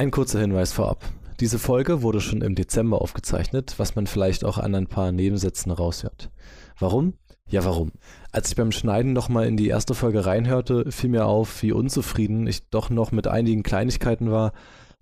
Ein 0.00 0.10
kurzer 0.10 0.40
Hinweis 0.40 0.72
vorab. 0.72 1.04
Diese 1.40 1.58
Folge 1.58 2.00
wurde 2.00 2.22
schon 2.22 2.40
im 2.40 2.54
Dezember 2.54 3.02
aufgezeichnet, 3.02 3.74
was 3.76 3.96
man 3.96 4.06
vielleicht 4.06 4.46
auch 4.46 4.56
an 4.56 4.74
ein 4.74 4.86
paar 4.86 5.12
Nebensätzen 5.12 5.70
raushört. 5.70 6.30
Warum? 6.78 7.18
Ja, 7.50 7.66
warum? 7.66 7.92
Als 8.32 8.48
ich 8.48 8.56
beim 8.56 8.72
Schneiden 8.72 9.12
nochmal 9.12 9.46
in 9.46 9.58
die 9.58 9.68
erste 9.68 9.92
Folge 9.92 10.24
reinhörte, 10.24 10.90
fiel 10.90 11.10
mir 11.10 11.26
auf, 11.26 11.62
wie 11.62 11.72
unzufrieden 11.72 12.46
ich 12.46 12.70
doch 12.70 12.88
noch 12.88 13.12
mit 13.12 13.28
einigen 13.28 13.62
Kleinigkeiten 13.62 14.30
war 14.30 14.54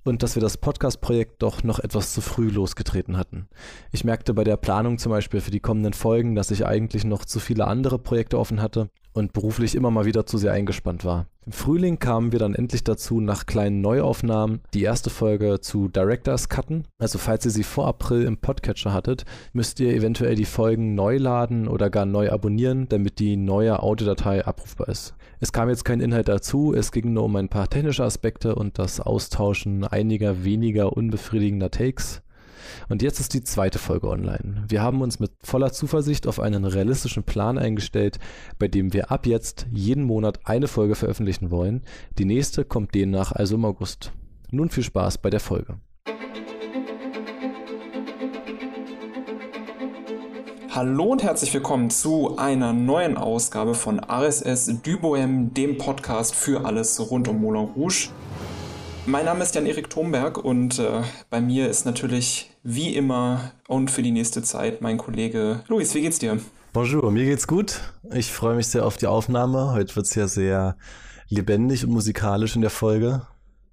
und 0.02 0.24
dass 0.24 0.34
wir 0.34 0.42
das 0.42 0.56
Podcast-Projekt 0.56 1.44
doch 1.44 1.62
noch 1.62 1.78
etwas 1.78 2.12
zu 2.12 2.20
früh 2.20 2.48
losgetreten 2.48 3.18
hatten. 3.18 3.46
Ich 3.92 4.02
merkte 4.02 4.34
bei 4.34 4.42
der 4.42 4.56
Planung 4.56 4.98
zum 4.98 5.10
Beispiel 5.10 5.40
für 5.40 5.52
die 5.52 5.60
kommenden 5.60 5.92
Folgen, 5.92 6.34
dass 6.34 6.50
ich 6.50 6.66
eigentlich 6.66 7.04
noch 7.04 7.24
zu 7.24 7.38
viele 7.38 7.68
andere 7.68 8.00
Projekte 8.00 8.36
offen 8.36 8.60
hatte 8.60 8.90
und 9.12 9.32
beruflich 9.32 9.74
immer 9.74 9.90
mal 9.90 10.04
wieder 10.04 10.26
zu 10.26 10.38
sehr 10.38 10.52
eingespannt 10.52 11.04
war. 11.04 11.26
Im 11.48 11.52
Frühling 11.52 11.98
kamen 11.98 12.30
wir 12.30 12.38
dann 12.38 12.54
endlich 12.54 12.84
dazu, 12.84 13.22
nach 13.22 13.46
kleinen 13.46 13.80
Neuaufnahmen 13.80 14.60
die 14.74 14.82
erste 14.82 15.08
Folge 15.08 15.60
zu 15.60 15.88
Directors 15.88 16.50
cutten. 16.50 16.84
Also 16.98 17.18
falls 17.18 17.46
ihr 17.46 17.50
sie 17.50 17.62
vor 17.62 17.86
April 17.86 18.24
im 18.24 18.36
Podcatcher 18.36 18.92
hattet, 18.92 19.24
müsst 19.54 19.80
ihr 19.80 19.94
eventuell 19.94 20.34
die 20.34 20.44
Folgen 20.44 20.94
neu 20.94 21.16
laden 21.16 21.66
oder 21.66 21.88
gar 21.88 22.04
neu 22.04 22.30
abonnieren, 22.30 22.86
damit 22.90 23.18
die 23.18 23.38
neue 23.38 23.82
Audiodatei 23.82 24.44
abrufbar 24.44 24.88
ist. 24.88 25.14
Es 25.40 25.52
kam 25.52 25.70
jetzt 25.70 25.86
kein 25.86 26.00
Inhalt 26.00 26.28
dazu, 26.28 26.74
es 26.74 26.92
ging 26.92 27.14
nur 27.14 27.24
um 27.24 27.36
ein 27.36 27.48
paar 27.48 27.70
technische 27.70 28.04
Aspekte 28.04 28.54
und 28.54 28.78
das 28.78 29.00
Austauschen 29.00 29.84
einiger 29.84 30.44
weniger 30.44 30.92
unbefriedigender 30.92 31.70
Takes. 31.70 32.20
Und 32.88 33.02
jetzt 33.02 33.20
ist 33.20 33.34
die 33.34 33.44
zweite 33.44 33.78
Folge 33.78 34.08
online. 34.08 34.64
Wir 34.68 34.82
haben 34.82 35.00
uns 35.02 35.20
mit 35.20 35.32
voller 35.42 35.72
Zuversicht 35.72 36.26
auf 36.26 36.40
einen 36.40 36.64
realistischen 36.64 37.22
Plan 37.22 37.58
eingestellt, 37.58 38.18
bei 38.58 38.68
dem 38.68 38.92
wir 38.92 39.10
ab 39.10 39.26
jetzt 39.26 39.66
jeden 39.70 40.04
Monat 40.04 40.40
eine 40.44 40.68
Folge 40.68 40.94
veröffentlichen 40.94 41.50
wollen. 41.50 41.82
Die 42.18 42.24
nächste 42.24 42.64
kommt 42.64 42.94
demnach 42.94 43.32
also 43.32 43.56
im 43.56 43.64
August. 43.64 44.12
Nun 44.50 44.70
viel 44.70 44.84
Spaß 44.84 45.18
bei 45.18 45.30
der 45.30 45.40
Folge. 45.40 45.78
Hallo 50.70 51.06
und 51.06 51.24
herzlich 51.24 51.52
willkommen 51.54 51.90
zu 51.90 52.36
einer 52.36 52.72
neuen 52.72 53.16
Ausgabe 53.16 53.74
von 53.74 53.98
RSS 53.98 54.80
Duboem, 54.82 55.52
dem 55.52 55.76
Podcast 55.76 56.36
für 56.36 56.64
alles 56.64 57.10
rund 57.10 57.26
um 57.26 57.40
Moulin 57.40 57.70
Rouge. 57.74 58.10
Mein 59.04 59.24
Name 59.24 59.42
ist 59.42 59.54
Jan-Erik 59.54 59.90
Thomberg 59.90 60.38
und 60.38 60.78
äh, 60.78 61.02
bei 61.30 61.40
mir 61.40 61.68
ist 61.68 61.84
natürlich 61.84 62.50
wie 62.70 62.94
immer 62.94 63.52
und 63.66 63.90
für 63.90 64.02
die 64.02 64.10
nächste 64.10 64.42
Zeit 64.42 64.82
mein 64.82 64.98
Kollege 64.98 65.64
Luis. 65.68 65.94
Wie 65.94 66.02
geht's 66.02 66.18
dir? 66.18 66.38
Bonjour, 66.74 67.10
mir 67.10 67.24
geht's 67.24 67.46
gut. 67.46 67.80
Ich 68.12 68.30
freue 68.30 68.56
mich 68.56 68.66
sehr 68.66 68.84
auf 68.84 68.98
die 68.98 69.06
Aufnahme. 69.06 69.72
Heute 69.72 69.96
wird's 69.96 70.14
ja 70.14 70.28
sehr 70.28 70.76
lebendig 71.30 71.84
und 71.84 71.92
musikalisch 71.92 72.56
in 72.56 72.60
der 72.60 72.70
Folge. 72.70 73.22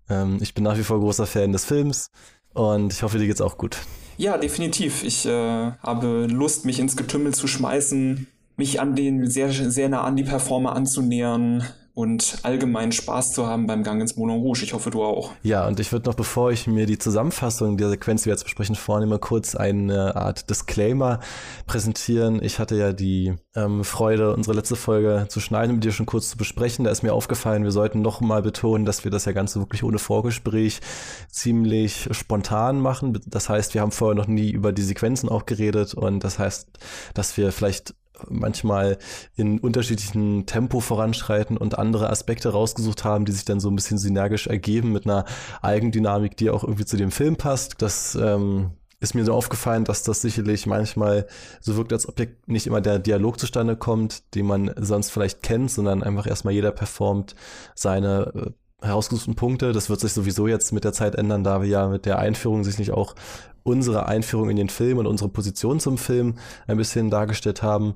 Ähm, 0.09 0.37
ich 0.39 0.53
bin 0.53 0.63
nach 0.63 0.77
wie 0.77 0.83
vor 0.83 1.01
großer 1.01 1.25
Fan 1.25 1.51
des 1.51 1.65
Films 1.65 2.09
und 2.53 2.93
ich 2.93 3.03
hoffe, 3.03 3.17
dir 3.17 3.27
geht's 3.27 3.41
auch 3.41 3.57
gut. 3.57 3.79
Ja, 4.15 4.37
definitiv. 4.37 5.03
Ich 5.03 5.25
äh, 5.25 5.71
habe 5.83 6.27
Lust, 6.27 6.63
mich 6.63 6.79
ins 6.79 6.95
Getümmel 6.95 7.33
zu 7.33 7.47
schmeißen, 7.47 8.27
mich 8.55 8.79
an 8.79 8.95
den 8.95 9.29
sehr, 9.29 9.51
sehr 9.51 9.89
nah 9.89 10.05
an 10.05 10.15
die 10.15 10.23
Performer 10.23 10.73
anzunähern, 10.73 11.65
und 11.95 12.39
allgemein 12.43 12.91
Spaß 12.91 13.31
zu 13.31 13.47
haben 13.47 13.67
beim 13.67 13.81
Gang 13.81 14.01
ins 14.01 14.17
Moulin 14.17 14.41
Rouge. 14.41 14.63
Ich 14.63 14.73
hoffe, 14.73 14.91
du 14.91 15.01
auch. 15.01 15.31
Ja, 15.43 15.65
und 15.65 15.79
ich 15.79 15.93
würde 15.93 16.09
noch, 16.09 16.15
bevor 16.15 16.51
ich 16.51 16.67
mir 16.67 16.85
die 16.85 16.99
Zusammenfassung 16.99 17.77
der 17.77 17.89
Sequenz, 17.89 18.21
die 18.21 18.25
wir 18.27 18.33
jetzt 18.33 18.43
besprechen, 18.43 18.75
vornehme, 18.75 19.17
kurz 19.17 19.55
eine 19.55 20.15
Art 20.17 20.49
Disclaimer 20.49 21.21
präsentieren. 21.65 22.43
Ich 22.43 22.59
hatte 22.59 22.75
ja 22.75 22.91
die 22.91 23.33
ähm, 23.55 23.85
Freude, 23.85 24.35
unsere 24.35 24.57
letzte 24.57 24.75
Folge 24.75 25.27
zu 25.29 25.39
schneiden, 25.39 25.75
mit 25.75 25.85
dir 25.85 25.93
schon 25.93 26.05
kurz 26.05 26.29
zu 26.29 26.37
besprechen. 26.37 26.83
Da 26.83 26.91
ist 26.91 27.01
mir 27.01 27.13
aufgefallen, 27.13 27.63
wir 27.63 27.71
sollten 27.71 28.01
noch 28.01 28.19
mal 28.19 28.41
betonen, 28.41 28.83
dass 28.83 29.05
wir 29.05 29.11
das 29.11 29.23
ja 29.23 29.31
Ganze 29.31 29.59
wirklich 29.59 29.83
ohne 29.83 29.97
Vorgespräch 29.97 30.81
ziemlich 31.29 32.09
spontan 32.11 32.81
machen. 32.81 33.17
Das 33.25 33.47
heißt, 33.47 33.73
wir 33.73 33.79
haben 33.79 33.91
vorher 33.91 34.15
noch 34.15 34.27
nie 34.27 34.51
über 34.51 34.73
die 34.73 34.83
Sequenzen 34.83 35.29
auch 35.29 35.45
geredet 35.45 35.93
und 35.93 36.25
das 36.25 36.39
heißt, 36.39 36.67
dass 37.13 37.37
wir 37.37 37.53
vielleicht 37.53 37.95
manchmal 38.29 38.97
in 39.35 39.59
unterschiedlichen 39.59 40.45
Tempo 40.45 40.79
voranschreiten 40.79 41.57
und 41.57 41.77
andere 41.77 42.09
Aspekte 42.09 42.49
rausgesucht 42.49 43.03
haben, 43.03 43.25
die 43.25 43.31
sich 43.31 43.45
dann 43.45 43.59
so 43.59 43.69
ein 43.69 43.75
bisschen 43.75 43.97
synergisch 43.97 44.47
ergeben 44.47 44.91
mit 44.91 45.05
einer 45.05 45.25
Eigendynamik, 45.61 46.37
die 46.37 46.49
auch 46.49 46.63
irgendwie 46.63 46.85
zu 46.85 46.97
dem 46.97 47.11
Film 47.11 47.35
passt. 47.35 47.81
Das 47.81 48.15
ähm, 48.15 48.71
ist 48.99 49.13
mir 49.13 49.25
so 49.25 49.33
aufgefallen, 49.33 49.83
dass 49.83 50.03
das 50.03 50.21
sicherlich 50.21 50.65
manchmal 50.65 51.27
so 51.61 51.75
wirkt, 51.77 51.93
als 51.93 52.07
ob 52.07 52.19
nicht 52.47 52.67
immer 52.67 52.81
der 52.81 52.99
Dialog 52.99 53.39
zustande 53.39 53.75
kommt, 53.75 54.35
den 54.35 54.45
man 54.45 54.71
sonst 54.77 55.11
vielleicht 55.11 55.43
kennt, 55.43 55.71
sondern 55.71 56.03
einfach 56.03 56.27
erstmal 56.27 56.53
jeder 56.53 56.71
performt 56.71 57.35
seine 57.75 58.31
äh, 58.35 58.85
herausgesuchten 58.85 59.35
Punkte. 59.35 59.73
Das 59.73 59.89
wird 59.89 59.99
sich 59.99 60.13
sowieso 60.13 60.47
jetzt 60.47 60.71
mit 60.71 60.83
der 60.83 60.93
Zeit 60.93 61.15
ändern, 61.15 61.43
da 61.43 61.61
wir 61.61 61.69
ja 61.69 61.87
mit 61.87 62.05
der 62.05 62.19
Einführung 62.19 62.63
sicherlich 62.63 62.91
auch 62.91 63.15
unsere 63.63 64.05
Einführung 64.05 64.49
in 64.49 64.57
den 64.57 64.69
Film 64.69 64.99
und 64.99 65.07
unsere 65.07 65.29
Position 65.29 65.79
zum 65.79 65.97
Film 65.97 66.35
ein 66.67 66.77
bisschen 66.77 67.09
dargestellt 67.09 67.63
haben. 67.63 67.95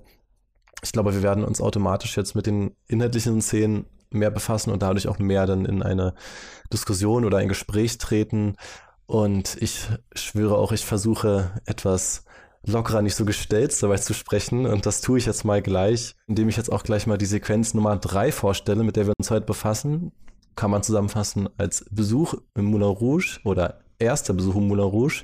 Ich 0.84 0.92
glaube, 0.92 1.14
wir 1.14 1.24
werden 1.24 1.44
uns 1.44 1.62
automatisch 1.62 2.16
jetzt 2.18 2.36
mit 2.36 2.46
den 2.46 2.76
inhaltlichen 2.88 3.42
Szenen 3.42 3.86
mehr 4.12 4.32
befassen 4.32 4.72
und 4.72 4.82
dadurch 4.82 5.08
auch 5.08 5.20
mehr 5.20 5.46
dann 5.46 5.66
in 5.66 5.84
eine 5.84 6.14
Diskussion 6.72 7.26
oder 7.26 7.38
ein 7.38 7.48
Gespräch 7.48 7.98
treten. 7.98 8.56
Und 9.06 9.58
ich 9.60 9.88
schwöre 10.14 10.58
auch, 10.58 10.72
ich 10.72 10.86
versuche 10.86 11.52
etwas 11.66 12.24
lockerer, 12.66 13.02
nicht 13.02 13.16
so 13.16 13.26
gestellt 13.26 13.76
dabei 13.82 13.98
zu 13.98 14.14
sprechen. 14.14 14.66
Und 14.66 14.86
das 14.86 15.02
tue 15.02 15.18
ich 15.18 15.26
jetzt 15.26 15.46
mal 15.46 15.62
gleich, 15.62 16.16
indem 16.28 16.50
ich 16.50 16.58
jetzt 16.58 16.72
auch 16.72 16.84
gleich 16.84 17.08
mal 17.08 17.18
die 17.18 17.26
Sequenz 17.26 17.74
Nummer 17.74 17.98
drei 17.98 18.32
vorstelle, 18.32 18.84
mit 18.84 18.96
der 18.96 19.08
wir 19.08 19.14
uns 19.18 19.32
heute 19.32 19.46
befassen. 19.46 20.12
Kann 20.56 20.72
man 20.72 20.84
zusammenfassen 20.84 21.50
als 21.58 21.86
Besuch 21.90 22.36
im 22.56 22.66
Moulin 22.66 22.90
Rouge 22.90 23.40
oder 23.46 23.82
erster 23.98 24.34
Besuch 24.34 24.56
im 24.56 24.68
Moulin 24.68 24.86
Rouge. 24.86 25.24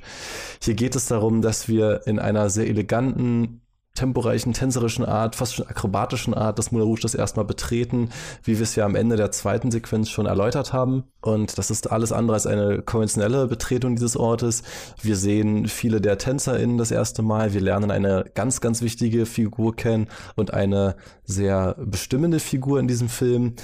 Hier 0.62 0.76
geht 0.76 0.96
es 0.96 1.08
darum, 1.08 1.42
dass 1.42 1.68
wir 1.68 2.02
in 2.06 2.20
einer 2.20 2.50
sehr 2.50 2.68
eleganten, 2.68 3.62
temporeichen, 3.96 4.54
tänzerischen 4.54 5.06
Art, 5.06 5.36
fast 5.36 5.56
schon 5.56 5.68
akrobatischen 5.68 6.34
Art 6.34 6.60
das 6.60 6.72
Moulin 6.72 6.88
Rouge 6.88 7.02
das 7.02 7.16
erstmal 7.16 7.46
betreten, 7.46 8.10
wie 8.44 8.58
wir 8.58 8.64
es 8.64 8.76
ja 8.76 8.86
am 8.86 8.96
Ende 8.96 9.16
der 9.16 9.32
zweiten 9.32 9.72
Sequenz 9.72 10.10
schon 10.10 10.26
erläutert 10.26 10.74
haben. 10.74 11.06
Und 11.22 11.58
das 11.58 11.72
ist 11.72 11.92
alles 11.92 12.12
andere 12.12 12.36
als 12.36 12.46
eine 12.46 12.82
konventionelle 12.82 13.48
Betretung 13.48 13.96
dieses 13.96 14.16
Ortes. 14.16 14.64
Wir 15.02 15.16
sehen 15.16 15.68
viele 15.68 16.02
der 16.02 16.18
TänzerInnen 16.18 16.78
das 16.78 16.92
erste 16.92 17.24
Mal. 17.24 17.54
Wir 17.54 17.62
lernen 17.62 17.90
eine 17.90 18.26
ganz, 18.36 18.62
ganz 18.62 18.82
wichtige 18.82 19.26
Figur 19.26 19.76
kennen 19.76 20.08
und 20.36 20.54
eine 20.54 20.96
sehr 21.24 21.76
bestimmende 21.80 22.40
Figur 22.40 22.80
in 22.80 22.88
diesem 22.88 23.10
Film. 23.10 23.56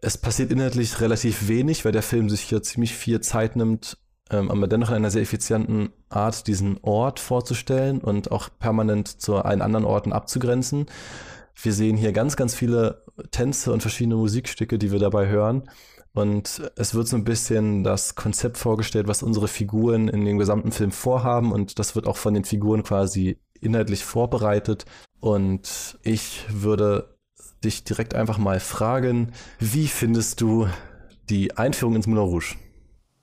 Es 0.00 0.18
passiert 0.18 0.50
inhaltlich 0.50 1.00
relativ 1.00 1.48
wenig, 1.48 1.84
weil 1.84 1.92
der 1.92 2.02
Film 2.02 2.28
sich 2.28 2.42
hier 2.42 2.62
ziemlich 2.62 2.94
viel 2.94 3.20
Zeit 3.20 3.56
nimmt, 3.56 3.98
ähm, 4.32 4.50
aber 4.50 4.66
dennoch 4.66 4.88
in 4.88 4.96
einer 4.96 5.10
sehr 5.10 5.22
effizienten 5.22 5.90
Art, 6.08 6.46
diesen 6.46 6.78
Ort 6.82 7.20
vorzustellen 7.20 8.00
und 8.00 8.32
auch 8.32 8.48
permanent 8.58 9.20
zu 9.20 9.36
allen 9.36 9.62
anderen 9.62 9.84
Orten 9.84 10.12
abzugrenzen. 10.12 10.86
Wir 11.54 11.72
sehen 11.72 11.96
hier 11.96 12.12
ganz, 12.12 12.36
ganz 12.36 12.54
viele 12.54 13.04
Tänze 13.30 13.72
und 13.72 13.82
verschiedene 13.82 14.16
Musikstücke, 14.16 14.78
die 14.78 14.90
wir 14.90 14.98
dabei 14.98 15.28
hören. 15.28 15.68
Und 16.14 16.62
es 16.76 16.94
wird 16.94 17.08
so 17.08 17.16
ein 17.16 17.24
bisschen 17.24 17.84
das 17.84 18.14
Konzept 18.14 18.58
vorgestellt, 18.58 19.06
was 19.06 19.22
unsere 19.22 19.48
Figuren 19.48 20.08
in 20.08 20.24
dem 20.24 20.38
gesamten 20.38 20.72
Film 20.72 20.92
vorhaben. 20.92 21.52
Und 21.52 21.78
das 21.78 21.94
wird 21.94 22.06
auch 22.06 22.16
von 22.16 22.34
den 22.34 22.44
Figuren 22.44 22.82
quasi 22.82 23.38
inhaltlich 23.60 24.04
vorbereitet. 24.04 24.86
Und 25.20 25.98
ich 26.02 26.46
würde 26.50 27.16
dich 27.64 27.84
direkt 27.84 28.14
einfach 28.14 28.38
mal 28.38 28.60
fragen, 28.60 29.32
wie 29.58 29.88
findest 29.88 30.40
du 30.40 30.68
die 31.28 31.56
Einführung 31.56 31.96
ins 31.96 32.06
Moulin 32.06 32.24
Rouge? 32.24 32.56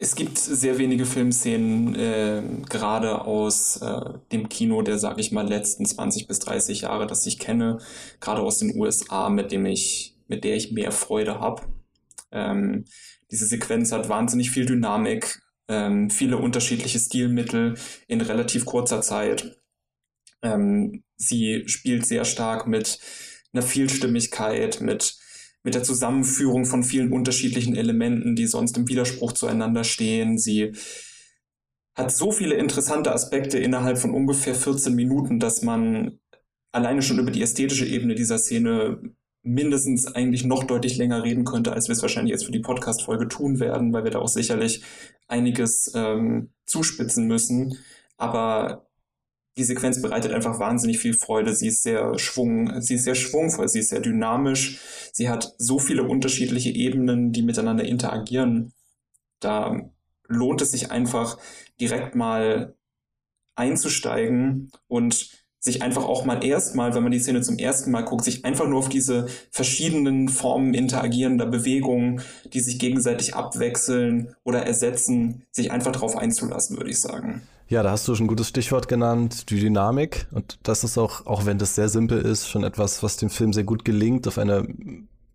Es 0.02 0.16
gibt 0.16 0.38
sehr 0.38 0.78
wenige 0.78 1.06
Filmszenen, 1.06 1.94
äh, 1.94 2.42
gerade 2.70 3.26
aus 3.26 3.82
äh, 3.82 4.14
dem 4.32 4.48
Kino 4.48 4.82
der, 4.82 4.98
sag 4.98 5.20
ich 5.20 5.34
mal, 5.34 5.46
letzten 5.46 5.86
20 5.86 6.26
bis 6.26 6.40
30 6.40 6.82
Jahre, 6.82 7.06
das 7.06 7.26
ich 7.26 7.38
kenne, 7.38 7.80
gerade 8.22 8.42
aus 8.42 8.60
den 8.60 8.80
USA, 8.80 9.30
mit 9.30 9.52
dem 9.52 9.66
ich, 9.66 10.16
mit 10.30 10.46
der 10.46 10.56
ich 10.56 10.72
mehr 10.72 10.94
Freude 10.94 11.42
habe. 11.42 11.64
Ähm, 12.32 12.86
diese 13.30 13.46
Sequenz 13.46 13.92
hat 13.92 14.08
wahnsinnig 14.08 14.52
viel 14.52 14.66
Dynamik, 14.66 15.42
ähm, 15.68 16.10
viele 16.10 16.38
unterschiedliche 16.38 16.98
Stilmittel 17.00 17.76
in 18.08 18.22
relativ 18.22 18.64
kurzer 18.64 19.02
Zeit. 19.02 19.60
Ähm, 20.42 21.04
sie 21.18 21.64
spielt 21.68 22.06
sehr 22.06 22.24
stark 22.24 22.68
mit 22.68 23.00
einer 23.52 23.64
Vielstimmigkeit, 23.64 24.80
mit 24.80 25.18
mit 25.64 25.76
der 25.76 25.84
Zusammenführung 25.84 26.66
von 26.66 26.84
vielen 26.84 27.12
unterschiedlichen 27.12 27.76
Elementen, 27.76 28.36
die 28.36 28.48
sonst 28.48 28.78
im 28.78 28.88
Widerspruch 28.88 29.34
zueinander 29.34 29.84
stehen. 29.84 30.38
Sie 30.38 30.74
hat 31.96 32.12
so 32.12 32.32
viele 32.32 32.56
interessante 32.56 33.12
Aspekte 33.12 33.60
innerhalb 33.60 33.98
von 33.98 34.14
ungefähr 34.14 34.56
14 34.56 34.96
Minuten, 34.96 35.40
dass 35.40 35.62
man 35.62 36.20
alleine 36.72 37.02
schon 37.02 37.20
über 37.20 37.32
die 37.32 37.42
ästhetische 37.42 37.86
Ebene 37.86 38.16
dieser 38.16 38.38
Szene 38.38 39.02
mindestens 39.42 40.08
eigentlich 40.08 40.44
noch 40.46 40.64
deutlich 40.66 40.98
länger 40.98 41.24
reden 41.24 41.46
könnte, 41.46 41.74
als 41.74 41.88
wir 41.88 41.94
es 41.94 42.02
wahrscheinlich 42.02 42.32
jetzt 42.32 42.46
für 42.46 42.52
die 42.52 42.60
Podcast-Folge 42.60 43.28
tun 43.28 43.60
werden, 43.60 43.94
weil 43.94 44.04
wir 44.04 44.12
da 44.12 44.20
auch 44.20 44.28
sicherlich 44.28 44.84
einiges 45.28 45.92
ähm, 45.96 46.52
zuspitzen 46.66 47.28
müssen. 47.28 47.78
Aber 48.18 48.89
die 49.58 49.64
Sequenz 49.64 50.02
bereitet 50.02 50.32
einfach 50.32 50.60
wahnsinnig 50.60 51.00
viel 51.00 51.14
Freude. 51.14 51.54
Sie 51.54 51.68
ist 51.68 51.84
sehr 51.84 52.18
schwung, 52.18 52.82
sie 52.82 52.96
ist 52.96 53.04
sehr 53.04 53.16
schwungvoll, 53.16 53.68
sie 53.68 53.80
ist 53.80 53.90
sehr 53.90 54.00
dynamisch. 54.00 54.80
Sie 55.12 55.30
hat 55.30 55.54
so 55.58 55.80
viele 55.80 56.04
unterschiedliche 56.04 56.70
Ebenen, 56.70 57.32
die 57.32 57.42
miteinander 57.42 57.84
interagieren. 57.84 58.74
Da 59.40 59.90
lohnt 60.28 60.62
es 60.62 60.72
sich 60.72 60.92
einfach 60.92 61.38
direkt 61.80 62.16
mal 62.16 62.76
einzusteigen 63.56 64.72
und 64.88 65.40
sich 65.62 65.82
einfach 65.82 66.06
auch 66.06 66.24
mal 66.24 66.44
erstmal, 66.44 66.96
wenn 66.96 67.04
man 67.04 67.12
die 67.12 67.20
Szene 67.20 67.42
zum 67.42 67.58
ersten 67.58 67.92
Mal 67.92 68.04
guckt, 68.04 68.24
sich 68.24 68.46
einfach 68.46 68.68
nur 68.68 68.80
auf 68.80 68.88
diese 68.88 69.28
verschiedenen 69.52 70.30
Formen 70.30 70.74
interagierender 70.74 71.46
Bewegungen, 71.46 72.22
die 72.54 72.62
sich 72.62 72.80
gegenseitig 72.80 73.36
abwechseln 73.36 74.36
oder 74.44 74.66
ersetzen, 74.66 75.44
sich 75.52 75.72
einfach 75.72 75.92
darauf 75.92 76.16
einzulassen, 76.16 76.78
würde 76.78 76.92
ich 76.92 77.02
sagen. 77.02 77.42
Ja, 77.70 77.84
da 77.84 77.92
hast 77.92 78.08
du 78.08 78.16
schon 78.16 78.26
ein 78.26 78.30
gutes 78.30 78.48
Stichwort 78.48 78.88
genannt, 78.88 79.52
die 79.52 79.60
Dynamik. 79.60 80.26
Und 80.32 80.58
das 80.64 80.84
ist 80.84 80.98
auch, 80.98 81.28
auch 81.28 81.46
wenn 81.46 81.60
das 81.60 81.76
sehr 81.76 81.88
simpel 81.88 82.20
ist, 82.20 82.50
schon 82.50 82.64
etwas, 82.64 83.04
was 83.04 83.18
dem 83.18 83.30
Film 83.30 83.54
sehr 83.54 83.64
gut 83.64 83.86
gelingt, 83.86 84.28
auf 84.28 84.40
eine 84.40 84.68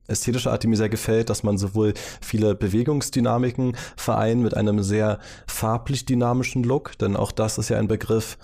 ästhetische 0.08 0.50
Art, 0.50 0.64
die 0.64 0.66
mir 0.66 0.76
sehr 0.76 0.88
gefällt, 0.88 1.30
dass 1.30 1.44
man 1.44 1.58
sowohl 1.58 1.94
viele 2.20 2.56
Bewegungsdynamiken 2.56 3.76
vereint 3.96 4.42
mit 4.42 4.56
einem 4.56 4.82
sehr 4.82 5.20
farblich 5.46 6.06
dynamischen 6.06 6.64
Look, 6.64 6.98
denn 6.98 7.14
auch 7.14 7.30
das 7.30 7.56
ist 7.56 7.68
ja 7.68 7.78
ein 7.78 7.86
Begriff, 7.86 8.36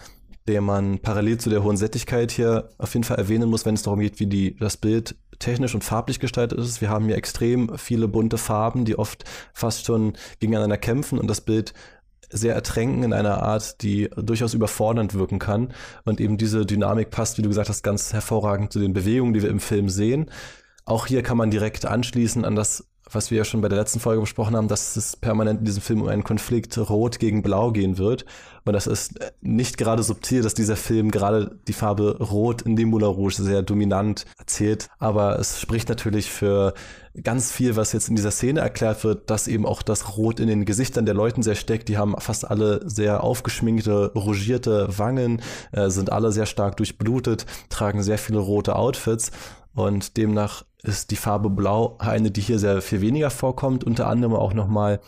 den 0.46 0.62
man 0.62 1.00
parallel 1.00 1.38
zu 1.38 1.50
der 1.50 1.64
hohen 1.64 1.76
Sättigkeit 1.76 2.30
hier 2.30 2.68
auf 2.78 2.94
jeden 2.94 3.04
Fall 3.04 3.18
erwähnen 3.18 3.50
muss, 3.50 3.66
wenn 3.66 3.74
es 3.74 3.82
darum 3.82 3.98
geht, 3.98 4.20
wie 4.20 4.26
die, 4.26 4.56
das 4.56 4.76
Bild 4.76 5.16
technisch 5.40 5.74
und 5.74 5.82
farblich 5.82 6.20
gestaltet 6.20 6.58
ist. 6.60 6.80
Wir 6.80 6.90
haben 6.90 7.06
hier 7.06 7.16
extrem 7.16 7.76
viele 7.76 8.06
bunte 8.06 8.38
Farben, 8.38 8.84
die 8.84 8.96
oft 8.96 9.24
fast 9.52 9.84
schon 9.84 10.12
gegeneinander 10.38 10.78
kämpfen 10.78 11.18
und 11.18 11.26
das 11.26 11.40
Bild 11.40 11.74
sehr 12.30 12.54
ertränken 12.54 13.02
in 13.02 13.12
einer 13.12 13.42
Art, 13.42 13.82
die 13.82 14.08
durchaus 14.16 14.54
überfordernd 14.54 15.14
wirken 15.14 15.38
kann. 15.38 15.72
Und 16.04 16.20
eben 16.20 16.38
diese 16.38 16.64
Dynamik 16.64 17.10
passt, 17.10 17.38
wie 17.38 17.42
du 17.42 17.48
gesagt 17.48 17.68
hast, 17.68 17.82
ganz 17.82 18.12
hervorragend 18.12 18.72
zu 18.72 18.78
den 18.78 18.92
Bewegungen, 18.92 19.34
die 19.34 19.42
wir 19.42 19.50
im 19.50 19.60
Film 19.60 19.88
sehen. 19.88 20.30
Auch 20.84 21.06
hier 21.06 21.22
kann 21.22 21.36
man 21.36 21.50
direkt 21.50 21.86
anschließen 21.86 22.44
an 22.44 22.56
das, 22.56 22.89
was 23.12 23.30
wir 23.30 23.38
ja 23.38 23.44
schon 23.44 23.60
bei 23.60 23.68
der 23.68 23.78
letzten 23.78 24.00
Folge 24.00 24.20
besprochen 24.20 24.56
haben, 24.56 24.68
dass 24.68 24.96
es 24.96 25.16
permanent 25.16 25.60
in 25.60 25.64
diesem 25.64 25.82
Film 25.82 26.02
um 26.02 26.08
einen 26.08 26.24
Konflikt 26.24 26.76
Rot 26.78 27.18
gegen 27.18 27.42
Blau 27.42 27.72
gehen 27.72 27.98
wird. 27.98 28.24
Und 28.64 28.74
das 28.74 28.86
ist 28.86 29.18
nicht 29.40 29.78
gerade 29.78 30.02
subtil, 30.02 30.42
dass 30.42 30.54
dieser 30.54 30.76
Film 30.76 31.10
gerade 31.10 31.58
die 31.66 31.72
Farbe 31.72 32.18
Rot 32.18 32.62
in 32.62 32.76
dem 32.76 32.90
Moulin 32.90 33.08
Rouge 33.08 33.42
sehr 33.42 33.62
dominant 33.62 34.26
erzählt. 34.38 34.88
Aber 34.98 35.38
es 35.38 35.60
spricht 35.60 35.88
natürlich 35.88 36.30
für 36.30 36.74
ganz 37.22 37.50
viel, 37.50 37.76
was 37.76 37.92
jetzt 37.92 38.08
in 38.08 38.16
dieser 38.16 38.30
Szene 38.30 38.60
erklärt 38.60 39.02
wird, 39.02 39.30
dass 39.30 39.48
eben 39.48 39.66
auch 39.66 39.82
das 39.82 40.16
Rot 40.16 40.38
in 40.38 40.46
den 40.46 40.64
Gesichtern 40.64 41.06
der 41.06 41.14
Leuten 41.14 41.42
sehr 41.42 41.54
steckt. 41.56 41.88
Die 41.88 41.98
haben 41.98 42.14
fast 42.18 42.48
alle 42.48 42.88
sehr 42.88 43.24
aufgeschminkte, 43.24 44.12
rougierte 44.14 44.86
Wangen, 44.98 45.42
äh, 45.72 45.88
sind 45.90 46.12
alle 46.12 46.30
sehr 46.32 46.46
stark 46.46 46.76
durchblutet, 46.76 47.46
tragen 47.68 48.02
sehr 48.02 48.18
viele 48.18 48.38
rote 48.38 48.76
Outfits. 48.76 49.32
Und 49.74 50.16
demnach 50.16 50.64
ist 50.82 51.10
die 51.10 51.16
Farbe 51.16 51.50
Blau 51.50 51.96
eine, 51.98 52.30
die 52.30 52.40
hier 52.40 52.58
sehr 52.58 52.82
viel 52.82 53.00
weniger 53.00 53.30
vorkommt, 53.30 53.84
unter 53.84 54.06
anderem 54.06 54.34
auch 54.34 54.54
nochmal 54.54 55.00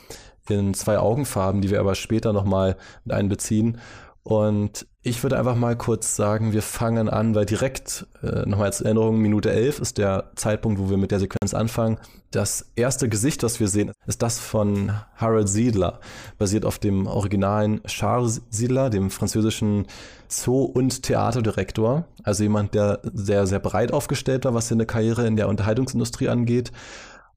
in 0.48 0.74
zwei 0.74 0.98
Augenfarben, 0.98 1.60
die 1.60 1.70
wir 1.70 1.80
aber 1.80 1.94
später 1.94 2.32
nochmal 2.32 2.76
mit 3.04 3.14
einbeziehen. 3.14 3.78
Und 4.24 4.86
ich 5.02 5.20
würde 5.24 5.36
einfach 5.36 5.56
mal 5.56 5.76
kurz 5.76 6.14
sagen, 6.14 6.52
wir 6.52 6.62
fangen 6.62 7.08
an, 7.08 7.34
weil 7.34 7.44
direkt, 7.44 8.06
äh, 8.22 8.48
nochmal 8.48 8.66
als 8.66 8.80
Erinnerung, 8.80 9.18
Minute 9.18 9.50
11 9.50 9.80
ist 9.80 9.98
der 9.98 10.30
Zeitpunkt, 10.36 10.78
wo 10.78 10.90
wir 10.90 10.96
mit 10.96 11.10
der 11.10 11.18
Sequenz 11.18 11.54
anfangen. 11.54 11.98
Das 12.30 12.70
erste 12.76 13.08
Gesicht, 13.08 13.42
das 13.42 13.58
wir 13.58 13.66
sehen, 13.66 13.90
ist 14.06 14.22
das 14.22 14.38
von 14.38 14.92
Harold 15.16 15.48
Siedler, 15.48 15.98
basiert 16.38 16.64
auf 16.64 16.78
dem 16.78 17.08
originalen 17.08 17.82
Charles 17.82 18.42
Siedler, 18.48 18.90
dem 18.90 19.10
französischen 19.10 19.86
Zoo- 20.28 20.64
und 20.64 21.02
Theaterdirektor. 21.02 22.04
Also 22.22 22.44
jemand, 22.44 22.74
der 22.74 23.00
sehr, 23.12 23.48
sehr 23.48 23.58
breit 23.58 23.92
aufgestellt 23.92 24.44
war, 24.44 24.54
was 24.54 24.68
seine 24.68 24.86
Karriere 24.86 25.26
in 25.26 25.36
der 25.36 25.48
Unterhaltungsindustrie 25.48 26.28
angeht. 26.28 26.70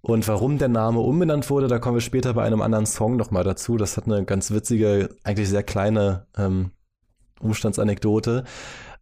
Und 0.08 0.28
warum 0.28 0.60
der 0.60 0.68
Name 0.68 1.00
umbenannt 1.00 1.50
wurde, 1.50 1.68
da 1.68 1.80
kommen 1.80 1.96
wir 1.96 2.02
später 2.02 2.36
bei 2.36 2.44
einem 2.44 2.62
anderen 2.62 2.86
Song 2.86 3.16
nochmal 3.16 3.44
dazu. 3.44 3.76
Das 3.76 3.98
hat 3.98 4.06
eine 4.06 4.24
ganz 4.24 4.52
witzige, 4.52 5.10
eigentlich 5.24 5.50
sehr 5.50 5.64
kleine 5.64 6.28
ähm, 6.38 6.70
Umstandsanekdote. 7.40 8.44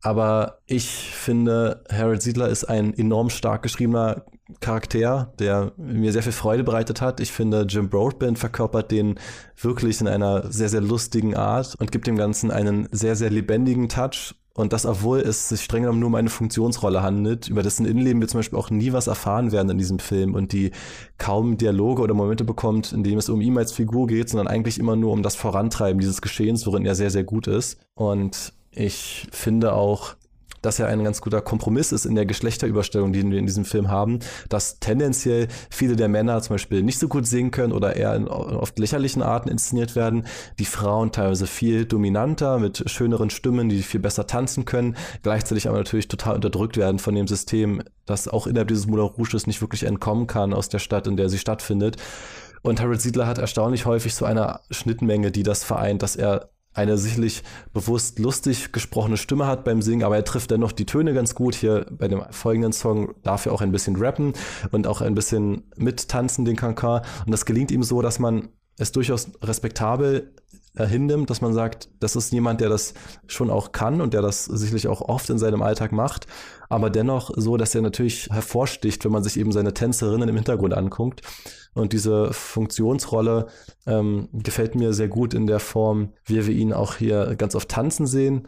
Aber 0.01 0.59
ich 0.65 0.85
finde, 0.85 1.83
Harold 1.91 2.21
Siedler 2.21 2.47
ist 2.47 2.63
ein 2.63 2.93
enorm 2.93 3.29
stark 3.29 3.63
geschriebener 3.63 4.23
Charakter, 4.61 5.33
der 5.39 5.73
mir 5.75 6.13
sehr 6.13 6.23
viel 6.23 6.31
Freude 6.31 6.63
bereitet 6.63 7.01
hat. 7.01 7.19
Ich 7.19 7.33
finde, 7.33 7.65
Jim 7.67 7.89
Broadbent 7.89 8.39
verkörpert 8.39 8.89
den 8.89 9.19
wirklich 9.59 9.99
in 9.99 10.07
einer 10.07 10.49
sehr, 10.53 10.69
sehr 10.69 10.79
lustigen 10.79 11.35
Art 11.35 11.75
und 11.81 11.91
gibt 11.91 12.07
dem 12.07 12.15
Ganzen 12.15 12.49
einen 12.49 12.87
sehr, 12.93 13.17
sehr 13.17 13.29
lebendigen 13.29 13.89
Touch. 13.89 14.35
Und 14.55 14.71
das, 14.71 14.85
obwohl 14.85 15.19
es 15.19 15.49
sich 15.49 15.63
streng 15.63 15.81
genommen 15.81 15.99
nur 15.99 16.07
um 16.07 16.15
eine 16.15 16.29
Funktionsrolle 16.29 17.01
handelt, 17.01 17.47
über 17.47 17.63
dessen 17.63 17.87
Innenleben 17.87 18.21
wir 18.21 18.27
zum 18.27 18.39
Beispiel 18.39 18.59
auch 18.59 18.69
nie 18.69 18.93
was 18.93 19.07
erfahren 19.07 19.51
werden 19.51 19.71
in 19.71 19.79
diesem 19.79 19.97
Film 19.97 20.35
und 20.35 20.51
die 20.51 20.71
kaum 21.17 21.57
Dialoge 21.57 22.03
oder 22.03 22.13
Momente 22.13 22.43
bekommt, 22.43 22.93
in 22.93 23.03
dem 23.03 23.17
es 23.17 23.29
um 23.29 23.41
ihn 23.41 23.57
als 23.57 23.71
Figur 23.71 24.05
geht, 24.05 24.29
sondern 24.29 24.47
eigentlich 24.47 24.77
immer 24.77 24.95
nur 24.95 25.11
um 25.11 25.23
das 25.23 25.35
Vorantreiben 25.35 25.99
dieses 25.99 26.21
Geschehens, 26.21 26.67
worin 26.67 26.85
er 26.85 26.93
sehr, 26.93 27.09
sehr 27.09 27.23
gut 27.23 27.47
ist. 27.47 27.79
Und 27.95 28.53
ich 28.69 29.27
finde 29.31 29.73
auch, 29.73 30.15
dass 30.63 30.79
er 30.79 30.87
ein 30.87 31.03
ganz 31.03 31.21
guter 31.21 31.41
Kompromiss 31.41 31.91
ist 31.91 32.05
in 32.05 32.15
der 32.15 32.25
Geschlechterüberstellung, 32.25 33.13
die 33.13 33.29
wir 33.29 33.37
in 33.37 33.45
diesem 33.45 33.65
Film 33.65 33.91
haben, 33.91 34.19
dass 34.49 34.79
tendenziell 34.79 35.47
viele 35.69 35.95
der 35.95 36.07
Männer 36.07 36.41
zum 36.41 36.55
Beispiel 36.55 36.81
nicht 36.81 36.97
so 36.97 37.07
gut 37.07 37.27
singen 37.27 37.51
können 37.51 37.73
oder 37.73 37.95
eher 37.95 38.15
in 38.15 38.27
oft 38.27 38.79
lächerlichen 38.79 39.21
Arten 39.21 39.49
inszeniert 39.49 39.95
werden, 39.95 40.25
die 40.57 40.65
Frauen 40.65 41.11
teilweise 41.11 41.45
viel 41.45 41.85
dominanter 41.85 42.57
mit 42.57 42.89
schöneren 42.89 43.29
Stimmen, 43.29 43.69
die 43.69 43.83
viel 43.83 43.99
besser 43.99 44.25
tanzen 44.25 44.65
können, 44.65 44.95
gleichzeitig 45.21 45.67
aber 45.67 45.77
natürlich 45.77 46.07
total 46.07 46.35
unterdrückt 46.35 46.77
werden 46.77 46.97
von 46.97 47.13
dem 47.13 47.27
System, 47.27 47.83
das 48.05 48.27
auch 48.27 48.47
innerhalb 48.47 48.69
dieses 48.69 48.87
Moulin 48.87 49.05
Rouges 49.05 49.47
nicht 49.47 49.61
wirklich 49.61 49.83
entkommen 49.83 50.27
kann 50.27 50.53
aus 50.53 50.69
der 50.69 50.79
Stadt, 50.79 51.07
in 51.07 51.17
der 51.17 51.29
sie 51.29 51.37
stattfindet. 51.37 51.97
Und 52.61 52.79
Harold 52.79 53.01
Siedler 53.01 53.27
hat 53.27 53.39
erstaunlich 53.39 53.85
häufig 53.85 54.15
so 54.15 54.23
eine 54.23 54.61
Schnittmenge, 54.71 55.31
die 55.31 55.43
das 55.43 55.65
vereint, 55.65 56.01
dass 56.01 56.15
er 56.15 56.52
eine 56.73 56.97
sicherlich 56.97 57.43
bewusst 57.73 58.19
lustig 58.19 58.71
gesprochene 58.71 59.17
Stimme 59.17 59.47
hat 59.47 59.63
beim 59.63 59.81
Singen, 59.81 60.03
aber 60.03 60.15
er 60.15 60.25
trifft 60.25 60.51
dennoch 60.51 60.71
die 60.71 60.85
Töne 60.85 61.13
ganz 61.13 61.35
gut. 61.35 61.55
Hier 61.55 61.85
bei 61.91 62.07
dem 62.07 62.23
folgenden 62.31 62.73
Song 62.73 63.13
darf 63.23 63.45
er 63.45 63.53
auch 63.53 63.61
ein 63.61 63.71
bisschen 63.71 63.95
rappen 63.95 64.33
und 64.71 64.87
auch 64.87 65.01
ein 65.01 65.15
bisschen 65.15 65.63
mittanzen, 65.75 66.45
den 66.45 66.55
Kankan. 66.55 67.01
Und 67.25 67.31
das 67.31 67.45
gelingt 67.45 67.71
ihm 67.71 67.83
so, 67.83 68.01
dass 68.01 68.19
man 68.19 68.49
es 68.77 68.91
durchaus 68.91 69.29
respektabel 69.41 70.33
hinnimmt, 70.75 71.29
dass 71.29 71.41
man 71.41 71.53
sagt, 71.53 71.89
das 71.99 72.15
ist 72.15 72.33
jemand, 72.33 72.59
der 72.59 72.69
das 72.69 72.95
schon 73.27 73.51
auch 73.51 73.71
kann 73.71 74.01
und 74.01 74.13
der 74.13 74.23
das 74.23 74.45
sicherlich 74.45 74.87
auch 74.87 75.01
oft 75.01 75.29
in 75.29 75.37
seinem 75.37 75.61
Alltag 75.61 75.91
macht, 75.91 76.25
aber 76.73 76.89
dennoch 76.89 77.29
so, 77.35 77.55
dass 77.55 77.75
er 77.75 77.81
natürlich 77.81 78.29
hervorsticht, 78.31 79.05
wenn 79.05 79.11
man 79.11 79.23
sich 79.23 79.37
eben 79.37 79.51
seine 79.51 79.75
Tänzerinnen 79.75 80.27
im 80.27 80.35
Hintergrund 80.35 80.73
anguckt. 80.73 81.21
Und 81.75 81.93
diese 81.93 82.33
Funktionsrolle 82.33 83.45
ähm, 83.85 84.29
gefällt 84.33 84.73
mir 84.73 84.91
sehr 84.93 85.07
gut 85.07 85.35
in 85.35 85.45
der 85.45 85.59
Form, 85.59 86.13
wie 86.25 86.47
wir 86.47 86.55
ihn 86.55 86.73
auch 86.73 86.95
hier 86.95 87.35
ganz 87.35 87.53
oft 87.53 87.69
tanzen 87.69 88.07
sehen. 88.07 88.47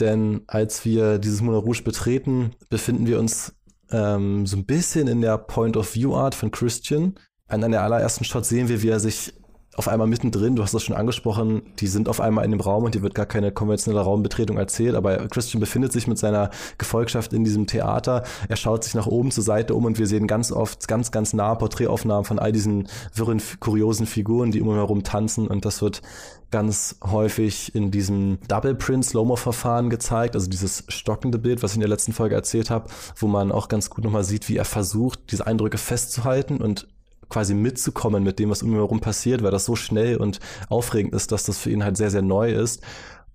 Denn 0.00 0.42
als 0.46 0.86
wir 0.86 1.18
dieses 1.18 1.42
Moulin 1.42 1.60
Rouge 1.60 1.82
betreten, 1.82 2.52
befinden 2.70 3.06
wir 3.06 3.18
uns 3.18 3.54
ähm, 3.90 4.46
so 4.46 4.56
ein 4.56 4.64
bisschen 4.64 5.06
in 5.06 5.20
der 5.20 5.36
Point-of-View-Art 5.36 6.34
von 6.34 6.50
Christian. 6.50 7.14
An 7.46 7.62
einer 7.62 7.82
allerersten 7.82 8.24
Shot 8.24 8.46
sehen 8.46 8.68
wir, 8.68 8.82
wie 8.82 8.88
er 8.88 9.00
sich 9.00 9.34
auf 9.76 9.88
einmal 9.88 10.06
mittendrin, 10.06 10.56
du 10.56 10.62
hast 10.62 10.74
das 10.74 10.82
schon 10.82 10.96
angesprochen, 10.96 11.62
die 11.78 11.86
sind 11.86 12.08
auf 12.08 12.20
einmal 12.20 12.44
in 12.44 12.50
dem 12.50 12.60
Raum 12.60 12.84
und 12.84 12.94
dir 12.94 13.02
wird 13.02 13.14
gar 13.14 13.26
keine 13.26 13.52
konventionelle 13.52 14.04
Raumbetretung 14.04 14.56
erzählt, 14.56 14.94
aber 14.94 15.28
Christian 15.28 15.60
befindet 15.60 15.92
sich 15.92 16.06
mit 16.06 16.18
seiner 16.18 16.50
Gefolgschaft 16.78 17.32
in 17.32 17.44
diesem 17.44 17.66
Theater. 17.66 18.24
Er 18.48 18.56
schaut 18.56 18.84
sich 18.84 18.94
nach 18.94 19.06
oben 19.06 19.30
zur 19.30 19.44
Seite 19.44 19.74
um 19.74 19.84
und 19.84 19.98
wir 19.98 20.06
sehen 20.06 20.26
ganz 20.26 20.50
oft 20.50 20.88
ganz, 20.88 21.10
ganz 21.10 21.34
nahe 21.34 21.56
Porträtaufnahmen 21.56 22.24
von 22.24 22.38
all 22.38 22.52
diesen 22.52 22.88
wirren, 23.14 23.42
kuriosen 23.60 24.06
Figuren, 24.06 24.50
die 24.50 24.60
um 24.60 24.68
ihn 24.68 24.74
herum 24.74 25.02
tanzen 25.02 25.46
und 25.46 25.64
das 25.64 25.82
wird 25.82 26.02
ganz 26.50 26.96
häufig 27.04 27.74
in 27.74 27.90
diesem 27.90 28.38
Double 28.48 28.74
Print 28.74 29.04
Slow-Mo 29.04 29.36
Verfahren 29.36 29.90
gezeigt, 29.90 30.36
also 30.36 30.48
dieses 30.48 30.84
stockende 30.88 31.38
Bild, 31.38 31.62
was 31.62 31.72
ich 31.72 31.76
in 31.76 31.80
der 31.80 31.88
letzten 31.88 32.12
Folge 32.12 32.34
erzählt 32.34 32.70
habe, 32.70 32.88
wo 33.16 33.26
man 33.26 33.52
auch 33.52 33.68
ganz 33.68 33.90
gut 33.90 34.04
nochmal 34.04 34.24
sieht, 34.24 34.48
wie 34.48 34.56
er 34.56 34.64
versucht, 34.64 35.32
diese 35.32 35.46
Eindrücke 35.46 35.76
festzuhalten 35.76 36.58
und 36.58 36.86
quasi 37.28 37.54
mitzukommen 37.54 38.22
mit 38.22 38.38
dem, 38.38 38.50
was 38.50 38.62
um 38.62 38.70
ihn 38.70 38.76
herum 38.76 39.00
passiert, 39.00 39.42
weil 39.42 39.50
das 39.50 39.64
so 39.64 39.76
schnell 39.76 40.16
und 40.16 40.40
aufregend 40.68 41.14
ist, 41.14 41.32
dass 41.32 41.44
das 41.44 41.58
für 41.58 41.70
ihn 41.70 41.84
halt 41.84 41.96
sehr, 41.96 42.10
sehr 42.10 42.22
neu 42.22 42.52
ist. 42.52 42.82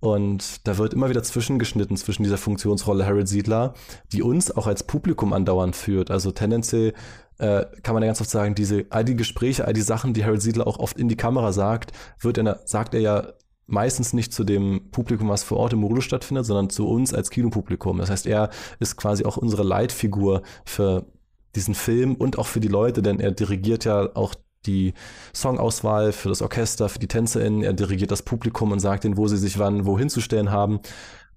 Und 0.00 0.66
da 0.66 0.78
wird 0.78 0.94
immer 0.94 1.10
wieder 1.10 1.22
zwischengeschnitten 1.22 1.96
zwischen 1.96 2.24
dieser 2.24 2.36
Funktionsrolle 2.36 3.06
Harold 3.06 3.28
Siedler, 3.28 3.74
die 4.12 4.22
uns 4.22 4.50
auch 4.50 4.66
als 4.66 4.82
Publikum 4.82 5.32
andauernd 5.32 5.76
führt. 5.76 6.10
Also 6.10 6.32
tendenziell 6.32 6.92
äh, 7.38 7.66
kann 7.84 7.94
man 7.94 8.02
ja 8.02 8.08
ganz 8.08 8.20
oft 8.20 8.30
sagen, 8.30 8.56
diese, 8.56 8.86
all 8.90 9.04
die 9.04 9.14
Gespräche, 9.14 9.64
all 9.64 9.72
die 9.72 9.80
Sachen, 9.80 10.12
die 10.12 10.24
Harold 10.24 10.42
Siedler 10.42 10.66
auch 10.66 10.80
oft 10.80 10.98
in 10.98 11.08
die 11.08 11.16
Kamera 11.16 11.52
sagt, 11.52 11.92
wird 12.18 12.38
er, 12.38 12.60
sagt 12.64 12.94
er 12.94 13.00
ja 13.00 13.32
meistens 13.66 14.12
nicht 14.12 14.32
zu 14.32 14.44
dem 14.44 14.90
Publikum, 14.90 15.28
was 15.28 15.44
vor 15.44 15.58
Ort 15.58 15.72
im 15.72 15.78
Modus 15.78 16.04
stattfindet, 16.04 16.46
sondern 16.46 16.68
zu 16.68 16.88
uns 16.88 17.14
als 17.14 17.30
Kinopublikum. 17.30 17.98
Das 17.98 18.10
heißt, 18.10 18.26
er 18.26 18.50
ist 18.80 18.96
quasi 18.96 19.24
auch 19.24 19.36
unsere 19.36 19.62
Leitfigur 19.62 20.42
für 20.64 21.06
diesen 21.54 21.74
Film 21.74 22.14
und 22.14 22.38
auch 22.38 22.46
für 22.46 22.60
die 22.60 22.68
Leute, 22.68 23.02
denn 23.02 23.20
er 23.20 23.32
dirigiert 23.32 23.84
ja 23.84 24.08
auch 24.14 24.34
die 24.66 24.94
Songauswahl 25.32 26.12
für 26.12 26.28
das 26.28 26.42
Orchester, 26.42 26.88
für 26.88 26.98
die 26.98 27.08
TänzerInnen, 27.08 27.62
er 27.62 27.72
dirigiert 27.72 28.10
das 28.10 28.22
Publikum 28.22 28.72
und 28.72 28.80
sagt 28.80 29.04
ihnen, 29.04 29.16
wo 29.16 29.26
sie 29.26 29.36
sich 29.36 29.58
wann 29.58 29.86
wohin 29.86 30.08
zu 30.08 30.20
stellen 30.20 30.50
haben. 30.50 30.80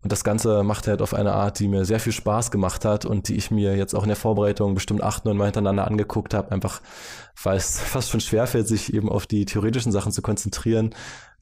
Und 0.03 0.11
das 0.11 0.23
Ganze 0.23 0.61
macht 0.61 0.85
er 0.85 0.91
halt 0.91 1.01
auf 1.01 1.15
eine 1.15 1.33
Art, 1.33 1.57
die 1.59 1.67
mir 1.67 1.83
sehr 1.83 1.99
viel 1.99 2.13
Spaß 2.13 2.51
gemacht 2.51 2.85
hat 2.85 3.05
und 3.05 3.27
die 3.27 3.35
ich 3.35 3.49
mir 3.49 3.75
jetzt 3.75 3.95
auch 3.95 4.03
in 4.03 4.09
der 4.09 4.15
Vorbereitung 4.15 4.75
bestimmt 4.75 5.01
acht, 5.01 5.25
neun 5.25 5.35
Mal 5.35 5.45
hintereinander 5.45 5.87
angeguckt 5.87 6.35
habe, 6.35 6.51
einfach 6.51 6.81
weil 7.41 7.57
es 7.57 7.79
fast 7.81 8.11
schon 8.11 8.19
schwerfällt, 8.19 8.67
sich 8.67 8.93
eben 8.93 9.09
auf 9.09 9.25
die 9.25 9.45
theoretischen 9.45 9.91
Sachen 9.91 10.11
zu 10.11 10.21
konzentrieren 10.21 10.93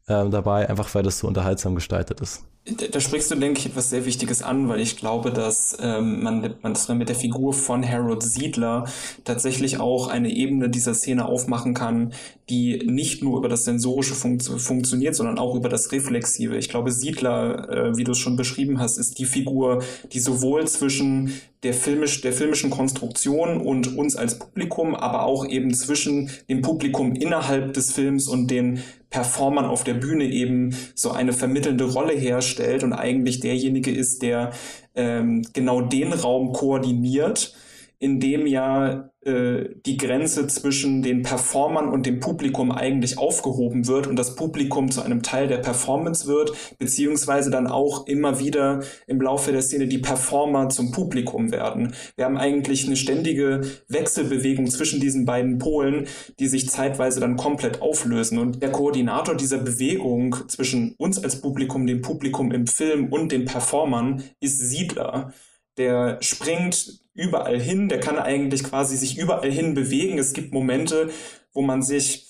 ähm, 0.07 0.31
dabei, 0.31 0.69
einfach 0.69 0.95
weil 0.95 1.03
das 1.03 1.19
so 1.19 1.27
unterhaltsam 1.27 1.75
gestaltet 1.75 2.21
ist. 2.21 2.45
Da 2.65 3.01
sprichst 3.01 3.29
du, 3.29 3.35
denke 3.35 3.59
ich, 3.59 3.65
etwas 3.65 3.89
sehr 3.89 4.05
Wichtiges 4.05 4.41
an, 4.41 4.69
weil 4.69 4.79
ich 4.79 4.95
glaube, 4.95 5.31
dass, 5.31 5.77
ähm, 5.81 6.23
man, 6.23 6.55
man, 6.61 6.73
dass 6.73 6.87
mit 6.87 7.09
der 7.09 7.15
Figur 7.17 7.51
von 7.51 7.85
Harold 7.85 8.23
Siedler 8.23 8.85
tatsächlich 9.25 9.81
auch 9.81 10.07
eine 10.07 10.29
Ebene 10.33 10.69
dieser 10.69 10.93
Szene 10.93 11.25
aufmachen 11.25 11.73
kann, 11.73 12.13
die 12.49 12.77
nicht 12.85 13.21
nur 13.21 13.37
über 13.37 13.49
das 13.49 13.65
Sensorische 13.65 14.13
fun 14.13 14.39
funktioniert, 14.39 15.13
sondern 15.13 15.39
auch 15.39 15.55
über 15.55 15.67
das 15.67 15.91
Reflexive. 15.91 16.55
Ich 16.55 16.69
glaube, 16.69 16.91
Siedler, 16.91 17.69
äh, 17.69 17.97
wie 17.97 18.05
du 18.05 18.13
es 18.13 18.19
schon 18.19 18.37
beschrieben 18.37 18.79
hast, 18.79 18.97
ist 18.97 19.19
die 19.19 19.25
Figur, 19.25 19.83
die 20.13 20.21
sowohl 20.21 20.65
zwischen 20.65 21.33
der, 21.63 21.73
filmisch, 21.73 22.21
der 22.21 22.33
filmischen 22.33 22.69
Konstruktion 22.69 23.59
und 23.59 23.97
uns 23.97 24.15
als 24.15 24.39
Publikum, 24.39 24.95
aber 24.95 25.23
auch 25.23 25.45
eben 25.45 25.73
zwischen 25.73 26.29
dem 26.49 26.61
Publikum 26.61 27.13
innerhalb 27.13 27.73
des 27.73 27.91
Films 27.91 28.27
und 28.27 28.49
den 28.49 28.83
Performern 29.13 29.65
auf 29.65 29.83
der 29.83 29.93
Bühne 29.93 30.25
eben 30.25 30.75
so 30.95 31.11
eine 31.11 31.33
vermittelnde 31.33 31.83
Rolle 31.83 32.13
herstellt 32.13 32.83
und 32.83 32.93
eigentlich 32.93 33.39
derjenige 33.39 33.91
ist, 33.91 34.23
der 34.23 34.51
ähm, 34.95 35.45
genau 35.53 35.81
den 35.81 36.13
Raum 36.13 36.51
koordiniert 36.51 37.53
in 37.99 38.19
dem 38.19 38.45
ja 38.47 39.09
äh, 39.25 39.69
die 39.85 39.95
Grenze 39.95 40.47
zwischen 40.47 41.01
den 41.01 41.21
Performern 41.21 41.87
und 41.87 42.05
dem 42.05 42.19
Publikum 42.19 42.71
eigentlich 42.71 43.17
aufgehoben 43.17 43.87
wird 43.87 44.07
und 44.07 44.17
das 44.17 44.35
Publikum 44.35 44.91
zu 44.91 45.01
einem 45.01 45.23
Teil 45.23 45.47
der 45.47 45.59
Performance 45.59 46.27
wird, 46.27 46.51
beziehungsweise 46.77 47.49
dann 47.49 47.67
auch 47.67 48.05
immer 48.07 48.39
wieder 48.39 48.83
im 49.07 49.21
Laufe 49.21 49.53
der 49.53 49.61
Szene 49.61 49.87
die 49.87 49.99
Performer 49.99 50.67
zum 50.67 50.91
Publikum 50.91 51.51
werden. 51.51 51.93
Wir 52.17 52.25
haben 52.25 52.37
eigentlich 52.37 52.85
eine 52.85 52.97
ständige 52.97 53.61
Wechselbewegung 53.87 54.67
zwischen 54.67 54.99
diesen 54.99 55.23
beiden 55.25 55.57
Polen, 55.57 56.07
die 56.39 56.47
sich 56.47 56.69
zeitweise 56.69 57.21
dann 57.21 57.37
komplett 57.37 57.81
auflösen. 57.81 58.37
Und 58.37 58.61
der 58.61 58.71
Koordinator 58.71 59.35
dieser 59.35 59.59
Bewegung 59.59 60.35
zwischen 60.49 60.95
uns 60.97 61.23
als 61.23 61.39
Publikum, 61.39 61.87
dem 61.87 62.01
Publikum 62.01 62.51
im 62.51 62.67
Film 62.67 63.07
und 63.07 63.31
den 63.31 63.45
Performern 63.45 64.23
ist 64.41 64.59
Siedler 64.59 65.31
der 65.77 66.17
springt 66.21 67.01
überall 67.13 67.59
hin, 67.59 67.89
der 67.89 67.99
kann 67.99 68.17
eigentlich 68.17 68.63
quasi 68.63 68.97
sich 68.97 69.17
überall 69.17 69.51
hin 69.51 69.73
bewegen. 69.73 70.17
Es 70.17 70.33
gibt 70.33 70.53
Momente, 70.53 71.09
wo 71.53 71.61
man 71.61 71.81
sich, 71.81 72.27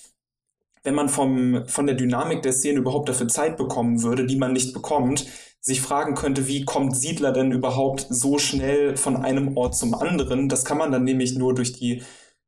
wenn 0.83 0.95
man 0.95 1.09
vom, 1.09 1.63
von 1.67 1.87
der 1.87 1.95
Dynamik 1.95 2.41
der 2.41 2.53
Szene 2.53 2.79
überhaupt 2.79 3.09
dafür 3.09 3.27
Zeit 3.27 3.57
bekommen 3.57 4.03
würde, 4.03 4.25
die 4.25 4.35
man 4.35 4.53
nicht 4.53 4.73
bekommt, 4.73 5.25
sich 5.61 5.79
fragen 5.79 6.15
könnte, 6.15 6.47
wie 6.47 6.65
kommt 6.65 6.95
Siedler 6.97 7.31
denn 7.31 7.53
überhaupt 7.53 8.05
so 8.09 8.37
schnell 8.37 8.97
von 8.97 9.15
einem 9.15 9.55
Ort 9.55 9.77
zum 9.77 9.93
anderen? 9.93 10.49
Das 10.49 10.65
kann 10.65 10.77
man 10.77 10.91
dann 10.91 11.05
nämlich 11.05 11.35
nur 11.35 11.55
durch 11.55 11.71
die 11.71 12.01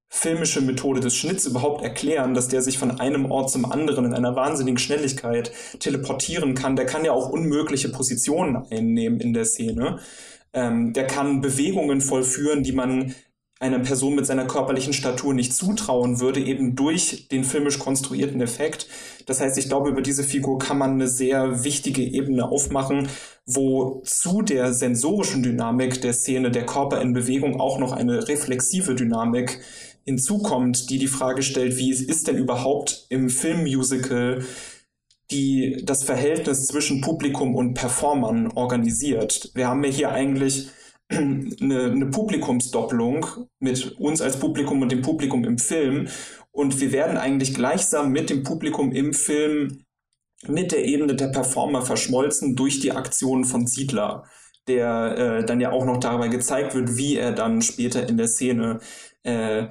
filmische 0.09 0.61
Methode 0.61 0.99
des 0.99 1.15
Schnitts 1.15 1.45
überhaupt 1.45 1.81
erklären, 1.81 2.33
dass 2.33 2.49
der 2.49 2.61
sich 2.61 2.77
von 2.77 2.99
einem 2.99 3.31
Ort 3.31 3.49
zum 3.49 3.65
anderen 3.71 4.05
in 4.05 4.13
einer 4.13 4.35
wahnsinnigen 4.35 4.77
Schnelligkeit 4.77 5.51
teleportieren 5.79 6.55
kann. 6.55 6.75
Der 6.75 6.85
kann 6.85 7.05
ja 7.05 7.13
auch 7.13 7.29
unmögliche 7.29 7.89
Positionen 7.89 8.57
einnehmen 8.69 9.19
in 9.19 9.33
der 9.33 9.45
Szene. 9.45 9.99
Ähm, 10.55 10.93
der 10.93 11.05
kann 11.05 11.41
Bewegungen 11.41 12.01
vollführen, 12.01 12.63
die 12.63 12.71
man 12.71 13.13
einer 13.59 13.79
Person 13.79 14.15
mit 14.15 14.25
seiner 14.25 14.45
körperlichen 14.45 14.93
Statur 14.93 15.33
nicht 15.33 15.53
zutrauen 15.53 16.19
würde, 16.19 16.41
eben 16.41 16.75
durch 16.75 17.27
den 17.29 17.43
filmisch 17.43 17.79
konstruierten 17.79 18.41
Effekt. 18.41 18.88
Das 19.27 19.39
heißt, 19.39 19.57
ich 19.57 19.67
glaube, 19.67 19.89
über 19.89 20.01
diese 20.01 20.24
Figur 20.24 20.59
kann 20.59 20.77
man 20.77 20.91
eine 20.91 21.07
sehr 21.07 21.63
wichtige 21.63 22.01
Ebene 22.01 22.47
aufmachen, 22.50 23.07
wo 23.45 24.01
zu 24.05 24.41
der 24.41 24.74
sensorischen 24.74 25.43
Dynamik 25.43 26.01
der 26.01 26.13
Szene 26.13 26.51
der 26.51 26.65
Körper 26.65 27.01
in 27.01 27.13
Bewegung 27.13 27.59
auch 27.59 27.79
noch 27.79 27.93
eine 27.93 28.27
reflexive 28.27 28.95
Dynamik 28.95 29.62
hinzukommt, 30.03 30.89
die 30.89 31.00
die 31.00 31.07
Frage 31.07 31.41
stellt, 31.41 31.77
wie 31.77 31.91
ist 31.91 32.27
denn 32.27 32.38
überhaupt 32.38 33.05
im 33.09 33.29
Filmmusical 33.29 34.43
die 35.32 35.82
das 35.84 36.03
Verhältnis 36.03 36.67
zwischen 36.67 37.01
Publikum 37.01 37.55
und 37.55 37.74
Performern 37.74 38.51
organisiert. 38.51 39.51
Wir 39.55 39.67
haben 39.67 39.84
ja 39.84 39.89
hier 39.89 40.12
eigentlich 40.12 40.70
eine, 41.10 41.91
eine 41.91 42.05
Publikumsdoppelung 42.08 43.25
mit 43.60 43.98
uns 44.00 44.22
als 44.22 44.39
Publikum 44.39 44.82
und 44.82 44.91
dem 44.91 45.01
Publikum 45.01 45.44
im 45.44 45.58
Film. 45.58 46.08
Und 46.51 46.79
wir 46.79 46.91
werden 46.91 47.17
eigentlich 47.17 47.53
gleichsam 47.53 48.12
mit 48.12 48.29
dem 48.29 48.44
Publikum 48.44 48.91
im 48.91 49.13
Film 49.13 49.86
mit 50.48 50.72
der 50.72 50.86
Ebene 50.86 51.15
der 51.15 51.27
Performer 51.27 51.82
verschmolzen 51.82 52.55
durch 52.55 52.79
die 52.79 52.91
Aktionen 52.91 53.46
von 53.46 53.67
Siedler, 53.67 54.25
der 54.67 55.17
äh, 55.17 55.46
dann 55.46 55.60
ja 55.60 55.72
auch 55.72 55.86
noch 55.86 56.00
dabei 56.00 56.27
gezeigt 56.27 56.75
wird, 56.75 56.98
wie 56.98 57.17
er 57.17 57.32
dann 57.32 57.62
später 57.62 58.08
in 58.08 58.17
der 58.17 58.27
Szene 58.27 58.79
äh, 59.24 59.67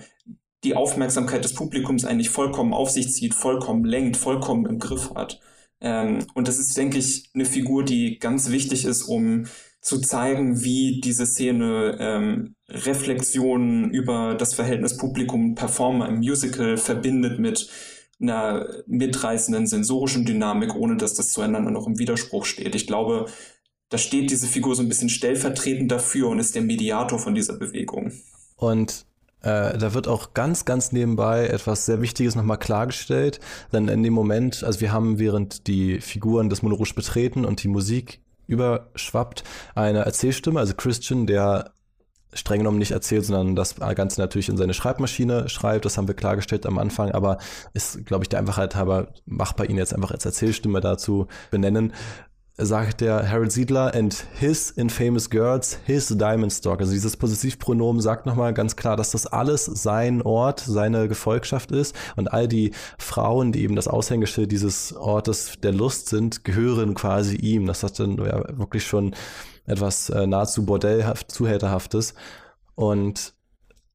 die 0.64 0.74
Aufmerksamkeit 0.74 1.44
des 1.44 1.54
Publikums 1.54 2.04
eigentlich 2.04 2.30
vollkommen 2.30 2.72
auf 2.72 2.90
sich 2.90 3.12
zieht, 3.12 3.34
vollkommen 3.34 3.84
lenkt, 3.84 4.16
vollkommen 4.16 4.66
im 4.66 4.78
Griff 4.78 5.14
hat. 5.14 5.40
Ähm, 5.80 6.26
und 6.34 6.48
das 6.48 6.58
ist, 6.58 6.76
denke 6.76 6.98
ich, 6.98 7.30
eine 7.34 7.44
Figur, 7.44 7.84
die 7.84 8.18
ganz 8.18 8.50
wichtig 8.50 8.84
ist, 8.84 9.02
um 9.02 9.44
zu 9.80 10.00
zeigen, 10.00 10.64
wie 10.64 11.00
diese 11.02 11.26
Szene 11.26 11.98
ähm, 12.00 12.54
Reflexionen 12.68 13.90
über 13.90 14.34
das 14.34 14.54
Verhältnis 14.54 14.96
Publikum-Performer 14.96 16.08
im 16.08 16.16
Musical 16.16 16.78
verbindet 16.78 17.38
mit 17.38 17.68
einer 18.20 18.66
mitreißenden 18.86 19.66
sensorischen 19.66 20.24
Dynamik, 20.24 20.74
ohne 20.74 20.96
dass 20.96 21.14
das 21.14 21.32
zueinander 21.32 21.70
noch 21.70 21.86
im 21.86 21.98
Widerspruch 21.98 22.46
steht. 22.46 22.74
Ich 22.74 22.86
glaube, 22.86 23.26
da 23.90 23.98
steht 23.98 24.30
diese 24.30 24.46
Figur 24.46 24.74
so 24.74 24.82
ein 24.82 24.88
bisschen 24.88 25.10
stellvertretend 25.10 25.92
dafür 25.92 26.28
und 26.28 26.38
ist 26.38 26.54
der 26.54 26.62
Mediator 26.62 27.18
von 27.18 27.34
dieser 27.34 27.58
Bewegung. 27.58 28.12
Und 28.56 29.04
äh, 29.44 29.76
da 29.76 29.92
wird 29.92 30.08
auch 30.08 30.32
ganz, 30.32 30.64
ganz 30.64 30.90
nebenbei 30.92 31.46
etwas 31.46 31.84
sehr 31.84 32.00
Wichtiges 32.00 32.34
nochmal 32.34 32.58
klargestellt. 32.58 33.40
Denn 33.72 33.88
in 33.88 34.02
dem 34.02 34.14
Moment, 34.14 34.64
also 34.64 34.80
wir 34.80 34.90
haben 34.90 35.18
während 35.18 35.66
die 35.66 36.00
Figuren 36.00 36.48
des 36.48 36.62
Monorouge 36.62 36.94
betreten 36.94 37.44
und 37.44 37.62
die 37.62 37.68
Musik 37.68 38.20
überschwappt, 38.46 39.44
eine 39.74 40.00
Erzählstimme, 40.00 40.60
also 40.60 40.74
Christian, 40.74 41.26
der 41.26 41.72
streng 42.32 42.58
genommen 42.58 42.78
nicht 42.78 42.90
erzählt, 42.90 43.26
sondern 43.26 43.54
das 43.54 43.76
Ganze 43.76 44.20
natürlich 44.20 44.48
in 44.48 44.56
seine 44.56 44.74
Schreibmaschine 44.74 45.48
schreibt. 45.48 45.84
Das 45.84 45.98
haben 45.98 46.08
wir 46.08 46.14
klargestellt 46.14 46.66
am 46.66 46.78
Anfang, 46.78 47.12
aber 47.12 47.38
ist, 47.74 48.04
glaube 48.06 48.24
ich, 48.24 48.28
der 48.28 48.40
Einfachheit 48.40 48.74
halber 48.74 49.08
machbar, 49.26 49.68
ihn 49.68 49.76
jetzt 49.76 49.94
einfach 49.94 50.10
als 50.10 50.24
Erzählstimme 50.24 50.80
dazu 50.80 51.28
benennen 51.50 51.92
sagt 52.56 53.00
der 53.00 53.28
Harold 53.28 53.50
Siedler, 53.50 53.92
and 53.94 54.26
his 54.38 54.70
infamous 54.70 55.28
girls, 55.28 55.78
his 55.84 56.08
diamond 56.08 56.52
stock. 56.52 56.80
Also 56.80 56.92
dieses 56.92 57.16
Possessivpronomen 57.16 58.00
sagt 58.00 58.26
nochmal 58.26 58.54
ganz 58.54 58.76
klar, 58.76 58.96
dass 58.96 59.10
das 59.10 59.26
alles 59.26 59.64
sein 59.64 60.22
Ort, 60.22 60.60
seine 60.60 61.08
Gefolgschaft 61.08 61.72
ist 61.72 61.96
und 62.14 62.32
all 62.32 62.46
die 62.46 62.72
Frauen, 62.98 63.50
die 63.50 63.62
eben 63.62 63.74
das 63.74 63.88
Aushängeschild 63.88 64.52
dieses 64.52 64.94
Ortes 64.94 65.54
der 65.62 65.72
Lust 65.72 66.08
sind, 66.08 66.44
gehören 66.44 66.94
quasi 66.94 67.36
ihm. 67.36 67.66
Das 67.66 67.82
hat 67.82 67.98
dann 67.98 68.18
ja 68.18 68.44
wirklich 68.56 68.86
schon 68.86 69.14
etwas 69.66 70.10
äh, 70.10 70.26
nahezu 70.26 70.64
bordellhaft, 70.64 71.32
zuhälterhaftes. 71.32 72.14
Und 72.76 73.34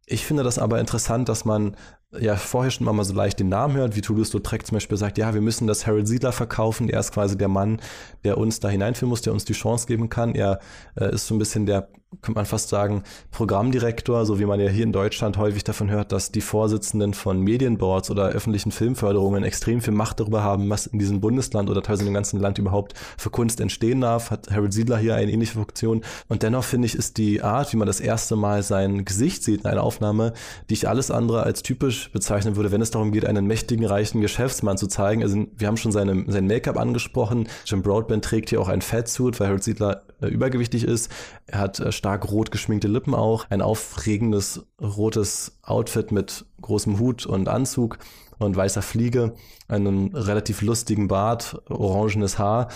ich 0.05 0.25
finde 0.25 0.43
das 0.43 0.57
aber 0.57 0.79
interessant, 0.79 1.29
dass 1.29 1.45
man 1.45 1.77
ja 2.17 2.35
vorher 2.35 2.71
schon 2.71 2.85
mal 2.85 3.03
so 3.03 3.13
leicht 3.13 3.39
den 3.39 3.49
Namen 3.49 3.75
hört, 3.75 3.95
wie 3.95 4.01
Toulouse-Lautrec 4.01 4.65
zum 4.65 4.75
Beispiel 4.75 4.97
sagt, 4.97 5.17
ja, 5.17 5.33
wir 5.33 5.41
müssen 5.41 5.67
das 5.67 5.85
Harold 5.85 6.07
Siedler 6.07 6.31
verkaufen, 6.31 6.89
er 6.89 6.99
ist 6.99 7.11
quasi 7.11 7.37
der 7.37 7.47
Mann, 7.47 7.79
der 8.23 8.37
uns 8.37 8.59
da 8.59 8.69
hineinführen 8.69 9.09
muss, 9.09 9.21
der 9.21 9.33
uns 9.33 9.45
die 9.45 9.53
Chance 9.53 9.85
geben 9.85 10.09
kann. 10.09 10.33
Er 10.33 10.59
äh, 10.95 11.13
ist 11.13 11.27
so 11.27 11.35
ein 11.35 11.39
bisschen 11.39 11.65
der 11.65 11.89
könnte 12.21 12.39
man 12.39 12.45
fast 12.45 12.69
sagen, 12.69 13.03
Programmdirektor, 13.29 14.25
so 14.25 14.39
wie 14.39 14.45
man 14.45 14.59
ja 14.59 14.67
hier 14.67 14.83
in 14.83 14.91
Deutschland 14.91 15.37
häufig 15.37 15.63
davon 15.63 15.91
hört, 15.91 16.11
dass 16.11 16.31
die 16.31 16.41
Vorsitzenden 16.41 17.13
von 17.13 17.39
Medienboards 17.39 18.09
oder 18.09 18.29
öffentlichen 18.29 18.71
Filmförderungen 18.71 19.43
extrem 19.43 19.79
viel 19.79 19.93
Macht 19.93 20.19
darüber 20.19 20.43
haben, 20.43 20.67
was 20.71 20.87
in 20.87 20.97
diesem 20.97 21.21
Bundesland 21.21 21.69
oder 21.69 21.83
teilweise 21.83 22.01
in 22.01 22.07
dem 22.07 22.15
ganzen 22.15 22.39
Land 22.39 22.57
überhaupt 22.57 22.95
für 23.17 23.29
Kunst 23.29 23.61
entstehen 23.61 24.01
darf, 24.01 24.31
hat 24.31 24.49
Harold 24.49 24.73
Siedler 24.73 24.97
hier 24.97 25.15
eine 25.15 25.31
ähnliche 25.31 25.53
Funktion. 25.53 26.01
Und 26.27 26.41
dennoch 26.41 26.63
finde 26.63 26.87
ich, 26.87 26.95
ist 26.95 27.17
die 27.17 27.43
Art, 27.43 27.71
wie 27.73 27.77
man 27.77 27.85
das 27.85 27.99
erste 27.99 28.35
Mal 28.35 28.63
sein 28.63 29.05
Gesicht 29.05 29.43
sieht 29.43 29.61
in 29.61 29.67
einer 29.67 29.83
Aufnahme, 29.83 30.33
die 30.71 30.73
ich 30.73 30.89
alles 30.89 31.11
andere 31.11 31.43
als 31.43 31.61
typisch 31.61 32.11
bezeichnen 32.11 32.55
würde, 32.55 32.71
wenn 32.71 32.81
es 32.81 32.89
darum 32.89 33.11
geht, 33.11 33.25
einen 33.25 33.45
mächtigen, 33.45 33.85
reichen 33.85 34.19
Geschäftsmann 34.19 34.79
zu 34.79 34.87
zeigen. 34.87 35.21
Also 35.21 35.45
wir 35.55 35.67
haben 35.67 35.77
schon 35.77 35.91
seine, 35.91 36.25
sein 36.27 36.47
Make-up 36.47 36.77
angesprochen. 36.77 37.47
Jim 37.65 37.83
Broadbent 37.83 38.25
trägt 38.25 38.49
hier 38.49 38.59
auch 38.61 38.67
ein 38.67 38.81
Fatsuit, 38.81 39.39
weil 39.39 39.47
Harold 39.47 39.63
Siedler 39.63 40.01
äh, 40.21 40.27
übergewichtig 40.27 40.83
ist. 40.83 41.11
Er 41.45 41.59
hat 41.59 41.79
äh, 41.79 41.91
stark 41.99 42.31
rot 42.31 42.49
geschminkte 42.49 42.87
Lippen 42.87 43.13
auch, 43.13 43.45
ein 43.49 43.61
aufregendes 43.61 44.65
rotes 44.81 45.59
Outfit 45.63 46.13
mit 46.13 46.45
großem 46.61 46.97
Hut 46.97 47.25
und 47.25 47.49
Anzug 47.49 47.99
und 48.37 48.55
weißer 48.55 48.81
Fliege, 48.81 49.33
einen 49.67 50.15
relativ 50.15 50.61
lustigen 50.61 51.09
Bart, 51.09 51.61
orangenes 51.69 52.39
Haar. 52.39 52.69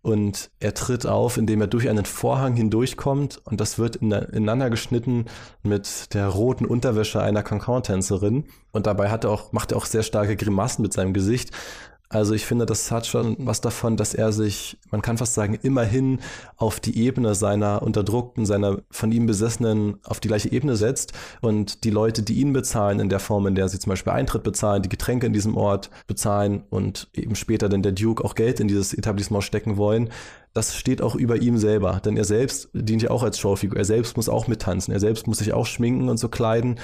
Und 0.00 0.50
er 0.58 0.74
tritt 0.74 1.06
auf, 1.06 1.36
indem 1.36 1.60
er 1.60 1.68
durch 1.68 1.88
einen 1.88 2.06
Vorhang 2.06 2.56
hindurchkommt 2.56 3.40
und 3.44 3.60
das 3.60 3.78
wird 3.78 3.96
ineinander 3.96 4.68
geschnitten 4.68 5.26
mit 5.62 6.12
der 6.14 6.26
roten 6.26 6.64
Unterwäsche 6.64 7.22
einer 7.22 7.44
Cancan-Tänzerin. 7.44 8.46
Und 8.72 8.86
dabei 8.86 9.10
hat 9.10 9.24
er 9.24 9.30
auch, 9.30 9.52
macht 9.52 9.70
er 9.70 9.78
auch 9.78 9.86
sehr 9.86 10.02
starke 10.02 10.34
Grimassen 10.34 10.82
mit 10.82 10.92
seinem 10.92 11.12
Gesicht 11.12 11.52
Also 12.12 12.34
ich 12.34 12.44
finde, 12.44 12.66
das 12.66 12.90
hat 12.90 13.06
schon 13.06 13.36
was 13.38 13.62
davon, 13.62 13.96
dass 13.96 14.12
er 14.12 14.32
sich, 14.32 14.76
man 14.90 15.00
kann 15.00 15.16
fast 15.16 15.32
sagen, 15.32 15.58
immerhin 15.62 16.20
auf 16.58 16.78
die 16.78 16.98
Ebene 16.98 17.34
seiner 17.34 17.82
Unterdruckten, 17.82 18.44
seiner 18.44 18.82
von 18.90 19.10
ihm 19.12 19.24
Besessenen 19.24 19.98
auf 20.04 20.20
die 20.20 20.28
gleiche 20.28 20.52
Ebene 20.52 20.76
setzt. 20.76 21.14
Und 21.40 21.84
die 21.84 21.90
Leute, 21.90 22.22
die 22.22 22.34
ihn 22.34 22.52
bezahlen 22.52 23.00
in 23.00 23.08
der 23.08 23.18
Form, 23.18 23.46
in 23.46 23.54
der 23.54 23.68
sie 23.68 23.78
zum 23.78 23.90
Beispiel 23.90 24.12
Eintritt 24.12 24.42
bezahlen, 24.42 24.82
die 24.82 24.90
Getränke 24.90 25.26
in 25.26 25.32
diesem 25.32 25.56
Ort 25.56 25.90
bezahlen 26.06 26.64
und 26.68 27.08
eben 27.14 27.34
später 27.34 27.70
dann 27.70 27.82
der 27.82 27.92
Duke 27.92 28.22
auch 28.22 28.34
Geld 28.34 28.60
in 28.60 28.68
dieses 28.68 28.92
Etablissement 28.92 29.42
stecken 29.42 29.78
wollen, 29.78 30.10
das 30.54 30.76
steht 30.76 31.00
auch 31.00 31.14
über 31.14 31.40
ihm 31.40 31.56
selber, 31.56 32.00
denn 32.04 32.18
er 32.18 32.24
selbst 32.24 32.68
dient 32.74 33.00
ja 33.00 33.10
auch 33.10 33.22
als 33.22 33.38
Showfigur. 33.38 33.78
Er 33.78 33.86
selbst 33.86 34.16
muss 34.16 34.28
auch 34.28 34.48
mittanzen, 34.48 34.92
er 34.92 35.00
selbst 35.00 35.26
muss 35.26 35.38
sich 35.38 35.54
auch 35.54 35.64
schminken 35.64 36.10
und 36.10 36.18
so 36.18 36.28
kleiden 36.28 36.78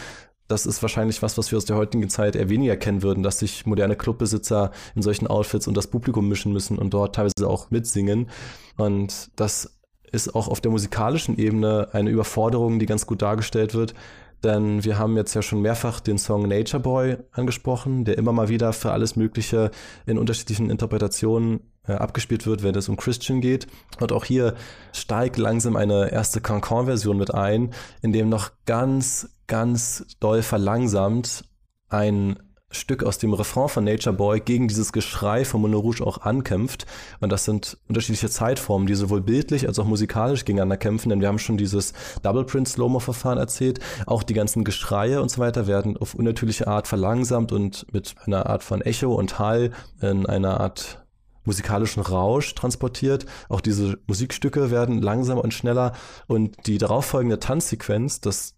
das 0.49 0.65
ist 0.67 0.83
wahrscheinlich 0.83 1.23
was, 1.23 1.37
was 1.39 1.51
wir 1.51 1.59
aus 1.59 1.67
der 1.67 1.77
heutigen 1.77 2.09
Zeit 2.09 2.35
eher 2.35 2.49
weniger 2.49 2.77
kennen 2.77 3.03
würden, 3.03 3.23
dass 3.23 3.39
sich 3.39 3.67
moderne 3.67 3.97
Clubbesitzer 3.97 4.73
in 4.95 5.03
solchen 5.03 5.27
Outfits 5.27 5.69
und 5.69 5.77
das 5.77 5.87
Publikum 5.87 6.29
mischen 6.29 6.53
müssen 6.53 6.79
und 6.79 6.95
dort 6.95 7.15
teilweise 7.15 7.49
auch 7.49 7.71
mitsingen. 7.71 8.29
Und 8.77 9.31
das 9.37 9.79
ist 10.11 10.35
auch 10.35 10.49
auf 10.49 10.63
der 10.63 10.71
musikalischen 10.71 11.37
Ebene 11.37 11.89
eine 11.93 12.11
Überforderung, 12.11 12.79
die 12.79 12.87
ganz 12.87 13.07
gut 13.07 13.21
dargestellt 13.21 13.75
wird. 13.75 13.95
Denn 14.43 14.85
wir 14.85 14.99
haben 14.99 15.17
jetzt 15.17 15.35
ja 15.35 15.43
schon 15.43 15.61
mehrfach 15.61 16.01
den 16.01 16.17
Song 16.17 16.47
Nature 16.47 16.83
Boy 16.83 17.17
angesprochen, 17.33 18.05
der 18.05 18.17
immer 18.17 18.33
mal 18.33 18.49
wieder 18.49 18.73
für 18.73 18.93
alles 18.93 19.17
Mögliche 19.17 19.71
in 20.07 20.17
unterschiedlichen 20.17 20.71
Interpretationen 20.71 21.61
abgespielt 21.95 22.47
wird, 22.47 22.63
wenn 22.63 22.75
es 22.75 22.89
um 22.89 22.97
Christian 22.97 23.41
geht. 23.41 23.67
Und 24.01 24.13
auch 24.13 24.25
hier 24.25 24.55
steigt 24.93 25.37
langsam 25.37 25.77
eine 25.77 26.11
erste 26.13 26.41
Cancan-Version 26.41 27.17
mit 27.17 27.35
ein, 27.35 27.73
in 28.03 28.13
dem 28.13 28.29
noch 28.29 28.51
ganz, 28.67 29.31
ganz 29.47 30.07
doll 30.21 30.43
verlangsamt 30.43 31.45
ein 31.89 32.37
Stück 32.71 33.03
aus 33.03 33.17
dem 33.17 33.33
Refrain 33.33 33.69
von 33.69 33.85
Nature 33.85 34.15
Boy 34.15 34.41
gegen 34.41 34.69
dieses 34.69 34.93
Geschrei 34.93 35.47
von 35.47 35.63
Mono 35.63 35.79
Rouge 35.79 36.07
auch 36.07 36.19
ankämpft. 36.19 36.85
Und 37.21 37.33
das 37.33 37.47
sind 37.47 37.79
unterschiedliche 37.89 38.29
Zeitformen, 38.29 38.87
die 38.87 38.95
sowohl 38.95 39.23
bildlich 39.23 39.67
als 39.67 39.79
auch 39.79 39.87
musikalisch 39.87 40.45
gegeneinander 40.45 40.77
kämpfen, 40.77 41.09
denn 41.09 41.21
wir 41.21 41.29
haben 41.29 41.39
schon 41.39 41.57
dieses 41.57 41.95
Double 42.23 42.45
Print 42.45 42.69
Slow-Mo 42.69 42.99
Verfahren 42.99 43.39
erzählt. 43.39 43.81
Auch 44.07 44.23
die 44.23 44.35
ganzen 44.35 44.65
Geschreie 44.65 45.23
und 45.23 45.31
so 45.31 45.41
weiter 45.41 45.67
werden 45.67 45.97
auf 45.97 46.15
unnatürliche 46.15 46.69
Art 46.69 46.89
verlangsamt 46.89 47.53
und 47.53 47.87
mit 47.93 48.15
einer 48.27 48.47
Art 48.47 48.63
von 48.63 48.83
Echo 48.83 49.15
und 49.15 49.39
Hall 49.39 49.71
in 50.03 50.27
einer 50.27 50.61
Art 50.61 51.08
musikalischen 51.49 52.03
Rausch 52.03 52.55
transportiert. 52.55 53.27
Auch 53.49 53.61
diese 53.61 53.99
Musikstücke 54.07 54.71
werden 54.71 55.03
langsamer 55.03 55.43
und 55.43 55.55
schneller 55.55 55.93
und 56.27 56.55
die 56.67 56.79
darauffolgende 56.79 57.41
Tanzsequenz, 57.41 58.21
das 58.21 58.55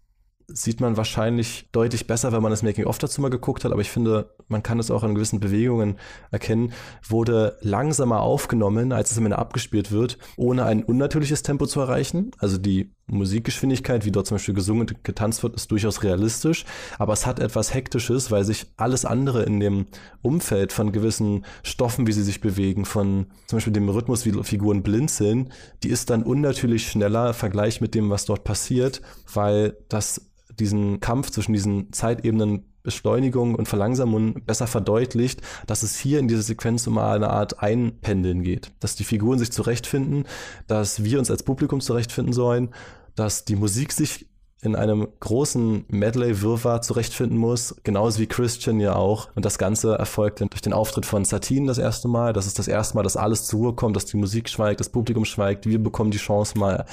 sieht 0.53 0.81
man 0.81 0.97
wahrscheinlich 0.97 1.69
deutlich 1.71 2.07
besser, 2.07 2.31
wenn 2.31 2.41
man 2.41 2.51
das 2.51 2.63
Making-of 2.63 2.97
dazu 2.97 3.21
mal 3.21 3.29
geguckt 3.29 3.63
hat, 3.63 3.71
aber 3.71 3.81
ich 3.81 3.89
finde, 3.89 4.35
man 4.47 4.63
kann 4.63 4.79
es 4.79 4.91
auch 4.91 5.03
an 5.03 5.15
gewissen 5.15 5.39
Bewegungen 5.39 5.97
erkennen, 6.29 6.73
wurde 7.07 7.57
langsamer 7.61 8.21
aufgenommen, 8.21 8.91
als 8.91 9.11
es 9.11 9.17
am 9.17 9.25
Ende 9.25 9.39
abgespielt 9.39 9.91
wird, 9.91 10.17
ohne 10.35 10.65
ein 10.65 10.83
unnatürliches 10.83 11.43
Tempo 11.43 11.65
zu 11.65 11.79
erreichen. 11.79 12.31
Also 12.39 12.57
die 12.57 12.93
Musikgeschwindigkeit, 13.11 14.05
wie 14.05 14.11
dort 14.11 14.27
zum 14.27 14.35
Beispiel 14.35 14.53
gesungen 14.53 14.81
und 14.81 15.03
getanzt 15.03 15.43
wird, 15.43 15.55
ist 15.55 15.69
durchaus 15.71 16.03
realistisch, 16.03 16.65
aber 16.97 17.13
es 17.13 17.25
hat 17.25 17.39
etwas 17.39 17.73
Hektisches, 17.73 18.31
weil 18.31 18.43
sich 18.43 18.65
alles 18.77 19.05
andere 19.05 19.43
in 19.43 19.59
dem 19.59 19.85
Umfeld 20.21 20.73
von 20.73 20.91
gewissen 20.91 21.45
Stoffen, 21.63 22.07
wie 22.07 22.13
sie 22.13 22.23
sich 22.23 22.41
bewegen, 22.41 22.85
von 22.85 23.27
zum 23.47 23.57
Beispiel 23.57 23.73
dem 23.73 23.89
Rhythmus, 23.89 24.25
wie 24.25 24.43
Figuren 24.43 24.83
blinzeln, 24.83 25.51
die 25.83 25.89
ist 25.89 26.09
dann 26.09 26.23
unnatürlich 26.23 26.87
schneller 26.87 27.29
im 27.29 27.33
Vergleich 27.33 27.81
mit 27.81 27.95
dem, 27.95 28.09
was 28.09 28.25
dort 28.25 28.43
passiert, 28.43 29.01
weil 29.33 29.77
das 29.89 30.31
diesen 30.59 30.99
Kampf 30.99 31.31
zwischen 31.31 31.53
diesen 31.53 31.91
Zeitebenen 31.93 32.65
Beschleunigung 32.83 33.55
und 33.55 33.67
Verlangsamung 33.67 34.43
besser 34.45 34.67
verdeutlicht, 34.67 35.41
dass 35.67 35.83
es 35.83 35.97
hier 35.97 36.19
in 36.19 36.27
dieser 36.27 36.41
Sequenz 36.41 36.87
um 36.87 36.97
eine 36.97 37.29
Art 37.29 37.61
Einpendeln 37.61 38.43
geht. 38.43 38.71
Dass 38.79 38.95
die 38.95 39.03
Figuren 39.03 39.39
sich 39.39 39.51
zurechtfinden, 39.51 40.25
dass 40.67 41.03
wir 41.03 41.19
uns 41.19 41.29
als 41.29 41.43
Publikum 41.43 41.81
zurechtfinden 41.81 42.33
sollen, 42.33 42.69
dass 43.15 43.45
die 43.45 43.55
Musik 43.55 43.91
sich 43.91 44.27
in 44.63 44.75
einem 44.75 45.07
großen 45.19 45.85
Medley-Wirrwarr 45.87 46.81
zurechtfinden 46.83 47.37
muss, 47.37 47.75
genauso 47.83 48.19
wie 48.19 48.27
Christian 48.27 48.79
ja 48.79 48.95
auch. 48.95 49.29
Und 49.35 49.43
das 49.43 49.57
Ganze 49.57 49.95
erfolgt 49.95 50.39
durch 50.39 50.61
den 50.61 50.73
Auftritt 50.73 51.05
von 51.05 51.25
Satine 51.25 51.67
das 51.67 51.79
erste 51.79 52.07
Mal. 52.07 52.31
Das 52.31 52.45
ist 52.45 52.59
das 52.59 52.67
erste 52.67 52.95
Mal, 52.95 53.03
dass 53.03 53.17
alles 53.17 53.47
zur 53.47 53.59
Ruhe 53.59 53.73
kommt, 53.73 53.95
dass 53.95 54.05
die 54.05 54.17
Musik 54.17 54.49
schweigt, 54.49 54.79
das 54.79 54.89
Publikum 54.89 55.25
schweigt. 55.25 55.65
Wir 55.65 55.81
bekommen 55.81 56.11
die 56.11 56.19
Chance 56.19 56.59
mal 56.59 56.85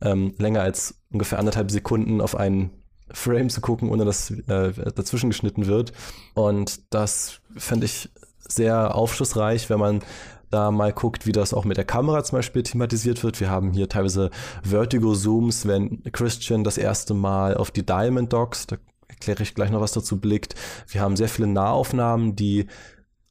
ähm, 0.00 0.34
länger 0.38 0.60
als 0.60 0.94
ungefähr 1.10 1.40
anderthalb 1.40 1.70
Sekunden 1.72 2.20
auf 2.20 2.36
einen 2.36 2.70
Frame 3.10 3.50
zu 3.50 3.60
gucken, 3.60 3.90
ohne 3.90 4.04
dass 4.04 4.30
äh, 4.30 4.72
dazwischen 4.94 5.30
geschnitten 5.30 5.66
wird. 5.66 5.92
Und 6.34 6.80
das 6.90 7.40
fände 7.56 7.86
ich 7.86 8.08
sehr 8.48 8.94
aufschlussreich, 8.94 9.68
wenn 9.68 9.80
man 9.80 10.02
da 10.50 10.70
mal 10.70 10.92
guckt, 10.92 11.26
wie 11.26 11.32
das 11.32 11.54
auch 11.54 11.64
mit 11.64 11.76
der 11.76 11.84
Kamera 11.84 12.22
zum 12.24 12.38
Beispiel 12.38 12.62
thematisiert 12.62 13.22
wird. 13.24 13.40
Wir 13.40 13.50
haben 13.50 13.72
hier 13.72 13.88
teilweise 13.88 14.30
Vertigo-Zooms, 14.62 15.66
wenn 15.66 16.02
Christian 16.12 16.64
das 16.64 16.78
erste 16.78 17.14
Mal 17.14 17.56
auf 17.56 17.70
die 17.70 17.84
Diamond 17.84 18.32
Dogs, 18.32 18.66
da 18.66 18.76
erkläre 19.08 19.42
ich 19.42 19.54
gleich 19.54 19.70
noch 19.70 19.80
was 19.80 19.92
dazu, 19.92 20.20
blickt. 20.20 20.54
Wir 20.88 21.00
haben 21.00 21.16
sehr 21.16 21.28
viele 21.28 21.48
Nahaufnahmen, 21.48 22.36
die 22.36 22.66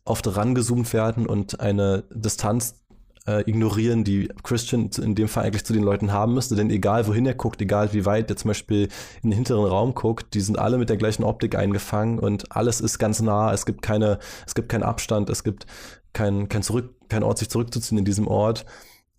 oft 0.03 0.35
rangezoomt 0.35 0.93
werden 0.93 1.25
und 1.25 1.59
eine 1.59 2.03
Distanz 2.11 2.85
äh, 3.27 3.49
ignorieren, 3.49 4.03
die 4.03 4.29
Christian 4.43 4.89
in 5.01 5.15
dem 5.15 5.27
Fall 5.27 5.45
eigentlich 5.45 5.65
zu 5.65 5.73
den 5.73 5.83
Leuten 5.83 6.11
haben 6.11 6.33
müsste. 6.33 6.55
Denn 6.55 6.69
egal 6.69 7.07
wohin 7.07 7.25
er 7.25 7.33
guckt, 7.33 7.61
egal 7.61 7.93
wie 7.93 8.05
weit 8.05 8.29
er 8.29 8.37
zum 8.37 8.49
Beispiel 8.49 8.89
in 9.23 9.31
den 9.31 9.33
hinteren 9.33 9.65
Raum 9.65 9.95
guckt, 9.95 10.33
die 10.33 10.41
sind 10.41 10.59
alle 10.59 10.77
mit 10.77 10.89
der 10.89 10.97
gleichen 10.97 11.23
Optik 11.23 11.55
eingefangen 11.55 12.19
und 12.19 12.55
alles 12.55 12.81
ist 12.81 12.99
ganz 12.99 13.21
nah. 13.21 13.51
Es 13.51 13.65
gibt 13.65 13.81
keine, 13.81 14.19
es 14.45 14.53
gibt 14.53 14.69
keinen 14.69 14.83
Abstand, 14.83 15.29
es 15.29 15.43
gibt 15.43 15.65
kein, 16.15 16.49
kein 16.49 16.63
Zurück, 16.63 16.95
kein 17.09 17.21
Ort, 17.21 17.37
sich 17.37 17.49
zurückzuziehen 17.49 17.99
in 17.99 18.05
diesem 18.05 18.27
Ort. 18.27 18.65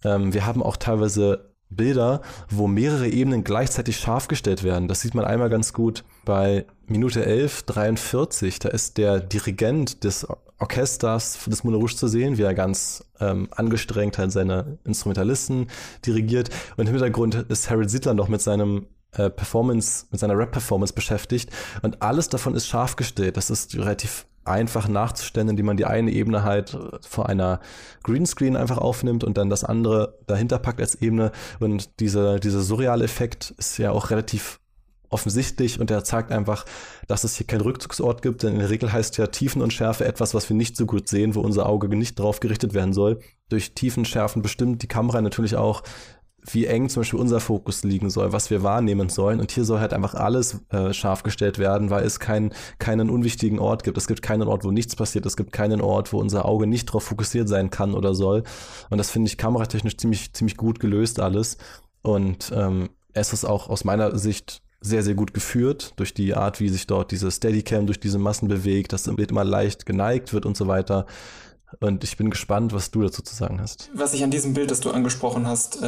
Ähm, 0.02 0.34
wir 0.34 0.44
haben 0.44 0.62
auch 0.62 0.76
teilweise 0.76 1.52
Bilder, 1.68 2.22
wo 2.48 2.66
mehrere 2.66 3.08
Ebenen 3.08 3.44
gleichzeitig 3.44 3.98
scharf 3.98 4.28
gestellt 4.28 4.62
werden. 4.62 4.88
Das 4.88 5.00
sieht 5.00 5.14
man 5.14 5.24
einmal 5.24 5.50
ganz 5.50 5.72
gut 5.72 6.04
bei 6.24 6.64
Minute 6.86 7.24
11, 7.24 7.64
43. 7.64 8.58
Da 8.58 8.68
ist 8.68 8.98
der 8.98 9.20
Dirigent 9.20 10.04
des 10.04 10.26
Orchesters 10.58 11.38
des 11.46 11.64
Moulin 11.64 11.80
Rouge 11.80 11.96
zu 11.96 12.08
sehen, 12.08 12.38
wie 12.38 12.42
er 12.42 12.54
ganz 12.54 13.04
ähm, 13.20 13.48
angestrengt 13.50 14.16
halt 14.16 14.32
seine 14.32 14.78
Instrumentalisten 14.84 15.68
dirigiert. 16.04 16.50
Und 16.76 16.86
im 16.86 16.94
Hintergrund 16.94 17.34
ist 17.34 17.68
Harold 17.68 17.90
Siedler 17.90 18.14
noch 18.14 18.28
mit 18.28 18.40
seinem 18.40 18.86
äh, 19.12 19.28
Performance, 19.28 20.06
mit 20.10 20.20
seiner 20.20 20.38
Rap-Performance 20.38 20.94
beschäftigt. 20.94 21.50
Und 21.82 22.00
alles 22.00 22.28
davon 22.28 22.54
ist 22.54 22.66
scharf 22.68 22.96
gestellt. 22.96 23.36
Das 23.36 23.50
ist 23.50 23.74
relativ 23.74 24.26
einfach 24.46 24.88
nachzustellen, 24.88 25.48
indem 25.48 25.66
man 25.66 25.76
die 25.76 25.84
eine 25.84 26.10
Ebene 26.10 26.42
halt 26.42 26.76
vor 27.06 27.28
einer 27.28 27.60
Greenscreen 28.02 28.56
einfach 28.56 28.78
aufnimmt 28.78 29.24
und 29.24 29.36
dann 29.36 29.50
das 29.50 29.64
andere 29.64 30.18
dahinter 30.26 30.58
packt 30.58 30.80
als 30.80 30.94
Ebene. 30.96 31.32
Und 31.60 32.00
dieser, 32.00 32.38
dieser 32.38 32.60
surreale 32.60 33.04
Effekt 33.04 33.54
ist 33.58 33.78
ja 33.78 33.90
auch 33.90 34.10
relativ 34.10 34.60
offensichtlich 35.08 35.80
und 35.80 35.90
er 35.90 36.04
zeigt 36.04 36.32
einfach, 36.32 36.64
dass 37.06 37.24
es 37.24 37.36
hier 37.36 37.46
keinen 37.46 37.60
Rückzugsort 37.60 38.22
gibt, 38.22 38.42
denn 38.42 38.54
in 38.54 38.58
der 38.58 38.70
Regel 38.70 38.92
heißt 38.92 39.16
ja 39.18 39.28
Tiefenunschärfe 39.28 40.04
etwas, 40.04 40.34
was 40.34 40.48
wir 40.48 40.56
nicht 40.56 40.76
so 40.76 40.86
gut 40.86 41.08
sehen, 41.08 41.34
wo 41.34 41.40
unser 41.40 41.66
Auge 41.66 41.88
nicht 41.88 42.18
drauf 42.18 42.40
gerichtet 42.40 42.74
werden 42.74 42.92
soll. 42.92 43.20
Durch 43.48 43.74
Tiefenschärfen 43.74 44.42
bestimmt 44.42 44.82
die 44.82 44.88
Kamera 44.88 45.20
natürlich 45.20 45.56
auch, 45.56 45.82
wie 46.52 46.66
eng 46.66 46.88
zum 46.88 47.00
Beispiel 47.00 47.18
unser 47.18 47.40
Fokus 47.40 47.82
liegen 47.82 48.10
soll, 48.10 48.32
was 48.32 48.50
wir 48.50 48.62
wahrnehmen 48.62 49.08
sollen. 49.08 49.40
Und 49.40 49.52
hier 49.52 49.64
soll 49.64 49.80
halt 49.80 49.92
einfach 49.92 50.14
alles 50.14 50.60
äh, 50.70 50.92
scharf 50.92 51.22
gestellt 51.22 51.58
werden, 51.58 51.90
weil 51.90 52.04
es 52.04 52.20
kein, 52.20 52.52
keinen 52.78 53.10
unwichtigen 53.10 53.58
Ort 53.58 53.84
gibt. 53.84 53.98
Es 53.98 54.06
gibt 54.06 54.22
keinen 54.22 54.48
Ort, 54.48 54.64
wo 54.64 54.70
nichts 54.70 54.96
passiert. 54.96 55.26
Es 55.26 55.36
gibt 55.36 55.52
keinen 55.52 55.80
Ort, 55.80 56.12
wo 56.12 56.18
unser 56.18 56.44
Auge 56.44 56.66
nicht 56.66 56.86
drauf 56.86 57.04
fokussiert 57.04 57.48
sein 57.48 57.70
kann 57.70 57.94
oder 57.94 58.14
soll. 58.14 58.44
Und 58.90 58.98
das 58.98 59.10
finde 59.10 59.28
ich 59.28 59.38
kameratechnisch 59.38 59.96
ziemlich, 59.96 60.32
ziemlich 60.32 60.56
gut 60.56 60.80
gelöst 60.80 61.20
alles. 61.20 61.58
Und 62.02 62.52
ähm, 62.54 62.90
es 63.12 63.32
ist 63.32 63.44
auch 63.44 63.68
aus 63.68 63.84
meiner 63.84 64.16
Sicht 64.18 64.62
sehr, 64.80 65.02
sehr 65.02 65.14
gut 65.14 65.34
geführt 65.34 65.94
durch 65.96 66.14
die 66.14 66.34
Art, 66.34 66.60
wie 66.60 66.68
sich 66.68 66.86
dort 66.86 67.10
diese 67.10 67.30
Steadicam 67.30 67.86
durch 67.86 67.98
diese 67.98 68.18
Massen 68.18 68.48
bewegt, 68.48 68.92
dass 68.92 69.04
das 69.04 69.16
Bild 69.16 69.30
immer 69.30 69.44
leicht 69.44 69.86
geneigt 69.86 70.32
wird 70.32 70.46
und 70.46 70.56
so 70.56 70.68
weiter. 70.68 71.06
Und 71.80 72.04
ich 72.04 72.16
bin 72.16 72.30
gespannt, 72.30 72.72
was 72.72 72.90
du 72.90 73.02
dazu 73.02 73.22
zu 73.22 73.34
sagen 73.34 73.60
hast. 73.60 73.90
Was 73.94 74.14
ich 74.14 74.24
an 74.24 74.30
diesem 74.30 74.54
Bild, 74.54 74.70
das 74.70 74.80
du 74.80 74.90
angesprochen 74.90 75.46
hast, 75.46 75.82
äh, 75.82 75.86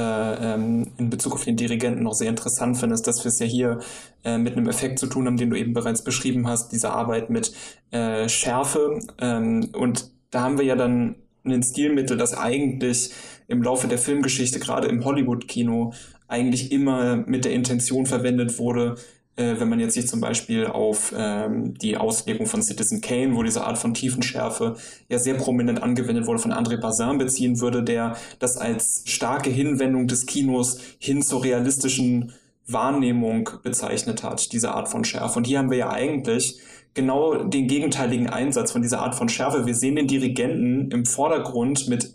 ähm, 0.55 0.93
in 0.99 1.11
Bezug 1.11 1.35
auf 1.35 1.45
den 1.45 1.57
Dirigenten 1.57 2.03
noch 2.03 2.15
sehr 2.15 2.29
interessant 2.29 2.77
finde, 2.77 2.95
ist, 2.95 3.07
dass 3.07 3.25
wir 3.25 3.31
es 3.31 3.39
ja 3.39 3.47
hier 3.47 3.81
äh, 4.25 4.39
mit 4.39 4.57
einem 4.57 4.69
Effekt 4.69 4.99
zu 4.99 5.07
tun 5.07 5.27
haben, 5.27 5.37
den 5.37 5.51
du 5.51 5.57
eben 5.57 5.73
bereits 5.73 6.03
beschrieben 6.03 6.47
hast, 6.47 6.73
diese 6.73 6.91
Arbeit 6.91 7.31
mit 7.31 7.53
äh, 7.91 8.29
Schärfe. 8.29 9.01
Ähm, 9.19 9.71
und 9.73 10.11
da 10.31 10.43
haben 10.43 10.59
wir 10.59 10.65
ja 10.65 10.77
dann 10.77 11.17
ein 11.45 11.63
Stilmittel, 11.63 12.17
das 12.17 12.37
eigentlich 12.37 13.11
im 13.47 13.63
Laufe 13.63 13.89
der 13.89 13.99
Filmgeschichte, 13.99 14.59
gerade 14.59 14.89
im 14.89 15.05
Hollywood-Kino, 15.05 15.95
eigentlich 16.27 16.71
immer 16.71 17.17
mit 17.17 17.47
der 17.47 17.53
Intention 17.53 18.05
verwendet 18.05 18.59
wurde, 18.59 18.97
äh, 19.39 19.61
wenn 19.61 19.69
man 19.69 19.81
jetzt 19.81 19.95
sich 19.95 20.09
zum 20.09 20.21
Beispiel 20.21 20.67
auf 20.67 21.15
ähm, 21.17 21.75
die 21.79 21.97
Auslegung 21.97 22.47
von 22.47 22.63
Citizen 22.63 23.01
Kane, 23.01 23.37
wo 23.37 23.43
diese 23.43 23.65
Art 23.65 23.79
von 23.79 23.95
Tiefenschärfe 23.95 24.77
ja 25.09 25.19
sehr 25.19 25.35
prominent 25.35 25.83
angewendet 25.83 26.27
wurde, 26.27 26.41
von 26.41 26.53
André 26.53 26.77
Bazin 26.79 27.19
beziehen 27.19 27.61
würde, 27.61 27.83
der 27.83 28.17
das 28.41 28.57
als 28.57 29.03
starke 29.07 29.51
Hinwendung 29.51 30.09
des 30.09 30.27
Kinos 30.27 30.81
hin 30.99 31.23
zur 31.23 31.45
realistischen 31.45 32.33
Wahrnehmung 32.67 33.49
bezeichnet 33.63 34.23
hat, 34.23 34.53
diese 34.53 34.73
Art 34.73 34.89
von 34.89 35.05
Schärfe. 35.05 35.39
Und 35.39 35.47
hier 35.47 35.59
haben 35.59 35.71
wir 35.71 35.79
ja 35.79 35.91
eigentlich 35.91 36.59
genau 36.95 37.45
den 37.45 37.69
gegenteiligen 37.69 38.29
Einsatz 38.29 38.73
von 38.73 38.83
dieser 38.83 39.01
Art 39.01 39.15
von 39.15 39.29
Schärfe. 39.29 39.67
Wir 39.67 39.75
sehen 39.75 39.97
den 39.97 40.09
Dirigenten 40.09 40.91
im 40.91 41.07
Vordergrund 41.07 41.89
mit 41.89 42.13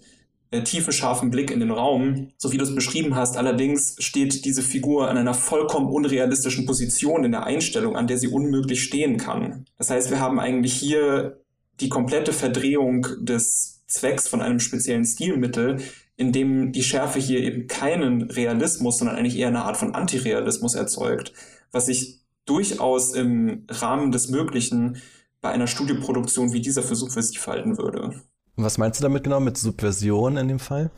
tiefen, 0.62 0.94
scharfen 0.94 1.32
Blick 1.32 1.50
in 1.50 1.60
den 1.60 1.72
Raum, 1.72 2.30
so 2.38 2.52
wie 2.52 2.58
du 2.58 2.64
es 2.64 2.76
beschrieben 2.76 3.16
hast. 3.16 3.38
Allerdings 3.38 3.96
steht 4.00 4.46
diese 4.46 4.62
Figur 4.62 5.10
an 5.10 5.18
einer 5.18 5.34
vollkommen 5.34 5.88
unrealistischen 5.88 6.66
Position 6.66 7.24
in 7.24 7.32
der 7.32 7.46
Einstellung, 7.46 7.96
an 7.96 8.08
der 8.08 8.18
sie 8.18 8.28
unmöglich 8.28 8.84
stehen 8.84 9.18
kann. 9.18 9.66
Das 9.78 9.90
heißt, 9.90 10.12
wir 10.12 10.20
haben 10.20 10.40
eigentlich 10.40 10.74
hier 10.74 11.40
die 11.80 11.90
komplette 11.90 12.34
Verdrehung 12.34 13.08
des 13.20 13.82
Zwecks 13.88 14.28
von 14.28 14.42
einem 14.42 14.60
speziellen 14.60 15.06
Stilmittel, 15.06 15.80
in 16.16 16.32
dem 16.32 16.72
die 16.72 16.84
Schärfe 16.84 17.20
hier 17.20 17.40
eben 17.40 17.68
keinen 17.68 18.24
Realismus, 18.24 19.00
sondern 19.00 19.16
eigentlich 19.16 19.38
eher 19.38 19.48
eine 19.48 19.64
Art 19.64 19.78
von 19.78 19.96
Antirealismus 19.96 20.76
erzeugt, 20.76 21.34
was 21.72 21.88
sich 21.88 22.20
durchaus 22.46 23.14
im 23.14 23.66
Rahmen 23.70 24.12
des 24.12 24.30
Möglichen 24.30 24.98
bei 25.42 25.50
einer 25.50 25.68
Studioproduktion 25.68 26.54
wie 26.54 26.62
dieser 26.62 26.84
Versuch 26.84 27.12
für 27.12 27.24
sich 27.24 27.40
falten 27.40 27.78
würde. 27.78 28.22
Was 28.56 28.78
meinst 28.78 29.00
du 29.00 29.04
damit 29.04 29.24
genau 29.24 29.40
mit 29.40 29.58
Subversion 29.58 30.38
in 30.38 30.48
dem 30.48 30.60
Fall? 30.60 30.92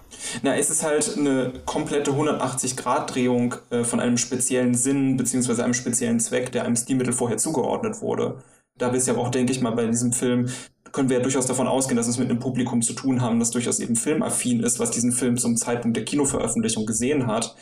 Na, 0.43 0.57
es 0.57 0.69
ist 0.69 0.83
halt 0.83 1.17
eine 1.17 1.53
komplette 1.65 2.11
180-Grad-Drehung 2.11 3.55
äh, 3.69 3.83
von 3.85 4.01
einem 4.01 4.17
speziellen 4.17 4.75
Sinn 4.75 5.15
beziehungsweise 5.15 5.63
einem 5.63 5.73
speziellen 5.73 6.19
Zweck, 6.19 6.51
der 6.51 6.65
einem 6.65 6.75
Stilmittel 6.75 7.13
vorher 7.13 7.37
zugeordnet 7.37 8.01
wurde. 8.01 8.43
Da 8.77 8.91
wir 8.91 8.97
es 8.97 9.05
ja 9.05 9.15
auch, 9.15 9.29
denke 9.29 9.53
ich 9.53 9.61
mal, 9.61 9.71
bei 9.71 9.87
diesem 9.87 10.11
Film 10.11 10.49
können 10.91 11.09
wir 11.09 11.17
ja 11.17 11.23
durchaus 11.23 11.45
davon 11.45 11.67
ausgehen, 11.67 11.97
dass 11.97 12.07
es 12.07 12.17
mit 12.17 12.29
einem 12.29 12.39
Publikum 12.39 12.81
zu 12.81 12.93
tun 12.93 13.21
haben, 13.21 13.39
das 13.39 13.51
durchaus 13.51 13.79
eben 13.79 13.95
filmaffin 13.95 14.61
ist, 14.61 14.79
was 14.79 14.91
diesen 14.91 15.11
Film 15.11 15.37
zum 15.37 15.57
Zeitpunkt 15.57 15.95
der 15.97 16.05
Kinoveröffentlichung 16.05 16.85
gesehen 16.85 17.27
hat, 17.27 17.55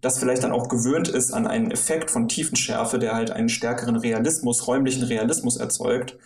das 0.00 0.18
vielleicht 0.18 0.44
dann 0.44 0.52
auch 0.52 0.68
gewöhnt 0.68 1.08
ist 1.08 1.32
an 1.32 1.46
einen 1.46 1.70
Effekt 1.70 2.10
von 2.10 2.28
Tiefenschärfe, 2.28 2.98
der 2.98 3.14
halt 3.14 3.32
einen 3.32 3.48
stärkeren 3.48 3.96
Realismus, 3.96 4.66
räumlichen 4.68 5.02
Realismus 5.02 5.56
erzeugt. 5.56 6.16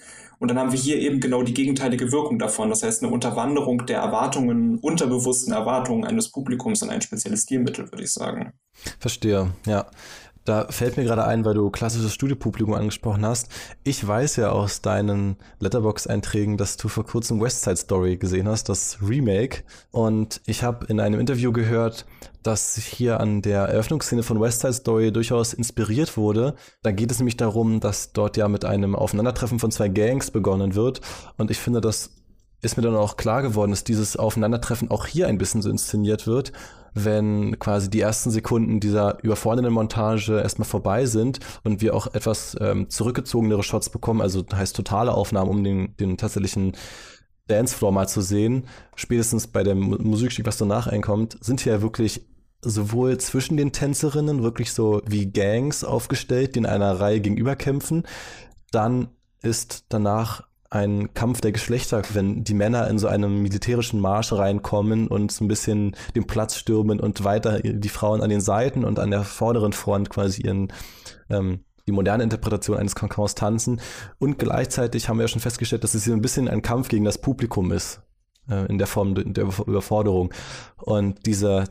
Und 0.40 0.48
dann 0.48 0.58
haben 0.58 0.72
wir 0.72 0.78
hier 0.78 0.98
eben 0.98 1.20
genau 1.20 1.42
die 1.42 1.52
gegenteilige 1.52 2.12
Wirkung 2.12 2.38
davon. 2.38 2.70
Das 2.70 2.82
heißt, 2.82 3.02
eine 3.02 3.12
Unterwanderung 3.12 3.84
der 3.84 3.98
Erwartungen, 3.98 4.78
unterbewussten 4.78 5.52
Erwartungen 5.52 6.04
eines 6.04 6.30
Publikums 6.30 6.82
an 6.82 6.88
ein 6.88 7.02
spezielles 7.02 7.42
Stilmittel, 7.42 7.92
würde 7.92 8.02
ich 8.02 8.12
sagen. 8.12 8.54
Verstehe, 8.98 9.52
ja. 9.66 9.86
Da 10.44 10.66
fällt 10.70 10.96
mir 10.96 11.04
gerade 11.04 11.24
ein, 11.24 11.44
weil 11.44 11.54
du 11.54 11.70
klassisches 11.70 12.14
Studiopublikum 12.14 12.74
angesprochen 12.74 13.26
hast. 13.26 13.48
Ich 13.84 14.06
weiß 14.06 14.36
ja 14.36 14.50
aus 14.50 14.80
deinen 14.80 15.36
Letterbox-Einträgen, 15.58 16.56
dass 16.56 16.76
du 16.76 16.88
vor 16.88 17.04
kurzem 17.04 17.40
West 17.40 17.62
Side 17.62 17.76
Story 17.76 18.16
gesehen 18.16 18.48
hast, 18.48 18.68
das 18.68 18.98
Remake. 19.06 19.64
Und 19.90 20.40
ich 20.46 20.62
habe 20.62 20.86
in 20.86 20.98
einem 20.98 21.20
Interview 21.20 21.52
gehört, 21.52 22.06
dass 22.42 22.76
hier 22.76 23.20
an 23.20 23.42
der 23.42 23.64
Eröffnungsszene 23.64 24.22
von 24.22 24.40
West 24.40 24.60
Side 24.60 24.72
Story 24.72 25.12
durchaus 25.12 25.52
inspiriert 25.52 26.16
wurde. 26.16 26.54
Da 26.82 26.90
geht 26.90 27.10
es 27.10 27.18
nämlich 27.18 27.36
darum, 27.36 27.80
dass 27.80 28.12
dort 28.12 28.38
ja 28.38 28.48
mit 28.48 28.64
einem 28.64 28.96
Aufeinandertreffen 28.96 29.58
von 29.58 29.70
zwei 29.70 29.88
Gangs 29.88 30.30
begonnen 30.30 30.74
wird. 30.74 31.02
Und 31.36 31.50
ich 31.50 31.58
finde, 31.58 31.82
das 31.82 32.10
ist 32.62 32.76
mir 32.76 32.82
dann 32.82 32.96
auch 32.96 33.16
klar 33.16 33.42
geworden, 33.42 33.70
dass 33.70 33.84
dieses 33.84 34.16
Aufeinandertreffen 34.16 34.90
auch 34.90 35.06
hier 35.06 35.28
ein 35.28 35.38
bisschen 35.38 35.62
so 35.62 35.70
inszeniert 35.70 36.26
wird 36.26 36.52
wenn 36.94 37.58
quasi 37.58 37.90
die 37.90 38.00
ersten 38.00 38.30
Sekunden 38.30 38.80
dieser 38.80 39.22
überfordernden 39.22 39.72
Montage 39.72 40.40
erstmal 40.40 40.66
vorbei 40.66 41.06
sind 41.06 41.40
und 41.64 41.80
wir 41.80 41.94
auch 41.94 42.14
etwas 42.14 42.56
ähm, 42.60 42.88
zurückgezogenere 42.90 43.62
Shots 43.62 43.90
bekommen, 43.90 44.20
also 44.20 44.44
heißt 44.52 44.74
totale 44.74 45.12
Aufnahmen, 45.12 45.50
um 45.50 45.64
den, 45.64 45.96
den 45.98 46.16
tatsächlichen 46.16 46.76
Dancefloor 47.46 47.92
mal 47.92 48.08
zu 48.08 48.20
sehen, 48.20 48.64
spätestens 48.94 49.48
bei 49.48 49.62
dem 49.62 49.80
Musikstück, 49.80 50.46
was 50.46 50.58
danach 50.58 50.86
einkommt, 50.86 51.36
sind 51.40 51.60
hier 51.60 51.82
wirklich 51.82 52.26
sowohl 52.62 53.18
zwischen 53.18 53.56
den 53.56 53.72
Tänzerinnen 53.72 54.42
wirklich 54.42 54.72
so 54.72 55.00
wie 55.06 55.32
Gangs 55.32 55.82
aufgestellt, 55.82 56.54
die 56.54 56.60
in 56.60 56.66
einer 56.66 57.00
Reihe 57.00 57.20
gegenüber 57.20 57.56
kämpfen. 57.56 58.04
Dann 58.70 59.08
ist 59.42 59.86
danach 59.88 60.42
ein 60.70 61.12
Kampf 61.14 61.40
der 61.40 61.50
Geschlechter, 61.50 62.02
wenn 62.12 62.44
die 62.44 62.54
Männer 62.54 62.88
in 62.88 62.98
so 62.98 63.08
einem 63.08 63.42
militärischen 63.42 64.00
Marsch 64.00 64.32
reinkommen 64.32 65.08
und 65.08 65.32
so 65.32 65.44
ein 65.44 65.48
bisschen 65.48 65.96
den 66.14 66.26
Platz 66.26 66.56
stürmen 66.56 67.00
und 67.00 67.24
weiter 67.24 67.60
die 67.60 67.88
Frauen 67.88 68.22
an 68.22 68.30
den 68.30 68.40
Seiten 68.40 68.84
und 68.84 69.00
an 69.00 69.10
der 69.10 69.24
vorderen 69.24 69.72
Front 69.72 70.10
quasi 70.10 70.42
ihren 70.42 70.72
ähm, 71.28 71.64
die 71.88 71.92
moderne 71.92 72.22
Interpretation 72.22 72.76
eines 72.76 72.94
Cancans 72.94 73.34
tanzen. 73.34 73.80
Und 74.18 74.38
gleichzeitig 74.38 75.08
haben 75.08 75.18
wir 75.18 75.24
ja 75.24 75.28
schon 75.28 75.40
festgestellt, 75.40 75.82
dass 75.82 75.94
es 75.94 76.04
hier 76.04 76.14
ein 76.14 76.22
bisschen 76.22 76.48
ein 76.48 76.62
Kampf 76.62 76.88
gegen 76.88 77.04
das 77.04 77.18
Publikum 77.18 77.72
ist, 77.72 78.02
äh, 78.48 78.66
in 78.66 78.78
der 78.78 78.86
Form 78.86 79.14
der 79.16 79.44
Überforderung. 79.44 80.32
Und 80.76 81.26
diese 81.26 81.64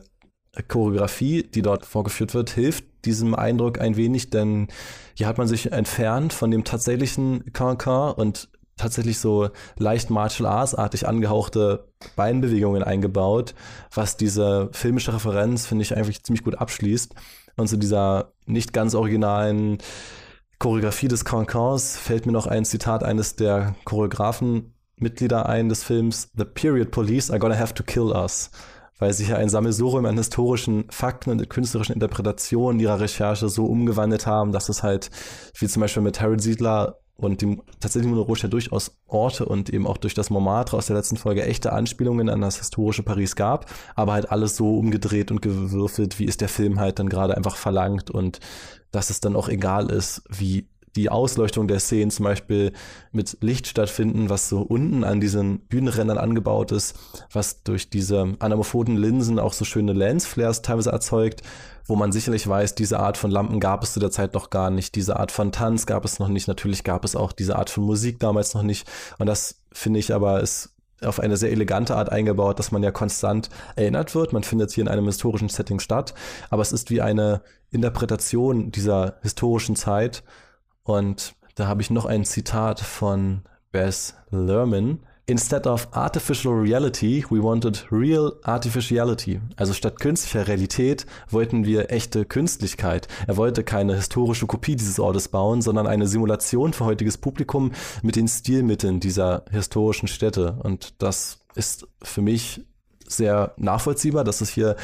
Choreografie, 0.68 1.42
die 1.42 1.62
dort 1.62 1.86
vorgeführt 1.86 2.34
wird, 2.34 2.50
hilft 2.50 2.84
diesem 3.06 3.34
Eindruck 3.34 3.80
ein 3.80 3.96
wenig, 3.96 4.28
denn 4.28 4.68
hier 5.14 5.26
hat 5.26 5.38
man 5.38 5.48
sich 5.48 5.72
entfernt 5.72 6.34
von 6.34 6.50
dem 6.50 6.64
tatsächlichen 6.64 7.52
Cancan 7.52 8.12
und 8.12 8.50
tatsächlich 8.80 9.18
so 9.18 9.50
leicht 9.78 10.10
Martial 10.10 10.48
Arts-artig 10.48 11.06
angehauchte 11.06 11.88
Beinbewegungen 12.16 12.82
eingebaut, 12.82 13.54
was 13.94 14.16
diese 14.16 14.70
filmische 14.72 15.14
Referenz, 15.14 15.66
finde 15.66 15.82
ich, 15.82 15.96
eigentlich 15.96 16.22
ziemlich 16.22 16.44
gut 16.44 16.56
abschließt. 16.56 17.14
Und 17.56 17.68
zu 17.68 17.76
dieser 17.76 18.32
nicht 18.46 18.72
ganz 18.72 18.94
originalen 18.94 19.78
Choreografie 20.58 21.08
des 21.08 21.24
Cancans 21.24 21.96
fällt 21.96 22.26
mir 22.26 22.32
noch 22.32 22.46
ein 22.46 22.64
Zitat 22.64 23.02
eines 23.02 23.36
der 23.36 23.74
Choreografen-Mitglieder 23.84 25.46
ein 25.48 25.68
des 25.68 25.84
Films 25.84 26.30
The 26.36 26.44
Period 26.44 26.90
Police 26.90 27.30
are 27.30 27.38
gonna 27.38 27.58
have 27.58 27.74
to 27.74 27.82
kill 27.82 28.12
us 28.12 28.50
weil 29.00 29.12
sich 29.14 29.28
ja 29.28 29.36
ein 29.36 29.48
Sammelsurium 29.48 30.04
an 30.04 30.16
historischen 30.16 30.84
Fakten 30.90 31.30
und 31.30 31.50
künstlerischen 31.50 31.94
Interpretationen 31.94 32.78
ihrer 32.78 33.00
Recherche 33.00 33.48
so 33.48 33.64
umgewandelt 33.64 34.26
haben, 34.26 34.52
dass 34.52 34.68
es 34.68 34.82
halt, 34.82 35.10
wie 35.58 35.66
zum 35.66 35.80
Beispiel 35.80 36.02
mit 36.02 36.20
Harold 36.20 36.42
Siedler 36.42 36.98
und 37.20 37.42
die, 37.42 37.58
tatsächlich 37.80 38.10
Moulin 38.10 38.24
Rouge 38.24 38.42
ja 38.42 38.48
durchaus 38.48 38.96
Orte 39.06 39.44
und 39.44 39.70
eben 39.70 39.86
auch 39.86 39.98
durch 39.98 40.14
das 40.14 40.30
Montmartre 40.30 40.76
aus 40.76 40.86
der 40.86 40.96
letzten 40.96 41.16
Folge 41.16 41.44
echte 41.44 41.72
Anspielungen 41.72 42.28
an 42.28 42.40
das 42.40 42.58
historische 42.58 43.02
Paris 43.02 43.36
gab, 43.36 43.70
aber 43.94 44.14
halt 44.14 44.30
alles 44.30 44.56
so 44.56 44.78
umgedreht 44.78 45.30
und 45.30 45.42
gewürfelt, 45.42 46.18
wie 46.18 46.26
es 46.26 46.36
der 46.36 46.48
Film 46.48 46.80
halt 46.80 46.98
dann 46.98 47.08
gerade 47.08 47.36
einfach 47.36 47.56
verlangt 47.56 48.10
und 48.10 48.40
dass 48.90 49.10
es 49.10 49.20
dann 49.20 49.36
auch 49.36 49.48
egal 49.48 49.90
ist, 49.90 50.22
wie 50.28 50.68
die 50.96 51.08
Ausleuchtung 51.08 51.68
der 51.68 51.80
Szenen 51.80 52.10
zum 52.10 52.24
Beispiel 52.24 52.72
mit 53.12 53.38
Licht 53.40 53.66
stattfinden, 53.66 54.28
was 54.28 54.48
so 54.48 54.60
unten 54.60 55.04
an 55.04 55.20
diesen 55.20 55.60
Bühnenrändern 55.60 56.18
angebaut 56.18 56.72
ist, 56.72 56.96
was 57.32 57.62
durch 57.62 57.90
diese 57.90 58.34
anamorphoden 58.38 58.96
Linsen 58.96 59.38
auch 59.38 59.52
so 59.52 59.64
schöne 59.64 59.92
Lensflares 59.92 60.62
teilweise 60.62 60.90
erzeugt, 60.90 61.42
wo 61.86 61.96
man 61.96 62.12
sicherlich 62.12 62.46
weiß, 62.46 62.74
diese 62.74 63.00
Art 63.00 63.16
von 63.16 63.30
Lampen 63.30 63.60
gab 63.60 63.82
es 63.82 63.92
zu 63.92 64.00
der 64.00 64.10
Zeit 64.10 64.34
noch 64.34 64.50
gar 64.50 64.70
nicht, 64.70 64.94
diese 64.94 65.18
Art 65.18 65.32
von 65.32 65.52
Tanz 65.52 65.86
gab 65.86 66.04
es 66.04 66.18
noch 66.18 66.28
nicht, 66.28 66.48
natürlich 66.48 66.84
gab 66.84 67.04
es 67.04 67.16
auch 67.16 67.32
diese 67.32 67.56
Art 67.56 67.70
von 67.70 67.84
Musik 67.84 68.20
damals 68.20 68.54
noch 68.54 68.62
nicht. 68.62 68.88
Und 69.18 69.26
das 69.26 69.60
finde 69.72 69.98
ich 69.98 70.14
aber 70.14 70.40
ist 70.40 70.70
auf 71.02 71.20
eine 71.20 71.36
sehr 71.36 71.50
elegante 71.50 71.96
Art 71.96 72.12
eingebaut, 72.12 72.58
dass 72.58 72.72
man 72.72 72.82
ja 72.82 72.90
konstant 72.90 73.48
erinnert 73.76 74.14
wird. 74.14 74.32
Man 74.32 74.42
findet 74.42 74.70
hier 74.70 74.82
in 74.82 74.88
einem 74.88 75.06
historischen 75.06 75.48
Setting 75.48 75.80
statt, 75.80 76.14
aber 76.50 76.62
es 76.62 76.72
ist 76.72 76.90
wie 76.90 77.00
eine 77.00 77.42
Interpretation 77.70 78.70
dieser 78.70 79.16
historischen 79.22 79.76
Zeit 79.76 80.22
und 80.82 81.34
da 81.54 81.66
habe 81.66 81.82
ich 81.82 81.90
noch 81.90 82.06
ein 82.06 82.24
Zitat 82.24 82.80
von 82.80 83.42
Bess 83.72 84.14
Lerman. 84.30 85.00
Instead 85.26 85.66
of 85.66 85.86
artificial 85.92 86.54
reality, 86.54 87.24
we 87.30 87.40
wanted 87.40 87.86
real 87.92 88.32
artificiality. 88.42 89.40
Also 89.54 89.74
statt 89.74 90.00
künstlicher 90.00 90.48
Realität 90.48 91.06
wollten 91.28 91.64
wir 91.64 91.92
echte 91.92 92.24
Künstlichkeit. 92.24 93.06
Er 93.28 93.36
wollte 93.36 93.62
keine 93.62 93.94
historische 93.94 94.46
Kopie 94.48 94.74
dieses 94.74 94.98
Ortes 94.98 95.28
bauen, 95.28 95.62
sondern 95.62 95.86
eine 95.86 96.08
Simulation 96.08 96.72
für 96.72 96.84
heutiges 96.84 97.16
Publikum 97.16 97.70
mit 98.02 98.16
den 98.16 98.26
Stilmitteln 98.26 98.98
dieser 98.98 99.44
historischen 99.52 100.08
Städte. 100.08 100.58
Und 100.64 101.00
das 101.00 101.44
ist 101.54 101.86
für 102.02 102.22
mich 102.22 102.64
sehr 103.06 103.54
nachvollziehbar, 103.56 104.24
dass 104.24 104.40
es 104.40 104.50
hier 104.50 104.74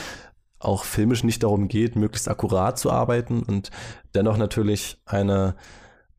auch 0.60 0.84
filmisch 0.84 1.24
nicht 1.24 1.42
darum 1.42 1.68
geht, 1.68 1.96
möglichst 1.96 2.28
akkurat 2.28 2.78
zu 2.78 2.90
arbeiten 2.90 3.42
und 3.42 3.70
dennoch 4.14 4.36
natürlich 4.36 4.98
eine 5.06 5.54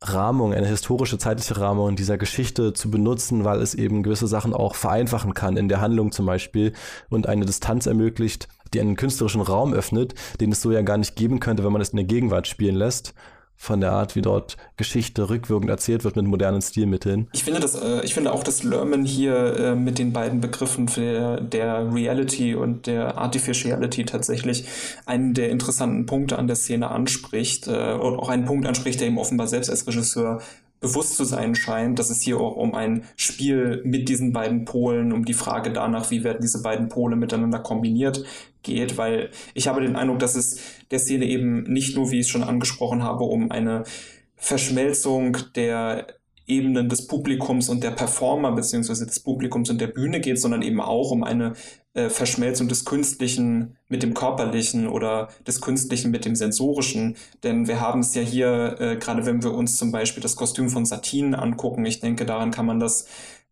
Rahmung, 0.01 0.53
eine 0.53 0.67
historische 0.67 1.17
zeitliche 1.17 1.59
Rahmung 1.59 1.95
dieser 1.95 2.17
Geschichte 2.17 2.73
zu 2.73 2.91
benutzen, 2.91 3.45
weil 3.45 3.61
es 3.61 3.73
eben 3.73 4.03
gewisse 4.03 4.27
Sachen 4.27 4.53
auch 4.53 4.75
vereinfachen 4.75 5.33
kann, 5.33 5.57
in 5.57 5.69
der 5.69 5.81
Handlung 5.81 6.11
zum 6.11 6.25
Beispiel, 6.25 6.73
und 7.09 7.27
eine 7.27 7.45
Distanz 7.45 7.87
ermöglicht, 7.87 8.47
die 8.73 8.79
einen 8.81 8.95
künstlerischen 8.95 9.41
Raum 9.41 9.73
öffnet, 9.73 10.13
den 10.39 10.51
es 10.51 10.61
so 10.61 10.71
ja 10.71 10.81
gar 10.81 10.97
nicht 10.97 11.15
geben 11.15 11.39
könnte, 11.39 11.63
wenn 11.63 11.71
man 11.71 11.81
es 11.81 11.89
in 11.89 11.97
der 11.97 12.05
Gegenwart 12.05 12.47
spielen 12.47 12.75
lässt 12.75 13.13
von 13.59 13.81
der 13.81 13.91
Art, 13.91 14.15
wie 14.15 14.21
dort 14.21 14.55
Geschichte 14.77 15.29
rückwirkend 15.29 15.69
erzählt 15.69 16.03
wird 16.03 16.15
mit 16.15 16.25
modernen 16.25 16.61
Stilmitteln. 16.61 17.27
Ich 17.33 17.43
finde 17.43 17.59
das, 17.59 17.75
äh, 17.75 18.01
ich 18.03 18.13
finde 18.13 18.31
auch, 18.31 18.43
dass 18.43 18.63
Lerman 18.63 19.03
hier 19.03 19.57
äh, 19.57 19.75
mit 19.75 19.97
den 19.97 20.13
beiden 20.13 20.39
Begriffen 20.39 20.85
der, 20.95 21.41
der 21.41 21.91
Reality 21.93 22.53
und 22.53 22.85
der 22.85 23.17
Artificiality 23.17 24.05
tatsächlich 24.05 24.65
einen 25.07 25.33
der 25.33 25.49
interessanten 25.49 26.05
Punkte 26.05 26.37
an 26.37 26.45
der 26.45 26.55
Szene 26.55 26.89
anspricht 26.91 27.67
äh, 27.67 27.93
und 27.93 28.19
auch 28.19 28.29
einen 28.29 28.45
Punkt 28.45 28.67
anspricht, 28.67 29.01
der 29.01 29.07
ihm 29.07 29.17
offenbar 29.17 29.47
selbst 29.47 29.71
als 29.71 29.87
Regisseur 29.87 30.39
bewusst 30.79 31.15
zu 31.15 31.23
sein 31.23 31.55
scheint, 31.55 31.99
dass 31.99 32.09
es 32.09 32.21
hier 32.21 32.39
auch 32.39 32.55
um 32.55 32.75
ein 32.75 33.03
Spiel 33.15 33.81
mit 33.83 34.09
diesen 34.09 34.31
beiden 34.31 34.65
Polen, 34.65 35.11
um 35.11 35.25
die 35.25 35.33
Frage 35.33 35.71
danach, 35.71 36.11
wie 36.11 36.23
werden 36.23 36.39
diese 36.41 36.61
beiden 36.61 36.89
Pole 36.89 37.15
miteinander 37.15 37.59
kombiniert, 37.59 38.23
geht, 38.63 38.97
weil 38.97 39.31
ich 39.53 39.67
habe 39.67 39.81
den 39.81 39.95
Eindruck, 39.95 40.19
dass 40.19 40.35
es 40.35 40.59
der 40.91 40.99
Szene 40.99 41.25
eben 41.25 41.63
nicht 41.63 41.95
nur, 41.95 42.11
wie 42.11 42.19
ich 42.19 42.25
es 42.25 42.29
schon 42.29 42.43
angesprochen 42.43 43.03
habe, 43.03 43.23
um 43.23 43.51
eine 43.51 43.83
Verschmelzung 44.35 45.37
der 45.55 46.07
Ebenen 46.47 46.87
des 46.87 47.07
Publikums 47.07 47.67
und 47.69 47.83
der 47.83 47.91
Performer 47.91 48.53
beziehungsweise 48.53 49.05
des 49.05 49.19
Publikums 49.19 49.69
und 49.69 49.81
der 49.81 49.87
Bühne 49.87 50.21
geht, 50.21 50.39
sondern 50.39 50.61
eben 50.61 50.79
auch 50.79 51.11
um 51.11 51.23
eine 51.23 51.53
äh, 51.93 52.09
Verschmelzung 52.09 52.69
des 52.69 52.85
Künstlichen 52.85 53.75
mit 53.89 54.01
dem 54.01 54.13
Körperlichen 54.13 54.87
oder 54.87 55.29
des 55.45 55.59
Künstlichen 55.59 56.09
mit 56.09 56.25
dem 56.25 56.35
Sensorischen. 56.35 57.17
Denn 57.43 57.67
wir 57.67 57.81
haben 57.81 57.99
es 57.99 58.15
ja 58.15 58.21
hier, 58.21 58.77
äh, 58.79 58.95
gerade 58.95 59.25
wenn 59.25 59.43
wir 59.43 59.53
uns 59.53 59.77
zum 59.77 59.91
Beispiel 59.91 60.23
das 60.23 60.35
Kostüm 60.37 60.69
von 60.69 60.85
Satin 60.85 61.35
angucken, 61.35 61.85
ich 61.85 61.99
denke, 61.99 62.25
daran 62.25 62.51
kann 62.51 62.65
man 62.65 62.79
das 62.79 63.07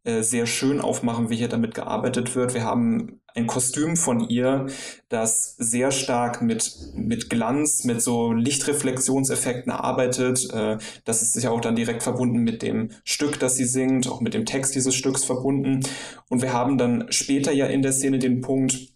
äh, 0.05 0.21
sehr 0.21 0.45
schön 0.45 0.79
aufmachen, 0.79 1.29
wie 1.29 1.35
hier 1.35 1.47
damit 1.47 1.73
gearbeitet 1.73 2.35
wird. 2.35 2.53
Wir 2.53 2.63
haben 2.63 3.21
ein 3.33 3.47
Kostüm 3.47 3.97
von 3.97 4.21
ihr, 4.29 4.67
das 5.09 5.55
sehr 5.57 5.91
stark 5.91 6.41
mit, 6.41 6.73
mit 6.93 7.29
Glanz, 7.29 7.83
mit 7.83 8.01
so 8.01 8.31
Lichtreflexionseffekten 8.31 9.71
arbeitet. 9.71 10.47
Äh, 10.53 10.77
das 11.03 11.21
ist 11.21 11.43
ja 11.43 11.49
auch 11.49 11.59
dann 11.59 11.75
direkt 11.75 12.03
verbunden 12.03 12.39
mit 12.39 12.61
dem 12.61 12.91
Stück, 13.03 13.39
das 13.39 13.55
sie 13.55 13.65
singt, 13.65 14.07
auch 14.07 14.21
mit 14.21 14.33
dem 14.33 14.45
Text 14.45 14.75
dieses 14.75 14.95
Stücks 14.95 15.25
verbunden. 15.25 15.81
Und 16.29 16.41
wir 16.41 16.53
haben 16.53 16.77
dann 16.77 17.11
später 17.11 17.51
ja 17.51 17.65
in 17.65 17.81
der 17.81 17.91
Szene 17.91 18.19
den 18.19 18.41
Punkt, 18.41 18.93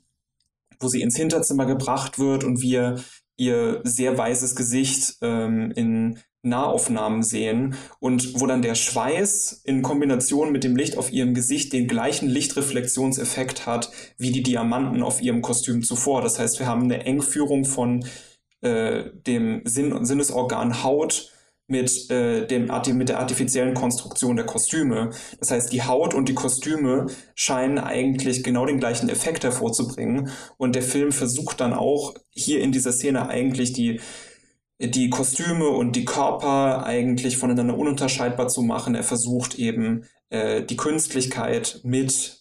wo 0.79 0.87
sie 0.87 1.01
ins 1.01 1.17
Hinterzimmer 1.17 1.65
gebracht 1.65 2.19
wird 2.19 2.43
und 2.43 2.61
wir 2.61 3.03
ihr 3.35 3.81
sehr 3.83 4.17
weißes 4.17 4.55
Gesicht 4.55 5.17
ähm, 5.21 5.71
in 5.75 6.19
Nahaufnahmen 6.41 7.21
sehen 7.21 7.75
und 7.99 8.39
wo 8.39 8.47
dann 8.47 8.61
der 8.61 8.75
Schweiß 8.75 9.61
in 9.65 9.81
Kombination 9.81 10.51
mit 10.51 10.63
dem 10.63 10.75
Licht 10.75 10.97
auf 10.97 11.11
ihrem 11.11 11.33
Gesicht 11.33 11.73
den 11.73 11.87
gleichen 11.87 12.29
Lichtreflexionseffekt 12.29 13.65
hat 13.65 13.91
wie 14.17 14.31
die 14.31 14.43
Diamanten 14.43 15.03
auf 15.03 15.21
ihrem 15.21 15.41
Kostüm 15.41 15.83
zuvor. 15.83 16.21
Das 16.21 16.39
heißt, 16.39 16.59
wir 16.59 16.67
haben 16.67 16.83
eine 16.83 17.05
Engführung 17.05 17.65
von 17.65 18.05
äh, 18.61 19.05
dem 19.27 19.61
Sinn 19.65 20.05
Sinnesorgan 20.05 20.83
Haut 20.83 21.33
mit, 21.69 22.09
äh, 22.09 22.47
dem, 22.47 22.69
mit 22.97 23.09
der 23.09 23.19
artifiziellen 23.19 23.75
Konstruktion 23.75 24.35
der 24.35 24.45
Kostüme. 24.45 25.11
Das 25.39 25.51
heißt, 25.51 25.71
die 25.71 25.83
Haut 25.83 26.13
und 26.13 26.27
die 26.27 26.33
Kostüme 26.33 27.07
scheinen 27.35 27.77
eigentlich 27.77 28.43
genau 28.43 28.65
den 28.65 28.79
gleichen 28.79 29.07
Effekt 29.07 29.43
hervorzubringen. 29.43 30.29
Und 30.57 30.75
der 30.75 30.81
Film 30.81 31.11
versucht 31.11 31.61
dann 31.61 31.73
auch 31.73 32.15
hier 32.31 32.61
in 32.61 32.71
dieser 32.71 32.91
Szene 32.91 33.29
eigentlich 33.29 33.71
die 33.71 34.01
die 34.79 35.09
Kostüme 35.09 35.67
und 35.69 35.95
die 35.95 36.05
Körper 36.05 36.85
eigentlich 36.85 37.37
voneinander 37.37 37.77
ununterscheidbar 37.77 38.47
zu 38.47 38.61
machen. 38.61 38.95
Er 38.95 39.03
versucht 39.03 39.55
eben 39.55 40.05
äh, 40.29 40.63
die 40.63 40.77
Künstlichkeit 40.77 41.81
mit 41.83 42.38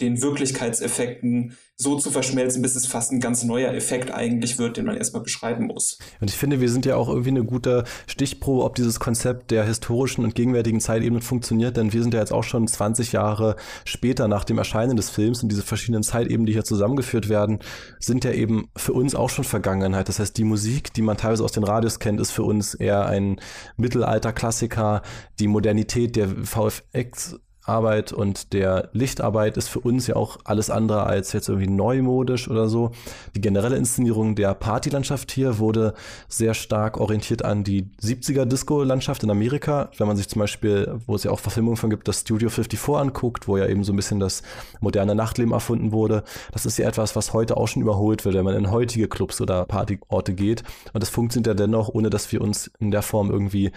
den 0.00 0.20
Wirklichkeitseffekten 0.20 1.56
so 1.78 1.96
zu 1.96 2.10
verschmelzen, 2.10 2.62
bis 2.62 2.74
es 2.74 2.86
fast 2.86 3.12
ein 3.12 3.20
ganz 3.20 3.44
neuer 3.44 3.72
Effekt 3.72 4.10
eigentlich 4.10 4.58
wird, 4.58 4.78
den 4.78 4.86
man 4.86 4.96
erstmal 4.96 5.22
beschreiben 5.22 5.66
muss. 5.66 5.98
Und 6.20 6.30
ich 6.30 6.36
finde, 6.36 6.60
wir 6.60 6.70
sind 6.70 6.86
ja 6.86 6.96
auch 6.96 7.08
irgendwie 7.08 7.30
eine 7.30 7.44
gute 7.44 7.84
Stichprobe, 8.06 8.64
ob 8.64 8.74
dieses 8.76 8.98
Konzept 8.98 9.50
der 9.50 9.64
historischen 9.64 10.24
und 10.24 10.34
gegenwärtigen 10.34 10.80
Zeitebenen 10.80 11.22
funktioniert, 11.22 11.76
denn 11.76 11.92
wir 11.92 12.02
sind 12.02 12.14
ja 12.14 12.20
jetzt 12.20 12.32
auch 12.32 12.44
schon 12.44 12.66
20 12.66 13.12
Jahre 13.12 13.56
später 13.84 14.26
nach 14.26 14.44
dem 14.44 14.56
Erscheinen 14.56 14.96
des 14.96 15.10
Films 15.10 15.42
und 15.42 15.50
diese 15.50 15.62
verschiedenen 15.62 16.02
Zeitebenen, 16.02 16.46
die 16.46 16.54
hier 16.54 16.64
zusammengeführt 16.64 17.28
werden, 17.28 17.58
sind 17.98 18.24
ja 18.24 18.32
eben 18.32 18.70
für 18.74 18.94
uns 18.94 19.14
auch 19.14 19.30
schon 19.30 19.44
Vergangenheit. 19.44 20.08
Das 20.08 20.18
heißt, 20.18 20.36
die 20.36 20.44
Musik, 20.44 20.94
die 20.94 21.02
man 21.02 21.18
teilweise 21.18 21.44
aus 21.44 21.52
den 21.52 21.64
Radios 21.64 21.98
kennt, 21.98 22.20
ist 22.20 22.30
für 22.30 22.42
uns 22.42 22.72
eher 22.72 23.04
ein 23.06 23.38
Mittelalter-Klassiker. 23.76 25.02
Die 25.40 25.48
Modernität 25.48 26.16
der 26.16 26.28
VFX 26.28 27.36
Arbeit 27.68 28.12
und 28.12 28.52
der 28.52 28.88
Lichtarbeit 28.92 29.56
ist 29.56 29.68
für 29.68 29.80
uns 29.80 30.06
ja 30.06 30.16
auch 30.16 30.38
alles 30.44 30.70
andere 30.70 31.04
als 31.04 31.32
jetzt 31.32 31.48
irgendwie 31.48 31.68
neumodisch 31.68 32.48
oder 32.48 32.68
so. 32.68 32.92
Die 33.34 33.40
generelle 33.40 33.76
Inszenierung 33.76 34.34
der 34.34 34.54
Partylandschaft 34.54 35.30
hier 35.32 35.58
wurde 35.58 35.94
sehr 36.28 36.54
stark 36.54 36.98
orientiert 37.00 37.44
an 37.44 37.64
die 37.64 37.88
70er 38.02 38.44
Disco-Landschaft 38.44 39.22
in 39.22 39.30
Amerika. 39.30 39.90
Wenn 39.96 40.06
man 40.06 40.16
sich 40.16 40.28
zum 40.28 40.40
Beispiel, 40.40 41.00
wo 41.06 41.14
es 41.14 41.24
ja 41.24 41.30
auch 41.30 41.40
Verfilmungen 41.40 41.76
von 41.76 41.90
gibt, 41.90 42.08
das 42.08 42.20
Studio 42.20 42.48
54 42.48 42.96
anguckt, 42.96 43.48
wo 43.48 43.56
ja 43.56 43.66
eben 43.66 43.84
so 43.84 43.92
ein 43.92 43.96
bisschen 43.96 44.20
das 44.20 44.42
moderne 44.80 45.14
Nachtleben 45.14 45.52
erfunden 45.52 45.92
wurde. 45.92 46.22
Das 46.52 46.66
ist 46.66 46.78
ja 46.78 46.86
etwas, 46.86 47.16
was 47.16 47.32
heute 47.32 47.56
auch 47.56 47.68
schon 47.68 47.82
überholt 47.82 48.24
wird, 48.24 48.34
wenn 48.34 48.44
man 48.44 48.54
in 48.54 48.70
heutige 48.70 49.08
Clubs 49.08 49.40
oder 49.40 49.64
Partyorte 49.64 50.34
geht. 50.34 50.62
Und 50.92 51.02
das 51.02 51.10
funktioniert 51.10 51.46
ja 51.46 51.54
dennoch, 51.54 51.88
ohne 51.88 52.10
dass 52.10 52.30
wir 52.32 52.40
uns 52.40 52.70
in 52.78 52.90
der 52.90 53.02
Form 53.02 53.30
irgendwie 53.30 53.72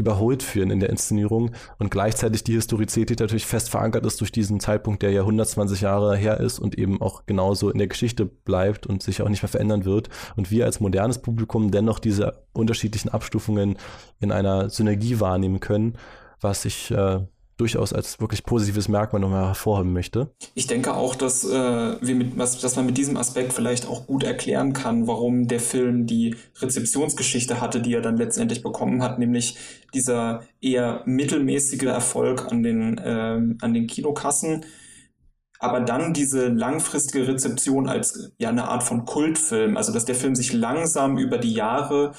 überholt 0.00 0.42
führen 0.42 0.70
in 0.70 0.80
der 0.80 0.90
Inszenierung. 0.90 1.52
Und 1.78 1.90
gleichzeitig 1.90 2.42
die 2.42 2.54
Historizität 2.54 3.20
natürlich 3.20 3.46
fest 3.46 3.70
verankert 3.70 4.04
ist 4.04 4.20
durch 4.20 4.32
diesen 4.32 4.58
Zeitpunkt, 4.58 5.02
der 5.02 5.12
ja 5.12 5.20
120 5.20 5.82
Jahre 5.82 6.16
her 6.16 6.40
ist 6.40 6.58
und 6.58 6.76
eben 6.76 7.00
auch 7.00 7.26
genauso 7.26 7.70
in 7.70 7.78
der 7.78 7.86
Geschichte 7.86 8.26
bleibt 8.26 8.86
und 8.86 9.02
sich 9.02 9.22
auch 9.22 9.28
nicht 9.28 9.42
mehr 9.42 9.48
verändern 9.48 9.84
wird. 9.84 10.08
Und 10.36 10.50
wir 10.50 10.64
als 10.64 10.80
modernes 10.80 11.20
Publikum 11.20 11.70
dennoch 11.70 11.98
diese 11.98 12.42
unterschiedlichen 12.52 13.10
Abstufungen 13.10 13.76
in 14.18 14.32
einer 14.32 14.70
Synergie 14.70 15.20
wahrnehmen 15.20 15.60
können, 15.60 15.96
was 16.40 16.64
ich 16.64 16.90
äh, 16.90 17.20
durchaus 17.60 17.92
als 17.92 18.20
wirklich 18.20 18.44
positives 18.44 18.88
Merkmal 18.88 19.20
nochmal 19.20 19.48
hervorheben 19.48 19.92
möchte. 19.92 20.30
Ich 20.54 20.66
denke 20.66 20.94
auch, 20.94 21.14
dass, 21.14 21.44
äh, 21.44 21.48
wir 22.00 22.14
mit, 22.14 22.38
was, 22.38 22.58
dass 22.58 22.76
man 22.76 22.86
mit 22.86 22.96
diesem 22.96 23.16
Aspekt 23.16 23.52
vielleicht 23.52 23.86
auch 23.86 24.06
gut 24.06 24.24
erklären 24.24 24.72
kann, 24.72 25.06
warum 25.06 25.46
der 25.46 25.60
Film 25.60 26.06
die 26.06 26.34
Rezeptionsgeschichte 26.60 27.60
hatte, 27.60 27.80
die 27.80 27.94
er 27.94 28.00
dann 28.00 28.16
letztendlich 28.16 28.62
bekommen 28.62 29.02
hat, 29.02 29.18
nämlich 29.18 29.56
dieser 29.94 30.42
eher 30.60 31.02
mittelmäßige 31.04 31.82
Erfolg 31.82 32.50
an 32.50 32.62
den, 32.62 32.98
äh, 32.98 33.40
an 33.60 33.74
den 33.74 33.86
Kinokassen, 33.86 34.64
aber 35.58 35.80
dann 35.80 36.14
diese 36.14 36.48
langfristige 36.48 37.28
Rezeption 37.28 37.86
als 37.86 38.32
ja 38.38 38.48
eine 38.48 38.68
Art 38.68 38.82
von 38.82 39.04
Kultfilm, 39.04 39.76
also 39.76 39.92
dass 39.92 40.06
der 40.06 40.14
Film 40.14 40.34
sich 40.34 40.54
langsam 40.54 41.18
über 41.18 41.36
die 41.36 41.52
Jahre 41.52 42.12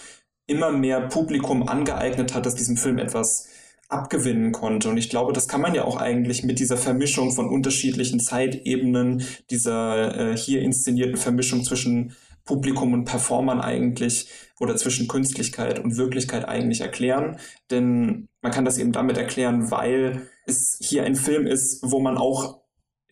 immer 0.45 0.71
mehr 0.71 1.01
Publikum 1.01 1.67
angeeignet 1.67 2.35
hat, 2.35 2.45
dass 2.45 2.55
diesem 2.55 2.77
Film 2.77 2.99
etwas 2.99 3.47
abgewinnen 3.91 4.51
konnte. 4.51 4.89
Und 4.89 4.97
ich 4.97 5.09
glaube, 5.09 5.33
das 5.33 5.47
kann 5.47 5.61
man 5.61 5.75
ja 5.75 5.83
auch 5.83 5.97
eigentlich 5.97 6.43
mit 6.43 6.59
dieser 6.59 6.77
Vermischung 6.77 7.31
von 7.31 7.49
unterschiedlichen 7.49 8.19
Zeitebenen, 8.19 9.23
dieser 9.49 10.31
äh, 10.31 10.37
hier 10.37 10.61
inszenierten 10.61 11.17
Vermischung 11.17 11.63
zwischen 11.63 12.15
Publikum 12.45 12.93
und 12.93 13.05
Performern 13.05 13.61
eigentlich 13.61 14.29
oder 14.59 14.75
zwischen 14.75 15.07
Künstlichkeit 15.07 15.79
und 15.79 15.97
Wirklichkeit 15.97 16.47
eigentlich 16.47 16.81
erklären. 16.81 17.37
Denn 17.69 18.27
man 18.41 18.51
kann 18.51 18.65
das 18.65 18.77
eben 18.77 18.91
damit 18.91 19.17
erklären, 19.17 19.71
weil 19.71 20.27
es 20.45 20.77
hier 20.81 21.03
ein 21.03 21.15
Film 21.15 21.45
ist, 21.45 21.81
wo 21.83 21.99
man 21.99 22.17
auch 22.17 22.61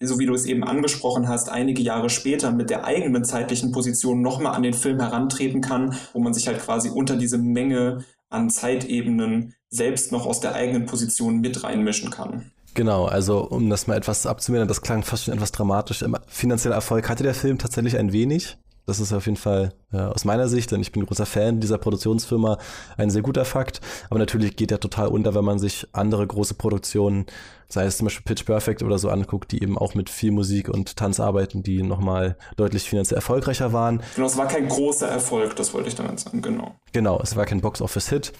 so 0.01 0.17
wie 0.17 0.25
du 0.25 0.33
es 0.33 0.45
eben 0.45 0.63
angesprochen 0.63 1.27
hast, 1.27 1.49
einige 1.49 1.81
Jahre 1.81 2.09
später 2.09 2.51
mit 2.51 2.69
der 2.69 2.85
eigenen 2.85 3.25
zeitlichen 3.25 3.71
Position 3.71 4.21
nochmal 4.21 4.55
an 4.55 4.63
den 4.63 4.73
Film 4.73 4.99
herantreten 4.99 5.61
kann, 5.61 5.93
wo 6.13 6.19
man 6.19 6.33
sich 6.33 6.47
halt 6.47 6.59
quasi 6.59 6.89
unter 6.89 7.17
diese 7.17 7.37
Menge 7.37 8.05
an 8.29 8.49
Zeitebenen 8.49 9.55
selbst 9.69 10.11
noch 10.11 10.25
aus 10.25 10.39
der 10.39 10.55
eigenen 10.55 10.85
Position 10.85 11.41
mit 11.41 11.63
reinmischen 11.63 12.09
kann. 12.09 12.51
Genau, 12.73 13.05
also 13.05 13.39
um 13.47 13.69
das 13.69 13.87
mal 13.87 13.97
etwas 13.97 14.25
abzumildern, 14.25 14.67
das 14.67 14.81
klang 14.81 15.03
fast 15.03 15.25
schon 15.25 15.33
etwas 15.33 15.51
dramatisch. 15.51 16.03
Finanzieller 16.27 16.75
Erfolg 16.75 17.09
hatte 17.09 17.23
der 17.23 17.33
Film 17.33 17.57
tatsächlich 17.57 17.97
ein 17.97 18.13
wenig. 18.13 18.57
Das 18.89 18.99
ist 18.99 19.13
auf 19.13 19.27
jeden 19.27 19.37
Fall 19.37 19.71
äh, 19.93 19.97
aus 19.97 20.25
meiner 20.25 20.47
Sicht, 20.47 20.71
denn 20.71 20.81
ich 20.81 20.91
bin 20.91 21.05
großer 21.05 21.27
Fan 21.27 21.59
dieser 21.59 21.77
Produktionsfirma, 21.77 22.57
ein 22.97 23.11
sehr 23.11 23.21
guter 23.21 23.45
Fakt. 23.45 23.81
Aber 24.09 24.17
natürlich 24.17 24.55
geht 24.55 24.71
er 24.71 24.79
total 24.79 25.09
unter, 25.09 25.35
wenn 25.35 25.45
man 25.45 25.59
sich 25.59 25.87
andere 25.93 26.25
große 26.25 26.55
Produktionen, 26.55 27.27
sei 27.67 27.85
es 27.85 27.97
zum 27.97 28.07
Beispiel 28.07 28.23
Pitch 28.25 28.45
Perfect 28.45 28.81
oder 28.81 28.97
so 28.97 29.09
anguckt, 29.09 29.51
die 29.51 29.61
eben 29.61 29.77
auch 29.77 29.93
mit 29.93 30.09
viel 30.09 30.31
Musik 30.31 30.69
und 30.69 30.95
Tanz 30.95 31.19
arbeiten, 31.19 31.61
die 31.61 31.83
nochmal 31.83 32.35
deutlich 32.57 32.89
finanziell 32.89 33.17
erfolgreicher 33.17 33.73
waren. 33.73 34.01
Genau, 34.15 34.25
es 34.25 34.37
war 34.37 34.47
kein 34.47 34.67
großer 34.67 35.07
Erfolg, 35.07 35.55
das 35.55 35.71
wollte 35.75 35.89
ich 35.89 35.95
damit 35.95 36.19
sagen, 36.19 36.41
genau. 36.41 36.75
Genau, 36.91 37.19
es 37.21 37.35
war 37.35 37.45
kein 37.45 37.61
Box-Office-Hit. 37.61 38.33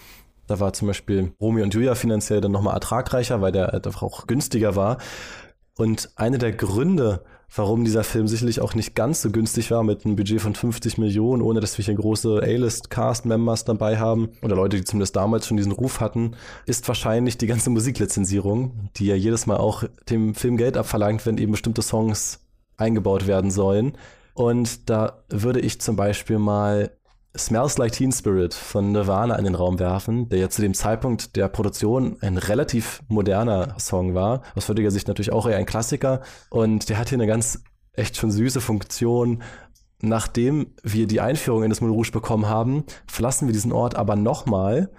Da 0.48 0.58
war 0.58 0.72
zum 0.72 0.88
Beispiel 0.88 1.32
Romeo 1.40 1.62
und 1.62 1.72
Julia 1.72 1.94
finanziell 1.94 2.40
dann 2.40 2.50
nochmal 2.50 2.74
ertragreicher, 2.74 3.40
weil 3.40 3.52
der 3.52 3.72
einfach 3.72 4.02
auch 4.02 4.26
günstiger 4.26 4.74
war. 4.74 4.98
Und 5.76 6.10
eine 6.16 6.38
der 6.38 6.50
Gründe, 6.50 7.22
warum 7.54 7.84
dieser 7.84 8.04
Film 8.04 8.28
sicherlich 8.28 8.60
auch 8.60 8.74
nicht 8.74 8.94
ganz 8.94 9.22
so 9.22 9.30
günstig 9.30 9.70
war 9.70 9.82
mit 9.82 10.04
einem 10.04 10.16
Budget 10.16 10.40
von 10.40 10.54
50 10.54 10.98
Millionen, 10.98 11.42
ohne 11.42 11.60
dass 11.60 11.76
wir 11.76 11.84
hier 11.84 11.94
große 11.94 12.40
A-List-Cast-Members 12.42 13.64
dabei 13.64 13.98
haben 13.98 14.30
oder 14.42 14.56
Leute, 14.56 14.76
die 14.76 14.84
zumindest 14.84 15.16
damals 15.16 15.46
schon 15.46 15.56
diesen 15.56 15.72
Ruf 15.72 16.00
hatten, 16.00 16.36
ist 16.66 16.86
wahrscheinlich 16.88 17.38
die 17.38 17.46
ganze 17.46 17.70
Musiklizenzierung, 17.70 18.90
die 18.96 19.06
ja 19.06 19.14
jedes 19.14 19.46
Mal 19.46 19.56
auch 19.56 19.84
dem 20.08 20.34
Film 20.34 20.56
Geld 20.56 20.76
abverlangt, 20.76 21.26
wenn 21.26 21.38
eben 21.38 21.52
bestimmte 21.52 21.82
Songs 21.82 22.40
eingebaut 22.76 23.26
werden 23.26 23.50
sollen. 23.50 23.92
Und 24.34 24.88
da 24.88 25.24
würde 25.28 25.60
ich 25.60 25.80
zum 25.80 25.96
Beispiel 25.96 26.38
mal 26.38 26.92
Smells 27.36 27.78
Like 27.78 27.92
Teen 27.92 28.10
Spirit 28.10 28.54
von 28.54 28.90
Nirvana 28.90 29.36
in 29.36 29.44
den 29.44 29.54
Raum 29.54 29.78
werfen, 29.78 30.28
der 30.28 30.40
ja 30.40 30.48
zu 30.48 30.62
dem 30.62 30.74
Zeitpunkt 30.74 31.36
der 31.36 31.48
Produktion 31.48 32.16
ein 32.20 32.36
relativ 32.36 33.02
moderner 33.08 33.78
Song 33.78 34.14
war. 34.14 34.42
Aus 34.56 34.68
heutiger 34.68 34.90
Sicht 34.90 35.06
natürlich 35.06 35.32
auch 35.32 35.46
eher 35.48 35.56
ein 35.56 35.66
Klassiker. 35.66 36.22
Und 36.50 36.88
der 36.88 36.98
hat 36.98 37.08
hier 37.08 37.18
eine 37.18 37.28
ganz 37.28 37.62
echt 37.92 38.16
schon 38.16 38.32
süße 38.32 38.60
Funktion. 38.60 39.42
Nachdem 40.02 40.74
wir 40.82 41.06
die 41.06 41.20
Einführung 41.20 41.62
in 41.62 41.70
das 41.70 41.80
Moulin 41.80 41.94
Rouge 41.94 42.10
bekommen 42.10 42.48
haben, 42.48 42.84
verlassen 43.06 43.46
wir 43.46 43.52
diesen 43.52 43.72
Ort 43.72 43.94
aber 43.94 44.16
nochmal 44.16 44.90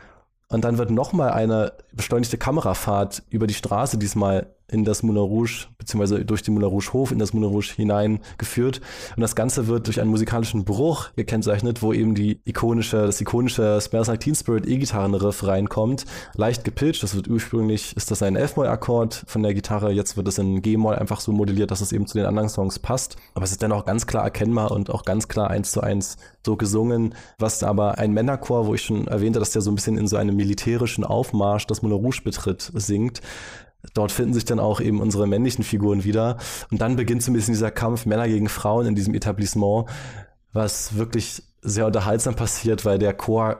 Und 0.47 0.63
dann 0.63 0.77
wird 0.77 0.91
nochmal 0.91 1.31
eine 1.31 1.73
beschleunigte 1.93 2.37
Kamerafahrt 2.37 3.23
über 3.29 3.47
die 3.47 3.53
Straße 3.53 3.97
diesmal 3.97 4.55
in 4.71 4.85
das 4.85 5.03
Moulin 5.03 5.21
Rouge, 5.21 5.67
beziehungsweise 5.77 6.23
durch 6.25 6.41
den 6.41 6.53
Moulin 6.53 6.69
Rouge 6.69 6.93
Hof 6.93 7.11
in 7.11 7.19
das 7.19 7.33
Moulin 7.33 7.49
Rouge 7.49 7.73
hineingeführt. 7.75 8.81
Und 9.15 9.21
das 9.21 9.35
Ganze 9.35 9.67
wird 9.67 9.87
durch 9.87 9.99
einen 9.99 10.09
musikalischen 10.09 10.63
Bruch 10.63 11.09
gekennzeichnet, 11.15 11.81
wo 11.81 11.93
eben 11.93 12.15
die 12.15 12.39
ikonische, 12.45 13.05
das 13.05 13.19
ikonische 13.21 13.79
Smells 13.81 14.07
Like 14.07 14.21
Teen 14.21 14.35
Spirit 14.35 14.65
E-Gitarrenriff 14.65 15.45
reinkommt. 15.45 16.05
Leicht 16.35 16.63
gepitcht. 16.63 17.03
Das 17.03 17.15
wird 17.15 17.27
ursprünglich, 17.27 17.95
ist 17.95 18.11
das 18.11 18.23
ein 18.23 18.35
F-Moll-Akkord 18.35 19.25
von 19.27 19.43
der 19.43 19.53
Gitarre. 19.53 19.91
Jetzt 19.91 20.17
wird 20.17 20.27
es 20.27 20.37
in 20.37 20.61
G-Moll 20.61 20.95
einfach 20.95 21.19
so 21.19 21.31
modelliert, 21.31 21.71
dass 21.71 21.81
es 21.81 21.91
eben 21.91 22.07
zu 22.07 22.17
den 22.17 22.25
anderen 22.25 22.49
Songs 22.49 22.79
passt. 22.79 23.17
Aber 23.33 23.43
es 23.43 23.51
ist 23.51 23.61
dennoch 23.61 23.85
ganz 23.85 24.07
klar 24.07 24.23
erkennbar 24.23 24.71
und 24.71 24.89
auch 24.89 25.03
ganz 25.03 25.27
klar 25.27 25.49
eins 25.49 25.71
zu 25.71 25.81
eins 25.81 26.17
so 26.45 26.55
gesungen, 26.55 27.13
was 27.37 27.63
aber 27.63 27.97
ein 27.97 28.13
Männerchor, 28.13 28.65
wo 28.65 28.73
ich 28.73 28.81
schon 28.81 29.07
erwähnte, 29.07 29.39
dass 29.39 29.51
der 29.51 29.61
so 29.61 29.71
ein 29.71 29.75
bisschen 29.75 29.97
in 29.97 30.07
so 30.07 30.17
einem 30.17 30.35
militärischen 30.35 31.03
Aufmarsch 31.03 31.67
das 31.67 31.81
Moulin 31.81 31.99
Rouge 32.03 32.21
betritt, 32.23 32.71
singt. 32.73 33.21
Dort 33.93 34.11
finden 34.11 34.33
sich 34.33 34.45
dann 34.45 34.59
auch 34.59 34.79
eben 34.79 35.01
unsere 35.01 35.27
männlichen 35.27 35.63
Figuren 35.63 36.03
wieder. 36.03 36.37
Und 36.69 36.81
dann 36.81 36.95
beginnt 36.95 37.23
so 37.23 37.31
ein 37.31 37.33
bisschen 37.33 37.53
dieser 37.53 37.71
Kampf 37.71 38.05
Männer 38.05 38.27
gegen 38.27 38.49
Frauen 38.49 38.85
in 38.85 38.95
diesem 38.95 39.13
Etablissement, 39.13 39.89
was 40.53 40.97
wirklich 40.97 41.43
sehr 41.61 41.87
unterhaltsam 41.87 42.35
passiert, 42.35 42.85
weil 42.85 42.99
der 42.99 43.13
Chor 43.13 43.59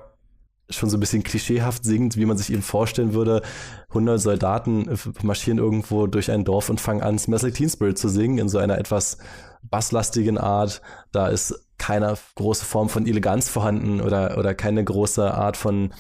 schon 0.70 0.90
so 0.90 0.98
ein 0.98 1.00
bisschen 1.00 1.24
klischeehaft 1.24 1.84
singt, 1.84 2.18
wie 2.18 2.26
man 2.26 2.38
sich 2.38 2.52
eben 2.52 2.62
vorstellen 2.62 3.14
würde. 3.14 3.42
100 3.90 4.22
Soldaten 4.22 4.90
marschieren 5.22 5.58
irgendwo 5.58 6.08
durch 6.08 6.32
ein 6.32 6.46
Dorf 6.46 6.70
und 6.70 6.80
fangen 6.80 7.02
an, 7.02 7.20
Smells 7.20 7.42
Teen 7.54 7.70
Spirit 7.70 7.98
zu 7.98 8.10
singen 8.10 8.38
in 8.38 8.50
so 8.50 8.58
einer 8.58 8.78
etwas 8.78 9.18
basslastigen 9.64 10.38
Art. 10.38 10.82
Da 11.12 11.28
ist 11.28 11.68
keine 11.78 12.16
große 12.36 12.66
Form 12.66 12.90
von 12.90 13.06
Eleganz 13.06 13.50
vorhanden 13.50 14.02
oder, 14.02 14.38
oder 14.38 14.54
keine 14.54 14.84
große 14.84 15.34
Art 15.34 15.58
von 15.58 15.94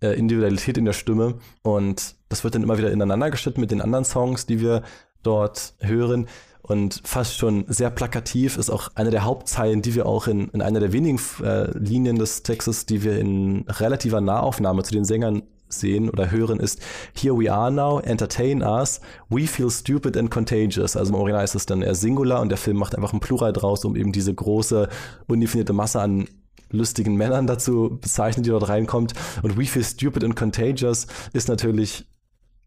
äh, 0.00 0.18
Individualität 0.18 0.78
in 0.78 0.86
der 0.86 0.92
Stimme. 0.92 1.38
Und 1.62 2.15
das 2.28 2.44
wird 2.44 2.54
dann 2.54 2.62
immer 2.62 2.78
wieder 2.78 2.90
ineinander 2.90 3.30
geschnitten 3.30 3.60
mit 3.60 3.70
den 3.70 3.80
anderen 3.80 4.04
Songs, 4.04 4.46
die 4.46 4.60
wir 4.60 4.82
dort 5.22 5.74
hören. 5.80 6.26
Und 6.62 7.00
fast 7.04 7.36
schon 7.36 7.64
sehr 7.68 7.90
plakativ 7.90 8.58
ist 8.58 8.70
auch 8.70 8.90
eine 8.96 9.10
der 9.10 9.24
Hauptzeilen, 9.24 9.82
die 9.82 9.94
wir 9.94 10.06
auch 10.06 10.26
in, 10.26 10.48
in 10.48 10.62
einer 10.62 10.80
der 10.80 10.92
wenigen 10.92 11.20
äh, 11.42 11.70
Linien 11.78 12.18
des 12.18 12.42
Textes, 12.42 12.86
die 12.86 13.04
wir 13.04 13.18
in 13.18 13.64
relativer 13.68 14.20
Nahaufnahme 14.20 14.82
zu 14.82 14.92
den 14.92 15.04
Sängern 15.04 15.42
sehen 15.68 16.10
oder 16.10 16.30
hören, 16.30 16.58
ist 16.58 16.80
Here 17.14 17.38
we 17.38 17.52
are 17.52 17.70
now, 17.70 18.00
entertain 18.00 18.62
us, 18.62 19.00
we 19.28 19.46
feel 19.46 19.70
stupid 19.70 20.16
and 20.16 20.30
contagious. 20.30 20.96
Also 20.96 21.12
im 21.12 21.20
Original 21.20 21.44
ist 21.44 21.54
es 21.54 21.66
dann 21.66 21.82
eher 21.82 21.94
Singular 21.94 22.40
und 22.40 22.48
der 22.48 22.58
Film 22.58 22.78
macht 22.78 22.96
einfach 22.96 23.12
ein 23.12 23.20
Plural 23.20 23.52
draus, 23.52 23.84
um 23.84 23.94
eben 23.96 24.12
diese 24.12 24.34
große, 24.34 24.88
undefinierte 25.26 25.72
Masse 25.72 26.00
an 26.00 26.26
lustigen 26.70 27.14
Männern 27.14 27.46
dazu 27.46 27.98
bezeichnen, 28.00 28.42
die 28.42 28.50
dort 28.50 28.68
reinkommt. 28.68 29.14
Und 29.42 29.56
We 29.56 29.66
Feel 29.66 29.84
Stupid 29.84 30.24
and 30.24 30.34
Contagious 30.36 31.06
ist 31.32 31.48
natürlich 31.48 32.06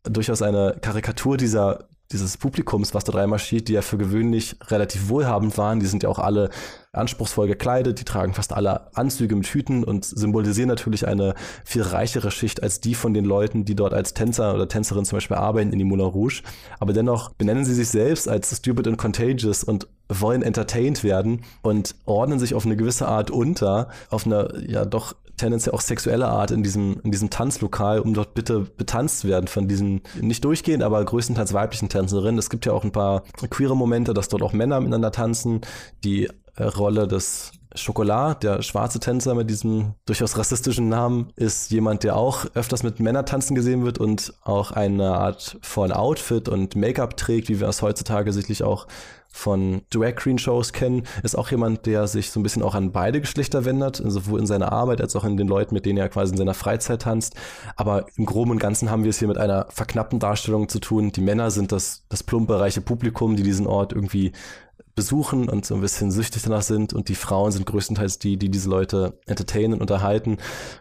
durchaus 0.04 0.42
eine 0.42 0.78
Karikatur 0.82 1.38
dieser 1.38 1.90
dieses 2.12 2.38
Publikums, 2.38 2.96
was 2.96 3.04
dort 3.04 3.18
reinmarschiert, 3.18 3.68
die 3.68 3.74
ja 3.74 3.84
für 3.84 3.98
gewöhnlich 3.98 4.56
relativ 4.68 5.10
wohlhabend 5.10 5.58
waren, 5.60 5.80
die 5.80 5.86
sind 5.86 6.02
ja 6.02 6.10
auch 6.10 6.18
alle 6.18 6.50
anspruchsvoll 6.92 7.48
gekleidet, 7.48 8.00
die 8.00 8.04
tragen 8.04 8.34
fast 8.34 8.52
alle 8.52 8.96
Anzüge 8.96 9.36
mit 9.36 9.46
Hüten 9.46 9.84
und 9.84 10.06
symbolisieren 10.06 10.70
natürlich 10.70 11.08
eine 11.08 11.36
viel 11.64 11.84
reichere 11.84 12.32
Schicht 12.32 12.64
als 12.64 12.82
die 12.82 12.96
von 12.96 13.14
den 13.14 13.26
Leuten, 13.26 13.64
die 13.64 13.76
dort 13.76 13.94
als 13.94 14.16
Tänzer 14.16 14.56
oder 14.56 14.68
Tänzerin 14.68 15.06
zum 15.06 15.18
Beispiel 15.18 15.38
arbeiten 15.38 15.72
in 15.72 15.78
die 15.78 15.86
Moulin 15.86 16.08
Rouge. 16.08 16.42
Aber 16.80 16.94
dennoch 16.94 17.32
benennen 17.34 17.64
sie 17.64 17.76
sich 17.76 17.90
selbst 17.90 18.28
als 18.28 18.58
stupid 18.58 18.88
and 18.88 18.98
contagious 18.98 19.64
und 19.64 19.88
wollen 20.08 20.42
entertained 20.42 21.04
werden 21.04 21.44
und 21.62 21.94
ordnen 22.06 22.40
sich 22.40 22.56
auf 22.56 22.66
eine 22.66 22.76
gewisse 22.76 23.08
Art 23.08 23.30
unter, 23.30 23.90
auf 24.10 24.26
eine 24.26 24.52
ja 24.68 24.84
doch 24.84 25.14
tendenziell 25.40 25.74
auch 25.74 25.82
sexuelle 25.82 26.28
Art 26.28 26.52
in 26.52 26.64
diesem, 26.64 27.00
in 27.04 27.12
diesem 27.12 27.30
Tanzlokal, 27.30 28.00
um 28.00 28.14
dort 28.14 28.34
bitte 28.34 28.62
betanzt 28.78 29.26
werden 29.26 29.48
von 29.48 29.68
diesen, 29.68 30.02
nicht 30.22 30.44
durchgehend, 30.44 30.84
aber 30.84 31.04
größtenteils 31.04 31.54
weiblichen 31.54 31.90
Tänzerinnen. 31.90 32.38
Es 32.38 32.50
gibt 32.50 32.66
ja 32.66 32.74
auch 32.74 32.84
ein 32.84 32.92
paar 32.92 33.24
queere 33.50 33.76
Momente, 33.76 34.14
dass 34.14 34.30
dort 34.30 34.44
auch 34.44 34.54
Männer 34.54 34.80
miteinander 34.80 35.12
tanzen. 35.12 35.62
Die 36.04 36.30
äh, 36.56 36.64
Rolle 36.64 37.08
des 37.08 37.52
Schokolad, 37.76 38.44
der 38.44 38.62
schwarze 38.64 39.00
Tänzer 39.00 39.36
mit 39.36 39.50
diesem 39.50 39.94
durchaus 40.06 40.38
rassistischen 40.38 40.90
Namen, 40.90 41.32
ist 41.36 41.70
jemand, 41.72 42.04
der 42.04 42.16
auch 42.16 42.46
öfters 42.56 42.82
mit 42.82 43.00
Männertanzen 43.00 43.56
gesehen 43.56 43.86
wird 43.86 44.00
und 44.00 44.34
auch 44.44 44.72
eine 44.72 45.16
Art 45.16 45.58
von 45.62 45.92
Outfit 45.92 46.50
und 46.50 46.76
Make-up 46.76 47.16
trägt, 47.16 47.48
wie 47.50 47.60
wir 47.60 47.68
es 47.68 47.82
heutzutage 47.82 48.34
sicherlich 48.34 48.64
auch 48.64 48.88
von 49.32 49.84
Drag 49.92 50.16
Queen 50.16 50.40
Shows 50.40 50.74
kennen, 50.74 51.04
ist 51.22 51.38
auch 51.38 51.52
jemand, 51.52 51.86
der 51.86 52.08
sich 52.08 52.32
so 52.32 52.40
ein 52.40 52.44
bisschen 52.44 52.64
auch 52.64 52.74
an 52.74 52.92
beide 52.92 53.22
Geschlechter 53.22 53.64
wendet, 53.64 54.02
sowohl 54.04 54.40
in 54.40 54.48
seiner 54.48 54.72
Arbeit 54.72 55.02
als 55.02 55.16
auch 55.16 55.24
in 55.24 55.38
den 55.38 55.48
Leuten, 55.48 55.76
mit 55.76 55.86
denen 55.86 56.00
er 56.00 56.10
quasi 56.10 56.32
in 56.32 56.38
seiner 56.38 56.56
Freizeit 56.56 57.04
tanzt. 57.04 57.36
Aber 57.76 58.08
im 58.16 58.26
Groben 58.26 58.52
und 58.52 58.60
Ganzen 58.60 58.90
haben 58.90 59.04
wir 59.04 59.12
es 59.12 59.20
hier 59.20 59.28
mit 59.28 59.38
einer 59.38 59.68
verknappten 59.70 60.20
Darstellung 60.20 60.68
zu 60.68 60.80
tun. 60.80 61.12
Die 61.12 61.22
Männer 61.22 61.52
sind 61.52 61.72
das, 61.72 62.06
das 62.10 62.24
plumpe, 62.24 62.60
reiche 62.60 62.82
Publikum, 62.82 63.36
die 63.36 63.44
diesen 63.44 63.68
Ort 63.68 63.94
irgendwie 63.94 64.32
besuchen 65.00 65.48
und 65.48 65.66
so 65.66 65.76
ein 65.76 65.82
bisschen 65.82 66.12
süchtig 66.12 66.44
danach 66.44 66.62
sind 66.62 66.92
und 66.92 67.08
die 67.08 67.16
Frauen 67.16 67.54
sind 67.54 67.66
größtenteils 67.66 68.20
die, 68.20 68.36
die 68.36 68.50
diese 68.50 68.70
Leute 68.70 69.18
entertainen 69.28 69.76
und 69.76 69.80
unterhalten 69.80 70.40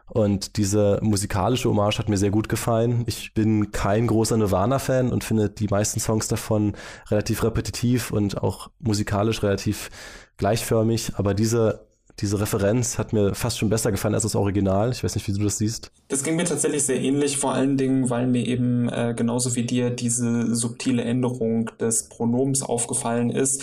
und 0.09 0.57
diese 0.57 0.99
musikalische 1.03 1.69
Hommage 1.69 2.01
hat 2.01 2.09
mir 2.09 2.17
sehr 2.17 2.33
gut 2.33 2.49
gefallen. 2.49 3.05
Ich 3.07 3.33
bin 3.33 3.71
kein 3.71 4.09
großer 4.09 4.37
Nirvana-Fan 4.37 5.13
und 5.13 5.23
finde 5.23 5.51
die 5.51 5.69
meisten 5.69 6.01
Songs 6.01 6.27
davon 6.27 6.73
relativ 7.11 7.45
repetitiv 7.45 8.11
und 8.11 8.43
auch 8.43 8.71
musikalisch 8.81 9.45
relativ 9.45 9.89
gleichförmig, 10.37 11.13
aber 11.15 11.33
diese 11.33 11.87
diese 12.21 12.41
Referenz 12.41 12.99
hat 12.99 13.13
mir 13.13 13.35
fast 13.35 13.59
schon 13.59 13.69
besser 13.69 13.93
gefallen 13.93 14.15
als 14.15 14.25
das 14.25 14.35
Original. 14.35 14.91
Ich 14.91 15.05
weiß 15.05 15.15
nicht, 15.15 15.29
wie 15.29 15.33
du 15.33 15.45
das 15.45 15.59
siehst. 15.59 15.93
Das 16.09 16.25
ging 16.25 16.35
mir 16.35 16.45
tatsächlich 16.45 16.83
sehr 16.85 17.01
ähnlich, 17.01 17.37
vor 17.37 17.53
allen 17.53 17.77
Dingen, 17.77 18.11
weil 18.11 18.27
mir 18.27 18.45
eben 18.45 18.89
äh, 18.89 19.15
genauso 19.17 19.55
wie 19.55 19.65
dir 19.65 19.91
diese 19.91 20.55
subtile 20.55 21.03
Änderung 21.03 21.71
des 21.79 22.09
Pronoms 22.09 22.63
aufgefallen 22.63 23.31
ist 23.31 23.63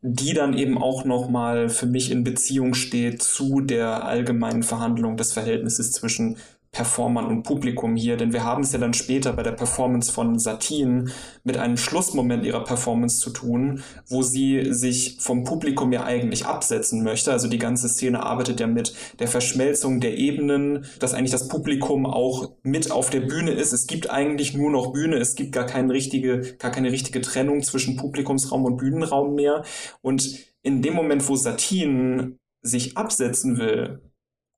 die 0.00 0.32
dann 0.32 0.56
eben 0.56 0.78
auch 0.78 1.04
nochmal 1.04 1.68
für 1.68 1.86
mich 1.86 2.10
in 2.10 2.22
Beziehung 2.24 2.74
steht 2.74 3.22
zu 3.22 3.60
der 3.60 4.04
allgemeinen 4.04 4.62
Verhandlung 4.62 5.16
des 5.16 5.32
Verhältnisses 5.32 5.92
zwischen 5.92 6.36
Performern 6.70 7.26
und 7.26 7.44
Publikum 7.44 7.96
hier, 7.96 8.16
denn 8.16 8.32
wir 8.32 8.44
haben 8.44 8.62
es 8.62 8.72
ja 8.72 8.78
dann 8.78 8.92
später 8.92 9.32
bei 9.32 9.42
der 9.42 9.52
Performance 9.52 10.12
von 10.12 10.38
Satine 10.38 11.06
mit 11.42 11.56
einem 11.56 11.78
Schlussmoment 11.78 12.44
ihrer 12.44 12.62
Performance 12.62 13.20
zu 13.20 13.30
tun, 13.30 13.82
wo 14.06 14.22
sie 14.22 14.72
sich 14.72 15.16
vom 15.20 15.44
Publikum 15.44 15.92
ja 15.92 16.04
eigentlich 16.04 16.44
absetzen 16.44 17.02
möchte. 17.02 17.32
Also 17.32 17.48
die 17.48 17.58
ganze 17.58 17.88
Szene 17.88 18.22
arbeitet 18.22 18.60
ja 18.60 18.66
mit 18.66 18.94
der 19.18 19.28
Verschmelzung 19.28 20.00
der 20.00 20.18
Ebenen, 20.18 20.84
dass 20.98 21.14
eigentlich 21.14 21.32
das 21.32 21.48
Publikum 21.48 22.04
auch 22.04 22.52
mit 22.62 22.90
auf 22.90 23.08
der 23.08 23.20
Bühne 23.20 23.52
ist. 23.52 23.72
Es 23.72 23.86
gibt 23.86 24.10
eigentlich 24.10 24.54
nur 24.54 24.70
noch 24.70 24.92
Bühne, 24.92 25.16
es 25.16 25.36
gibt 25.36 25.52
gar 25.52 25.66
keine 25.66 25.92
richtige, 25.92 26.56
gar 26.58 26.70
keine 26.70 26.92
richtige 26.92 27.22
Trennung 27.22 27.62
zwischen 27.62 27.96
Publikumsraum 27.96 28.64
und 28.66 28.76
Bühnenraum 28.76 29.34
mehr. 29.34 29.64
Und 30.02 30.38
in 30.62 30.82
dem 30.82 30.94
Moment, 30.94 31.26
wo 31.28 31.36
Satine 31.36 32.36
sich 32.60 32.96
absetzen 32.96 33.58
will, 33.58 34.02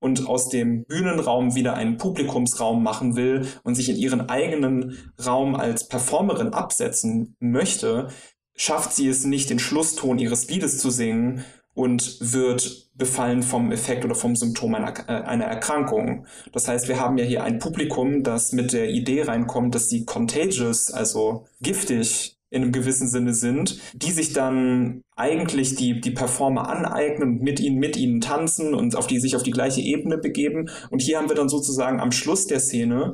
und 0.00 0.26
aus 0.26 0.48
dem 0.48 0.84
Bühnenraum 0.84 1.54
wieder 1.54 1.74
einen 1.74 1.98
Publikumsraum 1.98 2.82
machen 2.82 3.16
will 3.16 3.46
und 3.62 3.74
sich 3.74 3.88
in 3.88 3.96
ihren 3.96 4.28
eigenen 4.28 5.12
Raum 5.24 5.54
als 5.54 5.88
Performerin 5.88 6.52
absetzen 6.52 7.36
möchte, 7.38 8.08
schafft 8.56 8.92
sie 8.92 9.08
es 9.08 9.24
nicht, 9.24 9.50
den 9.50 9.58
Schlusston 9.58 10.18
ihres 10.18 10.48
Liedes 10.48 10.78
zu 10.78 10.90
singen 10.90 11.44
und 11.74 12.18
wird 12.20 12.90
befallen 12.94 13.42
vom 13.42 13.72
Effekt 13.72 14.04
oder 14.04 14.14
vom 14.14 14.36
Symptom 14.36 14.74
einer, 14.74 14.92
äh, 15.08 15.22
einer 15.22 15.44
Erkrankung. 15.44 16.26
Das 16.52 16.68
heißt, 16.68 16.88
wir 16.88 16.98
haben 16.98 17.16
ja 17.16 17.24
hier 17.24 17.44
ein 17.44 17.58
Publikum, 17.58 18.22
das 18.22 18.52
mit 18.52 18.72
der 18.72 18.90
Idee 18.90 19.22
reinkommt, 19.22 19.74
dass 19.74 19.88
sie 19.88 20.04
contagious, 20.04 20.90
also 20.90 21.46
giftig 21.62 22.39
in 22.50 22.62
einem 22.62 22.72
gewissen 22.72 23.08
Sinne 23.08 23.32
sind, 23.32 23.78
die 23.94 24.10
sich 24.10 24.32
dann 24.32 25.02
eigentlich 25.16 25.76
die, 25.76 26.00
die 26.00 26.10
Performer 26.10 26.68
aneignen 26.68 27.36
und 27.36 27.42
mit 27.42 27.60
ihnen, 27.60 27.78
mit 27.78 27.96
ihnen 27.96 28.20
tanzen 28.20 28.74
und 28.74 28.96
auf 28.96 29.06
die 29.06 29.20
sich 29.20 29.36
auf 29.36 29.42
die 29.42 29.52
gleiche 29.52 29.80
Ebene 29.80 30.18
begeben. 30.18 30.68
Und 30.90 31.00
hier 31.00 31.18
haben 31.18 31.28
wir 31.28 31.36
dann 31.36 31.48
sozusagen 31.48 32.00
am 32.00 32.12
Schluss 32.12 32.46
der 32.46 32.60
Szene 32.60 33.12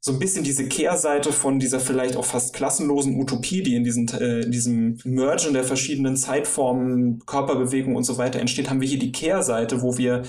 so 0.00 0.12
ein 0.12 0.18
bisschen 0.18 0.42
diese 0.42 0.66
Kehrseite 0.66 1.32
von 1.32 1.60
dieser 1.60 1.78
vielleicht 1.78 2.16
auch 2.16 2.24
fast 2.24 2.54
klassenlosen 2.54 3.20
Utopie, 3.20 3.62
die 3.62 3.76
in, 3.76 3.84
diesen, 3.84 4.08
äh, 4.08 4.40
in 4.40 4.50
diesem 4.50 4.98
Mergen 5.04 5.52
der 5.52 5.62
verschiedenen 5.62 6.16
Zeitformen, 6.16 7.20
Körperbewegung 7.24 7.94
und 7.94 8.02
so 8.02 8.18
weiter 8.18 8.40
entsteht, 8.40 8.68
haben 8.68 8.80
wir 8.80 8.88
hier 8.88 8.98
die 8.98 9.12
Kehrseite, 9.12 9.80
wo 9.80 9.96
wir 9.96 10.22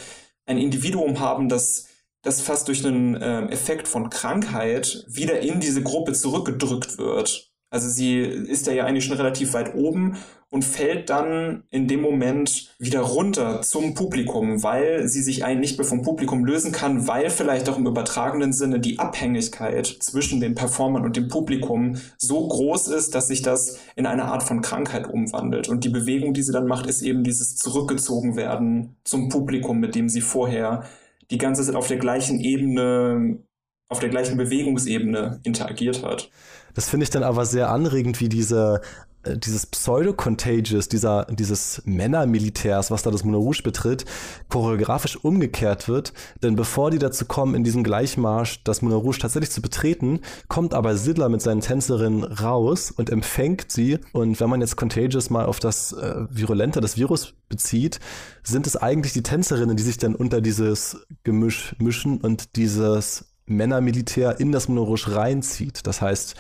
ein 0.46 0.60
Individuum 0.60 1.20
haben, 1.20 1.50
das 1.50 1.88
das 2.24 2.42
fast 2.42 2.70
durch 2.70 2.86
einen 2.86 3.16
äh, 3.16 3.48
Effekt 3.48 3.88
von 3.88 4.10
Krankheit 4.10 5.06
wieder 5.08 5.42
in 5.42 5.60
diese 5.60 5.84
Gruppe 5.84 6.13
zurückgedrückt 6.13 6.98
wird. 6.98 7.53
Also 7.73 7.89
sie 7.89 8.19
ist 8.19 8.67
ja 8.67 8.86
eigentlich 8.86 9.03
schon 9.03 9.17
relativ 9.17 9.53
weit 9.53 9.73
oben 9.73 10.15
und 10.51 10.63
fällt 10.63 11.09
dann 11.09 11.63
in 11.71 11.88
dem 11.88 12.01
Moment 12.01 12.75
wieder 12.77 12.99
runter 12.99 13.63
zum 13.63 13.95
Publikum, 13.95 14.62
weil 14.62 15.07
sie 15.07 15.23
sich 15.23 15.43
eigentlich 15.43 15.71
nicht 15.71 15.79
mehr 15.79 15.88
vom 15.88 16.03
Publikum 16.03 16.45
lösen 16.45 16.71
kann, 16.71 17.07
weil 17.07 17.31
vielleicht 17.31 17.67
auch 17.67 17.79
im 17.79 17.88
übertragenen 17.88 18.53
Sinne 18.53 18.79
die 18.79 18.99
Abhängigkeit 18.99 19.88
zwischen 19.88 20.39
den 20.39 20.53
Performern 20.53 21.03
und 21.03 21.17
dem 21.17 21.30
Publikum 21.30 21.95
so 22.19 22.47
groß 22.47 22.89
ist, 22.89 23.15
dass 23.15 23.28
sich 23.28 23.41
das 23.41 23.80
in 23.95 24.05
eine 24.05 24.26
Art 24.26 24.43
von 24.43 24.61
Krankheit 24.61 25.09
umwandelt. 25.09 25.67
Und 25.67 25.84
die 25.84 25.89
Bewegung, 25.89 26.36
die 26.36 26.43
sie 26.43 26.53
dann 26.53 26.67
macht, 26.67 26.86
ist 26.86 27.01
eben 27.01 27.24
dieses 27.24 27.55
zurückgezogen 27.55 28.36
werden 28.36 28.97
zum 29.03 29.30
Publikum, 29.30 29.80
mit 29.80 29.95
dem 29.95 30.09
sie 30.09 30.21
vorher 30.21 30.84
die 31.32 31.39
ganze 31.39 31.63
Zeit 31.63 31.74
auf 31.74 31.88
der 31.88 31.97
gleichen 31.97 32.39
Ebene 32.39 33.39
auf 33.94 34.00
der 34.00 34.10
gleichen 34.10 34.38
Bewegungsebene 34.38 35.39
interagiert 35.44 36.04
hat. 36.04 36.30
Das 36.74 36.89
finde 36.89 37.04
ich 37.04 37.12
dann 37.12 37.24
aber 37.24 37.46
sehr 37.46 37.70
anregend, 37.70 38.20
wie 38.20 38.30
diese 38.30 38.82
äh, 39.24 39.38
dieses 39.38 39.66
Pseudo-Contagious, 39.66 40.89
dieser, 40.89 41.26
dieses 41.30 41.82
Männermilitärs, 41.86 42.91
was 42.91 43.04
da 43.04 43.12
das 43.12 43.24
Moulin 43.24 43.41
Rouge 43.41 43.62
betritt, 43.64 44.06
choreografisch 44.50 45.18
umgekehrt 45.24 45.88
wird. 45.88 46.14
Denn 46.41 46.56
bevor 46.56 46.91
die 46.91 47.00
dazu 47.00 47.26
kommen, 47.26 47.56
in 47.56 47.64
diesem 47.64 47.84
Gleichmarsch 47.84 48.64
das 48.64 48.82
Moulin 48.82 49.00
Rouge 49.00 49.20
tatsächlich 49.20 49.52
zu 49.52 49.62
betreten, 49.62 50.22
kommt 50.48 50.74
aber 50.74 50.98
Sidler 50.98 51.30
mit 51.30 51.41
seinen 51.41 51.62
Tänzerinnen 51.62 52.24
raus 52.24 52.91
und 52.91 53.10
empfängt 53.10 53.72
sie. 53.72 54.00
Und 54.12 54.39
wenn 54.39 54.50
man 54.50 54.62
jetzt 54.62 54.76
Contagious 54.76 55.30
mal 55.30 55.46
auf 55.46 55.60
das 55.60 55.94
äh, 55.94 56.26
Virulente 56.30 56.82
des 56.82 56.98
Virus 56.98 57.34
bezieht, 57.50 58.00
sind 58.44 58.68
es 58.68 58.76
eigentlich 58.76 59.14
die 59.14 59.24
Tänzerinnen, 59.24 59.78
die 59.78 59.84
sich 59.84 59.98
dann 59.98 60.16
unter 60.16 60.41
dieses 60.41 61.06
Gemisch 61.24 61.76
mischen 61.80 62.20
und 62.20 62.56
dieses 62.56 63.32
Männermilitär 63.46 64.39
in 64.39 64.52
das 64.52 64.68
Moulin 64.68 64.96
reinzieht. 64.96 65.86
Das 65.86 66.02
heißt, 66.02 66.36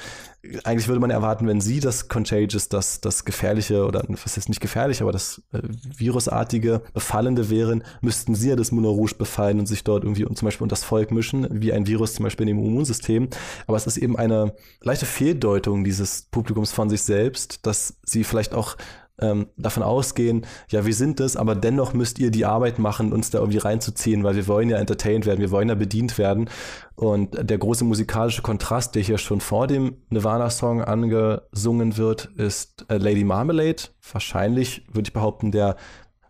eigentlich 0.65 0.89
würde 0.89 0.99
man 0.99 1.09
erwarten, 1.09 1.47
wenn 1.47 1.61
sie 1.61 1.79
das 1.79 2.09
Contagious, 2.09 2.67
das, 2.67 2.99
das 2.99 3.23
gefährliche 3.23 3.85
oder 3.85 4.03
was 4.09 4.35
ist 4.35 4.49
nicht 4.49 4.59
gefährlich, 4.59 5.01
aber 5.01 5.13
das 5.13 5.41
äh, 5.53 5.61
virusartige, 5.63 6.81
befallende 6.93 7.49
wären, 7.49 7.83
müssten 8.01 8.35
sie 8.35 8.49
ja 8.49 8.57
das 8.57 8.73
Moulin 8.73 9.09
befallen 9.17 9.59
und 9.59 9.67
sich 9.67 9.85
dort 9.85 10.03
irgendwie 10.03 10.25
zum 10.25 10.45
Beispiel 10.45 10.63
unter 10.63 10.73
das 10.73 10.83
Volk 10.83 11.11
mischen, 11.11 11.47
wie 11.49 11.71
ein 11.71 11.87
Virus 11.87 12.15
zum 12.15 12.23
Beispiel 12.23 12.47
in 12.47 12.57
dem 12.57 12.65
Immunsystem. 12.65 13.29
Aber 13.67 13.77
es 13.77 13.87
ist 13.87 13.97
eben 13.97 14.17
eine 14.17 14.53
leichte 14.81 15.05
Fehldeutung 15.05 15.85
dieses 15.85 16.23
Publikums 16.23 16.73
von 16.73 16.89
sich 16.89 17.03
selbst, 17.03 17.65
dass 17.65 17.95
sie 18.03 18.25
vielleicht 18.25 18.53
auch 18.53 18.75
ähm, 19.19 19.47
davon 19.57 19.83
ausgehen, 19.83 20.45
ja, 20.69 20.85
wir 20.85 20.93
sind 20.93 21.19
es, 21.19 21.37
aber 21.37 21.55
dennoch 21.55 21.93
müsst 21.93 22.19
ihr 22.19 22.31
die 22.31 22.45
Arbeit 22.45 22.79
machen, 22.79 23.13
uns 23.13 23.29
da 23.29 23.39
irgendwie 23.39 23.59
reinzuziehen, 23.59 24.23
weil 24.23 24.35
wir 24.35 24.47
wollen 24.47 24.69
ja 24.69 24.77
entertained 24.77 25.25
werden, 25.25 25.39
wir 25.39 25.51
wollen 25.51 25.69
ja 25.69 25.75
bedient 25.75 26.17
werden. 26.17 26.49
Und 26.95 27.37
der 27.39 27.57
große 27.57 27.83
musikalische 27.83 28.41
Kontrast, 28.41 28.95
der 28.95 29.03
hier 29.03 29.17
schon 29.17 29.41
vor 29.41 29.67
dem 29.67 29.97
Nirvana-Song 30.09 30.81
angesungen 30.81 31.97
wird, 31.97 32.25
ist 32.37 32.85
äh, 32.89 32.97
Lady 32.97 33.23
Marmalade. 33.23 33.83
Wahrscheinlich 34.11 34.85
würde 34.91 35.07
ich 35.07 35.13
behaupten, 35.13 35.51
der 35.51 35.75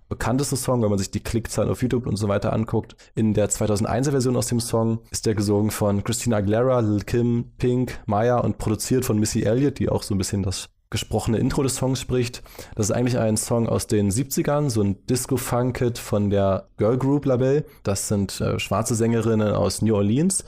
bekannteste 0.10 0.56
Song, 0.58 0.84
wenn 0.84 0.90
man 0.90 1.00
sich 1.00 1.10
die 1.10 1.24
Klickzahlen 1.24 1.72
auf 1.72 1.82
YouTube 1.82 2.06
und 2.06 2.18
so 2.18 2.28
weiter 2.28 2.54
anguckt. 2.54 2.96
In 3.16 3.34
der 3.34 3.50
2001er 3.50 4.12
Version 4.12 4.36
aus 4.36 4.48
dem 4.48 4.60
Song 4.60 5.00
ist 5.10 5.26
der 5.26 5.34
gesungen 5.36 5.72
von 5.72 6.04
Christina 6.04 6.38
Aguilera, 6.38 6.82
Lil 6.82 7.02
Kim, 7.02 7.54
Pink, 7.58 8.00
Maya 8.06 8.38
und 8.38 8.58
produziert 8.58 9.06
von 9.06 9.18
Missy 9.18 9.42
Elliott, 9.42 9.80
die 9.80 9.90
auch 9.90 10.04
so 10.04 10.14
ein 10.14 10.20
bisschen 10.20 10.44
das 10.44 10.70
gesprochene 10.94 11.40
Intro 11.40 11.64
des 11.64 11.76
Songs 11.76 12.00
spricht. 12.00 12.42
Das 12.76 12.90
ist 12.90 12.96
eigentlich 12.96 13.18
ein 13.18 13.36
Song 13.36 13.68
aus 13.68 13.88
den 13.88 14.10
70ern, 14.10 14.70
so 14.70 14.82
ein 14.82 15.06
Disco-Funk-Hit 15.08 15.98
von 15.98 16.30
der 16.30 16.68
Girl 16.78 16.98
Group 16.98 17.26
Label. 17.26 17.66
Das 17.84 18.08
sind 18.08 18.40
äh, 18.40 18.60
schwarze 18.60 18.96
Sängerinnen 18.96 19.54
aus 19.54 19.82
New 19.82 19.96
Orleans. 19.96 20.46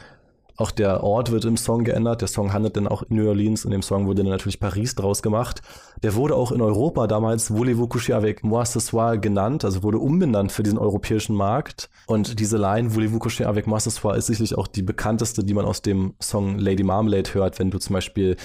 Auch 0.58 0.72
der 0.72 1.04
Ort 1.04 1.32
wird 1.32 1.44
im 1.44 1.58
Song 1.58 1.84
geändert. 1.84 2.22
Der 2.22 2.30
Song 2.30 2.54
handelt 2.54 2.78
dann 2.78 2.88
auch 2.88 3.04
in 3.04 3.18
New 3.18 3.28
Orleans 3.28 3.66
und 3.66 3.74
im 3.74 3.82
Song 3.82 4.06
wurde 4.08 4.24
dann 4.24 4.32
natürlich 4.32 4.60
Paris 4.60 4.96
draus 4.96 5.22
gemacht. 5.22 5.62
Der 6.02 6.16
wurde 6.16 6.36
auch 6.36 6.54
in 6.54 6.62
Europa 6.62 7.08
damals 7.08 7.52
Voulez-vous 7.52 7.90
coucher 7.90 8.16
avec 8.16 8.44
moi 8.44 8.64
ce 8.64 8.80
soir 8.80 9.18
genannt, 9.18 9.66
also 9.66 9.84
wurde 9.84 9.98
umbenannt 9.98 10.54
für 10.54 10.64
diesen 10.64 10.78
europäischen 10.78 11.36
Markt. 11.36 11.90
Und 12.08 12.40
diese 12.40 12.58
Line 12.58 12.94
Voulez-vous 12.96 13.20
coucher 13.20 13.50
avec 13.50 13.68
moi 13.68 13.80
ce 13.80 13.90
soir 13.90 14.16
ist 14.16 14.28
sicherlich 14.28 14.58
auch 14.58 14.68
die 14.68 14.84
bekannteste, 14.84 15.44
die 15.44 15.54
man 15.54 15.66
aus 15.66 15.82
dem 15.82 16.14
Song 16.22 16.58
Lady 16.58 16.84
Marmalade 16.84 17.34
hört, 17.34 17.60
wenn 17.60 17.70
du 17.70 17.78
zum 17.78 17.94
Beispiel 17.94 18.38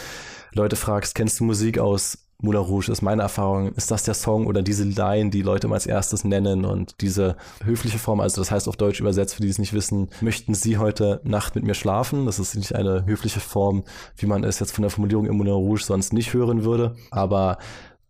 Leute 0.53 0.77
fragst, 0.77 1.15
kennst 1.15 1.41
du 1.41 1.45
Musik 1.45 1.79
aus 1.79 2.19
Moulin 2.43 2.63
Rouge, 2.63 2.91
ist 2.91 3.03
meine 3.03 3.23
Erfahrung, 3.23 3.73
ist 3.73 3.91
das 3.91 4.03
der 4.03 4.15
Song 4.15 4.47
oder 4.47 4.63
diese 4.63 4.85
Line, 4.85 5.31
die 5.31 5.43
Leute 5.43 5.67
immer 5.67 5.75
als 5.75 5.87
erstes 5.87 6.25
nennen 6.25 6.65
und 6.65 7.01
diese 7.01 7.37
höfliche 7.63 7.99
Form, 7.99 8.21
also 8.21 8.41
das 8.41 8.51
heißt 8.51 8.67
auf 8.69 8.77
Deutsch 8.77 9.01
übersetzt, 9.01 9.35
für 9.35 9.43
die 9.43 9.49
es 9.49 9.59
nicht 9.59 9.75
wissen, 9.75 10.09
möchten 10.21 10.55
Sie 10.55 10.79
heute 10.79 11.21
Nacht 11.25 11.55
mit 11.55 11.65
mir 11.65 11.75
schlafen? 11.75 12.27
Das 12.27 12.39
ist 12.39 12.55
nicht 12.55 12.75
eine 12.75 13.05
höfliche 13.05 13.41
Form, 13.41 13.85
wie 14.17 14.27
man 14.27 14.45
es 14.45 14.59
jetzt 14.59 14.73
von 14.73 14.83
der 14.83 14.91
Formulierung 14.91 15.27
im 15.27 15.37
Moulin 15.37 15.53
Rouge 15.53 15.83
sonst 15.83 16.13
nicht 16.13 16.33
hören 16.33 16.65
würde, 16.65 16.97
aber 17.11 17.59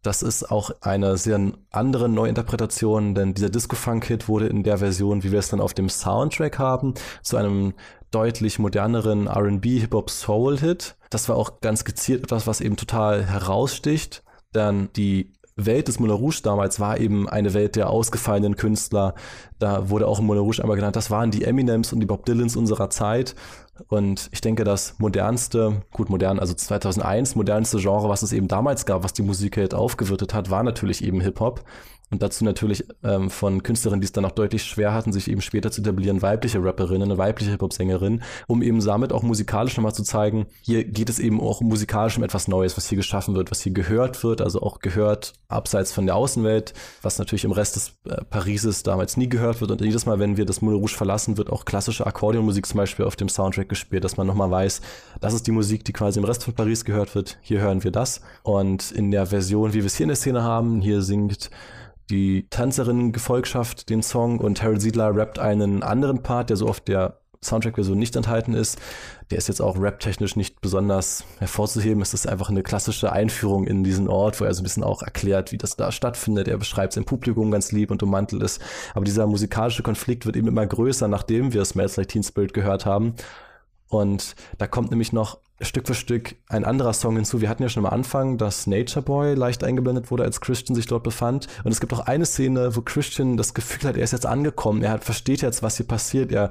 das 0.02 0.22
ist 0.22 0.50
auch 0.50 0.70
eine 0.80 1.18
sehr 1.18 1.38
andere 1.70 2.08
Neuinterpretation, 2.08 3.14
denn 3.14 3.34
dieser 3.34 3.50
Disco-Funk-Hit 3.50 4.28
wurde 4.28 4.46
in 4.46 4.62
der 4.62 4.78
Version, 4.78 5.22
wie 5.24 5.32
wir 5.32 5.38
es 5.38 5.50
dann 5.50 5.60
auf 5.60 5.74
dem 5.74 5.90
Soundtrack 5.90 6.58
haben, 6.58 6.94
zu 7.22 7.36
einem 7.36 7.74
deutlich 8.10 8.58
moderneren 8.58 9.26
R&B, 9.26 9.78
Hip-Hop, 9.78 10.10
Soul-Hit. 10.10 10.96
Das 11.10 11.28
war 11.28 11.36
auch 11.36 11.60
ganz 11.60 11.84
gezielt 11.84 12.24
etwas, 12.24 12.46
was 12.46 12.60
eben 12.60 12.76
total 12.76 13.24
heraussticht, 13.24 14.22
denn 14.54 14.88
die 14.96 15.32
Welt 15.56 15.88
des 15.88 15.98
Moulin 15.98 16.16
Rouge 16.16 16.40
damals 16.42 16.80
war 16.80 16.98
eben 16.98 17.28
eine 17.28 17.54
Welt 17.54 17.76
der 17.76 17.90
ausgefallenen 17.90 18.56
Künstler. 18.56 19.14
Da 19.58 19.90
wurde 19.90 20.06
auch 20.06 20.20
Moulin 20.20 20.42
Rouge 20.42 20.62
einmal 20.62 20.76
genannt, 20.76 20.96
das 20.96 21.10
waren 21.10 21.30
die 21.30 21.44
Eminems 21.44 21.92
und 21.92 22.00
die 22.00 22.06
Bob 22.06 22.24
Dylans 22.24 22.56
unserer 22.56 22.90
Zeit. 22.90 23.34
Und 23.88 24.28
ich 24.32 24.40
denke, 24.40 24.64
das 24.64 24.98
modernste, 24.98 25.82
gut 25.92 26.10
modern, 26.10 26.38
also 26.38 26.54
2001, 26.54 27.34
modernste 27.34 27.78
Genre, 27.78 28.08
was 28.08 28.22
es 28.22 28.32
eben 28.32 28.48
damals 28.48 28.84
gab, 28.84 29.04
was 29.04 29.12
die 29.12 29.22
Musikwelt 29.22 29.74
aufgewirtet 29.74 30.34
hat, 30.34 30.50
war 30.50 30.62
natürlich 30.62 31.02
eben 31.02 31.20
Hip-Hop. 31.20 31.64
Und 32.10 32.22
dazu 32.22 32.44
natürlich 32.44 32.84
ähm, 33.04 33.30
von 33.30 33.62
Künstlerinnen, 33.62 34.00
die 34.00 34.06
es 34.06 34.12
dann 34.12 34.24
auch 34.24 34.32
deutlich 34.32 34.64
schwer 34.64 34.92
hatten, 34.92 35.12
sich 35.12 35.30
eben 35.30 35.40
später 35.40 35.70
zu 35.70 35.80
etablieren, 35.80 36.22
weibliche 36.22 36.62
Rapperinnen, 36.62 37.16
weibliche 37.18 37.52
Hip-Hop-Sängerinnen, 37.52 38.22
um 38.48 38.62
eben 38.62 38.84
damit 38.84 39.12
auch 39.12 39.22
musikalisch 39.22 39.76
nochmal 39.76 39.94
zu 39.94 40.02
zeigen, 40.02 40.46
hier 40.60 40.84
geht 40.84 41.08
es 41.08 41.20
eben 41.20 41.40
auch 41.40 41.60
musikalisch 41.60 42.18
um 42.18 42.24
etwas 42.24 42.48
Neues, 42.48 42.76
was 42.76 42.88
hier 42.88 42.96
geschaffen 42.96 43.36
wird, 43.36 43.52
was 43.52 43.60
hier 43.60 43.72
gehört 43.72 44.24
wird, 44.24 44.40
also 44.40 44.60
auch 44.60 44.80
gehört 44.80 45.34
abseits 45.48 45.92
von 45.92 46.06
der 46.06 46.16
Außenwelt, 46.16 46.74
was 47.02 47.18
natürlich 47.18 47.44
im 47.44 47.52
Rest 47.52 47.76
des 47.76 47.92
äh, 48.04 48.24
Parises 48.24 48.82
damals 48.82 49.16
nie 49.16 49.28
gehört 49.28 49.60
wird. 49.60 49.70
Und 49.70 49.80
jedes 49.80 50.04
Mal, 50.04 50.18
wenn 50.18 50.36
wir 50.36 50.46
das 50.46 50.62
Moulin 50.62 50.80
Rouge 50.80 50.94
verlassen, 50.94 51.36
wird 51.36 51.50
auch 51.50 51.64
klassische 51.64 52.06
Akkordeonmusik 52.06 52.66
zum 52.66 52.78
Beispiel 52.78 53.04
auf 53.04 53.14
dem 53.14 53.28
Soundtrack 53.28 53.68
gespielt, 53.68 54.02
dass 54.02 54.16
man 54.16 54.26
nochmal 54.26 54.50
weiß, 54.50 54.80
das 55.20 55.34
ist 55.34 55.46
die 55.46 55.52
Musik, 55.52 55.84
die 55.84 55.92
quasi 55.92 56.18
im 56.18 56.24
Rest 56.24 56.42
von 56.42 56.54
Paris 56.54 56.84
gehört 56.84 57.14
wird. 57.14 57.38
Hier 57.40 57.60
hören 57.60 57.84
wir 57.84 57.92
das. 57.92 58.20
Und 58.42 58.90
in 58.90 59.12
der 59.12 59.26
Version, 59.26 59.72
wie 59.72 59.78
wir 59.78 59.86
es 59.86 59.96
hier 59.96 60.04
in 60.04 60.08
der 60.08 60.16
Szene 60.16 60.42
haben, 60.42 60.80
hier 60.80 61.02
singt 61.02 61.50
die 62.10 62.46
Tänzerinnen-Gefolgschaft 62.50 63.88
den 63.88 64.02
Song 64.02 64.38
und 64.38 64.62
Harold 64.62 64.82
Siedler 64.82 65.14
rappt 65.16 65.38
einen 65.38 65.82
anderen 65.82 66.22
Part, 66.22 66.50
der 66.50 66.56
so 66.56 66.66
auf 66.66 66.80
der 66.80 67.20
Soundtrack-Version 67.42 67.98
nicht 67.98 68.16
enthalten 68.16 68.52
ist. 68.52 68.78
Der 69.30 69.38
ist 69.38 69.48
jetzt 69.48 69.62
auch 69.62 69.80
rap-technisch 69.80 70.36
nicht 70.36 70.60
besonders 70.60 71.24
hervorzuheben. 71.38 72.02
Es 72.02 72.12
ist 72.12 72.28
einfach 72.28 72.50
eine 72.50 72.62
klassische 72.62 73.12
Einführung 73.12 73.66
in 73.66 73.82
diesen 73.82 74.08
Ort, 74.08 74.40
wo 74.40 74.44
er 74.44 74.52
so 74.52 74.60
ein 74.60 74.64
bisschen 74.64 74.82
auch 74.82 75.02
erklärt, 75.02 75.50
wie 75.52 75.56
das 75.56 75.76
da 75.76 75.90
stattfindet. 75.90 76.48
Er 76.48 76.58
beschreibt 76.58 76.92
sein 76.92 77.04
Publikum 77.04 77.50
ganz 77.50 77.72
lieb 77.72 77.90
und 77.90 78.02
ummantelt 78.02 78.42
ist. 78.42 78.60
Aber 78.94 79.04
dieser 79.04 79.26
musikalische 79.26 79.82
Konflikt 79.82 80.26
wird 80.26 80.36
eben 80.36 80.48
immer 80.48 80.66
größer, 80.66 81.08
nachdem 81.08 81.54
wir 81.54 81.64
Smells 81.64 81.96
Like 81.96 82.08
Teen 82.08 82.22
Spirit 82.22 82.52
gehört 82.52 82.84
haben. 82.84 83.14
Und 83.88 84.34
da 84.58 84.66
kommt 84.66 84.90
nämlich 84.90 85.12
noch 85.12 85.38
Stück 85.60 85.86
für 85.86 85.94
Stück 85.94 86.36
ein 86.48 86.64
anderer 86.64 86.92
Song 86.92 87.16
hinzu. 87.16 87.40
Wir 87.40 87.48
hatten 87.48 87.62
ja 87.62 87.68
schon 87.68 87.84
am 87.84 87.92
Anfang, 87.92 88.38
dass 88.38 88.66
Nature 88.66 89.04
Boy 89.04 89.34
leicht 89.34 89.62
eingeblendet 89.62 90.10
wurde, 90.10 90.24
als 90.24 90.40
Christian 90.40 90.74
sich 90.74 90.86
dort 90.86 91.02
befand. 91.02 91.48
Und 91.64 91.72
es 91.72 91.80
gibt 91.80 91.92
auch 91.92 92.00
eine 92.00 92.24
Szene, 92.24 92.74
wo 92.76 92.82
Christian 92.82 93.36
das 93.36 93.52
Gefühl 93.52 93.88
hat, 93.88 93.96
er 93.96 94.04
ist 94.04 94.12
jetzt 94.12 94.26
angekommen. 94.26 94.82
Er 94.82 94.92
hat, 94.92 95.04
versteht 95.04 95.42
jetzt, 95.42 95.62
was 95.62 95.76
hier 95.76 95.86
passiert. 95.86 96.32
Er 96.32 96.50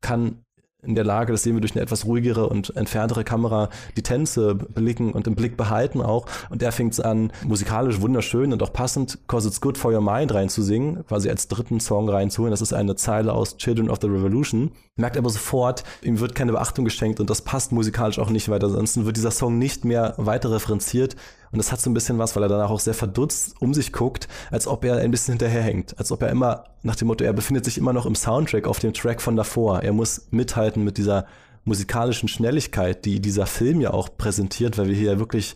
kann 0.00 0.42
in 0.82 0.94
der 0.94 1.04
Lage, 1.04 1.32
das 1.32 1.42
sehen 1.42 1.54
wir 1.54 1.60
durch 1.60 1.72
eine 1.72 1.82
etwas 1.82 2.04
ruhigere 2.04 2.48
und 2.48 2.76
entferntere 2.76 3.24
Kamera, 3.24 3.68
die 3.96 4.02
Tänze 4.02 4.54
blicken 4.54 5.12
und 5.12 5.26
im 5.26 5.34
Blick 5.34 5.56
behalten 5.56 6.00
auch. 6.00 6.26
Und 6.50 6.62
er 6.62 6.70
fängt 6.70 7.04
an, 7.04 7.32
musikalisch 7.44 8.00
wunderschön 8.00 8.52
und 8.52 8.62
auch 8.62 8.72
passend 8.72 9.18
Cause 9.26 9.48
It's 9.48 9.60
Good 9.60 9.76
for 9.76 9.92
Your 9.92 10.00
Mind 10.00 10.32
reinzusingen, 10.32 11.04
quasi 11.06 11.28
als 11.30 11.48
dritten 11.48 11.80
Song 11.80 12.08
reinzuholen. 12.08 12.52
Das 12.52 12.62
ist 12.62 12.72
eine 12.72 12.94
Zeile 12.94 13.32
aus 13.32 13.56
Children 13.56 13.90
of 13.90 13.98
the 14.00 14.06
Revolution. 14.06 14.70
Merkt 14.94 15.16
aber 15.16 15.30
sofort, 15.30 15.82
ihm 16.02 16.20
wird 16.20 16.36
keine 16.36 16.52
Beachtung 16.52 16.84
geschenkt 16.84 17.18
und 17.18 17.28
das 17.28 17.42
passt 17.42 17.72
musikalisch 17.72 18.20
auch 18.20 18.30
nicht 18.30 18.48
weiter. 18.48 18.66
Ansonsten 18.66 19.04
wird 19.04 19.16
dieser 19.16 19.32
Song 19.32 19.58
nicht 19.58 19.84
mehr 19.84 20.14
weiter 20.16 20.52
referenziert. 20.52 21.16
Und 21.50 21.60
es 21.60 21.72
hat 21.72 21.80
so 21.80 21.90
ein 21.90 21.94
bisschen 21.94 22.18
was, 22.18 22.36
weil 22.36 22.42
er 22.42 22.48
danach 22.48 22.70
auch 22.70 22.80
sehr 22.80 22.94
verdutzt 22.94 23.54
um 23.60 23.74
sich 23.74 23.92
guckt, 23.92 24.28
als 24.50 24.66
ob 24.66 24.84
er 24.84 24.96
ein 24.96 25.10
bisschen 25.10 25.32
hinterherhängt. 25.32 25.98
Als 25.98 26.12
ob 26.12 26.22
er 26.22 26.30
immer 26.30 26.64
nach 26.82 26.96
dem 26.96 27.08
Motto, 27.08 27.24
er 27.24 27.32
befindet 27.32 27.64
sich 27.64 27.78
immer 27.78 27.92
noch 27.92 28.06
im 28.06 28.14
Soundtrack 28.14 28.66
auf 28.66 28.78
dem 28.78 28.92
Track 28.92 29.20
von 29.20 29.36
davor. 29.36 29.82
Er 29.82 29.92
muss 29.92 30.28
mithalten 30.30 30.84
mit 30.84 30.98
dieser 30.98 31.26
musikalischen 31.64 32.28
Schnelligkeit, 32.28 33.04
die 33.04 33.20
dieser 33.20 33.46
Film 33.46 33.80
ja 33.80 33.92
auch 33.92 34.08
präsentiert, 34.16 34.78
weil 34.78 34.88
wir 34.88 34.94
hier 34.94 35.18
wirklich 35.18 35.54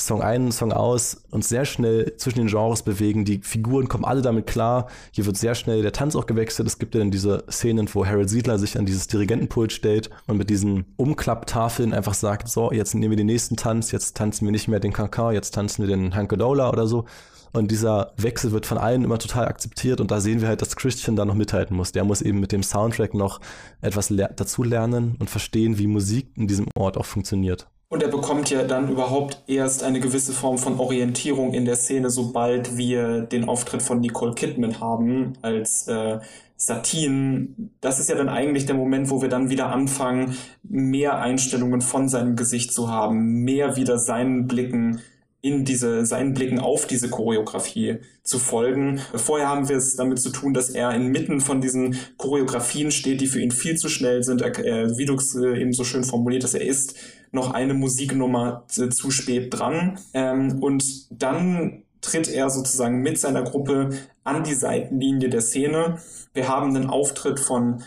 Song 0.00 0.22
ein, 0.22 0.52
Song 0.52 0.72
aus 0.72 1.22
uns 1.30 1.48
sehr 1.48 1.64
schnell 1.64 2.16
zwischen 2.16 2.38
den 2.38 2.48
Genres 2.48 2.82
bewegen. 2.82 3.24
Die 3.24 3.40
Figuren 3.42 3.88
kommen 3.88 4.04
alle 4.04 4.22
damit 4.22 4.46
klar. 4.46 4.88
Hier 5.12 5.26
wird 5.26 5.36
sehr 5.36 5.54
schnell 5.54 5.82
der 5.82 5.92
Tanz 5.92 6.16
auch 6.16 6.26
gewechselt. 6.26 6.68
Es 6.68 6.78
gibt 6.78 6.94
ja 6.94 7.00
dann 7.00 7.10
diese 7.10 7.44
Szenen, 7.50 7.88
wo 7.92 8.06
Harold 8.06 8.30
Siedler 8.30 8.58
sich 8.58 8.78
an 8.78 8.86
dieses 8.86 9.06
Dirigentenpult 9.08 9.72
stellt 9.72 10.10
und 10.26 10.36
mit 10.36 10.50
diesen 10.50 10.86
Umklapptafeln 10.96 11.92
einfach 11.92 12.14
sagt, 12.14 12.48
so, 12.48 12.72
jetzt 12.72 12.94
nehmen 12.94 13.10
wir 13.10 13.16
den 13.16 13.26
nächsten 13.26 13.56
Tanz, 13.56 13.90
jetzt 13.90 14.16
tanzen 14.16 14.44
wir 14.46 14.52
nicht 14.52 14.68
mehr 14.68 14.80
den 14.80 14.92
Kakao, 14.92 15.30
jetzt 15.30 15.54
tanzen 15.54 15.86
wir 15.86 15.94
den 15.94 16.14
Hankadola 16.14 16.70
oder 16.70 16.86
so. 16.86 17.04
Und 17.52 17.70
dieser 17.70 18.12
Wechsel 18.16 18.52
wird 18.52 18.66
von 18.66 18.78
allen 18.78 19.04
immer 19.04 19.18
total 19.18 19.46
akzeptiert 19.46 20.00
und 20.00 20.10
da 20.10 20.20
sehen 20.20 20.40
wir 20.40 20.48
halt, 20.48 20.62
dass 20.62 20.76
Christian 20.76 21.16
da 21.16 21.24
noch 21.24 21.34
mithalten 21.34 21.76
muss. 21.76 21.92
Der 21.92 22.04
muss 22.04 22.22
eben 22.22 22.40
mit 22.40 22.52
dem 22.52 22.62
Soundtrack 22.62 23.14
noch 23.14 23.40
etwas 23.80 24.12
dazu 24.36 24.62
lernen 24.62 25.16
und 25.18 25.30
verstehen, 25.30 25.78
wie 25.78 25.86
Musik 25.86 26.30
in 26.36 26.46
diesem 26.46 26.66
Ort 26.74 26.96
auch 26.96 27.06
funktioniert. 27.06 27.68
Und 27.90 28.02
er 28.02 28.10
bekommt 28.10 28.50
ja 28.50 28.64
dann 28.64 28.90
überhaupt 28.90 29.42
erst 29.46 29.82
eine 29.82 30.00
gewisse 30.00 30.32
Form 30.32 30.58
von 30.58 30.78
Orientierung 30.78 31.54
in 31.54 31.64
der 31.64 31.76
Szene, 31.76 32.10
sobald 32.10 32.76
wir 32.76 33.22
den 33.22 33.48
Auftritt 33.48 33.82
von 33.82 34.00
Nicole 34.00 34.34
Kidman 34.34 34.80
haben 34.80 35.32
als 35.40 35.88
äh, 35.88 36.18
Satine. 36.56 37.48
Das 37.80 37.98
ist 37.98 38.10
ja 38.10 38.16
dann 38.16 38.28
eigentlich 38.28 38.66
der 38.66 38.74
Moment, 38.74 39.08
wo 39.08 39.22
wir 39.22 39.30
dann 39.30 39.48
wieder 39.48 39.70
anfangen, 39.70 40.36
mehr 40.62 41.18
Einstellungen 41.18 41.80
von 41.80 42.10
seinem 42.10 42.36
Gesicht 42.36 42.74
zu 42.74 42.90
haben, 42.90 43.44
mehr 43.44 43.76
wieder 43.76 43.98
seinen 43.98 44.48
Blicken 44.48 45.00
in 45.40 45.64
diese, 45.64 46.04
seinen 46.04 46.34
Blicken 46.34 46.58
auf 46.58 46.86
diese 46.86 47.08
Choreografie 47.08 47.98
zu 48.22 48.38
folgen. 48.38 49.00
Vorher 49.14 49.48
haben 49.48 49.68
wir 49.68 49.76
es 49.76 49.94
damit 49.94 50.18
zu 50.18 50.30
tun, 50.30 50.52
dass 50.52 50.68
er 50.68 50.92
inmitten 50.94 51.40
von 51.40 51.60
diesen 51.60 51.96
Choreografien 52.16 52.90
steht, 52.90 53.20
die 53.20 53.28
für 53.28 53.40
ihn 53.40 53.52
viel 53.52 53.76
zu 53.76 53.88
schnell 53.88 54.22
sind. 54.22 54.42
Er, 54.42 54.98
wie 54.98 55.04
du 55.04 55.14
es 55.14 55.34
äh, 55.36 55.60
eben 55.60 55.72
so 55.72 55.84
schön 55.84 56.04
formuliert 56.04 56.44
hast, 56.44 56.54
er 56.54 56.66
ist 56.66 56.96
noch 57.30 57.52
eine 57.52 57.74
Musiknummer 57.74 58.64
zu 58.68 59.10
spät 59.10 59.54
dran. 59.54 59.98
Ähm, 60.12 60.58
und 60.60 60.84
dann 61.10 61.84
tritt 62.00 62.28
er 62.28 62.50
sozusagen 62.50 63.02
mit 63.02 63.18
seiner 63.18 63.42
Gruppe 63.42 63.90
an 64.24 64.44
die 64.44 64.54
Seitenlinie 64.54 65.28
der 65.28 65.40
Szene. 65.40 65.98
Wir 66.34 66.48
haben 66.48 66.74
einen 66.74 66.88
Auftritt 66.88 67.40
von 67.40 67.82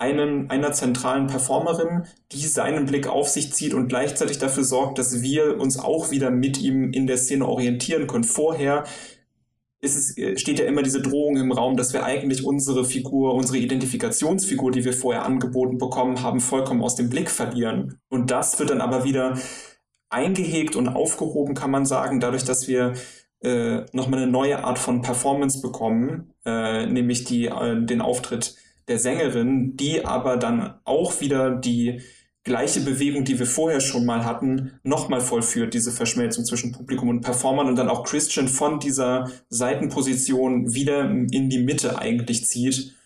einen, 0.00 0.48
einer 0.50 0.72
zentralen 0.72 1.26
Performerin, 1.26 2.04
die 2.32 2.46
seinen 2.46 2.86
Blick 2.86 3.06
auf 3.06 3.28
sich 3.28 3.52
zieht 3.52 3.74
und 3.74 3.88
gleichzeitig 3.88 4.38
dafür 4.38 4.64
sorgt, 4.64 4.98
dass 4.98 5.22
wir 5.22 5.60
uns 5.60 5.78
auch 5.78 6.10
wieder 6.10 6.30
mit 6.30 6.58
ihm 6.58 6.92
in 6.92 7.06
der 7.06 7.18
Szene 7.18 7.46
orientieren 7.46 8.06
können. 8.06 8.24
Vorher 8.24 8.84
es, 9.82 10.14
steht 10.36 10.58
ja 10.58 10.66
immer 10.66 10.82
diese 10.82 11.00
Drohung 11.00 11.36
im 11.36 11.52
Raum, 11.52 11.76
dass 11.76 11.92
wir 11.92 12.04
eigentlich 12.04 12.44
unsere 12.44 12.84
Figur, 12.84 13.34
unsere 13.34 13.58
Identifikationsfigur, 13.58 14.70
die 14.72 14.84
wir 14.84 14.92
vorher 14.92 15.24
angeboten 15.24 15.78
bekommen 15.78 16.22
haben, 16.22 16.40
vollkommen 16.40 16.82
aus 16.82 16.96
dem 16.96 17.10
Blick 17.10 17.30
verlieren. 17.30 17.98
Und 18.08 18.30
das 18.30 18.58
wird 18.58 18.70
dann 18.70 18.80
aber 18.80 19.04
wieder 19.04 19.38
eingehegt 20.08 20.76
und 20.76 20.88
aufgehoben, 20.88 21.54
kann 21.54 21.70
man 21.70 21.86
sagen, 21.86 22.20
dadurch, 22.20 22.44
dass 22.44 22.68
wir 22.68 22.94
äh, 23.42 23.82
nochmal 23.92 24.22
eine 24.22 24.30
neue 24.30 24.64
Art 24.64 24.78
von 24.78 25.02
Performance 25.02 25.62
bekommen, 25.62 26.34
äh, 26.44 26.86
nämlich 26.86 27.24
die, 27.24 27.46
äh, 27.46 27.80
den 27.84 28.00
Auftritt 28.00 28.56
der 28.90 28.98
Sängerin, 28.98 29.76
die 29.76 30.04
aber 30.04 30.36
dann 30.36 30.74
auch 30.84 31.20
wieder 31.20 31.50
die 31.50 32.02
gleiche 32.42 32.80
Bewegung, 32.80 33.24
die 33.24 33.38
wir 33.38 33.46
vorher 33.46 33.80
schon 33.80 34.04
mal 34.04 34.24
hatten, 34.24 34.72
nochmal 34.82 35.20
vollführt, 35.20 35.74
diese 35.74 35.92
Verschmelzung 35.92 36.44
zwischen 36.44 36.72
Publikum 36.72 37.08
und 37.08 37.20
Performern 37.20 37.68
und 37.68 37.76
dann 37.76 37.88
auch 37.88 38.02
Christian 38.02 38.48
von 38.48 38.80
dieser 38.80 39.30
Seitenposition 39.48 40.74
wieder 40.74 41.08
in 41.08 41.48
die 41.48 41.62
Mitte 41.62 41.98
eigentlich 41.98 42.46
zieht. 42.46 42.96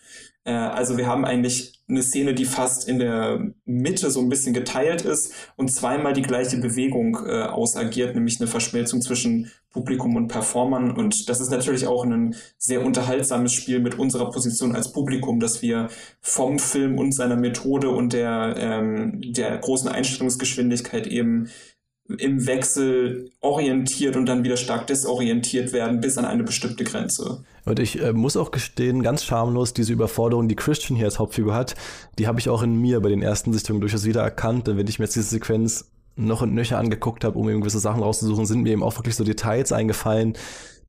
Äh, 0.43 0.53
also 0.53 0.97
wir 0.97 1.05
haben 1.05 1.23
eigentlich 1.23 1.83
eine 1.87 2.01
Szene, 2.01 2.33
die 2.33 2.45
fast 2.45 2.87
in 2.87 2.97
der 2.97 3.51
Mitte 3.65 4.09
so 4.09 4.21
ein 4.21 4.29
bisschen 4.29 4.53
geteilt 4.55 5.03
ist 5.03 5.33
und 5.55 5.71
zweimal 5.71 6.13
die 6.13 6.23
gleiche 6.23 6.57
Bewegung 6.57 7.19
äh, 7.27 7.43
ausagiert, 7.43 8.15
nämlich 8.15 8.39
eine 8.39 8.47
Verschmelzung 8.47 9.01
zwischen 9.01 9.51
Publikum 9.75 10.15
und 10.15 10.29
Performern. 10.29 10.89
Und 10.89 11.27
das 11.27 11.41
ist 11.41 11.51
natürlich 11.51 11.85
auch 11.85 12.05
ein 12.05 12.33
sehr 12.57 12.83
unterhaltsames 12.83 13.51
Spiel 13.51 13.81
mit 13.81 13.99
unserer 13.99 14.31
Position 14.31 14.73
als 14.73 14.93
Publikum, 14.93 15.41
dass 15.41 15.61
wir 15.61 15.89
vom 16.21 16.59
Film 16.59 16.97
und 16.97 17.11
seiner 17.11 17.35
Methode 17.35 17.89
und 17.89 18.13
der, 18.13 18.55
ähm, 18.57 19.21
der 19.21 19.57
großen 19.57 19.89
Einstellungsgeschwindigkeit 19.89 21.07
eben 21.07 21.49
im 22.17 22.47
Wechsel 22.47 23.31
orientiert 23.41 24.15
und 24.15 24.27
dann 24.27 24.45
wieder 24.45 24.57
stark 24.57 24.87
desorientiert 24.87 25.73
werden 25.73 25.99
bis 25.99 26.17
an 26.17 26.23
eine 26.23 26.43
bestimmte 26.43 26.85
Grenze. 26.85 27.43
Und 27.65 27.79
ich 27.79 28.01
äh, 28.01 28.13
muss 28.13 28.37
auch 28.37 28.51
gestehen, 28.51 29.03
ganz 29.03 29.25
schamlos, 29.25 29.73
diese 29.73 29.91
Überforderung, 29.91 30.47
die 30.47 30.55
Christian 30.55 30.95
hier 30.95 31.07
als 31.07 31.19
Hauptfigur 31.19 31.53
hat, 31.53 31.75
die 32.17 32.27
habe 32.27 32.39
ich 32.39 32.47
auch 32.47 32.63
in 32.63 32.79
mir 32.79 33.01
bei 33.01 33.09
den 33.09 33.23
ersten 33.23 33.51
Sichtungen 33.51 33.81
durchaus 33.81 34.05
wieder 34.05 34.21
erkannt. 34.21 34.67
Denn 34.67 34.77
wenn 34.77 34.87
ich 34.87 34.99
mir 34.99 35.05
jetzt 35.05 35.15
diese 35.15 35.29
Sequenz 35.29 35.89
noch 36.15 36.41
und 36.41 36.53
nöcher 36.53 36.77
angeguckt 36.77 37.23
habe, 37.23 37.37
um 37.37 37.49
eben 37.49 37.61
gewisse 37.61 37.79
Sachen 37.79 38.01
rauszusuchen, 38.01 38.45
sind 38.45 38.63
mir 38.63 38.73
eben 38.73 38.83
auch 38.83 38.97
wirklich 38.97 39.15
so 39.15 39.23
Details 39.23 39.71
eingefallen, 39.71 40.37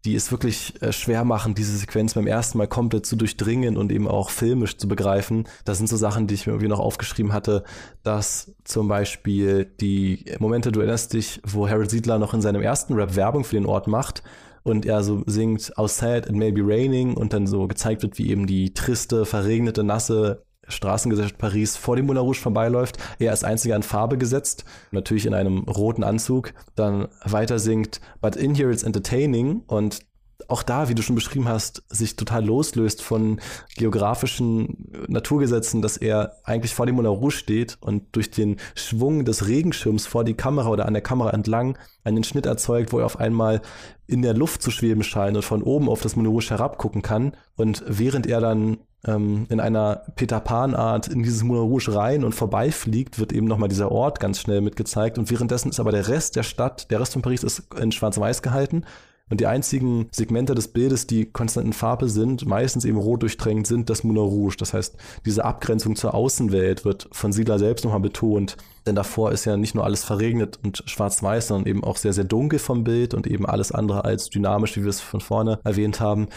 die 0.04 0.14
es 0.14 0.30
wirklich 0.30 0.80
äh, 0.82 0.92
schwer 0.92 1.24
machen, 1.24 1.54
diese 1.54 1.76
Sequenz 1.76 2.14
beim 2.14 2.28
ersten 2.28 2.58
Mal 2.58 2.68
komplett 2.68 3.06
zu 3.06 3.16
durchdringen 3.16 3.76
und 3.76 3.90
eben 3.90 4.06
auch 4.06 4.30
filmisch 4.30 4.78
zu 4.78 4.86
begreifen. 4.86 5.48
Das 5.64 5.78
sind 5.78 5.88
so 5.88 5.96
Sachen, 5.96 6.28
die 6.28 6.34
ich 6.34 6.46
mir 6.46 6.52
irgendwie 6.52 6.68
noch 6.68 6.78
aufgeschrieben 6.78 7.32
hatte, 7.32 7.64
dass 8.04 8.54
zum 8.62 8.86
Beispiel 8.86 9.64
die 9.80 10.24
Momente, 10.38 10.70
du 10.70 10.80
erinnerst 10.80 11.12
dich, 11.12 11.40
wo 11.44 11.68
Harold 11.68 11.90
Siedler 11.90 12.18
noch 12.18 12.34
in 12.34 12.40
seinem 12.40 12.62
ersten 12.62 12.94
Rap 12.94 13.16
Werbung 13.16 13.42
für 13.42 13.56
den 13.56 13.66
Ort 13.66 13.88
macht 13.88 14.22
und 14.62 14.86
er 14.86 15.02
so 15.02 15.22
singt 15.26 15.76
Outside 15.76 16.28
it 16.28 16.34
may 16.34 16.52
be 16.52 16.62
raining 16.64 17.14
und 17.14 17.32
dann 17.32 17.46
so 17.46 17.66
gezeigt 17.66 18.02
wird, 18.02 18.18
wie 18.18 18.30
eben 18.30 18.46
die 18.46 18.74
triste, 18.74 19.24
verregnete, 19.24 19.82
nasse 19.82 20.44
Straßengesellschaft 20.68 21.38
Paris 21.38 21.76
vor 21.76 21.96
dem 21.96 22.06
Moulin 22.06 22.22
Rouge 22.22 22.38
vorbeiläuft. 22.38 22.98
Er 23.18 23.32
ist 23.32 23.44
einziger 23.44 23.76
in 23.76 23.82
Farbe 23.82 24.18
gesetzt, 24.18 24.64
natürlich 24.90 25.26
in 25.26 25.34
einem 25.34 25.60
roten 25.64 26.04
Anzug. 26.04 26.52
Dann 26.74 27.08
weiter 27.24 27.58
singt 27.58 28.00
But 28.20 28.36
in 28.36 28.54
here 28.54 28.72
it's 28.72 28.82
entertaining 28.82 29.62
und 29.66 30.00
auch 30.48 30.62
da, 30.62 30.88
wie 30.88 30.94
du 30.94 31.02
schon 31.02 31.14
beschrieben 31.14 31.48
hast, 31.48 31.82
sich 31.88 32.16
total 32.16 32.44
loslöst 32.44 33.02
von 33.02 33.40
geografischen 33.76 34.90
Naturgesetzen, 35.08 35.82
dass 35.82 35.96
er 35.96 36.36
eigentlich 36.44 36.74
vor 36.74 36.86
dem 36.86 36.96
Moulin 36.96 37.10
Rouge 37.10 37.32
steht 37.32 37.78
und 37.80 38.04
durch 38.12 38.30
den 38.30 38.56
Schwung 38.74 39.24
des 39.24 39.46
Regenschirms 39.46 40.06
vor 40.06 40.24
die 40.24 40.34
Kamera 40.34 40.68
oder 40.68 40.86
an 40.86 40.94
der 40.94 41.02
Kamera 41.02 41.30
entlang 41.30 41.78
einen 42.04 42.24
Schnitt 42.24 42.46
erzeugt, 42.46 42.92
wo 42.92 42.98
er 42.98 43.06
auf 43.06 43.18
einmal 43.18 43.62
in 44.06 44.22
der 44.22 44.34
Luft 44.34 44.62
zu 44.62 44.70
schweben 44.70 45.02
scheint 45.02 45.36
und 45.36 45.44
von 45.44 45.62
oben 45.62 45.88
auf 45.88 46.00
das 46.00 46.16
Moulin 46.16 46.32
Rouge 46.32 46.50
herabgucken 46.50 47.02
kann. 47.02 47.32
Und 47.56 47.82
während 47.86 48.26
er 48.26 48.40
dann 48.40 48.78
ähm, 49.06 49.46
in 49.48 49.60
einer 49.60 50.02
Peter 50.14 50.40
Pan-Art 50.40 51.08
in 51.08 51.22
dieses 51.22 51.42
Moulin 51.42 51.64
Rouge 51.64 51.94
rein 51.94 52.24
und 52.24 52.34
vorbeifliegt, 52.34 53.18
wird 53.18 53.32
eben 53.32 53.46
nochmal 53.46 53.68
dieser 53.68 53.90
Ort 53.90 54.20
ganz 54.20 54.40
schnell 54.40 54.60
mitgezeigt. 54.60 55.18
Und 55.18 55.30
währenddessen 55.30 55.70
ist 55.70 55.80
aber 55.80 55.92
der 55.92 56.08
Rest 56.08 56.36
der 56.36 56.42
Stadt, 56.42 56.90
der 56.90 57.00
Rest 57.00 57.14
von 57.14 57.22
Paris 57.22 57.42
ist 57.42 57.74
in 57.74 57.92
schwarz-weiß 57.92 58.42
gehalten. 58.42 58.84
Und 59.28 59.40
die 59.40 59.46
einzigen 59.46 60.06
Segmente 60.12 60.54
des 60.54 60.68
Bildes, 60.68 61.08
die 61.08 61.26
konstant 61.26 61.66
in 61.66 61.72
Farbe 61.72 62.08
sind, 62.08 62.46
meistens 62.46 62.84
eben 62.84 62.96
rot 62.96 63.22
durchdrängt, 63.22 63.66
sind 63.66 63.90
das 63.90 64.04
Moulin 64.04 64.22
Rouge. 64.22 64.54
Das 64.56 64.72
heißt, 64.72 64.96
diese 65.24 65.44
Abgrenzung 65.44 65.96
zur 65.96 66.14
Außenwelt 66.14 66.84
wird 66.84 67.08
von 67.10 67.32
Siedler 67.32 67.58
selbst 67.58 67.84
nochmal 67.84 68.00
betont. 68.00 68.56
Denn 68.86 68.94
davor 68.94 69.32
ist 69.32 69.44
ja 69.44 69.56
nicht 69.56 69.74
nur 69.74 69.84
alles 69.84 70.04
verregnet 70.04 70.60
und 70.62 70.84
schwarz-weiß, 70.86 71.48
sondern 71.48 71.66
eben 71.68 71.82
auch 71.82 71.96
sehr, 71.96 72.12
sehr 72.12 72.22
dunkel 72.22 72.60
vom 72.60 72.84
Bild 72.84 73.14
und 73.14 73.26
eben 73.26 73.46
alles 73.46 73.72
andere 73.72 74.04
als 74.04 74.30
dynamisch, 74.30 74.76
wie 74.76 74.82
wir 74.82 74.90
es 74.90 75.00
von 75.00 75.20
vorne 75.20 75.58
erwähnt 75.64 75.98
haben. 75.98 76.28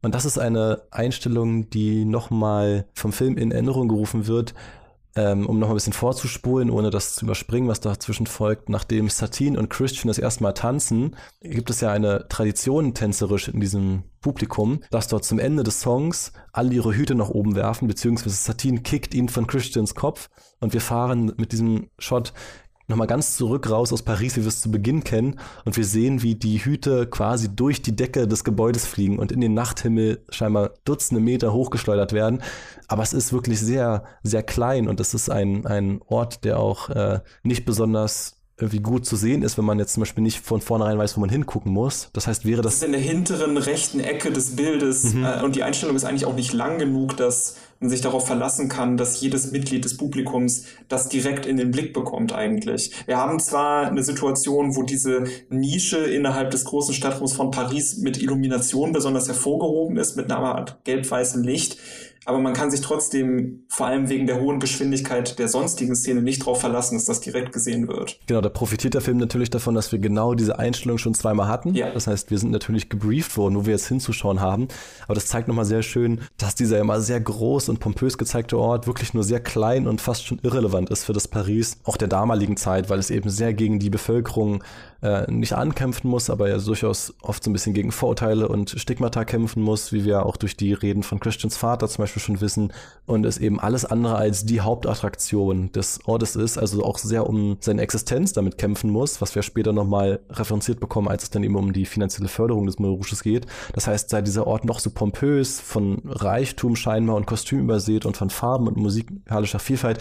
Und 0.00 0.14
das 0.14 0.24
ist 0.24 0.38
eine 0.38 0.80
Einstellung, 0.90 1.68
die 1.68 2.06
nochmal 2.06 2.86
vom 2.94 3.12
Film 3.12 3.36
in 3.36 3.50
Erinnerung 3.50 3.88
gerufen 3.88 4.26
wird, 4.26 4.54
ähm, 5.18 5.46
um 5.46 5.58
noch 5.58 5.68
ein 5.68 5.74
bisschen 5.74 5.92
vorzuspulen, 5.92 6.70
ohne 6.70 6.90
das 6.90 7.16
zu 7.16 7.24
überspringen, 7.24 7.66
was 7.66 7.80
dazwischen 7.80 8.28
folgt. 8.28 8.68
Nachdem 8.68 9.08
Satine 9.08 9.58
und 9.58 9.68
Christian 9.68 10.06
das 10.06 10.18
erste 10.18 10.44
Mal 10.44 10.52
tanzen, 10.52 11.16
gibt 11.40 11.70
es 11.70 11.80
ja 11.80 11.90
eine 11.90 12.28
Tradition 12.28 12.94
tänzerisch 12.94 13.48
in 13.48 13.58
diesem 13.58 14.04
Publikum, 14.20 14.80
dass 14.92 15.08
dort 15.08 15.24
zum 15.24 15.40
Ende 15.40 15.64
des 15.64 15.80
Songs 15.80 16.32
alle 16.52 16.72
ihre 16.72 16.94
Hüte 16.94 17.16
nach 17.16 17.30
oben 17.30 17.56
werfen, 17.56 17.88
beziehungsweise 17.88 18.36
Satine 18.36 18.80
kickt 18.80 19.12
ihn 19.12 19.28
von 19.28 19.48
Christians 19.48 19.96
Kopf 19.96 20.28
und 20.60 20.72
wir 20.72 20.80
fahren 20.80 21.32
mit 21.36 21.50
diesem 21.50 21.90
Shot 21.98 22.32
nochmal 22.88 23.06
ganz 23.06 23.36
zurück 23.36 23.70
raus 23.70 23.92
aus 23.92 24.02
Paris, 24.02 24.36
wie 24.36 24.40
wir 24.40 24.48
es 24.48 24.60
zu 24.60 24.70
Beginn 24.70 25.04
kennen. 25.04 25.38
Und 25.64 25.76
wir 25.76 25.84
sehen, 25.84 26.22
wie 26.22 26.34
die 26.34 26.64
Hüte 26.64 27.06
quasi 27.06 27.54
durch 27.54 27.82
die 27.82 27.94
Decke 27.94 28.26
des 28.26 28.44
Gebäudes 28.44 28.86
fliegen 28.86 29.18
und 29.18 29.30
in 29.30 29.40
den 29.40 29.54
Nachthimmel 29.54 30.24
scheinbar 30.30 30.70
Dutzende 30.84 31.22
Meter 31.22 31.52
hochgeschleudert 31.52 32.12
werden. 32.12 32.42
Aber 32.88 33.02
es 33.02 33.12
ist 33.12 33.32
wirklich 33.32 33.60
sehr, 33.60 34.04
sehr 34.22 34.42
klein 34.42 34.88
und 34.88 35.00
es 35.00 35.14
ist 35.14 35.30
ein, 35.30 35.66
ein 35.66 36.00
Ort, 36.06 36.44
der 36.44 36.58
auch 36.58 36.88
äh, 36.88 37.20
nicht 37.42 37.64
besonders 37.64 38.37
irgendwie 38.60 38.80
gut 38.80 39.06
zu 39.06 39.16
sehen 39.16 39.42
ist, 39.42 39.56
wenn 39.56 39.64
man 39.64 39.78
jetzt 39.78 39.94
zum 39.94 40.00
Beispiel 40.00 40.22
nicht 40.22 40.40
von 40.40 40.60
vornherein 40.60 40.98
weiß, 40.98 41.16
wo 41.16 41.20
man 41.20 41.30
hingucken 41.30 41.72
muss. 41.72 42.10
Das 42.12 42.26
heißt, 42.26 42.44
wäre 42.44 42.60
das. 42.60 42.74
Das 42.74 42.82
ist 42.82 42.86
in 42.86 42.92
der 42.92 43.00
hinteren 43.00 43.56
rechten 43.56 44.00
Ecke 44.00 44.32
des 44.32 44.56
Bildes 44.56 45.14
mhm. 45.14 45.24
äh, 45.24 45.42
und 45.42 45.54
die 45.54 45.62
Einstellung 45.62 45.94
ist 45.94 46.04
eigentlich 46.04 46.26
auch 46.26 46.34
nicht 46.34 46.52
lang 46.52 46.78
genug, 46.78 47.16
dass 47.16 47.56
man 47.80 47.88
sich 47.90 48.00
darauf 48.00 48.26
verlassen 48.26 48.68
kann, 48.68 48.96
dass 48.96 49.20
jedes 49.20 49.52
Mitglied 49.52 49.84
des 49.84 49.96
Publikums 49.96 50.64
das 50.88 51.08
direkt 51.08 51.46
in 51.46 51.56
den 51.56 51.70
Blick 51.70 51.94
bekommt 51.94 52.32
eigentlich. 52.32 52.92
Wir 53.06 53.18
haben 53.18 53.38
zwar 53.38 53.86
eine 53.86 54.02
Situation, 54.02 54.74
wo 54.74 54.82
diese 54.82 55.24
Nische 55.48 55.98
innerhalb 55.98 56.50
des 56.50 56.64
großen 56.64 56.94
Stadtraums 56.94 57.34
von 57.34 57.52
Paris 57.52 57.98
mit 57.98 58.20
Illumination 58.20 58.92
besonders 58.92 59.28
hervorgehoben 59.28 59.96
ist, 59.96 60.16
mit 60.16 60.30
einer 60.30 60.40
Art 60.40 60.84
gelb-weißem 60.84 61.44
Licht, 61.44 61.78
aber 62.28 62.40
man 62.40 62.52
kann 62.52 62.70
sich 62.70 62.82
trotzdem 62.82 63.64
vor 63.68 63.86
allem 63.86 64.10
wegen 64.10 64.26
der 64.26 64.38
hohen 64.38 64.60
Geschwindigkeit 64.60 65.38
der 65.38 65.48
sonstigen 65.48 65.96
Szene 65.96 66.20
nicht 66.20 66.42
darauf 66.42 66.60
verlassen, 66.60 66.96
dass 66.96 67.06
das 67.06 67.22
direkt 67.22 67.52
gesehen 67.54 67.88
wird. 67.88 68.20
Genau, 68.26 68.42
da 68.42 68.50
profitiert 68.50 68.92
der 68.92 69.00
Film 69.00 69.16
natürlich 69.16 69.48
davon, 69.48 69.74
dass 69.74 69.92
wir 69.92 69.98
genau 69.98 70.34
diese 70.34 70.58
Einstellung 70.58 70.98
schon 70.98 71.14
zweimal 71.14 71.48
hatten. 71.48 71.72
Ja. 71.72 71.90
Das 71.90 72.06
heißt, 72.06 72.30
wir 72.30 72.38
sind 72.38 72.50
natürlich 72.50 72.90
gebrieft 72.90 73.34
worden, 73.38 73.56
wo 73.56 73.64
wir 73.64 73.72
jetzt 73.72 73.88
hinzuschauen 73.88 74.42
haben. 74.42 74.68
Aber 75.04 75.14
das 75.14 75.24
zeigt 75.24 75.48
nochmal 75.48 75.64
sehr 75.64 75.82
schön, 75.82 76.20
dass 76.36 76.54
dieser 76.54 76.78
immer 76.78 77.00
sehr 77.00 77.18
groß 77.18 77.70
und 77.70 77.80
pompös 77.80 78.18
gezeigte 78.18 78.58
Ort 78.58 78.86
wirklich 78.86 79.14
nur 79.14 79.24
sehr 79.24 79.40
klein 79.40 79.88
und 79.88 80.02
fast 80.02 80.26
schon 80.26 80.38
irrelevant 80.42 80.90
ist 80.90 81.04
für 81.04 81.14
das 81.14 81.28
Paris, 81.28 81.78
auch 81.84 81.96
der 81.96 82.08
damaligen 82.08 82.58
Zeit, 82.58 82.90
weil 82.90 82.98
es 82.98 83.08
eben 83.08 83.30
sehr 83.30 83.54
gegen 83.54 83.78
die 83.78 83.88
Bevölkerung 83.88 84.62
äh, 85.00 85.30
nicht 85.30 85.52
ankämpfen 85.52 86.10
muss, 86.10 86.28
aber 86.28 86.48
ja 86.48 86.58
durchaus 86.58 87.14
oft 87.22 87.44
so 87.44 87.50
ein 87.50 87.52
bisschen 87.52 87.74
gegen 87.74 87.92
Vorurteile 87.92 88.48
und 88.48 88.70
Stigmata 88.70 89.24
kämpfen 89.24 89.62
muss, 89.62 89.92
wie 89.92 90.04
wir 90.04 90.26
auch 90.26 90.36
durch 90.36 90.56
die 90.56 90.72
Reden 90.72 91.02
von 91.02 91.20
Christians 91.20 91.56
Vater 91.56 91.88
zum 91.88 92.02
Beispiel 92.02 92.22
schon 92.22 92.40
wissen. 92.40 92.72
Und 93.06 93.24
es 93.24 93.38
eben 93.38 93.60
alles 93.60 93.84
andere 93.84 94.16
als 94.16 94.44
die 94.44 94.60
Hauptattraktion 94.60 95.70
des 95.72 96.00
Ortes 96.06 96.36
ist, 96.36 96.58
also 96.58 96.84
auch 96.84 96.98
sehr 96.98 97.28
um 97.28 97.58
seine 97.60 97.82
Existenz 97.82 98.32
damit 98.32 98.58
kämpfen 98.58 98.90
muss, 98.90 99.20
was 99.20 99.34
wir 99.34 99.42
später 99.42 99.72
nochmal 99.72 100.20
referenziert 100.30 100.80
bekommen, 100.80 101.08
als 101.08 101.22
es 101.22 101.30
dann 101.30 101.44
eben 101.44 101.56
um 101.56 101.72
die 101.72 101.86
finanzielle 101.86 102.28
Förderung 102.28 102.66
des 102.66 102.78
Moulin 102.78 102.98
geht. 103.22 103.46
Das 103.74 103.86
heißt, 103.86 104.10
sei 104.10 104.22
dieser 104.22 104.46
Ort 104.46 104.64
noch 104.64 104.80
so 104.80 104.90
pompös, 104.90 105.60
von 105.60 106.02
Reichtum 106.04 106.74
scheinbar 106.74 107.16
und 107.16 107.26
Kostüm 107.26 107.60
übersät 107.60 108.04
und 108.04 108.16
von 108.16 108.30
Farben 108.30 108.66
und 108.66 108.76
musikalischer 108.76 109.58
Vielfalt, 109.58 110.00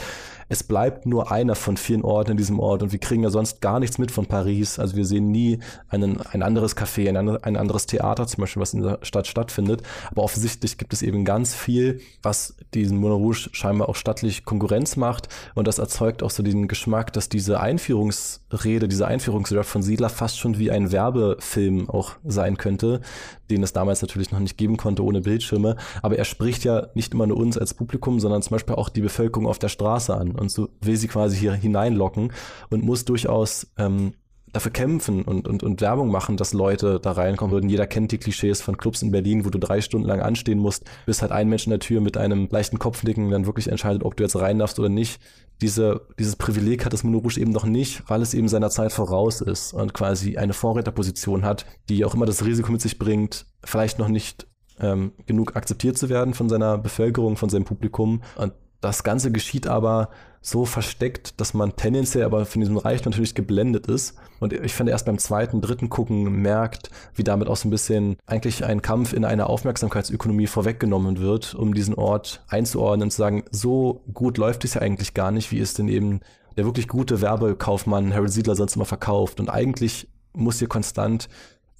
es 0.49 0.63
bleibt 0.63 1.05
nur 1.05 1.31
einer 1.31 1.55
von 1.55 1.77
vielen 1.77 2.03
Orten 2.03 2.31
in 2.31 2.37
diesem 2.37 2.59
Ort 2.59 2.83
und 2.83 2.91
wir 2.91 2.99
kriegen 2.99 3.23
ja 3.23 3.29
sonst 3.29 3.61
gar 3.61 3.79
nichts 3.79 3.97
mit 3.97 4.11
von 4.11 4.25
Paris. 4.25 4.79
Also 4.79 4.95
wir 4.95 5.05
sehen 5.05 5.31
nie 5.31 5.59
einen, 5.89 6.21
ein 6.21 6.43
anderes 6.43 6.77
Café, 6.77 7.09
ein, 7.09 7.17
ein 7.17 7.57
anderes 7.57 7.85
Theater 7.85 8.27
zum 8.27 8.41
Beispiel, 8.41 8.61
was 8.61 8.73
in 8.73 8.81
der 8.81 8.99
Stadt 9.01 9.27
stattfindet. 9.27 9.83
Aber 10.11 10.23
offensichtlich 10.23 10.77
gibt 10.77 10.93
es 10.93 11.01
eben 11.01 11.25
ganz 11.25 11.53
viel, 11.53 12.01
was 12.21 12.55
diesen 12.73 12.97
Moulin 12.97 13.17
Rouge 13.17 13.49
scheinbar 13.51 13.89
auch 13.89 13.95
stattlich 13.95 14.45
Konkurrenz 14.45 14.95
macht 14.95 15.29
und 15.55 15.67
das 15.67 15.79
erzeugt 15.79 16.23
auch 16.23 16.31
so 16.31 16.43
den 16.43 16.67
Geschmack, 16.67 17.13
dass 17.13 17.29
diese 17.29 17.59
Einführungsrede, 17.59 18.87
diese 18.87 19.07
Einführungsrede 19.07 19.63
von 19.63 19.81
Siedler 19.81 20.09
fast 20.09 20.39
schon 20.39 20.57
wie 20.57 20.71
ein 20.71 20.91
Werbefilm 20.91 21.89
auch 21.89 22.13
sein 22.25 22.57
könnte, 22.57 23.01
den 23.49 23.63
es 23.63 23.73
damals 23.73 24.01
natürlich 24.01 24.31
noch 24.31 24.39
nicht 24.39 24.57
geben 24.57 24.77
konnte 24.77 25.03
ohne 25.03 25.21
Bildschirme. 25.21 25.75
Aber 26.01 26.17
er 26.17 26.25
spricht 26.25 26.63
ja 26.63 26.87
nicht 26.93 27.13
immer 27.13 27.27
nur 27.27 27.37
uns 27.37 27.57
als 27.57 27.73
Publikum, 27.73 28.19
sondern 28.19 28.41
zum 28.41 28.55
Beispiel 28.55 28.75
auch 28.75 28.89
die 28.89 29.01
Bevölkerung 29.01 29.47
auf 29.47 29.59
der 29.59 29.69
Straße 29.69 30.15
an. 30.15 30.31
Und 30.31 30.51
so 30.51 30.69
will 30.81 30.97
sie 30.97 31.07
quasi 31.07 31.37
hier 31.37 31.53
hineinlocken 31.53 32.33
und 32.69 32.83
muss 32.83 33.05
durchaus 33.05 33.67
ähm, 33.77 34.13
dafür 34.57 34.71
kämpfen 34.71 35.23
und, 35.23 35.47
und, 35.47 35.63
und 35.63 35.81
Werbung 35.81 36.09
machen, 36.09 36.35
dass 36.35 36.53
Leute 36.53 36.99
da 36.99 37.11
reinkommen 37.11 37.53
würden. 37.53 37.69
Jeder 37.69 37.87
kennt 37.87 38.11
die 38.11 38.17
Klischees 38.17 38.61
von 38.61 38.77
Clubs 38.77 39.01
in 39.01 39.11
Berlin, 39.11 39.45
wo 39.45 39.49
du 39.49 39.59
drei 39.59 39.81
Stunden 39.81 40.07
lang 40.07 40.19
anstehen 40.21 40.59
musst, 40.59 40.83
bis 41.05 41.21
halt 41.21 41.31
ein 41.31 41.47
Mensch 41.47 41.65
in 41.65 41.71
der 41.71 41.79
Tür 41.79 42.01
mit 42.01 42.17
einem 42.17 42.47
leichten 42.51 42.79
Kopfnicken 42.79 43.29
dann 43.29 43.45
wirklich 43.45 43.69
entscheidet, 43.69 44.03
ob 44.03 44.17
du 44.17 44.23
jetzt 44.23 44.35
rein 44.35 44.59
darfst 44.59 44.79
oder 44.79 44.89
nicht. 44.89 45.21
Diese, 45.61 46.01
dieses 46.19 46.35
Privileg 46.35 46.85
hat 46.85 46.93
das 46.93 47.03
Moulin 47.03 47.17
eben 47.37 47.51
noch 47.51 47.65
nicht, 47.65 48.03
weil 48.07 48.21
es 48.21 48.33
eben 48.33 48.47
seiner 48.47 48.69
Zeit 48.69 48.91
voraus 48.91 49.41
ist 49.41 49.73
und 49.73 49.93
quasi 49.93 50.37
eine 50.37 50.53
Vorräterposition 50.53 51.43
hat, 51.43 51.65
die 51.89 52.05
auch 52.05 52.13
immer 52.13 52.25
das 52.25 52.45
Risiko 52.45 52.71
mit 52.71 52.81
sich 52.81 52.99
bringt, 52.99 53.45
vielleicht 53.63 53.97
noch 53.97 54.07
nicht 54.07 54.47
ähm, 54.79 55.13
genug 55.25 55.55
akzeptiert 55.55 55.97
zu 55.97 56.09
werden 56.09 56.33
von 56.33 56.49
seiner 56.49 56.77
Bevölkerung, 56.77 57.37
von 57.37 57.49
seinem 57.49 57.65
Publikum. 57.65 58.21
Und 58.35 58.53
das 58.81 59.03
Ganze 59.03 59.31
geschieht 59.31 59.67
aber 59.67 60.09
so 60.41 60.65
versteckt, 60.65 61.41
dass 61.41 61.53
man 61.53 61.75
tendenziell 61.75 62.23
aber 62.23 62.45
von 62.45 62.61
diesem 62.61 62.77
Reich 62.77 63.03
natürlich 63.03 63.35
geblendet 63.35 63.87
ist. 63.87 64.15
Und 64.39 64.53
ich 64.53 64.73
finde, 64.73 64.91
erst 64.93 65.05
beim 65.05 65.17
zweiten, 65.17 65.59
dritten 65.61 65.89
Gucken 65.89 66.41
merkt, 66.41 66.89
wie 67.15 67.23
damit 67.23 67.49
auch 67.49 67.57
so 67.57 67.67
ein 67.67 67.71
bisschen 67.71 68.17
eigentlich 68.25 68.63
ein 68.63 68.81
Kampf 68.81 69.11
in 69.13 69.25
einer 69.25 69.49
Aufmerksamkeitsökonomie 69.49 70.47
vorweggenommen 70.47 71.19
wird, 71.19 71.53
um 71.53 71.73
diesen 71.73 71.95
Ort 71.95 72.45
einzuordnen 72.47 73.07
und 73.07 73.11
zu 73.11 73.17
sagen, 73.17 73.43
so 73.51 74.03
gut 74.13 74.37
läuft 74.37 74.63
es 74.63 74.75
ja 74.75 74.81
eigentlich 74.81 75.13
gar 75.13 75.31
nicht, 75.31 75.51
wie 75.51 75.59
es 75.59 75.73
denn 75.73 75.89
eben 75.89 76.21
der 76.55 76.65
wirklich 76.65 76.87
gute 76.87 77.21
Werbekaufmann 77.21 78.13
Harold 78.13 78.31
Siedler 78.31 78.55
sonst 78.55 78.75
immer 78.75 78.85
verkauft. 78.85 79.39
Und 79.39 79.49
eigentlich 79.49 80.07
muss 80.33 80.59
hier 80.59 80.69
konstant 80.69 81.27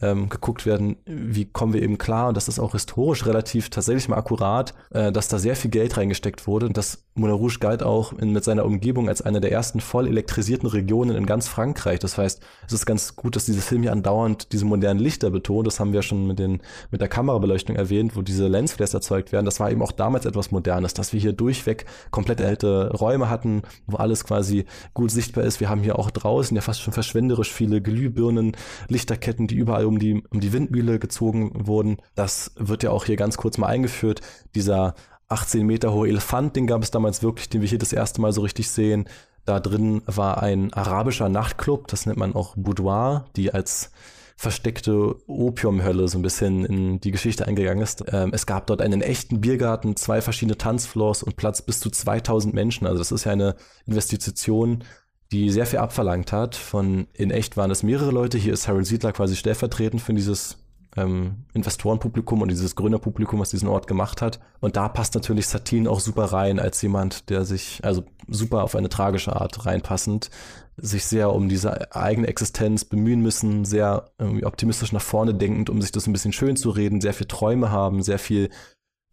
ähm, 0.02 0.30
geguckt 0.30 0.66
werden, 0.66 0.98
wie 1.06 1.46
kommen 1.46 1.74
wir 1.74 1.82
eben 1.82 1.98
klar, 1.98 2.28
und 2.28 2.38
das 2.38 2.48
ist 2.48 2.60
auch 2.60 2.74
historisch 2.74 3.26
relativ 3.26 3.70
tatsächlich 3.70 4.08
mal 4.10 4.18
akkurat, 4.18 4.74
äh, 4.92 5.12
dass 5.12 5.28
da 5.28 5.40
sehr 5.40 5.56
viel 5.56 5.72
Geld 5.72 5.98
reingesteckt 5.98 6.48
wurde 6.48 6.68
und 6.68 6.78
das 6.78 7.04
Moulin 7.18 7.36
Rouge 7.36 7.58
galt 7.60 7.84
auch 7.84 8.14
in, 8.14 8.32
mit 8.32 8.44
seiner 8.44 8.66
Umgebung 8.66 9.10
als 9.10 9.22
eine 9.22 9.42
der 9.42 9.52
ersten 9.52 9.80
voll 9.80 10.08
elektrisierten 10.08 10.70
Regionen 10.70 11.16
in 11.16 11.26
ganz 11.26 11.48
Frankreich. 11.48 12.00
Das 12.00 12.18
heißt, 12.18 12.42
es 12.68 12.74
ist 12.74 12.86
ganz 12.86 13.16
gut, 13.16 13.36
dass 13.36 13.46
dieser 13.46 13.62
Film 13.62 13.82
hier 13.82 13.92
andauernd 13.92 14.52
diese 14.52 14.66
modernen 14.66 15.00
Lichter 15.00 15.32
betont. 15.32 15.68
Das 15.68 15.80
haben 15.80 15.94
wir 15.94 16.04
schon 16.04 16.28
mit, 16.28 16.40
den, 16.40 16.62
mit 16.92 17.02
der 17.02 17.08
Kamerabeleuchtung 17.08 17.76
erwähnt, 17.76 18.16
wo 18.16 18.22
diese 18.22 18.48
Lensflares 18.48 18.94
erzeugt 18.94 19.32
werden. 19.32 19.46
Das 19.46 19.60
war 19.60 19.72
eben 19.72 19.82
auch 19.82 19.92
damals 19.92 20.26
etwas 20.26 20.52
Modernes, 20.52 20.94
dass 20.94 21.12
wir 21.14 21.20
hier 21.20 21.34
durchweg 21.34 21.86
komplett 22.12 22.40
erhellte 22.40 22.92
Räume 22.94 23.30
hatten, 23.30 23.64
wo 23.88 23.98
alles 23.98 24.24
quasi 24.24 24.66
gut 24.94 25.12
sichtbar 25.12 25.44
ist. 25.44 25.60
Wir 25.60 25.70
haben 25.70 25.82
hier 25.82 25.98
auch 25.98 26.12
draußen 26.12 26.56
ja 26.56 26.62
fast 26.62 26.82
schon 26.82 26.94
verschwenderisch 26.94 27.52
viele 27.52 27.82
Glühbirnen, 27.82 28.56
Lichterketten, 28.90 29.48
die 29.48 29.56
überall 29.56 29.87
um 29.88 30.00
die, 30.00 30.24
um 30.30 30.40
die 30.40 30.54
Windmühle 30.54 31.00
gezogen 31.00 31.68
wurden. 31.68 31.98
Das 32.16 32.52
wird 32.56 32.84
ja 32.84 32.92
auch 32.92 33.06
hier 33.06 33.16
ganz 33.16 33.38
kurz 33.38 33.58
mal 33.58 33.68
eingeführt. 33.68 34.22
Dieser 34.56 34.96
18 35.30 35.66
Meter 35.66 35.94
hohe 35.94 36.08
Elefant, 36.08 36.56
den 36.56 36.68
gab 36.68 36.84
es 36.84 36.92
damals 36.92 37.22
wirklich, 37.24 37.50
den 37.50 37.62
wir 37.62 37.68
hier 37.68 37.80
das 37.80 37.94
erste 37.94 38.22
Mal 38.22 38.34
so 38.34 38.42
richtig 38.42 38.70
sehen. 38.70 39.08
Da 39.46 39.60
drin 39.60 40.02
war 40.06 40.44
ein 40.44 40.74
arabischer 40.74 41.30
Nachtclub, 41.30 41.88
das 41.88 42.06
nennt 42.06 42.18
man 42.18 42.36
auch 42.36 42.56
Boudoir, 42.58 43.26
die 43.36 43.54
als 43.54 43.92
versteckte 44.36 45.16
Opiumhölle 45.28 46.08
so 46.08 46.20
ein 46.20 46.22
bisschen 46.22 46.64
in 46.64 47.02
die 47.02 47.12
Geschichte 47.12 47.48
eingegangen 47.48 47.82
ist. 47.82 48.04
Ähm, 48.12 48.30
es 48.34 48.46
gab 48.46 48.68
dort 48.68 48.82
einen 48.82 49.02
echten 49.02 49.42
Biergarten, 49.42 49.96
zwei 49.96 50.22
verschiedene 50.22 50.58
Tanzfloors 50.58 51.24
und 51.24 51.38
Platz 51.38 51.64
bis 51.64 51.80
zu 51.80 51.90
2000 51.90 52.54
Menschen. 52.54 52.86
Also 52.86 53.00
das 53.00 53.12
ist 53.12 53.24
ja 53.24 53.32
eine 53.32 53.56
Investition, 53.88 54.84
die 55.32 55.50
sehr 55.50 55.66
viel 55.66 55.80
abverlangt 55.80 56.32
hat. 56.32 56.56
Von 56.56 57.08
in 57.14 57.32
echt 57.32 57.58
waren 57.58 57.72
es 57.72 57.84
mehrere 57.84 58.12
Leute. 58.12 58.38
Hier 58.38 58.54
ist 58.54 58.68
Harold 58.68 58.86
Siedler 58.86 59.12
quasi 59.12 59.36
stellvertretend 59.36 60.02
für 60.02 60.14
dieses 60.14 60.58
ähm, 60.96 61.46
Investorenpublikum 61.54 62.42
und 62.42 62.50
dieses 62.50 62.76
Gründerpublikum, 62.76 63.40
was 63.40 63.52
diesen 63.52 63.68
Ort 63.68 63.88
gemacht 63.88 64.22
hat. 64.22 64.40
Und 64.60 64.76
da 64.76 64.90
passt 64.90 65.16
natürlich 65.16 65.48
Satin 65.48 65.88
auch 65.88 66.00
super 66.00 66.26
rein 66.26 66.60
als 66.60 66.82
jemand, 66.82 67.30
der 67.30 67.46
sich, 67.46 67.80
also 67.84 68.04
super 68.28 68.64
auf 68.64 68.76
eine 68.76 68.90
tragische 68.90 69.36
Art 69.36 69.66
reinpassend, 69.66 70.30
sich 70.78 71.06
sehr 71.06 71.34
um 71.34 71.50
diese 71.50 71.96
eigene 71.96 72.28
Existenz 72.28 72.86
bemühen 72.86 73.22
müssen, 73.22 73.66
sehr 73.66 74.12
irgendwie 74.20 74.46
optimistisch 74.46 74.92
nach 74.92 75.02
vorne 75.02 75.34
denkend, 75.34 75.70
um 75.70 75.82
sich 75.82 75.92
das 75.92 76.08
ein 76.08 76.14
bisschen 76.14 76.34
schön 76.34 76.56
zu 76.56 76.70
reden, 76.70 77.02
sehr 77.02 77.14
viel 77.14 77.28
Träume 77.28 77.72
haben, 77.72 78.04
sehr 78.04 78.20
viel 78.20 78.50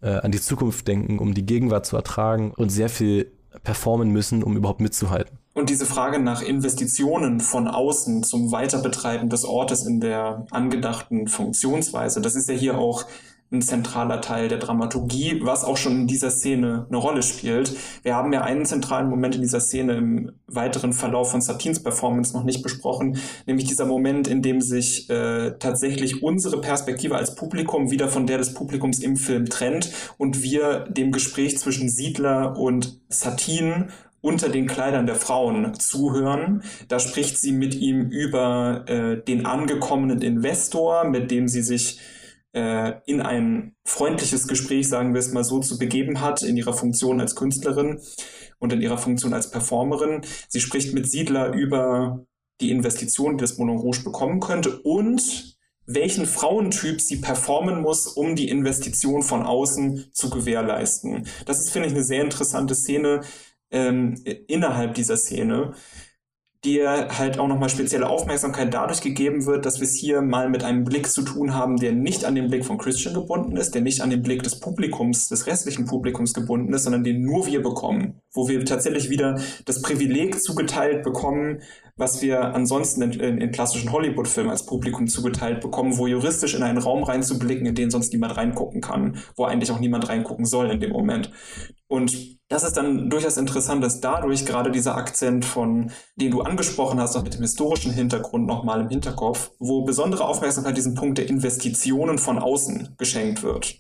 äh, 0.01 0.17
an 0.17 0.33
die 0.33 0.41
Zukunft 0.41 0.89
denken, 0.89 1.19
um 1.19 1.35
die 1.35 1.47
Gegenwart 1.47 1.87
zu 1.87 1.97
ertragen 1.97 2.53
und 2.53 2.71
sehr 2.71 2.89
viel 2.89 3.33
performen 3.63 4.11
müssen, 4.11 4.43
um 4.43 4.57
überhaupt 4.57 4.81
mitzuhalten. 4.81 5.39
Und 5.55 5.71
diese 5.71 5.87
Frage 5.87 6.19
nach 6.19 6.43
Investitionen 6.43 7.39
von 7.39 7.69
außen 7.69 8.25
zum 8.25 8.51
Weiterbetreiben 8.51 9.29
des 9.29 9.45
Ortes 9.45 9.87
in 9.87 10.01
der 10.01 10.47
angedachten 10.51 11.29
Funktionsweise, 11.29 12.21
das 12.21 12.35
ist 12.35 12.49
ja 12.49 12.57
hier 12.57 12.77
auch 12.77 13.05
ein 13.53 13.63
zentraler 13.63 14.21
Teil 14.21 14.49
der 14.49 14.59
Dramaturgie, 14.59 15.41
was 15.43 15.63
auch 15.63 15.77
schon 15.77 15.93
in 15.93 16.07
dieser 16.09 16.31
Szene 16.31 16.87
eine 16.89 16.97
Rolle 16.97 17.23
spielt. 17.23 17.77
Wir 18.03 18.17
haben 18.17 18.33
ja 18.33 18.43
einen 18.43 18.67
zentralen 18.67 19.09
Moment 19.09 19.37
in 19.37 19.43
dieser 19.43 19.61
Szene 19.61 19.95
im 19.95 20.33
weiteren 20.49 20.93
Verlauf 20.93 21.31
von 21.31 21.41
Satins 21.41 21.81
Performance 21.81 22.35
noch 22.35 22.43
nicht 22.43 22.63
besprochen, 22.63 23.19
nämlich 23.47 23.69
dieser 23.69 23.87
Moment, 23.87 24.27
in 24.27 24.43
dem 24.43 24.61
sich 24.61 25.09
äh, 25.09 25.53
tatsächlich 25.59 26.23
unsere 26.23 26.61
Perspektive 26.61 27.15
als 27.15 27.37
Publikum 27.37 27.93
wieder 27.93 28.09
von 28.09 28.27
der 28.27 28.39
des 28.39 28.55
Publikums 28.55 28.99
im 28.99 29.17
Film 29.17 29.47
trennt 29.47 29.93
und 30.19 30.43
wir 30.43 30.81
dem 30.89 31.13
Gespräch 31.13 31.57
zwischen 31.59 31.89
Siedler 31.89 32.59
und 32.59 32.99
Satin 33.09 33.91
unter 34.25 34.49
den 34.49 34.67
Kleidern 34.67 35.07
der 35.07 35.17
Frauen 35.17 35.79
zuhören. 35.79 36.63
Da 36.89 36.99
spricht 36.99 37.37
sie 37.37 37.53
mit 37.53 37.75
ihm 37.75 38.09
über 38.09 38.85
äh, 38.89 39.23
den 39.23 39.45
angekommenen 39.45 40.23
Investor, 40.23 41.05
mit 41.05 41.31
dem 41.31 41.47
sie 41.47 41.63
sich 41.63 42.01
äh, 42.55 42.95
in 43.05 43.21
ein 43.21 43.77
freundliches 43.85 44.49
Gespräch, 44.49 44.89
sagen 44.89 45.13
wir 45.13 45.19
es 45.19 45.33
mal 45.33 45.45
so, 45.45 45.61
zu 45.61 45.79
begeben 45.79 46.23
hat, 46.23 46.43
in 46.43 46.57
ihrer 46.57 46.73
Funktion 46.73 47.21
als 47.21 47.37
Künstlerin 47.37 48.01
und 48.59 48.73
in 48.73 48.81
ihrer 48.81 48.97
Funktion 48.97 49.35
als 49.35 49.51
Performerin. 49.51 50.23
Sie 50.49 50.61
spricht 50.61 50.95
mit 50.95 51.07
Siedler 51.07 51.53
über 51.53 52.25
die 52.63 52.71
Investition, 52.71 53.37
die 53.37 53.43
das 53.43 53.59
Moulin 53.59 53.77
Rouge 53.77 54.05
bekommen 54.05 54.41
könnte 54.41 54.81
und 54.81 55.55
welchen 55.85 56.25
Frauentyp 56.25 57.03
sie 57.03 57.17
performen 57.17 57.83
muss, 57.83 58.07
um 58.07 58.37
die 58.37 58.49
Investition 58.49 59.23
von 59.23 59.43
außen 59.43 60.07
zu 60.13 60.31
gewährleisten. 60.31 61.27
Das 61.45 61.59
ist, 61.59 61.73
finde 61.73 61.89
ich, 61.89 61.95
eine 61.95 62.05
sehr 62.05 62.23
interessante 62.23 62.75
Szene, 62.75 63.21
ähm, 63.75 64.15
innerhalb 64.47 64.95
dieser 64.95 65.17
Szene, 65.17 65.75
dir 66.65 67.09
halt 67.11 67.39
auch 67.39 67.47
nochmal 67.47 67.69
spezielle 67.69 68.09
Aufmerksamkeit 68.09 68.73
dadurch 68.73 69.01
gegeben 69.03 69.47
wird, 69.47 69.67
dass 69.67 69.81
wir 69.81 69.87
es 69.87 69.95
hier 69.95 70.23
mal 70.23 70.49
mit 70.49 70.65
einem 70.65 70.85
Blick 70.85 71.11
zu 71.11 71.23
tun 71.23 71.55
haben, 71.55 71.77
der 71.77 71.93
nicht 71.93 72.25
an 72.25 72.35
den 72.35 72.49
Blick 72.49 72.65
von 72.65 72.79
Christian 72.79 73.15
gebunden 73.15 73.57
ist, 73.57 73.75
der 73.75 73.83
nicht 73.83 74.01
an 74.01 74.11
den 74.11 74.23
Blick 74.23 74.43
des 74.43 74.61
Publikums, 74.61 75.29
des 75.29 75.47
restlichen 75.47 75.85
Publikums 75.85 76.33
gebunden 76.33 76.73
ist, 76.73 76.85
sondern 76.85 77.05
den 77.05 77.23
nur 77.23 77.47
wir 77.47 77.63
bekommen, 77.63 78.21
wo 78.33 78.49
wir 78.49 78.65
tatsächlich 78.65 79.11
wieder 79.11 79.39
das 79.67 79.83
Privileg 79.83 80.41
zugeteilt 80.41 81.03
bekommen, 81.03 81.61
was 81.97 82.23
wir 82.23 82.55
ansonsten 82.55 83.03
in, 83.03 83.13
in, 83.13 83.39
in 83.39 83.53
klassischen 83.53 83.93
Hollywood-Filmen 83.93 84.51
als 84.51 84.67
Publikum 84.67 85.07
zugeteilt 85.07 85.61
bekommen, 85.61 85.99
wo 85.99 86.07
juristisch 86.07 86.55
in 86.55 86.63
einen 86.63 86.79
Raum 86.79 87.05
reinzublicken, 87.05 87.67
in 87.67 87.75
den 87.75 87.91
sonst 87.91 88.13
niemand 88.13 88.37
reingucken 88.37 88.81
kann, 88.81 89.19
wo 89.37 89.45
eigentlich 89.45 89.71
auch 89.71 89.81
niemand 89.81 90.09
reingucken 90.09 90.47
soll 90.47 90.71
in 90.71 90.81
dem 90.81 90.91
Moment. 90.91 91.31
Und 91.95 92.41
das 92.49 92.65
ist 92.65 92.77
dann 92.77 93.09
durchaus 93.09 93.37
interessant, 93.37 93.85
dass 93.85 94.01
dadurch 94.01 94.45
gerade 94.45 94.73
dieser 94.73 94.97
Akzent 94.97 95.45
von, 95.45 95.93
den 96.17 96.33
du 96.33 96.41
angesprochen 96.41 96.99
hast, 97.01 97.15
auch 97.15 97.23
mit 97.23 97.35
dem 97.35 97.43
historischen 97.43 97.93
Hintergrund 97.93 98.47
nochmal 98.47 98.81
im 98.81 98.89
Hinterkopf, 98.89 99.53
wo 99.61 99.85
besondere 99.85 100.25
Aufmerksamkeit 100.25 100.77
diesem 100.77 100.95
Punkt 100.95 101.19
der 101.19 101.29
Investitionen 101.29 102.19
von 102.19 102.41
außen 102.41 102.97
geschenkt 102.99 103.45
wird. 103.45 103.77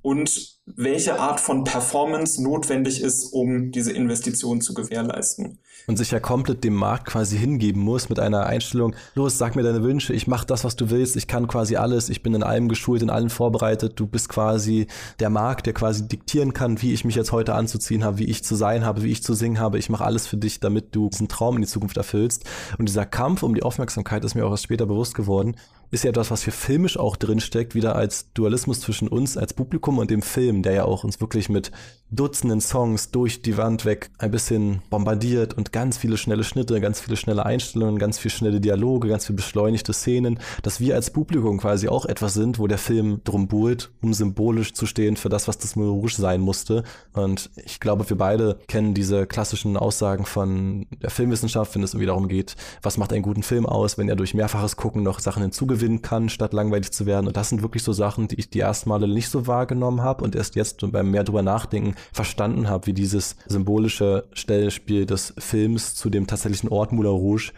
Und 0.00 0.57
welche 0.76 1.18
Art 1.18 1.40
von 1.40 1.64
Performance 1.64 2.42
notwendig 2.42 3.02
ist, 3.02 3.32
um 3.32 3.70
diese 3.70 3.92
Investition 3.92 4.60
zu 4.60 4.74
gewährleisten. 4.74 5.58
Und 5.86 5.96
sich 5.96 6.10
ja 6.10 6.20
komplett 6.20 6.64
dem 6.64 6.74
Markt 6.74 7.06
quasi 7.06 7.38
hingeben 7.38 7.80
muss 7.80 8.08
mit 8.08 8.18
einer 8.18 8.44
Einstellung, 8.44 8.94
los, 9.14 9.38
sag 9.38 9.56
mir 9.56 9.62
deine 9.62 9.82
Wünsche, 9.82 10.12
ich 10.12 10.26
mach 10.26 10.44
das, 10.44 10.64
was 10.64 10.76
du 10.76 10.90
willst, 10.90 11.16
ich 11.16 11.26
kann 11.26 11.46
quasi 11.48 11.76
alles, 11.76 12.10
ich 12.10 12.22
bin 12.22 12.34
in 12.34 12.42
allem 12.42 12.68
geschult, 12.68 13.00
in 13.02 13.10
allem 13.10 13.30
vorbereitet, 13.30 13.94
du 13.96 14.06
bist 14.06 14.28
quasi 14.28 14.86
der 15.18 15.30
Markt, 15.30 15.66
der 15.66 15.72
quasi 15.72 16.06
diktieren 16.06 16.52
kann, 16.52 16.82
wie 16.82 16.92
ich 16.92 17.04
mich 17.04 17.14
jetzt 17.14 17.32
heute 17.32 17.54
anzuziehen 17.54 18.04
habe, 18.04 18.18
wie 18.18 18.26
ich 18.26 18.44
zu 18.44 18.54
sein 18.54 18.84
habe, 18.84 19.02
wie 19.02 19.10
ich 19.10 19.22
zu 19.22 19.34
singen 19.34 19.60
habe, 19.60 19.78
ich 19.78 19.88
mache 19.88 20.04
alles 20.04 20.26
für 20.26 20.36
dich, 20.36 20.60
damit 20.60 20.94
du 20.94 21.08
diesen 21.08 21.28
Traum 21.28 21.56
in 21.56 21.62
die 21.62 21.68
Zukunft 21.68 21.96
erfüllst. 21.96 22.44
Und 22.78 22.88
dieser 22.88 23.06
Kampf 23.06 23.42
um 23.42 23.54
die 23.54 23.62
Aufmerksamkeit 23.62 24.24
ist 24.24 24.34
mir 24.34 24.44
auch 24.44 24.50
erst 24.50 24.64
später 24.64 24.86
bewusst 24.86 25.14
geworden, 25.14 25.56
ist 25.90 26.04
ja 26.04 26.10
etwas, 26.10 26.30
was 26.30 26.44
hier 26.44 26.52
filmisch 26.52 26.98
auch 26.98 27.16
drinsteckt, 27.16 27.74
wieder 27.74 27.96
als 27.96 28.32
Dualismus 28.34 28.80
zwischen 28.80 29.08
uns 29.08 29.36
als 29.36 29.54
Publikum 29.54 29.98
und 29.98 30.10
dem 30.10 30.22
Film, 30.22 30.57
der 30.62 30.72
ja 30.72 30.84
auch 30.84 31.04
uns 31.04 31.20
wirklich 31.20 31.48
mit 31.48 31.70
Dutzenden 32.10 32.62
Songs 32.62 33.10
durch 33.10 33.42
die 33.42 33.58
Wand 33.58 33.84
weg 33.84 34.10
ein 34.16 34.30
bisschen 34.30 34.80
bombardiert 34.88 35.52
und 35.52 35.72
ganz 35.72 35.98
viele 35.98 36.16
schnelle 36.16 36.42
Schnitte, 36.42 36.80
ganz 36.80 37.00
viele 37.00 37.18
schnelle 37.18 37.44
Einstellungen, 37.44 37.98
ganz 37.98 38.18
viele 38.18 38.32
schnelle 38.32 38.60
Dialoge, 38.62 39.08
ganz 39.08 39.26
viele 39.26 39.36
beschleunigte 39.36 39.92
Szenen, 39.92 40.40
dass 40.62 40.80
wir 40.80 40.94
als 40.94 41.10
Publikum 41.10 41.58
quasi 41.58 41.86
auch 41.88 42.06
etwas 42.06 42.32
sind, 42.32 42.58
wo 42.58 42.66
der 42.66 42.78
Film 42.78 43.20
drum 43.24 43.46
buhlt, 43.46 43.90
um 44.00 44.14
symbolisch 44.14 44.72
zu 44.72 44.86
stehen 44.86 45.16
für 45.16 45.28
das, 45.28 45.48
was 45.48 45.58
das 45.58 45.76
Moulin 45.76 45.92
Rouge 45.92 46.14
sein 46.16 46.40
musste. 46.40 46.82
Und 47.12 47.50
ich 47.56 47.78
glaube, 47.78 48.08
wir 48.08 48.16
beide 48.16 48.58
kennen 48.68 48.94
diese 48.94 49.26
klassischen 49.26 49.76
Aussagen 49.76 50.24
von 50.24 50.86
der 51.02 51.10
Filmwissenschaft, 51.10 51.74
wenn 51.74 51.82
es 51.82 51.92
irgendwie 51.92 52.06
darum 52.06 52.28
geht, 52.28 52.56
was 52.80 52.96
macht 52.96 53.12
einen 53.12 53.22
guten 53.22 53.42
Film 53.42 53.66
aus, 53.66 53.98
wenn 53.98 54.08
er 54.08 54.16
durch 54.16 54.32
mehrfaches 54.32 54.76
Gucken 54.76 55.02
noch 55.02 55.20
Sachen 55.20 55.42
hinzugewinnen 55.42 56.00
kann, 56.00 56.30
statt 56.30 56.54
langweilig 56.54 56.90
zu 56.90 57.04
werden. 57.04 57.26
Und 57.26 57.36
das 57.36 57.50
sind 57.50 57.60
wirklich 57.60 57.82
so 57.82 57.92
Sachen, 57.92 58.28
die 58.28 58.36
ich 58.36 58.48
die 58.48 58.60
ersten 58.60 58.88
Male 58.88 59.06
nicht 59.06 59.28
so 59.28 59.46
wahrgenommen 59.46 60.00
habe 60.00 60.24
und 60.24 60.34
erst 60.56 60.82
jetzt 60.82 60.92
beim 60.92 61.10
mehr 61.10 61.24
drüber 61.24 61.42
nachdenken 61.42 61.94
verstanden 62.12 62.68
habe, 62.68 62.86
wie 62.86 62.92
dieses 62.92 63.36
symbolische 63.46 64.24
Stellspiel 64.32 65.06
des 65.06 65.34
Films 65.38 65.94
zu 65.94 66.10
dem 66.10 66.26
tatsächlichen 66.26 66.70
Ort 66.70 66.92
Moulin 66.92 67.12
Rouge 67.12 67.52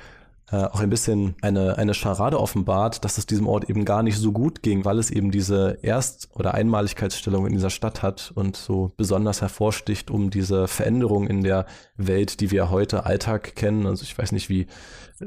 äh, 0.53 0.57
auch 0.57 0.80
ein 0.80 0.91
bisschen 0.91 1.36
eine, 1.43 1.78
eine 1.78 1.95
Scharade 1.95 2.41
offenbart, 2.41 3.05
dass 3.05 3.18
es 3.18 3.26
diesem 3.26 3.47
Ort 3.47 3.70
eben 3.70 3.84
gar 3.84 4.03
nicht 4.03 4.18
so 4.18 4.32
gut 4.32 4.62
ging, 4.62 4.84
weil 4.84 4.99
es 4.99 5.11
eben 5.11 5.30
diese 5.30 5.78
Erst- 5.82 6.28
oder 6.34 6.55
Einmaligkeitsstellung 6.55 7.47
in 7.47 7.53
dieser 7.53 7.70
Stadt 7.70 8.03
hat 8.03 8.32
und 8.34 8.57
so 8.57 8.93
besonders 8.97 9.43
hervorsticht, 9.43 10.11
um 10.11 10.30
diese 10.30 10.66
Veränderung 10.66 11.28
in 11.28 11.45
der 11.45 11.66
Welt, 11.97 12.41
die 12.41 12.51
wir 12.51 12.70
heute 12.70 13.07
Alltag 13.07 13.55
kennen. 13.55 13.86
Also 13.86 14.03
ich 14.03 14.18
weiß 14.18 14.32
nicht, 14.32 14.49
wie 14.49 14.66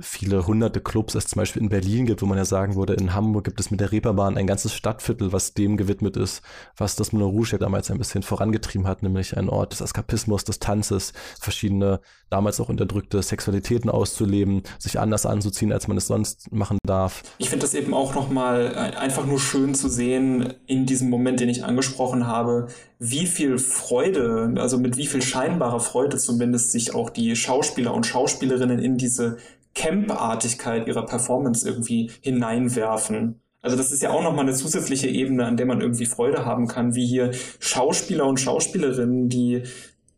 viele 0.01 0.47
hunderte 0.47 0.81
Clubs 0.81 1.15
es 1.15 1.27
zum 1.27 1.39
Beispiel 1.39 1.61
in 1.61 1.69
Berlin 1.69 2.05
gibt, 2.05 2.21
wo 2.21 2.25
man 2.25 2.37
ja 2.37 2.45
sagen 2.45 2.75
würde, 2.75 2.93
in 2.93 3.13
Hamburg 3.13 3.45
gibt 3.45 3.59
es 3.59 3.69
mit 3.71 3.79
der 3.79 3.91
Reeperbahn 3.91 4.37
ein 4.37 4.47
ganzes 4.47 4.73
Stadtviertel, 4.73 5.31
was 5.31 5.53
dem 5.53 5.77
gewidmet 5.77 6.17
ist, 6.17 6.41
was 6.77 6.95
das 6.95 7.11
Moulin 7.11 7.29
Rouge 7.29 7.51
ja 7.53 7.57
damals 7.57 7.91
ein 7.91 7.97
bisschen 7.97 8.23
vorangetrieben 8.23 8.87
hat, 8.87 9.03
nämlich 9.03 9.37
ein 9.37 9.49
Ort 9.49 9.73
des 9.73 9.81
Eskapismus, 9.81 10.43
des 10.43 10.59
Tanzes, 10.59 11.13
verschiedene 11.39 11.99
damals 12.29 12.59
auch 12.59 12.69
unterdrückte 12.69 13.21
Sexualitäten 13.21 13.89
auszuleben, 13.89 14.63
sich 14.79 14.99
anders 14.99 15.25
anzuziehen, 15.25 15.71
als 15.71 15.87
man 15.87 15.97
es 15.97 16.07
sonst 16.07 16.51
machen 16.51 16.79
darf. 16.85 17.21
Ich 17.37 17.49
finde 17.49 17.65
das 17.65 17.75
eben 17.75 17.93
auch 17.93 18.15
nochmal 18.15 18.73
einfach 18.75 19.25
nur 19.25 19.39
schön 19.39 19.75
zu 19.75 19.89
sehen 19.89 20.53
in 20.65 20.87
diesem 20.87 21.09
Moment, 21.09 21.39
den 21.39 21.49
ich 21.49 21.63
angesprochen 21.63 22.25
habe, 22.25 22.69
wie 22.97 23.27
viel 23.27 23.59
Freude, 23.59 24.55
also 24.57 24.79
mit 24.79 24.97
wie 24.97 25.05
viel 25.05 25.21
scheinbarer 25.21 25.79
Freude 25.79 26.17
zumindest 26.17 26.71
sich 26.71 26.95
auch 26.95 27.09
die 27.11 27.35
Schauspieler 27.35 27.93
und 27.93 28.05
Schauspielerinnen 28.05 28.79
in 28.79 28.97
diese 28.97 29.37
Camp-Artigkeit 29.75 30.87
ihrer 30.87 31.05
Performance 31.05 31.67
irgendwie 31.67 32.11
hineinwerfen. 32.21 33.41
Also 33.61 33.77
das 33.77 33.91
ist 33.91 34.03
ja 34.03 34.09
auch 34.11 34.21
nochmal 34.21 34.45
eine 34.45 34.53
zusätzliche 34.53 35.07
Ebene, 35.07 35.45
an 35.45 35.57
der 35.57 35.65
man 35.65 35.81
irgendwie 35.81 36.05
Freude 36.05 36.45
haben 36.45 36.67
kann, 36.67 36.95
wie 36.95 37.05
hier 37.05 37.31
Schauspieler 37.59 38.25
und 38.25 38.39
Schauspielerinnen, 38.39 39.29
die 39.29 39.63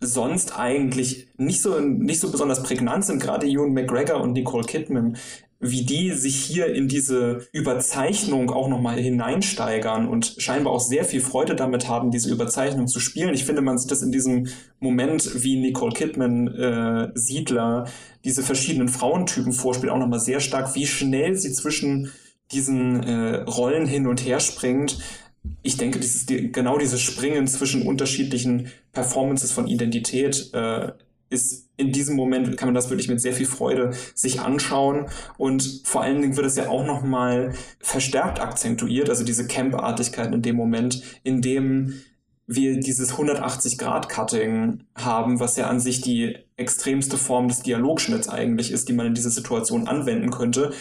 sonst 0.02 0.58
eigentlich 0.58 1.28
nicht 1.38 1.62
so, 1.62 1.80
nicht 1.80 2.20
so 2.20 2.32
besonders 2.32 2.64
prägnant 2.64 3.06
sind, 3.06 3.22
gerade 3.22 3.48
Ewan 3.48 3.74
McGregor 3.74 4.22
und 4.22 4.34
Nicole 4.34 4.66
Kidman, 4.66 5.18
wie 5.72 5.84
die 5.84 6.12
sich 6.12 6.36
hier 6.36 6.74
in 6.74 6.88
diese 6.88 7.48
Überzeichnung 7.52 8.52
auch 8.52 8.68
nochmal 8.68 8.98
hineinsteigern 8.98 10.08
und 10.08 10.36
scheinbar 10.38 10.74
auch 10.74 10.80
sehr 10.80 11.06
viel 11.06 11.22
Freude 11.22 11.56
damit 11.56 11.88
haben, 11.88 12.12
diese 12.12 12.32
Überzeichnung 12.32 12.88
zu 12.88 13.00
spielen. 13.00 13.34
Ich 13.34 13.46
finde, 13.46 13.62
man 13.62 13.78
sieht 13.78 13.92
das 13.92 14.02
in 14.02 14.12
diesem 14.12 14.48
Moment, 14.80 15.44
wie 15.44 15.60
Nicole 15.60 15.94
Kidman 15.94 16.48
äh, 16.48 17.12
Siedler 17.16 17.88
diese 18.24 18.44
verschiedenen 18.44 18.90
Frauentypen 18.90 19.54
vorspielt, 19.54 19.92
auch 19.92 20.00
nochmal 20.00 20.20
sehr 20.20 20.40
stark, 20.40 20.76
wie 20.76 20.88
schnell 20.88 21.36
sie 21.36 21.52
zwischen 21.54 22.12
diesen 22.52 23.04
äh, 23.04 23.36
Rollen 23.44 23.88
hin 23.88 24.08
und 24.08 24.26
her 24.26 24.40
springt. 24.40 25.00
Ich 25.62 25.78
denke, 25.78 26.00
dieses, 26.00 26.26
die, 26.26 26.52
genau 26.52 26.78
dieses 26.78 27.02
Springen 27.02 27.48
zwischen 27.48 27.84
unterschiedlichen 27.84 28.72
Performances 28.92 29.52
von 29.52 29.68
Identität 29.68 30.50
äh, 30.54 30.92
ist 31.30 31.65
in 31.78 31.92
diesem 31.92 32.16
Moment 32.16 32.58
kann 32.58 32.68
man 32.68 32.76
das 32.76 32.90
wirklich 32.90 33.10
mit 33.10 33.22
sehr 33.22 33.34
viel 33.34 33.46
Freude 33.46 33.92
sich 34.14 34.42
anschauen 34.42 35.08
und 35.38 35.82
vor 35.84 36.02
allen 36.02 36.22
Dingen 36.22 36.38
wird 36.38 36.46
es 36.46 36.56
ja 36.56 36.70
auch 36.70 36.86
noch 36.86 37.04
mal 37.04 37.54
verstärkt 37.80 38.40
akzentuiert, 38.40 39.10
also 39.10 39.24
diese 39.24 39.48
Camp-Artigkeit 39.48 40.34
in 40.34 40.42
dem 40.42 40.56
Moment, 40.56 41.04
in 41.24 41.42
dem 41.42 42.02
wir 42.48 42.80
dieses 42.80 43.16
180-Grad-Cutting 43.16 44.84
haben, 44.96 45.40
was 45.40 45.58
ja 45.58 45.68
an 45.68 45.80
sich 45.80 46.02
die 46.02 46.38
extremste 46.58 47.18
Form 47.18 47.48
des 47.48 47.64
Dialogschnitts 47.64 48.30
eigentlich 48.30 48.72
ist, 48.72 48.88
die 48.88 48.94
man 48.94 49.08
in 49.08 49.16
dieser 49.16 49.32
Situation 49.32 49.88
anwenden 49.88 50.30
könnte. 50.30 50.72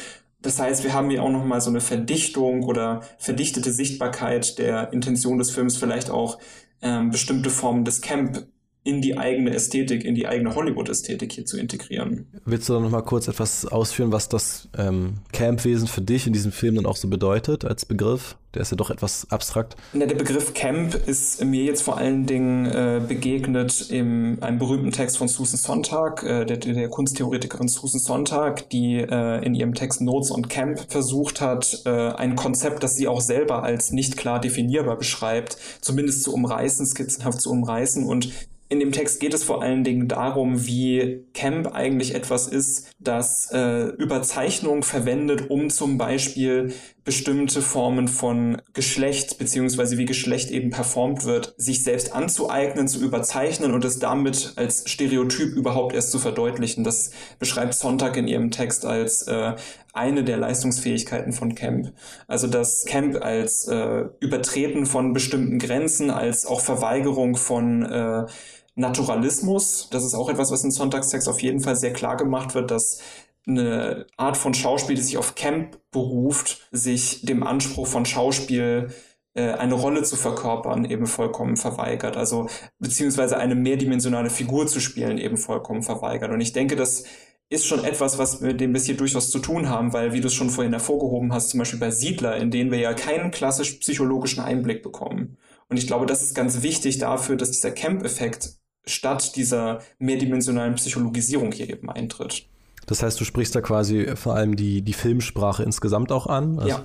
Das 0.42 0.58
heißt, 0.58 0.84
wir 0.84 0.92
haben 0.92 1.08
hier 1.08 1.22
auch 1.22 1.30
noch 1.30 1.44
mal 1.44 1.62
so 1.62 1.70
eine 1.70 1.80
Verdichtung 1.80 2.64
oder 2.64 3.00
verdichtete 3.18 3.72
Sichtbarkeit 3.72 4.58
der 4.58 4.92
Intention 4.92 5.38
des 5.38 5.50
Films, 5.50 5.78
vielleicht 5.78 6.10
auch 6.10 6.38
ähm, 6.82 7.10
bestimmte 7.10 7.48
Formen 7.48 7.86
des 7.86 8.02
Camp 8.02 8.46
in 8.84 9.00
die 9.00 9.16
eigene 9.16 9.54
Ästhetik, 9.54 10.04
in 10.04 10.14
die 10.14 10.28
eigene 10.28 10.54
Hollywood-Ästhetik 10.54 11.32
hier 11.32 11.46
zu 11.46 11.58
integrieren. 11.58 12.26
Willst 12.44 12.68
du 12.68 12.78
noch 12.78 12.90
mal 12.90 13.00
kurz 13.00 13.28
etwas 13.28 13.64
ausführen, 13.64 14.12
was 14.12 14.28
das 14.28 14.68
ähm, 14.76 15.14
Campwesen 15.32 15.88
für 15.88 16.02
dich 16.02 16.26
in 16.26 16.34
diesem 16.34 16.52
Film 16.52 16.74
dann 16.74 16.84
auch 16.84 16.96
so 16.96 17.08
bedeutet 17.08 17.64
als 17.64 17.86
Begriff? 17.86 18.36
Der 18.52 18.62
ist 18.62 18.70
ja 18.70 18.76
doch 18.76 18.90
etwas 18.90 19.26
abstrakt. 19.30 19.74
Ja, 19.94 20.06
der 20.06 20.14
Begriff 20.14 20.54
Camp 20.54 20.94
ist 21.06 21.42
mir 21.44 21.64
jetzt 21.64 21.82
vor 21.82 21.96
allen 21.96 22.26
Dingen 22.26 22.66
äh, 22.66 23.00
begegnet 23.06 23.90
in 23.90 24.40
einem 24.42 24.58
berühmten 24.58 24.92
Text 24.92 25.16
von 25.16 25.28
Susan 25.28 25.58
Sontag, 25.58 26.22
äh, 26.22 26.44
der, 26.44 26.58
der, 26.58 26.88
Kunsttheoretikerin 26.88 27.66
Susan 27.68 27.98
Sontag, 28.00 28.68
die 28.70 28.98
äh, 28.98 29.44
in 29.44 29.54
ihrem 29.54 29.74
Text 29.74 30.02
Notes 30.02 30.30
on 30.30 30.46
Camp 30.46 30.78
versucht 30.88 31.40
hat, 31.40 31.82
äh, 31.86 31.90
ein 31.90 32.36
Konzept, 32.36 32.84
das 32.84 32.96
sie 32.96 33.08
auch 33.08 33.22
selber 33.22 33.64
als 33.64 33.90
nicht 33.90 34.16
klar 34.18 34.40
definierbar 34.40 34.98
beschreibt, 34.98 35.56
zumindest 35.80 36.22
zu 36.22 36.32
umreißen, 36.32 36.86
skizzenhaft 36.86 37.40
zu 37.40 37.50
umreißen 37.50 38.04
und 38.04 38.28
in 38.74 38.80
dem 38.80 38.90
Text 38.90 39.20
geht 39.20 39.32
es 39.34 39.44
vor 39.44 39.62
allen 39.62 39.84
Dingen 39.84 40.08
darum, 40.08 40.66
wie 40.66 41.24
Camp 41.32 41.72
eigentlich 41.72 42.12
etwas 42.14 42.48
ist, 42.48 42.90
das 42.98 43.48
äh, 43.52 43.84
Überzeichnung 43.84 44.82
verwendet, 44.82 45.48
um 45.48 45.70
zum 45.70 45.96
Beispiel 45.96 46.74
bestimmte 47.04 47.62
Formen 47.62 48.08
von 48.08 48.60
Geschlecht 48.72 49.38
beziehungsweise 49.38 49.96
wie 49.96 50.06
Geschlecht 50.06 50.50
eben 50.50 50.70
performt 50.70 51.24
wird, 51.24 51.54
sich 51.56 51.84
selbst 51.84 52.12
anzueignen, 52.12 52.88
zu 52.88 53.00
überzeichnen 53.00 53.72
und 53.72 53.84
es 53.84 54.00
damit 54.00 54.54
als 54.56 54.90
Stereotyp 54.90 55.54
überhaupt 55.54 55.94
erst 55.94 56.10
zu 56.10 56.18
verdeutlichen. 56.18 56.82
Das 56.82 57.12
beschreibt 57.38 57.74
Sonntag 57.74 58.16
in 58.16 58.26
ihrem 58.26 58.50
Text 58.50 58.86
als 58.86 59.22
äh, 59.28 59.54
eine 59.92 60.24
der 60.24 60.38
Leistungsfähigkeiten 60.38 61.32
von 61.32 61.54
Camp. 61.54 61.92
Also 62.26 62.48
das 62.48 62.84
Camp 62.86 63.22
als 63.22 63.68
äh, 63.68 64.06
Übertreten 64.18 64.86
von 64.86 65.12
bestimmten 65.12 65.60
Grenzen, 65.60 66.10
als 66.10 66.44
auch 66.46 66.60
Verweigerung 66.60 67.36
von 67.36 67.84
äh, 67.84 68.26
Naturalismus. 68.74 69.88
Das 69.90 70.04
ist 70.04 70.14
auch 70.14 70.28
etwas, 70.28 70.50
was 70.50 70.64
in 70.64 70.70
Sonntagstext 70.70 71.28
auf 71.28 71.42
jeden 71.42 71.60
Fall 71.60 71.76
sehr 71.76 71.92
klar 71.92 72.16
gemacht 72.16 72.54
wird, 72.54 72.70
dass 72.70 73.00
eine 73.46 74.06
Art 74.16 74.36
von 74.36 74.54
Schauspiel, 74.54 74.96
die 74.96 75.02
sich 75.02 75.18
auf 75.18 75.34
Camp 75.34 75.78
beruft, 75.90 76.66
sich 76.72 77.24
dem 77.24 77.42
Anspruch 77.42 77.86
von 77.86 78.06
Schauspiel 78.06 78.88
äh, 79.34 79.52
eine 79.52 79.74
Rolle 79.74 80.02
zu 80.02 80.16
verkörpern 80.16 80.84
eben 80.84 81.06
vollkommen 81.06 81.56
verweigert. 81.56 82.16
Also 82.16 82.48
beziehungsweise 82.78 83.36
eine 83.36 83.54
mehrdimensionale 83.54 84.30
Figur 84.30 84.66
zu 84.66 84.80
spielen 84.80 85.18
eben 85.18 85.36
vollkommen 85.36 85.82
verweigert. 85.82 86.30
Und 86.30 86.40
ich 86.40 86.52
denke, 86.52 86.76
das 86.76 87.04
ist 87.50 87.66
schon 87.66 87.84
etwas, 87.84 88.18
was 88.18 88.40
mit 88.40 88.60
dem 88.60 88.72
wir 88.72 88.80
hier 88.80 88.96
durchaus 88.96 89.30
zu 89.30 89.38
tun 89.38 89.68
haben, 89.68 89.92
weil, 89.92 90.12
wie 90.12 90.20
du 90.20 90.28
es 90.28 90.34
schon 90.34 90.50
vorhin 90.50 90.72
hervorgehoben 90.72 91.32
hast, 91.32 91.50
zum 91.50 91.58
Beispiel 91.58 91.78
bei 91.78 91.90
Siedler, 91.90 92.36
in 92.36 92.50
denen 92.50 92.70
wir 92.70 92.78
ja 92.78 92.94
keinen 92.94 93.30
klassisch 93.30 93.72
psychologischen 93.74 94.42
Einblick 94.42 94.82
bekommen. 94.82 95.36
Und 95.68 95.76
ich 95.76 95.86
glaube, 95.86 96.06
das 96.06 96.22
ist 96.22 96.34
ganz 96.34 96.62
wichtig 96.62 96.98
dafür, 96.98 97.36
dass 97.36 97.50
dieser 97.50 97.70
Camp-Effekt 97.70 98.58
statt 98.86 99.36
dieser 99.36 99.80
mehrdimensionalen 99.98 100.74
Psychologisierung 100.74 101.52
hier 101.52 101.70
eben 101.70 101.90
eintritt. 101.90 102.46
Das 102.86 103.02
heißt, 103.02 103.18
du 103.18 103.24
sprichst 103.24 103.54
da 103.54 103.60
quasi 103.60 104.14
vor 104.14 104.34
allem 104.34 104.56
die, 104.56 104.82
die 104.82 104.92
Filmsprache 104.92 105.62
insgesamt 105.62 106.12
auch 106.12 106.26
an? 106.26 106.58
Also, 106.58 106.68
ja. 106.68 106.84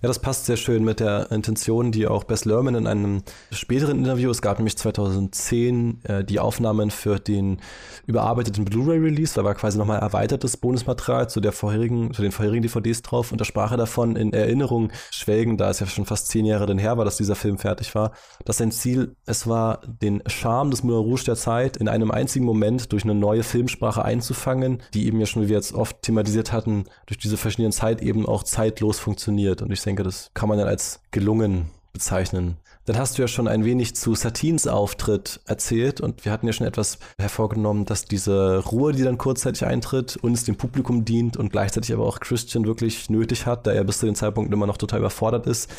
Ja, 0.00 0.06
das 0.06 0.20
passt 0.20 0.46
sehr 0.46 0.56
schön 0.56 0.84
mit 0.84 1.00
der 1.00 1.32
Intention, 1.32 1.90
die 1.90 2.06
auch 2.06 2.22
Bess 2.22 2.44
Lerman 2.44 2.76
in 2.76 2.86
einem 2.86 3.22
späteren 3.50 3.98
Interview, 3.98 4.30
es 4.30 4.40
gab 4.40 4.58
nämlich 4.58 4.78
2010 4.78 6.04
äh, 6.04 6.24
die 6.24 6.38
Aufnahmen 6.38 6.92
für 6.92 7.18
den 7.18 7.58
überarbeiteten 8.06 8.64
Blu-ray-Release, 8.64 9.34
da 9.34 9.42
war 9.42 9.56
quasi 9.56 9.76
nochmal 9.76 9.98
erweitertes 9.98 10.56
Bonusmaterial 10.56 11.28
zu 11.28 11.40
der 11.40 11.50
vorherigen, 11.50 12.14
zu 12.14 12.22
den 12.22 12.30
vorherigen 12.30 12.62
DVDs 12.62 13.02
drauf 13.02 13.32
und 13.32 13.40
da 13.40 13.44
sprach 13.44 13.72
er 13.72 13.76
davon 13.76 14.14
in 14.14 14.32
Erinnerung 14.32 14.92
schwelgen, 15.10 15.56
da 15.56 15.68
es 15.68 15.80
ja 15.80 15.86
schon 15.86 16.06
fast 16.06 16.28
zehn 16.28 16.44
Jahre 16.44 16.66
denn 16.66 16.78
her 16.78 16.96
war, 16.96 17.04
dass 17.04 17.16
dieser 17.16 17.34
Film 17.34 17.58
fertig 17.58 17.92
war, 17.96 18.12
dass 18.44 18.58
sein 18.58 18.70
Ziel 18.70 19.16
es 19.26 19.48
war, 19.48 19.80
den 19.84 20.22
Charme 20.28 20.70
des 20.70 20.84
Moulin 20.84 21.00
Rouge 21.00 21.24
der 21.24 21.34
Zeit 21.34 21.76
in 21.76 21.88
einem 21.88 22.12
einzigen 22.12 22.44
Moment 22.44 22.92
durch 22.92 23.02
eine 23.02 23.16
neue 23.16 23.42
Filmsprache 23.42 24.04
einzufangen, 24.04 24.80
die 24.94 25.08
eben 25.08 25.18
ja 25.18 25.26
schon, 25.26 25.42
wie 25.42 25.48
wir 25.48 25.56
jetzt 25.56 25.74
oft 25.74 26.02
thematisiert 26.02 26.52
hatten, 26.52 26.84
durch 27.06 27.18
diese 27.18 27.36
verschiedenen 27.36 27.72
Zeit 27.72 28.00
eben 28.00 28.26
auch 28.26 28.44
zeitlos 28.44 29.00
funktioniert. 29.00 29.60
Und 29.60 29.72
ich 29.72 29.87
denke, 29.88 30.02
das 30.02 30.30
kann 30.34 30.48
man 30.48 30.58
dann 30.58 30.68
als 30.68 31.00
gelungen 31.10 31.70
bezeichnen. 31.92 32.56
Dann 32.84 32.96
hast 32.96 33.18
du 33.18 33.22
ja 33.22 33.28
schon 33.28 33.48
ein 33.48 33.64
wenig 33.64 33.96
zu 33.96 34.14
Satins 34.14 34.66
Auftritt 34.66 35.40
erzählt 35.46 36.00
und 36.00 36.24
wir 36.24 36.32
hatten 36.32 36.46
ja 36.46 36.54
schon 36.54 36.66
etwas 36.66 36.98
hervorgenommen, 37.18 37.84
dass 37.84 38.06
diese 38.06 38.64
Ruhe, 38.64 38.92
die 38.92 39.02
dann 39.02 39.18
kurzzeitig 39.18 39.66
eintritt, 39.66 40.16
uns 40.16 40.44
dem 40.44 40.56
Publikum 40.56 41.04
dient 41.04 41.36
und 41.36 41.50
gleichzeitig 41.50 41.92
aber 41.92 42.06
auch 42.06 42.20
Christian 42.20 42.64
wirklich 42.64 43.10
nötig 43.10 43.44
hat, 43.44 43.66
da 43.66 43.72
er 43.72 43.84
bis 43.84 43.98
zu 43.98 44.06
dem 44.06 44.14
Zeitpunkt 44.14 44.52
immer 44.52 44.66
noch 44.66 44.78
total 44.78 45.00
überfordert 45.00 45.46
ist. 45.46 45.70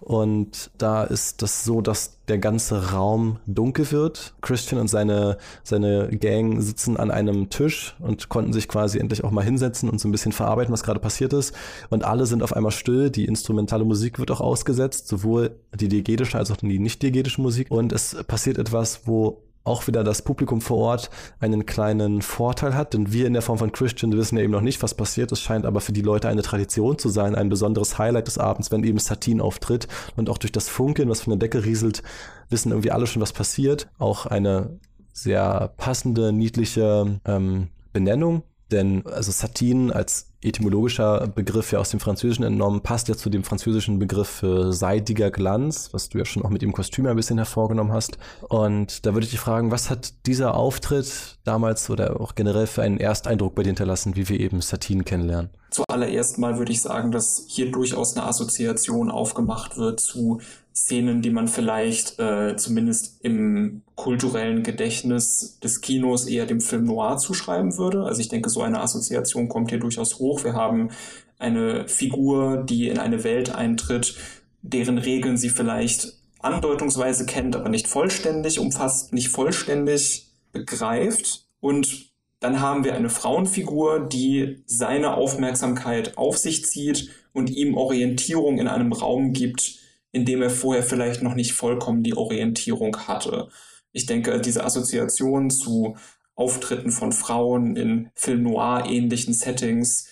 Und 0.00 0.70
da 0.76 1.04
ist 1.04 1.40
das 1.40 1.64
so, 1.64 1.80
dass 1.80 2.22
der 2.28 2.38
ganze 2.38 2.92
Raum 2.92 3.38
dunkel 3.46 3.90
wird. 3.92 4.34
Christian 4.42 4.80
und 4.80 4.88
seine, 4.88 5.38
seine 5.62 6.08
Gang 6.10 6.60
sitzen 6.60 6.96
an 6.98 7.10
einem 7.10 7.48
Tisch 7.48 7.96
und 8.00 8.28
konnten 8.28 8.52
sich 8.52 8.68
quasi 8.68 8.98
endlich 8.98 9.24
auch 9.24 9.30
mal 9.30 9.44
hinsetzen 9.44 9.88
und 9.88 9.98
so 9.98 10.06
ein 10.06 10.12
bisschen 10.12 10.32
verarbeiten, 10.32 10.72
was 10.72 10.82
gerade 10.82 11.00
passiert 11.00 11.32
ist. 11.32 11.54
Und 11.88 12.04
alle 12.04 12.26
sind 12.26 12.42
auf 12.42 12.52
einmal 12.52 12.72
still. 12.72 13.10
Die 13.10 13.24
instrumentale 13.24 13.84
Musik 13.84 14.18
wird 14.18 14.30
auch 14.30 14.40
ausgesetzt, 14.40 15.08
sowohl 15.08 15.56
die 15.74 15.88
diegetische 15.88 16.36
als 16.36 16.50
auch 16.50 16.56
die 16.56 16.78
nicht 16.78 17.02
diegetische 17.02 17.40
Musik. 17.40 17.70
Und 17.70 17.92
es 17.92 18.16
passiert 18.26 18.58
etwas, 18.58 19.06
wo 19.06 19.45
auch 19.66 19.86
wieder 19.86 20.04
das 20.04 20.22
Publikum 20.22 20.60
vor 20.60 20.78
Ort 20.78 21.10
einen 21.40 21.66
kleinen 21.66 22.22
Vorteil 22.22 22.74
hat, 22.74 22.94
denn 22.94 23.12
wir 23.12 23.26
in 23.26 23.32
der 23.32 23.42
Form 23.42 23.58
von 23.58 23.72
Christian 23.72 24.12
wissen 24.12 24.36
ja 24.36 24.44
eben 24.44 24.52
noch 24.52 24.60
nicht, 24.60 24.82
was 24.82 24.94
passiert. 24.94 25.32
Es 25.32 25.40
scheint 25.40 25.66
aber 25.66 25.80
für 25.80 25.92
die 25.92 26.02
Leute 26.02 26.28
eine 26.28 26.42
Tradition 26.42 26.98
zu 26.98 27.08
sein, 27.08 27.34
ein 27.34 27.48
besonderes 27.48 27.98
Highlight 27.98 28.26
des 28.26 28.38
Abends, 28.38 28.70
wenn 28.70 28.84
eben 28.84 28.98
Satin 28.98 29.40
auftritt 29.40 29.88
und 30.16 30.30
auch 30.30 30.38
durch 30.38 30.52
das 30.52 30.68
Funkeln, 30.68 31.08
was 31.08 31.22
von 31.22 31.32
der 31.32 31.38
Decke 31.38 31.64
rieselt, 31.64 32.02
wissen 32.50 32.70
irgendwie 32.70 32.90
alle 32.90 33.06
schon, 33.06 33.22
was 33.22 33.32
passiert. 33.32 33.88
Auch 33.98 34.26
eine 34.26 34.78
sehr 35.12 35.72
passende, 35.76 36.32
niedliche 36.32 37.20
ähm, 37.24 37.68
Benennung 37.92 38.42
denn 38.70 39.06
also 39.06 39.30
Satin 39.30 39.92
als 39.92 40.25
etymologischer 40.42 41.26
Begriff 41.28 41.72
ja 41.72 41.78
aus 41.78 41.90
dem 41.90 42.00
Französischen 42.00 42.44
entnommen, 42.44 42.80
passt 42.80 43.08
ja 43.08 43.16
zu 43.16 43.30
dem 43.30 43.44
französischen 43.44 43.98
Begriff 43.98 44.28
für 44.28 44.72
seidiger 44.72 45.30
Glanz, 45.30 45.90
was 45.92 46.08
du 46.08 46.18
ja 46.18 46.24
schon 46.24 46.44
auch 46.44 46.50
mit 46.50 46.62
dem 46.62 46.72
Kostüm 46.72 47.06
ein 47.06 47.16
bisschen 47.16 47.38
hervorgenommen 47.38 47.92
hast. 47.92 48.18
Und 48.48 49.06
da 49.06 49.14
würde 49.14 49.24
ich 49.24 49.30
dich 49.30 49.40
fragen, 49.40 49.70
was 49.70 49.90
hat 49.90 50.26
dieser 50.26 50.54
Auftritt 50.54 51.38
damals 51.44 51.88
oder 51.90 52.20
auch 52.20 52.34
generell 52.34 52.66
für 52.66 52.82
einen 52.82 52.98
Ersteindruck 52.98 53.54
bei 53.54 53.62
dir 53.62 53.70
hinterlassen, 53.70 54.16
wie 54.16 54.28
wir 54.28 54.40
eben 54.40 54.60
Satin 54.60 55.04
kennenlernen? 55.04 55.50
Zuallererst 55.70 56.38
mal 56.38 56.58
würde 56.58 56.72
ich 56.72 56.80
sagen, 56.80 57.12
dass 57.12 57.44
hier 57.48 57.70
durchaus 57.70 58.16
eine 58.16 58.26
Assoziation 58.26 59.10
aufgemacht 59.10 59.76
wird 59.76 60.00
zu 60.00 60.40
Szenen, 60.76 61.22
die 61.22 61.30
man 61.30 61.48
vielleicht 61.48 62.18
äh, 62.18 62.54
zumindest 62.56 63.24
im 63.24 63.82
kulturellen 63.94 64.62
Gedächtnis 64.62 65.58
des 65.60 65.80
Kinos 65.80 66.26
eher 66.26 66.44
dem 66.44 66.60
Film 66.60 66.84
Noir 66.84 67.16
zuschreiben 67.16 67.78
würde. 67.78 68.04
Also 68.04 68.20
ich 68.20 68.28
denke, 68.28 68.50
so 68.50 68.60
eine 68.60 68.80
Assoziation 68.80 69.48
kommt 69.48 69.70
hier 69.70 69.80
durchaus 69.80 70.18
hoch. 70.18 70.44
Wir 70.44 70.52
haben 70.52 70.90
eine 71.38 71.88
Figur, 71.88 72.58
die 72.58 72.88
in 72.88 72.98
eine 72.98 73.24
Welt 73.24 73.54
eintritt, 73.54 74.16
deren 74.60 74.98
Regeln 74.98 75.38
sie 75.38 75.48
vielleicht 75.48 76.12
andeutungsweise 76.40 77.24
kennt, 77.24 77.56
aber 77.56 77.70
nicht 77.70 77.88
vollständig 77.88 78.58
umfasst, 78.58 79.14
nicht 79.14 79.30
vollständig 79.30 80.26
begreift. 80.52 81.46
Und 81.60 82.10
dann 82.38 82.60
haben 82.60 82.84
wir 82.84 82.94
eine 82.94 83.08
Frauenfigur, 83.08 84.00
die 84.00 84.62
seine 84.66 85.14
Aufmerksamkeit 85.14 86.18
auf 86.18 86.36
sich 86.36 86.66
zieht 86.66 87.08
und 87.32 87.48
ihm 87.48 87.74
Orientierung 87.74 88.58
in 88.58 88.68
einem 88.68 88.92
Raum 88.92 89.32
gibt, 89.32 89.85
in 90.16 90.24
dem 90.24 90.40
er 90.40 90.48
vorher 90.48 90.82
vielleicht 90.82 91.22
noch 91.22 91.34
nicht 91.34 91.52
vollkommen 91.52 92.02
die 92.02 92.16
Orientierung 92.16 92.96
hatte. 93.06 93.48
Ich 93.92 94.06
denke, 94.06 94.40
diese 94.40 94.64
Assoziation 94.64 95.50
zu 95.50 95.98
Auftritten 96.34 96.90
von 96.90 97.12
Frauen 97.12 97.76
in 97.76 98.08
Film 98.14 98.44
Noir 98.44 98.84
ähnlichen 98.88 99.34
Settings, 99.34 100.08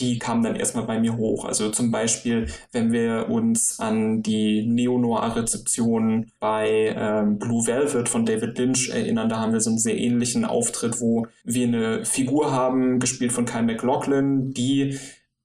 die 0.00 0.18
kam 0.18 0.42
dann 0.42 0.56
erstmal 0.56 0.86
bei 0.86 0.98
mir 0.98 1.16
hoch. 1.16 1.44
Also 1.44 1.70
zum 1.70 1.92
Beispiel, 1.92 2.48
wenn 2.72 2.90
wir 2.90 3.28
uns 3.30 3.78
an 3.78 4.24
die 4.24 4.66
Neo-Noir-Rezeption 4.66 6.32
bei 6.40 6.92
ähm, 6.98 7.38
Blue 7.38 7.64
Velvet 7.64 8.08
von 8.08 8.26
David 8.26 8.58
Lynch 8.58 8.88
erinnern, 8.88 9.28
da 9.28 9.38
haben 9.38 9.52
wir 9.52 9.60
so 9.60 9.70
einen 9.70 9.78
sehr 9.78 9.96
ähnlichen 9.96 10.44
Auftritt, 10.44 11.00
wo 11.00 11.28
wir 11.44 11.68
eine 11.68 12.04
Figur 12.04 12.50
haben, 12.50 12.98
gespielt 12.98 13.30
von 13.30 13.44
Kyle 13.44 13.62
MacLachlan, 13.62 14.52
die 14.52 14.98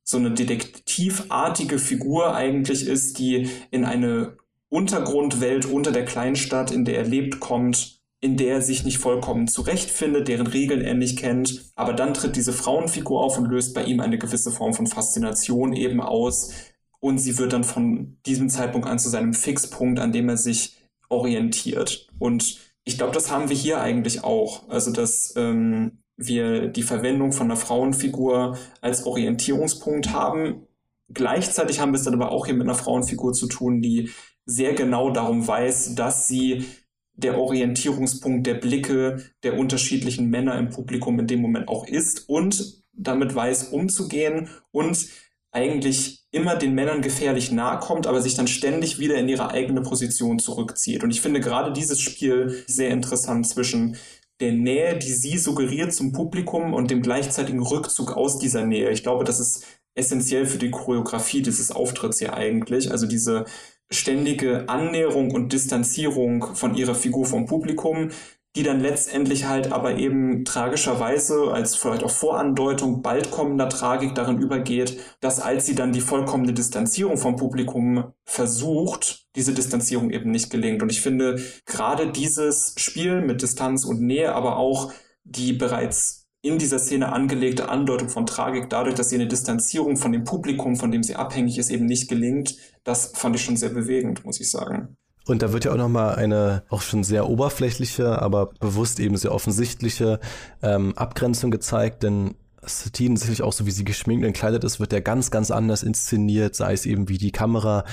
so 0.10 0.18
eine 0.18 0.32
detektivartige 0.32 1.78
Figur 1.78 2.34
eigentlich 2.34 2.88
ist, 2.88 3.20
die 3.20 3.48
in 3.70 3.86
eine 3.86 4.38
Untergrundwelt 4.68 5.68
unter 5.68 5.92
der 5.92 6.04
Kleinstadt, 6.04 6.72
in 6.72 6.84
der 6.84 6.98
er 6.98 7.06
lebt, 7.06 7.40
kommt, 7.40 8.02
in 8.20 8.36
der 8.36 8.56
er 8.56 8.62
sich 8.64 8.84
nicht 8.84 8.98
vollkommen 8.98 9.48
zurechtfindet, 9.48 10.28
deren 10.28 10.48
Regeln 10.48 10.82
er 10.82 10.96
nicht 10.96 11.20
kennt. 11.20 11.72
Aber 11.76 11.94
dann 11.94 12.16
tritt 12.16 12.36
diese 12.36 12.54
Frauenfigur 12.54 13.24
auf 13.24 13.38
und 13.38 13.52
löst 13.52 13.76
bei 13.76 13.84
ihm 13.84 14.00
eine 14.00 14.18
gewisse 14.18 14.50
Form 14.52 14.74
von 14.74 14.88
Faszination 14.88 15.74
eben 15.74 16.02
aus. 16.02 16.54
Und 17.00 17.20
sie 17.20 17.38
wird 17.38 17.54
dann 17.54 17.64
von 17.64 18.18
diesem 18.26 18.50
Zeitpunkt 18.50 18.88
an 18.88 18.98
zu 18.98 19.10
seinem 19.10 19.36
Fixpunkt, 19.36 20.00
an 20.00 20.12
dem 20.12 20.28
er 20.28 20.38
sich 20.38 20.78
orientiert. 21.10 22.08
Und 22.18 22.58
ich 22.84 22.98
glaube, 22.98 23.14
das 23.14 23.30
haben 23.30 23.50
wir 23.50 23.56
hier 23.56 23.80
eigentlich 23.80 24.24
auch. 24.24 24.68
Also, 24.70 24.92
dass 24.92 25.36
ähm, 25.38 26.00
wir 26.20 26.68
die 26.68 26.84
Verwendung 26.84 27.32
von 27.32 27.48
einer 27.48 27.56
Frauenfigur 27.56 28.58
als 28.82 29.06
Orientierungspunkt 29.06 30.12
haben. 30.12 30.68
Gleichzeitig 31.12 31.80
haben 31.80 31.94
wir 31.94 31.98
es 31.98 32.04
dann 32.04 32.14
aber 32.14 32.32
auch 32.32 32.46
hier 32.46 32.56
mit 32.56 32.68
einer 32.68 32.76
Frauenfigur 32.76 33.34
zu 33.34 33.48
tun, 33.48 33.82
die 33.82 34.12
sehr 34.46 34.74
genau 34.74 35.12
darum 35.12 35.48
weiß, 35.48 35.96
dass 35.96 36.28
sie 36.28 36.66
der 37.14 37.38
Orientierungspunkt 37.38 38.46
der 38.46 38.56
Blicke 38.56 39.24
der 39.44 39.58
unterschiedlichen 39.58 40.30
Männer 40.30 40.58
im 40.58 40.70
Publikum 40.70 41.20
in 41.20 41.28
dem 41.28 41.42
Moment 41.42 41.68
auch 41.68 41.88
ist 41.88 42.28
und 42.28 42.84
damit 42.94 43.34
weiß 43.34 43.70
umzugehen 43.70 44.50
und 44.72 45.08
eigentlich 45.52 46.26
immer 46.32 46.56
den 46.56 46.76
Männern 46.76 47.02
gefährlich 47.02 47.52
nahe 47.52 47.80
kommt, 47.80 48.06
aber 48.06 48.22
sich 48.22 48.36
dann 48.36 48.48
ständig 48.48 49.00
wieder 49.00 49.16
in 49.16 49.30
ihre 49.30 49.50
eigene 49.50 49.82
Position 49.82 50.38
zurückzieht. 50.38 51.04
Und 51.04 51.12
ich 51.12 51.22
finde 51.22 51.40
gerade 51.40 51.74
dieses 51.74 52.00
Spiel 52.00 52.64
sehr 52.68 52.90
interessant 52.90 53.48
zwischen 53.48 53.98
der 54.40 54.54
Nähe, 54.54 54.98
die 54.98 55.12
sie 55.12 55.38
suggeriert 55.38 55.94
zum 55.94 56.14
Publikum 56.14 56.74
und 56.74 56.92
dem 56.92 57.02
gleichzeitigen 57.02 57.62
Rückzug 57.62 58.16
aus 58.16 58.40
dieser 58.40 58.66
Nähe. 58.66 58.90
Ich 58.92 59.04
glaube, 59.04 59.24
das 59.24 59.40
ist 59.40 59.66
essentiell 59.96 60.46
für 60.46 60.58
die 60.58 60.72
Choreografie 60.72 61.42
dieses 61.42 61.72
Auftritts 61.72 62.20
ja 62.20 62.34
eigentlich. 62.34 62.92
Also 62.92 63.06
diese 63.06 63.46
ständige 63.92 64.70
Annäherung 64.70 65.32
und 65.32 65.52
Distanzierung 65.52 66.56
von 66.56 66.76
ihrer 66.76 66.96
Figur 66.96 67.26
vom 67.26 67.48
Publikum, 67.48 68.12
die 68.56 68.64
dann 68.64 68.80
letztendlich 68.80 69.46
halt 69.46 69.72
aber 69.72 69.98
eben 69.98 70.44
tragischerweise 70.44 71.52
als 71.52 71.76
vielleicht 71.76 72.04
auch 72.04 72.10
Vorandeutung 72.10 73.02
bald 73.02 73.30
kommender 73.30 73.70
Tragik 73.70 74.16
darin 74.16 74.40
übergeht, 74.40 75.00
dass 75.20 75.40
als 75.40 75.68
sie 75.68 75.76
dann 75.76 75.94
die 75.94 76.02
vollkommene 76.02 76.54
Distanzierung 76.54 77.18
vom 77.18 77.36
Publikum 77.36 78.12
versucht, 78.26 79.28
diese 79.36 79.54
Distanzierung 79.54 80.10
eben 80.10 80.32
nicht 80.32 80.50
gelingt. 80.50 80.82
Und 80.82 80.92
ich 80.92 81.02
finde 81.02 81.40
gerade 81.66 82.12
dieses 82.12 82.74
Spiel 82.78 83.22
mit 83.22 83.44
Distanz 83.44 83.86
und 83.86 84.02
Nähe, 84.02 84.34
aber 84.34 84.58
auch 84.58 84.92
die 85.24 85.54
bereits 85.54 86.28
in 86.42 86.58
dieser 86.58 86.80
Szene 86.80 87.12
angelegte 87.12 87.70
Andeutung 87.70 88.10
von 88.10 88.26
Tragik, 88.26 88.70
dadurch, 88.70 88.96
dass 88.96 89.10
sie 89.10 89.16
eine 89.16 89.28
Distanzierung 89.28 89.98
von 89.98 90.12
dem 90.12 90.24
Publikum, 90.24 90.76
von 90.78 90.90
dem 90.90 91.04
sie 91.04 91.16
abhängig 91.16 91.58
ist, 91.58 91.70
eben 91.70 91.86
nicht 91.86 92.08
gelingt, 92.08 92.56
das 92.84 93.12
fand 93.16 93.36
ich 93.36 93.44
schon 93.44 93.58
sehr 93.58 93.70
bewegend, 93.70 94.26
muss 94.26 94.40
ich 94.40 94.50
sagen. 94.50 94.98
Und 95.30 95.44
da 95.44 95.54
wird 95.54 95.66
ja 95.66 95.72
auch 95.72 95.78
nochmal 95.78 96.16
eine 96.16 96.64
auch 96.70 96.82
schon 96.82 97.04
sehr 97.04 97.30
oberflächliche, 97.30 98.20
aber 98.20 98.48
bewusst 98.60 99.00
eben 99.00 99.16
sehr 99.16 99.32
offensichtliche 99.32 100.20
ähm, 100.64 100.98
Abgrenzung 100.98 101.52
gezeigt, 101.52 102.02
denn 102.02 102.34
Satine 102.64 103.16
sicherlich 103.16 103.44
auch 103.44 103.54
so, 103.54 103.68
wie 103.68 103.72
sie 103.72 103.86
geschminkt 103.86 104.24
und 104.24 104.30
entkleidet 104.30 104.64
ist, 104.64 104.80
wird 104.80 104.92
ja 104.92 105.00
ganz, 105.02 105.30
ganz 105.30 105.52
anders 105.52 105.84
inszeniert, 105.84 106.56
sei 106.56 106.74
es 106.74 106.88
eben 106.88 107.10
wie 107.10 107.20
die 107.20 107.32
Kamera 107.32 107.86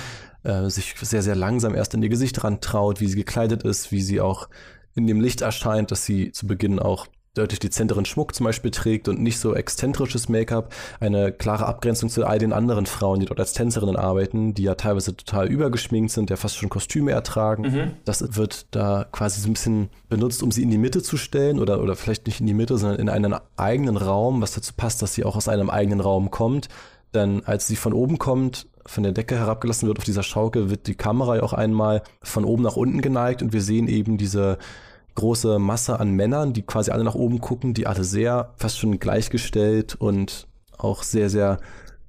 äh, 0.45 0.71
sich 0.71 0.95
sehr, 0.99 1.23
sehr 1.23 1.37
langsam 1.37 1.75
erst 1.75 1.93
in 1.93 2.03
ihr 2.03 2.09
Gesicht 2.09 2.43
rantraut, 2.43 3.03
wie 3.03 3.07
sie 3.07 3.17
gekleidet 3.17 3.65
ist, 3.65 3.93
wie 3.93 4.01
sie 4.01 4.23
auch 4.23 4.49
in 4.95 5.07
dem 5.07 5.21
Licht 5.21 5.43
erscheint, 5.43 5.91
dass 5.91 6.07
sie 6.07 6.33
zu 6.33 6.47
Beginn 6.47 6.79
auch 6.79 7.07
deutlich 7.37 7.61
dezenteren 7.61 8.05
Schmuck 8.05 8.35
zum 8.35 8.45
Beispiel 8.45 8.71
trägt 8.71 9.09
und 9.09 9.21
nicht 9.21 9.39
so 9.39 9.55
exzentrisches 9.55 10.29
Make-up, 10.29 10.73
eine 11.01 11.33
klare 11.33 11.67
Abgrenzung 11.67 12.09
zu 12.09 12.27
all 12.27 12.39
den 12.39 12.53
anderen 12.53 12.87
Frauen, 12.87 13.21
die 13.21 13.27
dort 13.27 13.39
als 13.39 13.53
Tänzerinnen 13.53 13.97
arbeiten, 13.97 14.55
die 14.55 14.63
ja 14.63 14.75
teilweise 14.75 15.17
total 15.17 15.49
übergeschminkt 15.49 16.11
sind, 16.11 16.31
ja 16.31 16.37
fast 16.37 16.57
schon 16.57 16.69
Kostüme 16.69 17.13
ertragen. 17.13 17.63
Mhm. 17.63 17.93
Das 18.05 18.37
wird 18.37 18.67
da 18.75 19.07
quasi 19.13 19.41
so 19.41 19.49
ein 19.49 19.53
bisschen 19.53 19.91
benutzt, 20.09 20.43
um 20.43 20.51
sie 20.51 20.63
in 20.63 20.71
die 20.71 20.79
Mitte 20.79 21.03
zu 21.03 21.17
stellen 21.17 21.59
oder, 21.59 21.83
oder 21.83 21.95
vielleicht 21.97 22.27
nicht 22.27 22.41
in 22.41 22.47
die 22.47 22.55
Mitte, 22.55 22.79
sondern 22.79 22.99
in 22.99 23.09
einen 23.09 23.35
eigenen 23.57 23.97
Raum, 23.97 24.41
was 24.41 24.53
dazu 24.53 24.73
passt, 24.77 25.03
dass 25.03 25.15
sie 25.15 25.25
auch 25.25 25.37
aus 25.37 25.49
einem 25.49 25.71
eigenen 25.71 26.01
Raum 26.01 26.31
kommt. 26.31 26.69
Denn 27.15 27.45
als 27.45 27.67
sie 27.67 27.77
von 27.77 27.93
oben 27.93 28.19
kommt, 28.19 28.67
von 28.87 29.03
der 29.03 29.13
Decke 29.13 29.37
herabgelassen 29.37 29.89
wird 29.89 29.99
auf 29.99 30.05
dieser 30.05 30.23
Schaukel, 30.23 30.71
wird 30.71 30.87
die 30.87 30.95
Kamera 30.95 31.37
ja 31.37 31.43
auch 31.43 31.53
einmal 31.53 32.03
von 32.23 32.45
oben 32.45 32.63
nach 32.63 32.77
unten 32.77 33.03
geneigt 33.03 33.43
und 33.43 33.53
wir 33.53 33.63
sehen 33.63 33.89
eben 33.89 34.17
diese 34.17 34.59
große 35.17 35.59
Masse 35.59 35.99
an 35.99 36.13
Männern, 36.13 36.53
die 36.53 36.63
quasi 36.63 36.93
alle 36.93 37.05
nach 37.05 37.17
oben 37.17 37.41
gucken, 37.41 37.75
die 37.75 37.87
alle 37.87 38.05
sehr 38.05 38.55
fast 38.57 38.79
schon 38.79 38.99
gleichgestellt 39.01 39.97
und 39.97 40.47
auch 40.79 41.03
sehr, 41.03 41.29
sehr 41.29 41.59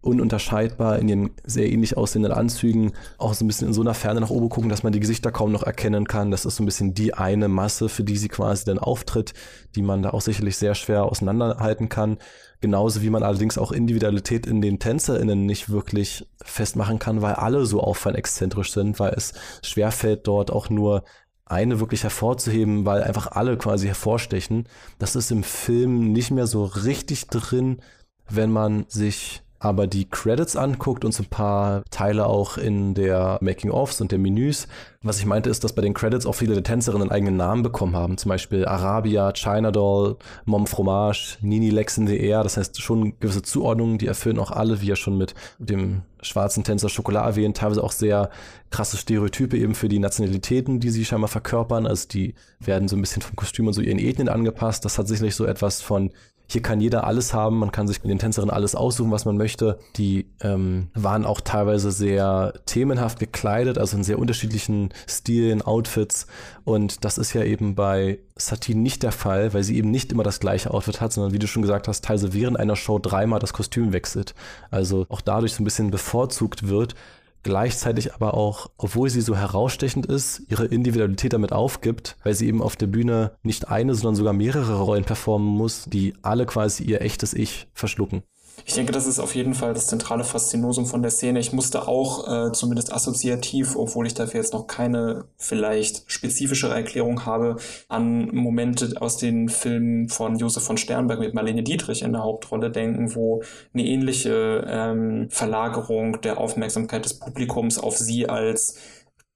ununterscheidbar 0.01 0.99
in 0.99 1.09
ihren 1.09 1.29
sehr 1.43 1.69
ähnlich 1.69 1.97
aussehenden 1.97 2.31
Anzügen 2.31 2.93
auch 3.17 3.33
so 3.33 3.43
ein 3.43 3.47
bisschen 3.47 3.67
in 3.67 3.73
so 3.73 3.81
einer 3.81 3.93
Ferne 3.93 4.21
nach 4.21 4.29
oben 4.29 4.49
gucken, 4.49 4.69
dass 4.69 4.83
man 4.83 4.93
die 4.93 4.99
Gesichter 4.99 5.31
kaum 5.31 5.51
noch 5.51 5.63
erkennen 5.63 6.07
kann. 6.07 6.31
Das 6.31 6.45
ist 6.45 6.55
so 6.55 6.63
ein 6.63 6.65
bisschen 6.65 6.93
die 6.93 7.13
eine 7.13 7.47
Masse, 7.47 7.89
für 7.89 8.03
die 8.03 8.17
sie 8.17 8.29
quasi 8.29 8.63
dann 8.65 8.79
auftritt, 8.79 9.33
die 9.75 9.81
man 9.81 10.01
da 10.01 10.11
auch 10.11 10.21
sicherlich 10.21 10.57
sehr 10.57 10.75
schwer 10.75 11.03
auseinanderhalten 11.03 11.89
kann. 11.89 12.17
Genauso 12.61 13.01
wie 13.01 13.09
man 13.09 13.23
allerdings 13.23 13.57
auch 13.57 13.71
Individualität 13.71 14.47
in 14.47 14.61
den 14.61 14.79
TänzerInnen 14.79 15.45
nicht 15.45 15.69
wirklich 15.69 16.25
festmachen 16.41 16.99
kann, 16.99 17.21
weil 17.21 17.33
alle 17.33 17.65
so 17.65 17.81
auffallend 17.81 18.17
exzentrisch 18.17 18.71
sind, 18.71 18.99
weil 18.99 19.13
es 19.13 19.33
schwerfällt, 19.61 20.25
dort 20.25 20.51
auch 20.51 20.69
nur 20.69 21.03
eine 21.49 21.79
wirklich 21.79 22.03
hervorzuheben, 22.03 22.85
weil 22.85 23.03
einfach 23.03 23.31
alle 23.31 23.57
quasi 23.57 23.87
hervorstechen. 23.87 24.67
Das 24.99 25.15
ist 25.15 25.31
im 25.31 25.43
Film 25.43 26.11
nicht 26.11 26.31
mehr 26.31 26.47
so 26.47 26.65
richtig 26.65 27.27
drin, 27.27 27.81
wenn 28.29 28.51
man 28.51 28.85
sich 28.89 29.43
aber 29.59 29.87
die 29.87 30.09
Credits 30.09 30.55
anguckt 30.55 31.03
und 31.03 31.13
so 31.13 31.23
ein 31.23 31.29
paar 31.29 31.83
Teile 31.89 32.27
auch 32.27 32.57
in 32.57 32.93
der 32.93 33.37
Making-ofs 33.41 34.01
und 34.01 34.11
der 34.11 34.19
Menüs, 34.19 34.67
was 35.01 35.19
ich 35.19 35.25
meinte, 35.25 35.49
ist, 35.49 35.63
dass 35.63 35.73
bei 35.73 35.81
den 35.81 35.93
Credits 35.93 36.25
auch 36.25 36.33
viele 36.33 36.53
der 36.53 36.63
Tänzerinnen 36.63 37.03
einen 37.03 37.11
eigenen 37.11 37.37
Namen 37.37 37.63
bekommen 37.63 37.95
haben. 37.95 38.17
Zum 38.17 38.29
Beispiel 38.29 38.65
Arabia, 38.65 39.31
China 39.33 39.71
Doll, 39.71 40.17
Mom 40.45 40.67
Fromage, 40.67 41.37
Nini 41.41 41.69
Lex 41.69 41.97
in 41.97 42.07
the 42.07 42.19
Air. 42.19 42.43
Das 42.43 42.57
heißt 42.57 42.81
schon 42.81 43.19
gewisse 43.19 43.41
Zuordnungen, 43.41 43.97
die 43.97 44.07
erfüllen 44.07 44.39
auch 44.39 44.51
alle, 44.51 44.81
wie 44.81 44.87
ja 44.87 44.95
schon 44.95 45.17
mit 45.17 45.33
dem 45.59 46.01
schwarzen 46.21 46.63
Tänzer 46.63 46.89
Schokolade 46.89 47.29
erwähnt, 47.29 47.57
teilweise 47.57 47.83
auch 47.83 47.91
sehr 47.91 48.29
krasse 48.69 48.97
Stereotype 48.97 49.57
eben 49.57 49.75
für 49.75 49.87
die 49.87 49.99
Nationalitäten, 49.99 50.79
die 50.79 50.89
sie 50.89 51.05
scheinbar 51.05 51.29
verkörpern. 51.29 51.87
Also 51.87 52.07
die 52.07 52.35
werden 52.59 52.87
so 52.87 52.95
ein 52.95 53.01
bisschen 53.01 53.21
vom 53.21 53.35
Kostüm 53.35 53.67
und 53.67 53.73
so 53.73 53.81
ihren 53.81 53.99
Ethnien 53.99 54.29
angepasst. 54.29 54.83
Das 54.83 54.97
hat 54.97 55.07
sicherlich 55.07 55.35
so 55.35 55.45
etwas 55.45 55.81
von 55.81 56.11
hier 56.49 56.61
kann 56.61 56.79
jeder 56.79 57.05
alles 57.05 57.33
haben, 57.33 57.59
man 57.59 57.71
kann 57.71 57.87
sich 57.87 58.01
mit 58.03 58.09
den 58.09 58.19
Tänzerinnen 58.19 58.53
alles 58.53 58.73
aussuchen, 58.73 59.11
was 59.11 59.25
man 59.25 59.35
möchte. 59.35 59.79
Die 59.97 60.27
ähm, 60.41 60.87
waren 60.93 61.25
auch 61.25 61.41
teilweise 61.41 61.91
sehr 61.91 62.53
themenhaft 62.65 63.19
gekleidet, 63.19 63.77
also 63.77 63.97
in 63.97 64.03
sehr 64.03 64.17
unterschiedlichen 64.17 64.93
Stilen, 65.07 65.61
Outfits. 65.61 66.25
Und 66.63 67.03
das 67.03 67.17
ist 67.17 67.33
ja 67.33 67.43
eben 67.43 67.75
bei 67.75 68.19
Satine 68.37 68.79
nicht 68.79 69.03
der 69.03 69.11
Fall, 69.11 69.53
weil 69.53 69.63
sie 69.63 69.77
eben 69.77 69.91
nicht 69.91 70.11
immer 70.11 70.23
das 70.23 70.39
gleiche 70.39 70.71
Outfit 70.71 71.01
hat, 71.01 71.11
sondern 71.11 71.33
wie 71.33 71.39
du 71.39 71.47
schon 71.47 71.63
gesagt 71.63 71.89
hast, 71.89 72.05
teilweise 72.05 72.33
während 72.33 72.57
einer 72.57 72.77
Show 72.77 72.97
dreimal 72.97 73.39
das 73.39 73.51
Kostüm 73.51 73.91
wechselt. 73.91 74.33
Also 74.71 75.05
auch 75.09 75.21
dadurch 75.21 75.53
so 75.53 75.61
ein 75.61 75.65
bisschen 75.65 75.91
bevorzugt 75.91 76.69
wird 76.69 76.95
gleichzeitig 77.43 78.13
aber 78.13 78.33
auch, 78.33 78.69
obwohl 78.77 79.09
sie 79.09 79.21
so 79.21 79.35
herausstechend 79.35 80.05
ist, 80.05 80.41
ihre 80.49 80.65
Individualität 80.65 81.33
damit 81.33 81.51
aufgibt, 81.51 82.17
weil 82.23 82.33
sie 82.33 82.47
eben 82.47 82.61
auf 82.61 82.75
der 82.75 82.87
Bühne 82.87 83.31
nicht 83.43 83.69
eine, 83.69 83.95
sondern 83.95 84.15
sogar 84.15 84.33
mehrere 84.33 84.79
Rollen 84.79 85.05
performen 85.05 85.47
muss, 85.47 85.85
die 85.85 86.13
alle 86.21 86.45
quasi 86.45 86.83
ihr 86.83 87.01
echtes 87.01 87.33
Ich 87.33 87.67
verschlucken. 87.73 88.23
Ich 88.65 88.73
denke, 88.73 88.91
das 88.91 89.05
ist 89.07 89.19
auf 89.19 89.35
jeden 89.35 89.53
Fall 89.53 89.73
das 89.73 89.87
zentrale 89.87 90.23
Faszinosum 90.23 90.85
von 90.85 91.01
der 91.01 91.11
Szene. 91.11 91.39
Ich 91.39 91.53
musste 91.53 91.87
auch 91.87 92.47
äh, 92.47 92.51
zumindest 92.51 92.91
assoziativ, 92.91 93.75
obwohl 93.75 94.07
ich 94.07 94.13
dafür 94.13 94.41
jetzt 94.41 94.51
noch 94.53 94.67
keine 94.67 95.25
vielleicht 95.37 96.03
spezifischere 96.11 96.73
Erklärung 96.73 97.25
habe, 97.25 97.57
an 97.87 98.33
Momente 98.35 98.99
aus 98.99 99.17
den 99.17 99.47
Filmen 99.47 100.09
von 100.09 100.37
Josef 100.37 100.63
von 100.63 100.77
Sternberg 100.77 101.19
mit 101.19 101.33
Marlene 101.33 101.63
Dietrich 101.63 102.01
in 102.01 102.11
der 102.13 102.23
Hauptrolle 102.23 102.69
denken, 102.71 103.15
wo 103.15 103.43
eine 103.73 103.85
ähnliche 103.85 104.65
ähm, 104.67 105.29
Verlagerung 105.29 106.19
der 106.21 106.37
Aufmerksamkeit 106.39 107.05
des 107.05 107.19
Publikums 107.19 107.77
auf 107.77 107.97
sie 107.97 108.27
als 108.27 108.77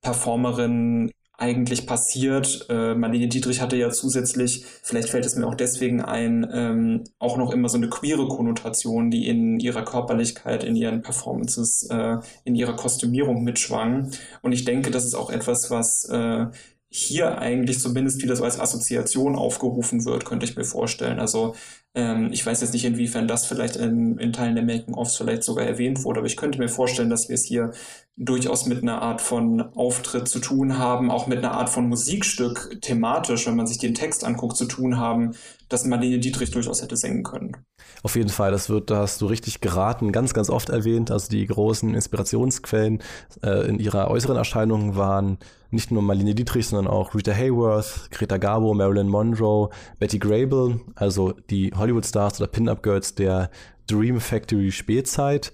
Performerin 0.01 1.11
eigentlich 1.41 1.87
passiert. 1.87 2.67
Äh, 2.69 2.93
Marlene 2.93 3.27
Dietrich 3.27 3.61
hatte 3.61 3.75
ja 3.75 3.89
zusätzlich, 3.89 4.63
vielleicht 4.83 5.09
fällt 5.09 5.25
es 5.25 5.35
mir 5.35 5.47
auch 5.47 5.55
deswegen 5.55 5.99
ein, 5.99 6.47
ähm, 6.53 7.03
auch 7.17 7.35
noch 7.35 7.51
immer 7.51 7.67
so 7.67 7.77
eine 7.77 7.89
queere 7.89 8.27
Konnotation, 8.27 9.09
die 9.09 9.27
in 9.27 9.59
ihrer 9.59 9.83
Körperlichkeit, 9.83 10.63
in 10.63 10.75
ihren 10.75 11.01
Performances, 11.01 11.87
äh, 11.89 12.17
in 12.43 12.53
ihrer 12.53 12.75
Kostümierung 12.75 13.43
mitschwang. 13.43 14.11
Und 14.43 14.51
ich 14.51 14.65
denke, 14.65 14.91
das 14.91 15.03
ist 15.03 15.15
auch 15.15 15.31
etwas, 15.31 15.71
was 15.71 16.07
äh, 16.09 16.45
hier 16.93 17.37
eigentlich 17.39 17.79
zumindest 17.79 18.21
wieder 18.21 18.35
so 18.35 18.43
als 18.43 18.59
Assoziation 18.59 19.37
aufgerufen 19.37 20.03
wird, 20.03 20.25
könnte 20.25 20.45
ich 20.45 20.57
mir 20.57 20.65
vorstellen. 20.65 21.19
Also 21.19 21.55
ähm, 21.95 22.29
ich 22.33 22.45
weiß 22.45 22.59
jetzt 22.59 22.73
nicht, 22.73 22.83
inwiefern 22.83 23.29
das 23.29 23.45
vielleicht 23.45 23.77
in, 23.77 24.17
in 24.17 24.33
Teilen 24.33 24.55
der 24.55 24.65
Making-ofs 24.65 25.15
vielleicht 25.15 25.43
sogar 25.43 25.65
erwähnt 25.65 26.03
wurde, 26.03 26.19
aber 26.19 26.27
ich 26.27 26.35
könnte 26.35 26.59
mir 26.59 26.67
vorstellen, 26.67 27.09
dass 27.09 27.29
wir 27.29 27.35
es 27.35 27.45
hier 27.45 27.71
durchaus 28.17 28.65
mit 28.65 28.83
einer 28.83 29.01
Art 29.01 29.21
von 29.21 29.61
Auftritt 29.75 30.27
zu 30.27 30.39
tun 30.39 30.77
haben, 30.77 31.09
auch 31.09 31.27
mit 31.27 31.39
einer 31.39 31.53
Art 31.53 31.69
von 31.69 31.87
Musikstück 31.87 32.77
thematisch, 32.81 33.47
wenn 33.47 33.55
man 33.55 33.67
sich 33.67 33.77
den 33.77 33.95
Text 33.95 34.23
anguckt, 34.23 34.57
zu 34.57 34.65
tun 34.65 34.97
haben, 34.97 35.31
dass 35.69 35.85
Marlene 35.85 36.19
Dietrich 36.19 36.51
durchaus 36.51 36.81
hätte 36.81 36.97
singen 36.97 37.23
können. 37.23 37.57
Auf 38.03 38.15
jeden 38.15 38.29
Fall, 38.29 38.51
das 38.51 38.69
wird, 38.69 38.91
da 38.91 38.97
hast 38.97 39.21
du 39.21 39.27
richtig 39.27 39.61
geraten, 39.61 40.11
ganz, 40.11 40.33
ganz 40.33 40.49
oft 40.49 40.69
erwähnt. 40.69 41.09
Also 41.09 41.29
die 41.29 41.45
großen 41.45 41.95
Inspirationsquellen 41.95 43.01
äh, 43.43 43.67
in 43.67 43.79
ihrer 43.79 44.09
äußeren 44.09 44.37
Erscheinung 44.37 44.95
waren 44.95 45.37
nicht 45.71 45.89
nur 45.89 46.01
Marlene 46.01 46.35
Dietrich, 46.35 46.67
sondern 46.67 46.91
auch 46.91 47.15
Rita 47.15 47.31
Hayworth, 47.31 48.11
Greta 48.11 48.37
Garbo, 48.37 48.73
Marilyn 48.73 49.07
Monroe, 49.07 49.69
Betty 49.99 50.19
Grable, 50.19 50.81
also 50.95 51.33
die 51.49 51.71
Hollywood-Stars 51.73 52.41
oder 52.41 52.51
Pin-Up-Girls 52.51 53.15
der 53.15 53.49
Dream 53.87 54.19
Factory 54.19 54.71
Spätzeit 54.71 55.53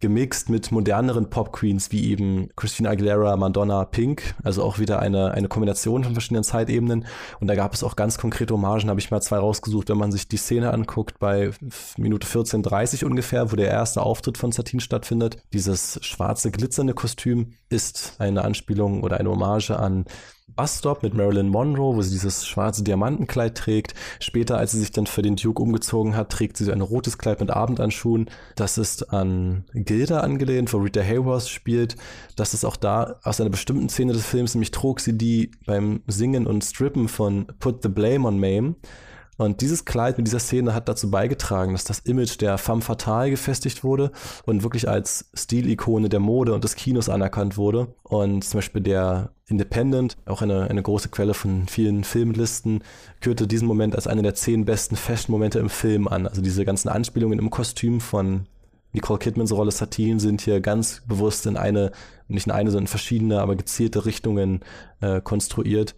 gemixt 0.00 0.48
mit 0.48 0.70
moderneren 0.70 1.28
Pop-Queens 1.30 1.90
wie 1.90 2.10
eben 2.10 2.48
Christina 2.56 2.90
Aguilera, 2.90 3.36
Madonna, 3.36 3.84
Pink. 3.84 4.34
Also 4.44 4.62
auch 4.62 4.78
wieder 4.78 5.00
eine, 5.00 5.32
eine 5.32 5.48
Kombination 5.48 6.04
von 6.04 6.12
verschiedenen 6.12 6.44
Zeitebenen. 6.44 7.06
Und 7.40 7.48
da 7.48 7.54
gab 7.54 7.74
es 7.74 7.82
auch 7.82 7.96
ganz 7.96 8.18
konkrete 8.18 8.54
Hommagen, 8.54 8.90
habe 8.90 9.00
ich 9.00 9.10
mal 9.10 9.20
zwei 9.20 9.38
rausgesucht, 9.38 9.88
wenn 9.88 9.98
man 9.98 10.12
sich 10.12 10.28
die 10.28 10.36
Szene 10.36 10.72
anguckt 10.72 11.18
bei 11.18 11.50
Minute 11.96 12.26
14.30 12.26 13.04
ungefähr, 13.04 13.50
wo 13.50 13.56
der 13.56 13.68
erste 13.68 14.02
Auftritt 14.02 14.38
von 14.38 14.52
Satin 14.52 14.80
stattfindet. 14.80 15.38
Dieses 15.52 15.98
schwarze, 16.02 16.50
glitzernde 16.50 16.94
Kostüm 16.94 17.54
ist 17.68 18.14
eine 18.18 18.44
Anspielung 18.44 19.02
oder 19.02 19.18
eine 19.18 19.30
Hommage 19.30 19.70
an 19.70 20.04
Busstop 20.58 21.02
mit 21.02 21.14
Marilyn 21.14 21.48
Monroe, 21.48 21.96
wo 21.96 22.02
sie 22.02 22.10
dieses 22.10 22.46
schwarze 22.46 22.82
Diamantenkleid 22.82 23.56
trägt. 23.56 23.94
Später, 24.20 24.58
als 24.58 24.72
sie 24.72 24.80
sich 24.80 24.90
dann 24.90 25.06
für 25.06 25.22
den 25.22 25.36
Duke 25.36 25.62
umgezogen 25.62 26.16
hat, 26.16 26.30
trägt 26.30 26.56
sie 26.56 26.72
ein 26.72 26.80
rotes 26.80 27.18
Kleid 27.18 27.40
mit 27.40 27.50
Abendanschuhen. 27.50 28.30
Das 28.56 28.78
ist 28.78 29.12
an 29.12 29.64
Gilda 29.74 30.20
angelehnt, 30.20 30.72
wo 30.72 30.78
Rita 30.78 31.00
Hayworth 31.00 31.48
spielt. 31.48 31.96
Das 32.36 32.54
ist 32.54 32.64
auch 32.64 32.76
da 32.76 33.16
aus 33.22 33.40
einer 33.40 33.50
bestimmten 33.50 33.88
Szene 33.88 34.12
des 34.12 34.26
Films, 34.26 34.54
nämlich 34.54 34.70
trug 34.70 35.00
sie 35.00 35.16
die 35.16 35.50
beim 35.66 36.02
Singen 36.06 36.46
und 36.46 36.64
Strippen 36.64 37.08
von 37.08 37.46
Put 37.58 37.82
the 37.82 37.88
Blame 37.88 38.26
on 38.26 38.38
Mame. 38.38 38.74
Und 39.38 39.60
dieses 39.60 39.84
Kleid 39.84 40.18
mit 40.18 40.26
dieser 40.26 40.40
Szene 40.40 40.74
hat 40.74 40.88
dazu 40.88 41.12
beigetragen, 41.12 41.72
dass 41.72 41.84
das 41.84 42.00
Image 42.00 42.40
der 42.40 42.58
femme 42.58 42.82
fatale 42.82 43.30
gefestigt 43.30 43.84
wurde 43.84 44.10
und 44.46 44.64
wirklich 44.64 44.88
als 44.88 45.30
Stilikone 45.32 46.08
der 46.08 46.18
Mode 46.18 46.52
und 46.52 46.64
des 46.64 46.74
Kinos 46.74 47.08
anerkannt 47.08 47.56
wurde. 47.56 47.94
Und 48.02 48.42
zum 48.42 48.58
Beispiel 48.58 48.82
der 48.82 49.30
Independent, 49.46 50.16
auch 50.26 50.42
eine, 50.42 50.68
eine 50.68 50.82
große 50.82 51.10
Quelle 51.10 51.34
von 51.34 51.68
vielen 51.68 52.02
Filmlisten, 52.02 52.82
kürte 53.20 53.46
diesen 53.46 53.68
Moment 53.68 53.94
als 53.94 54.08
einen 54.08 54.24
der 54.24 54.34
zehn 54.34 54.64
besten 54.64 54.96
Fashion-Momente 54.96 55.60
im 55.60 55.70
Film 55.70 56.08
an. 56.08 56.26
Also 56.26 56.42
diese 56.42 56.64
ganzen 56.64 56.88
Anspielungen 56.88 57.38
im 57.38 57.50
Kostüm 57.50 58.00
von 58.00 58.46
Nicole 58.92 59.20
Kidmans 59.20 59.52
Rolle 59.52 59.70
Satine 59.70 60.18
sind 60.18 60.40
hier 60.40 60.60
ganz 60.60 61.02
bewusst 61.06 61.46
in 61.46 61.56
eine, 61.56 61.92
nicht 62.26 62.46
in 62.46 62.52
eine, 62.52 62.70
sondern 62.70 62.84
in 62.84 62.88
verschiedene, 62.88 63.40
aber 63.40 63.54
gezielte 63.54 64.04
Richtungen 64.04 64.60
äh, 65.00 65.20
konstruiert. 65.20 65.94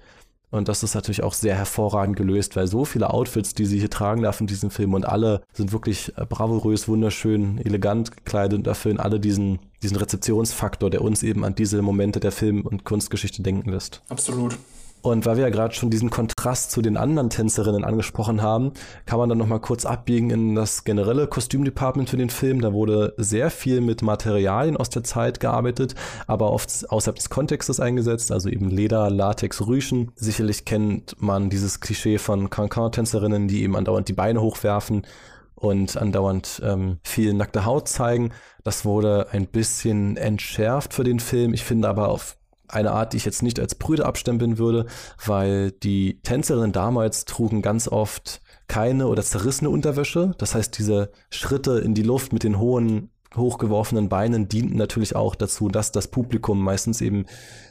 Und 0.51 0.69
das 0.69 0.83
ist 0.83 0.95
natürlich 0.95 1.23
auch 1.23 1.35
sehr 1.35 1.55
hervorragend 1.55 2.17
gelöst, 2.17 2.57
weil 2.57 2.67
so 2.67 2.85
viele 2.85 3.11
Outfits, 3.11 3.55
die 3.55 3.67
sie 3.67 3.79
hier 3.79 3.91
tragen 3.91 4.23
darf 4.23 4.41
in 4.41 4.49
diesem 4.49 4.71
Film 4.71 4.95
und 4.95 5.07
alle 5.07 5.43
sind 5.53 5.73
wirklich 5.73 6.13
äh, 6.17 6.27
bravourös, 6.27 6.89
wunderschön, 6.89 7.59
elegant 7.65 8.17
gekleidet 8.17 8.59
und 8.59 8.67
erfüllen 8.67 8.99
alle 8.99 9.21
diesen, 9.21 9.61
diesen 9.83 9.97
Rezeptionsfaktor, 9.97 10.91
der 10.91 11.03
uns 11.03 11.23
eben 11.23 11.45
an 11.45 11.55
diese 11.55 11.81
Momente 11.83 12.19
der 12.19 12.33
Film- 12.33 12.63
und 12.63 12.85
Kunstgeschichte 12.85 13.43
denken 13.43 13.71
lässt. 13.71 14.03
Absolut. 14.09 14.57
Und 15.03 15.25
weil 15.25 15.37
wir 15.37 15.45
ja 15.45 15.51
gerade 15.51 15.75
schon 15.75 15.91
diesen 15.91 16.11
Kontrast 16.11 16.71
zu 16.71 16.83
den 16.83 16.97
anderen 16.97 17.31
Tänzerinnen 17.31 17.85
angesprochen 17.85 18.43
haben, 18.43 18.73
kann 19.07 19.19
man 19.19 19.29
dann 19.29 19.39
nochmal 19.39 19.61
kurz 19.61 19.87
abbiegen 19.87 20.31
in 20.31 20.55
das 20.55 20.85
generelle 20.85 21.27
Kostümdepartment 21.27 22.11
für 22.11 22.19
den 22.19 22.29
Film. 22.29 22.61
Da 22.61 22.73
wurde 22.73 23.15
sehr 23.17 23.51
viel 23.51 23.81
mit 23.81 24.03
Materialien 24.03 24.77
aus 24.77 24.91
der 24.91 25.03
Zeit 25.03 25.41
gearbeitet, 25.41 25.95
aber 26.27 26.53
oft 26.53 26.91
außerhalb 26.91 27.17
des 27.17 27.31
Kontextes 27.31 27.81
eingesetzt, 27.81 28.31
also 28.31 28.51
eben 28.51 28.69
Leder, 28.69 29.09
Latex, 29.09 29.67
Rüschen. 29.67 30.13
Sicherlich 30.17 30.67
kennt 30.67 31.17
man 31.19 31.49
dieses 31.49 31.81
Klischee 31.81 32.19
von 32.19 32.51
Cancan-Tänzerinnen, 32.51 33.49
die 33.49 33.63
eben 33.63 33.77
andauernd 33.77 34.09
die 34.09 34.13
Beine 34.13 34.43
hochwerfen 34.43 35.07
und 35.55 35.97
andauernd 35.97 36.61
ähm, 36.65 36.99
viel 37.03 37.33
nackte 37.33 37.65
Haut 37.65 37.89
zeigen. 37.89 38.33
Das 38.65 38.85
wurde 38.85 39.29
ein 39.33 39.47
bisschen 39.47 40.17
entschärft 40.17 40.93
für 40.93 41.05
den 41.05 41.21
Film. 41.21 41.55
Ich 41.55 41.65
finde 41.65 41.89
aber 41.89 42.09
auf 42.09 42.37
eine 42.71 42.93
Art, 42.93 43.13
die 43.13 43.19
ich 43.19 43.25
jetzt 43.25 43.43
nicht 43.43 43.61
als 43.61 43.75
Brüder 43.75 44.07
abstempeln 44.07 44.59
würde, 44.59 44.87
weil 45.25 45.73
die 45.73 46.21
Tänzerinnen 46.23 46.73
damals 46.73 47.25
trugen 47.25 47.63
ganz 47.63 47.89
oft 47.89 48.41
keine 48.69 49.09
oder 49.09 49.23
zerrissene 49.23 49.71
Unterwäsche. 49.71 50.33
Das 50.39 50.55
heißt, 50.55 50.79
diese 50.79 51.11
Schritte 51.31 51.79
in 51.79 51.95
die 51.95 52.03
Luft 52.03 52.33
mit 52.33 52.45
den 52.45 52.59
hohen 52.59 53.11
hochgeworfenen 53.37 54.09
Beinen 54.09 54.49
dienten 54.49 54.77
natürlich 54.77 55.15
auch 55.15 55.35
dazu, 55.35 55.69
dass 55.69 55.93
das 55.93 56.09
Publikum 56.09 56.61
meistens 56.63 57.01
eben 57.01 57.27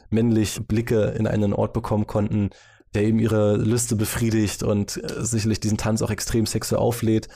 männlich 0.10 0.62
Blicke 0.68 1.14
in 1.18 1.28
einen 1.28 1.54
Ort 1.54 1.74
bekommen 1.74 2.08
konnten, 2.08 2.52
der 2.94 3.04
eben 3.04 3.20
ihre 3.20 3.58
Lüste 3.58 3.96
befriedigt 3.96 4.64
und 4.64 4.98
äh, 4.98 5.24
sicherlich 5.24 5.60
diesen 5.60 5.78
Tanz 5.78 6.02
auch 6.02 6.10
extrem 6.10 6.46
sexuell 6.46 6.82
auflädt. 6.82 7.28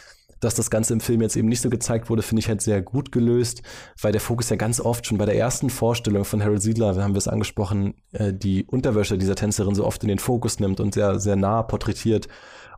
Dass 0.44 0.56
das 0.56 0.70
Ganze 0.70 0.94
im 0.94 1.00
Film 1.00 1.22
jetzt 1.22 1.36
eben 1.36 1.48
nicht 1.48 1.62
so 1.62 1.70
gezeigt 1.70 2.10
wurde, 2.10 2.22
finde 2.22 2.42
ich 2.42 2.50
halt 2.50 2.62
sehr 2.62 2.82
gut 2.82 3.12
gelöst, 3.12 3.62
weil 4.02 4.12
der 4.12 4.22
Fokus 4.22 4.50
ja 4.50 4.56
ganz 4.56 4.80
oft 4.80 5.06
schon 5.08 5.18
bei 5.18 5.26
der 5.26 5.38
ersten 5.38 5.70
Vorstellung 5.70 6.26
von 6.26 6.44
Harold 6.44 6.62
Siedler, 6.62 6.96
wir 6.96 7.04
haben 7.04 7.16
es 7.16 7.28
angesprochen, 7.28 7.94
äh, 8.12 8.34
die 8.34 8.66
Unterwäsche 8.66 9.18
dieser 9.18 9.36
Tänzerin 9.36 9.76
so 9.76 9.86
oft 9.86 10.04
in 10.04 10.10
den 10.10 10.20
Fokus 10.20 10.60
nimmt 10.60 10.80
und 10.80 10.94
sehr, 10.94 11.20
sehr 11.20 11.36
nah 11.36 11.64
porträtiert. 11.64 12.28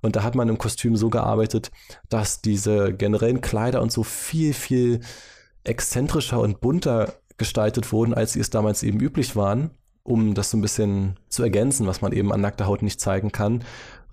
Und 0.02 0.16
da 0.16 0.24
hat 0.24 0.36
man 0.36 0.50
im 0.50 0.60
Kostüm 0.60 0.96
so 0.96 1.10
gearbeitet, 1.10 1.72
dass 2.10 2.42
diese 2.42 2.94
generellen 2.94 3.42
Kleider 3.42 3.82
und 3.82 3.92
so 3.92 4.04
viel, 4.04 4.54
viel 4.54 5.00
exzentrischer 5.64 6.40
und 6.40 6.62
bunter 6.62 7.14
gestaltet 7.38 7.92
wurden, 7.92 8.14
als 8.14 8.34
sie 8.34 8.40
es 8.40 8.50
damals 8.50 8.84
eben 8.84 9.00
üblich 9.00 9.36
waren, 9.36 9.72
um 10.04 10.36
das 10.36 10.52
so 10.52 10.58
ein 10.58 10.62
bisschen 10.62 11.18
zu 11.30 11.42
ergänzen, 11.42 11.88
was 11.88 12.02
man 12.02 12.12
eben 12.12 12.32
an 12.32 12.42
nackter 12.42 12.68
Haut 12.68 12.84
nicht 12.84 13.02
zeigen 13.02 13.32
kann. 13.32 13.64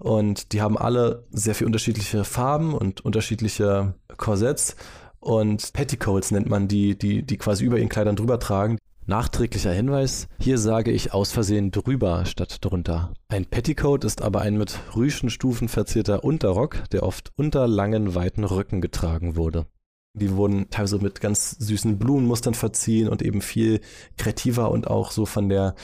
Und 0.02 0.52
die 0.52 0.60
haben 0.60 0.76
alle 0.76 1.26
sehr 1.30 1.54
viel 1.54 1.68
unterschiedliche 1.68 2.24
Farben 2.24 2.74
und 2.74 3.04
unterschiedliche 3.04 3.94
Korsetts. 4.16 4.74
Und 5.20 5.72
Petticoats 5.72 6.32
nennt 6.32 6.48
man 6.48 6.66
die, 6.66 6.98
die, 6.98 7.22
die 7.22 7.36
quasi 7.36 7.64
über 7.64 7.78
ihren 7.78 7.88
Kleidern 7.88 8.16
drüber 8.16 8.40
tragen. 8.40 8.78
Nachträglicher 9.06 9.72
Hinweis, 9.72 10.26
hier 10.40 10.58
sage 10.58 10.90
ich 10.90 11.12
aus 11.12 11.30
Versehen 11.30 11.70
drüber 11.70 12.24
statt 12.24 12.58
drunter. 12.64 13.12
Ein 13.28 13.46
Petticoat 13.46 14.02
ist 14.02 14.22
aber 14.22 14.40
ein 14.40 14.58
mit 14.58 14.76
Rüschenstufen 14.96 15.68
verzierter 15.68 16.24
Unterrock, 16.24 16.82
der 16.90 17.04
oft 17.04 17.30
unter 17.36 17.68
langen, 17.68 18.16
weiten 18.16 18.42
Rücken 18.42 18.80
getragen 18.80 19.36
wurde. 19.36 19.66
Die 20.14 20.34
wurden 20.36 20.68
teilweise 20.68 20.98
mit 20.98 21.20
ganz 21.20 21.52
süßen 21.52 21.98
Blumenmustern 21.98 22.54
verziehen 22.54 23.08
und 23.08 23.22
eben 23.22 23.40
viel 23.40 23.80
kreativer 24.18 24.70
und 24.70 24.88
auch 24.88 25.10
so 25.10 25.26
von 25.26 25.48
der 25.48 25.74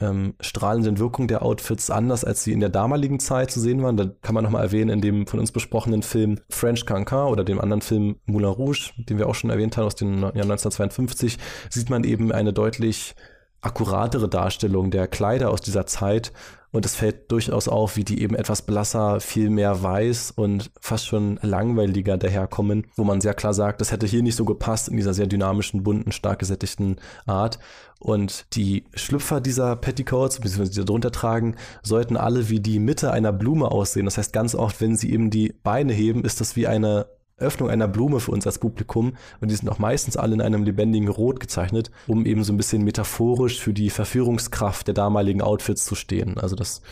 ähm, 0.00 0.34
strahlenden 0.40 0.98
Wirkung 0.98 1.28
der 1.28 1.42
Outfits 1.42 1.90
anders, 1.90 2.24
als 2.24 2.44
sie 2.44 2.52
in 2.52 2.60
der 2.60 2.68
damaligen 2.68 3.20
Zeit 3.20 3.50
zu 3.50 3.60
sehen 3.60 3.82
waren. 3.82 3.96
Da 3.96 4.06
kann 4.22 4.34
man 4.34 4.44
nochmal 4.44 4.64
erwähnen, 4.64 4.90
in 4.90 5.00
dem 5.00 5.26
von 5.26 5.40
uns 5.40 5.52
besprochenen 5.52 6.02
Film 6.02 6.40
French 6.48 6.86
Cancan 6.86 7.28
oder 7.28 7.44
dem 7.44 7.60
anderen 7.60 7.82
Film 7.82 8.16
Moulin 8.26 8.48
Rouge, 8.48 8.90
den 8.96 9.18
wir 9.18 9.28
auch 9.28 9.34
schon 9.34 9.50
erwähnt 9.50 9.76
haben 9.76 9.86
aus 9.86 9.94
dem 9.94 10.20
Jahr 10.20 10.30
1952, 10.30 11.38
sieht 11.70 11.90
man 11.90 12.04
eben 12.04 12.32
eine 12.32 12.52
deutlich 12.52 13.14
akkuratere 13.60 14.28
Darstellung 14.28 14.90
der 14.90 15.08
Kleider 15.08 15.50
aus 15.50 15.60
dieser 15.60 15.86
Zeit 15.86 16.32
und 16.74 16.84
es 16.84 16.96
fällt 16.96 17.30
durchaus 17.30 17.68
auf, 17.68 17.94
wie 17.94 18.02
die 18.02 18.20
eben 18.20 18.34
etwas 18.34 18.62
blasser, 18.62 19.20
viel 19.20 19.48
mehr 19.48 19.84
weiß 19.84 20.32
und 20.32 20.72
fast 20.80 21.06
schon 21.06 21.38
langweiliger 21.40 22.18
daherkommen, 22.18 22.88
wo 22.96 23.04
man 23.04 23.20
sehr 23.20 23.32
klar 23.32 23.54
sagt, 23.54 23.80
das 23.80 23.92
hätte 23.92 24.06
hier 24.06 24.24
nicht 24.24 24.34
so 24.34 24.44
gepasst 24.44 24.88
in 24.88 24.96
dieser 24.96 25.14
sehr 25.14 25.28
dynamischen, 25.28 25.84
bunten, 25.84 26.10
stark 26.10 26.40
gesättigten 26.40 26.96
Art. 27.26 27.60
Und 28.00 28.46
die 28.56 28.86
Schlüpfer 28.94 29.40
dieser 29.40 29.76
Petticoats, 29.76 30.40
beziehungsweise 30.40 30.80
die 30.80 30.84
darunter 30.84 31.12
tragen, 31.12 31.54
sollten 31.84 32.16
alle 32.16 32.48
wie 32.48 32.58
die 32.58 32.80
Mitte 32.80 33.12
einer 33.12 33.32
Blume 33.32 33.70
aussehen. 33.70 34.06
Das 34.06 34.18
heißt, 34.18 34.32
ganz 34.32 34.56
oft, 34.56 34.80
wenn 34.80 34.96
sie 34.96 35.12
eben 35.12 35.30
die 35.30 35.54
Beine 35.62 35.92
heben, 35.92 36.24
ist 36.24 36.40
das 36.40 36.56
wie 36.56 36.66
eine 36.66 37.06
Öffnung 37.36 37.70
einer 37.70 37.88
Blume 37.88 38.20
für 38.20 38.30
uns 38.30 38.46
als 38.46 38.58
Publikum 38.58 39.14
und 39.40 39.50
die 39.50 39.54
sind 39.54 39.68
auch 39.68 39.78
meistens 39.78 40.16
alle 40.16 40.34
in 40.34 40.40
einem 40.40 40.62
lebendigen 40.64 41.08
Rot 41.08 41.40
gezeichnet, 41.40 41.90
um 42.06 42.26
eben 42.26 42.44
so 42.44 42.52
ein 42.52 42.56
bisschen 42.56 42.84
metaphorisch 42.84 43.60
für 43.60 43.72
die 43.72 43.90
Verführungskraft 43.90 44.86
der 44.86 44.94
damaligen 44.94 45.42
Outfits 45.42 45.84
zu 45.84 45.94
stehen. 45.94 46.38
Also 46.38 46.56
das 46.56 46.82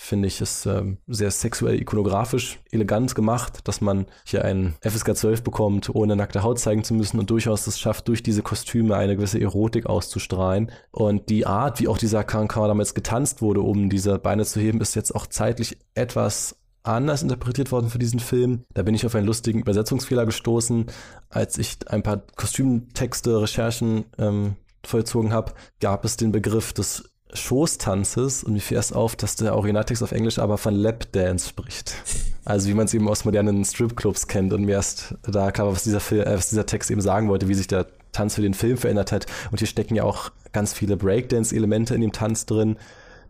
finde 0.00 0.28
ich 0.28 0.40
ist 0.40 0.64
ähm, 0.64 0.96
sehr 1.06 1.30
sexuell 1.30 1.78
ikonografisch 1.78 2.58
elegant 2.70 3.14
gemacht, 3.14 3.60
dass 3.68 3.82
man 3.82 4.06
hier 4.24 4.44
ein 4.44 4.74
FSK 4.80 5.14
12 5.14 5.42
bekommt, 5.42 5.94
ohne 5.94 6.16
nackte 6.16 6.42
Haut 6.42 6.58
zeigen 6.58 6.84
zu 6.84 6.94
müssen 6.94 7.18
und 7.18 7.28
durchaus 7.28 7.66
es 7.66 7.78
schafft, 7.78 8.08
durch 8.08 8.22
diese 8.22 8.42
Kostüme 8.42 8.96
eine 8.96 9.16
gewisse 9.16 9.40
Erotik 9.40 9.86
auszustrahlen. 9.86 10.72
Und 10.90 11.28
die 11.28 11.46
Art, 11.46 11.80
wie 11.80 11.88
auch 11.88 11.98
dieser 11.98 12.24
Cancan 12.24 12.68
damals 12.68 12.94
getanzt 12.94 13.42
wurde, 13.42 13.60
um 13.60 13.90
diese 13.90 14.18
Beine 14.18 14.46
zu 14.46 14.58
heben, 14.58 14.80
ist 14.80 14.96
jetzt 14.96 15.14
auch 15.14 15.26
zeitlich 15.26 15.76
etwas 15.94 16.56
anders 16.82 17.22
interpretiert 17.22 17.72
worden 17.72 17.90
für 17.90 17.98
diesen 17.98 18.20
Film. 18.20 18.64
Da 18.74 18.82
bin 18.82 18.94
ich 18.94 19.04
auf 19.04 19.14
einen 19.14 19.26
lustigen 19.26 19.60
Übersetzungsfehler 19.60 20.26
gestoßen, 20.26 20.86
als 21.28 21.58
ich 21.58 21.76
ein 21.88 22.02
paar 22.02 22.22
Kostümtexte, 22.36 23.42
Recherchen 23.42 24.04
ähm, 24.18 24.56
vollzogen 24.84 25.32
habe, 25.32 25.52
gab 25.80 26.04
es 26.04 26.16
den 26.16 26.32
Begriff 26.32 26.72
des 26.72 27.04
Schoßtanzes 27.32 28.42
und 28.42 28.54
mir 28.54 28.60
fiel 28.60 28.76
erst 28.76 28.94
auf, 28.94 29.14
dass 29.14 29.36
der 29.36 29.54
Originaltext 29.54 30.02
auf 30.02 30.12
Englisch 30.12 30.38
aber 30.38 30.58
von 30.58 30.74
Lapdance 30.74 31.48
spricht. 31.48 31.94
Also 32.44 32.68
wie 32.68 32.74
man 32.74 32.86
es 32.86 32.94
eben 32.94 33.08
aus 33.08 33.24
modernen 33.24 33.64
Stripclubs 33.64 34.26
kennt 34.26 34.52
und 34.52 34.64
mir 34.64 34.72
erst 34.72 35.14
da 35.22 35.52
klar 35.52 35.68
war, 35.68 35.74
was 35.74 35.84
dieser, 35.84 36.00
Film, 36.00 36.22
äh, 36.22 36.36
was 36.36 36.50
dieser 36.50 36.66
Text 36.66 36.90
eben 36.90 37.00
sagen 37.00 37.28
wollte, 37.28 37.48
wie 37.48 37.54
sich 37.54 37.68
der 37.68 37.86
Tanz 38.12 38.34
für 38.34 38.42
den 38.42 38.54
Film 38.54 38.76
verändert 38.76 39.12
hat. 39.12 39.26
Und 39.50 39.58
hier 39.58 39.68
stecken 39.68 39.94
ja 39.94 40.04
auch 40.04 40.32
ganz 40.52 40.72
viele 40.72 40.96
Breakdance-Elemente 40.96 41.94
in 41.94 42.00
dem 42.00 42.12
Tanz 42.12 42.46
drin. 42.46 42.76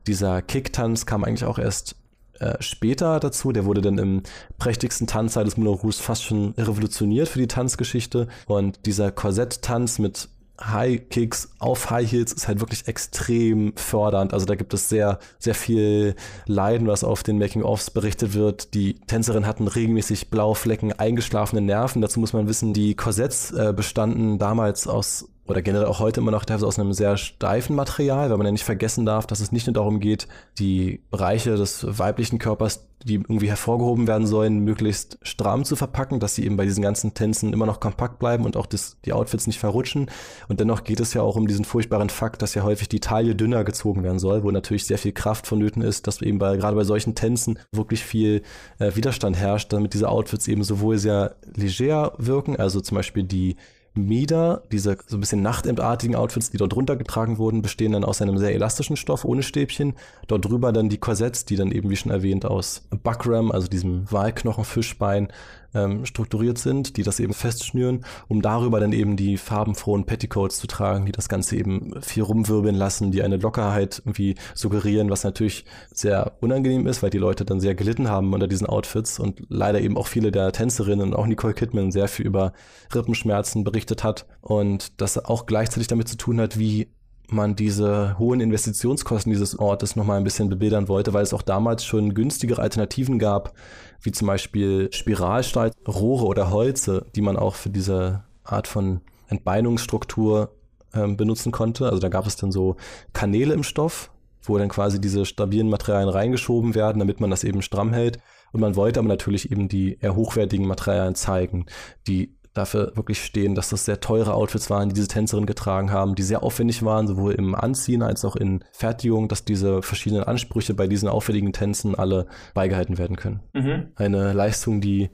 Dieser 0.06 0.40
Kick-Tanz 0.40 1.04
kam 1.04 1.24
eigentlich 1.24 1.44
auch 1.44 1.58
erst 1.58 1.96
äh, 2.40 2.56
später 2.60 3.20
dazu. 3.20 3.52
Der 3.52 3.64
wurde 3.64 3.80
dann 3.80 3.98
im 3.98 4.22
prächtigsten 4.58 5.06
Tanzsaal 5.06 5.44
des 5.44 5.56
Moulin 5.56 5.74
Rouge 5.74 5.96
fast 5.96 6.24
schon 6.24 6.54
revolutioniert 6.58 7.28
für 7.28 7.38
die 7.38 7.48
Tanzgeschichte. 7.48 8.28
Und 8.46 8.86
dieser 8.86 9.12
Korsett-Tanz 9.12 9.98
mit 9.98 10.28
High 10.62 11.08
Kicks 11.08 11.50
auf 11.58 11.90
High 11.90 12.10
Heels 12.10 12.32
ist 12.32 12.48
halt 12.48 12.60
wirklich 12.60 12.86
extrem 12.86 13.72
fördernd. 13.76 14.34
Also 14.34 14.46
da 14.46 14.54
gibt 14.54 14.74
es 14.74 14.88
sehr, 14.88 15.18
sehr 15.38 15.54
viel 15.54 16.14
Leiden, 16.46 16.86
was 16.86 17.04
auf 17.04 17.22
den 17.22 17.38
Making-ofs 17.38 17.90
berichtet 17.90 18.34
wird. 18.34 18.74
Die 18.74 18.94
Tänzerin 18.94 19.46
hatten 19.46 19.68
regelmäßig 19.68 20.28
blaue 20.30 20.54
Flecken, 20.54 20.92
eingeschlafene 20.92 21.62
Nerven. 21.62 22.02
Dazu 22.02 22.20
muss 22.20 22.32
man 22.32 22.48
wissen, 22.48 22.74
die 22.74 22.94
Korsetts 22.94 23.52
äh, 23.52 23.72
bestanden 23.74 24.38
damals 24.38 24.86
aus 24.86 25.28
oder 25.50 25.62
generell 25.62 25.86
auch 25.86 25.98
heute 25.98 26.20
immer 26.20 26.30
noch 26.30 26.44
teilweise 26.44 26.66
aus 26.66 26.78
einem 26.78 26.92
sehr 26.92 27.16
steifen 27.16 27.74
Material, 27.74 28.30
weil 28.30 28.36
man 28.36 28.46
ja 28.46 28.52
nicht 28.52 28.64
vergessen 28.64 29.04
darf, 29.04 29.26
dass 29.26 29.40
es 29.40 29.52
nicht 29.52 29.66
nur 29.66 29.74
darum 29.74 30.00
geht, 30.00 30.28
die 30.58 31.02
Bereiche 31.10 31.56
des 31.56 31.84
weiblichen 31.98 32.38
Körpers, 32.38 32.86
die 33.04 33.14
irgendwie 33.14 33.48
hervorgehoben 33.48 34.06
werden 34.06 34.26
sollen, 34.26 34.60
möglichst 34.60 35.18
stramm 35.22 35.64
zu 35.64 35.74
verpacken, 35.74 36.20
dass 36.20 36.34
sie 36.34 36.44
eben 36.44 36.56
bei 36.56 36.66
diesen 36.66 36.82
ganzen 36.82 37.14
Tänzen 37.14 37.52
immer 37.52 37.66
noch 37.66 37.80
kompakt 37.80 38.18
bleiben 38.18 38.44
und 38.44 38.56
auch 38.56 38.66
das, 38.66 38.98
die 39.04 39.12
Outfits 39.12 39.46
nicht 39.46 39.58
verrutschen. 39.58 40.10
Und 40.48 40.60
dennoch 40.60 40.84
geht 40.84 41.00
es 41.00 41.14
ja 41.14 41.22
auch 41.22 41.36
um 41.36 41.48
diesen 41.48 41.64
furchtbaren 41.64 42.10
Fakt, 42.10 42.42
dass 42.42 42.54
ja 42.54 42.62
häufig 42.62 42.88
die 42.88 43.00
Taille 43.00 43.34
dünner 43.34 43.64
gezogen 43.64 44.04
werden 44.04 44.18
soll, 44.18 44.44
wo 44.44 44.50
natürlich 44.50 44.86
sehr 44.86 44.98
viel 44.98 45.12
Kraft 45.12 45.46
vonnöten 45.46 45.82
ist, 45.82 46.06
dass 46.06 46.20
eben 46.20 46.38
bei, 46.38 46.56
gerade 46.56 46.76
bei 46.76 46.84
solchen 46.84 47.14
Tänzen 47.14 47.58
wirklich 47.72 48.04
viel 48.04 48.42
äh, 48.78 48.94
Widerstand 48.94 49.36
herrscht, 49.36 49.72
damit 49.72 49.94
diese 49.94 50.08
Outfits 50.08 50.46
eben 50.46 50.62
sowohl 50.62 50.98
sehr 50.98 51.36
leger 51.54 52.12
wirken, 52.18 52.56
also 52.56 52.80
zum 52.80 52.96
Beispiel 52.96 53.24
die 53.24 53.56
Mieder, 53.94 54.62
diese 54.70 54.98
so 55.06 55.16
ein 55.16 55.20
bisschen 55.20 55.42
nachthemdartigen 55.42 56.14
Outfits, 56.14 56.50
die 56.50 56.58
dort 56.58 56.72
drunter 56.72 56.96
getragen 56.96 57.38
wurden, 57.38 57.60
bestehen 57.60 57.92
dann 57.92 58.04
aus 58.04 58.22
einem 58.22 58.38
sehr 58.38 58.54
elastischen 58.54 58.96
Stoff 58.96 59.24
ohne 59.24 59.42
Stäbchen. 59.42 59.94
Dort 60.28 60.44
drüber 60.44 60.72
dann 60.72 60.88
die 60.88 60.98
Korsetts, 60.98 61.44
die 61.44 61.56
dann 61.56 61.72
eben, 61.72 61.90
wie 61.90 61.96
schon 61.96 62.12
erwähnt, 62.12 62.44
aus 62.44 62.86
Buckram, 63.02 63.50
also 63.50 63.66
diesem 63.66 64.10
Walknochenfischbein, 64.10 65.28
ähm, 65.74 66.04
strukturiert 66.04 66.58
sind, 66.58 66.96
die 66.96 67.02
das 67.02 67.20
eben 67.20 67.34
festschnüren, 67.34 68.04
um 68.28 68.42
darüber 68.42 68.80
dann 68.80 68.92
eben 68.92 69.16
die 69.16 69.36
farbenfrohen 69.36 70.04
Petticoats 70.04 70.58
zu 70.58 70.66
tragen, 70.66 71.06
die 71.06 71.12
das 71.12 71.28
Ganze 71.28 71.56
eben 71.56 72.00
viel 72.02 72.22
rumwirbeln 72.22 72.74
lassen, 72.74 73.10
die 73.10 73.22
eine 73.22 73.36
Lockerheit 73.36 74.02
irgendwie 74.04 74.34
suggerieren, 74.54 75.10
was 75.10 75.24
natürlich 75.24 75.64
sehr 75.92 76.32
unangenehm 76.40 76.86
ist, 76.86 77.02
weil 77.02 77.10
die 77.10 77.18
Leute 77.18 77.44
dann 77.44 77.60
sehr 77.60 77.74
gelitten 77.74 78.08
haben 78.08 78.32
unter 78.32 78.48
diesen 78.48 78.66
Outfits 78.66 79.18
und 79.18 79.42
leider 79.48 79.80
eben 79.80 79.96
auch 79.96 80.06
viele 80.06 80.32
der 80.32 80.52
Tänzerinnen 80.52 81.08
und 81.08 81.14
auch 81.14 81.26
Nicole 81.26 81.54
Kidman 81.54 81.92
sehr 81.92 82.08
viel 82.08 82.26
über 82.26 82.52
Rippenschmerzen 82.94 83.64
berichtet 83.64 84.04
hat 84.04 84.26
und 84.40 85.00
das 85.00 85.24
auch 85.24 85.46
gleichzeitig 85.46 85.88
damit 85.88 86.08
zu 86.08 86.16
tun 86.16 86.40
hat, 86.40 86.58
wie 86.58 86.88
man 87.32 87.56
diese 87.56 88.18
hohen 88.18 88.40
Investitionskosten 88.40 89.30
dieses 89.30 89.58
Ortes 89.58 89.96
nochmal 89.96 90.18
ein 90.18 90.24
bisschen 90.24 90.48
bebildern 90.48 90.88
wollte, 90.88 91.12
weil 91.12 91.22
es 91.22 91.34
auch 91.34 91.42
damals 91.42 91.84
schon 91.84 92.14
günstigere 92.14 92.62
Alternativen 92.62 93.18
gab, 93.18 93.54
wie 94.02 94.12
zum 94.12 94.26
Beispiel 94.26 94.88
Spiralstahl, 94.92 95.72
Rohre 95.86 96.26
oder 96.26 96.50
Holze, 96.50 97.06
die 97.14 97.20
man 97.20 97.36
auch 97.36 97.54
für 97.54 97.70
diese 97.70 98.24
Art 98.44 98.66
von 98.66 99.00
Entbeinungsstruktur 99.28 100.50
ähm, 100.94 101.16
benutzen 101.16 101.52
konnte. 101.52 101.86
Also 101.86 101.98
da 101.98 102.08
gab 102.08 102.26
es 102.26 102.36
dann 102.36 102.52
so 102.52 102.76
Kanäle 103.12 103.54
im 103.54 103.62
Stoff, 103.62 104.10
wo 104.42 104.58
dann 104.58 104.68
quasi 104.68 105.00
diese 105.00 105.24
stabilen 105.24 105.68
Materialien 105.68 106.08
reingeschoben 106.08 106.74
werden, 106.74 106.98
damit 106.98 107.20
man 107.20 107.30
das 107.30 107.44
eben 107.44 107.62
stramm 107.62 107.92
hält. 107.92 108.18
Und 108.52 108.60
man 108.60 108.74
wollte 108.74 108.98
aber 108.98 109.08
natürlich 109.08 109.52
eben 109.52 109.68
die 109.68 109.98
eher 110.00 110.16
hochwertigen 110.16 110.66
Materialien 110.66 111.14
zeigen, 111.14 111.66
die 112.06 112.34
dafür 112.54 112.92
wirklich 112.96 113.22
stehen, 113.22 113.54
dass 113.54 113.70
das 113.70 113.84
sehr 113.84 114.00
teure 114.00 114.34
Outfits 114.34 114.70
waren, 114.70 114.88
die 114.88 114.94
diese 114.94 115.08
Tänzerinnen 115.08 115.46
getragen 115.46 115.92
haben, 115.92 116.14
die 116.14 116.22
sehr 116.22 116.42
aufwendig 116.42 116.82
waren, 116.84 117.06
sowohl 117.06 117.34
im 117.34 117.54
Anziehen 117.54 118.02
als 118.02 118.24
auch 118.24 118.36
in 118.36 118.64
Fertigung, 118.72 119.28
dass 119.28 119.44
diese 119.44 119.82
verschiedenen 119.82 120.24
Ansprüche 120.24 120.74
bei 120.74 120.86
diesen 120.86 121.08
aufwendigen 121.08 121.52
Tänzen 121.52 121.94
alle 121.94 122.26
beigehalten 122.54 122.98
werden 122.98 123.16
können. 123.16 123.40
Mhm. 123.52 123.88
Eine 123.94 124.32
Leistung, 124.32 124.80
die 124.80 125.10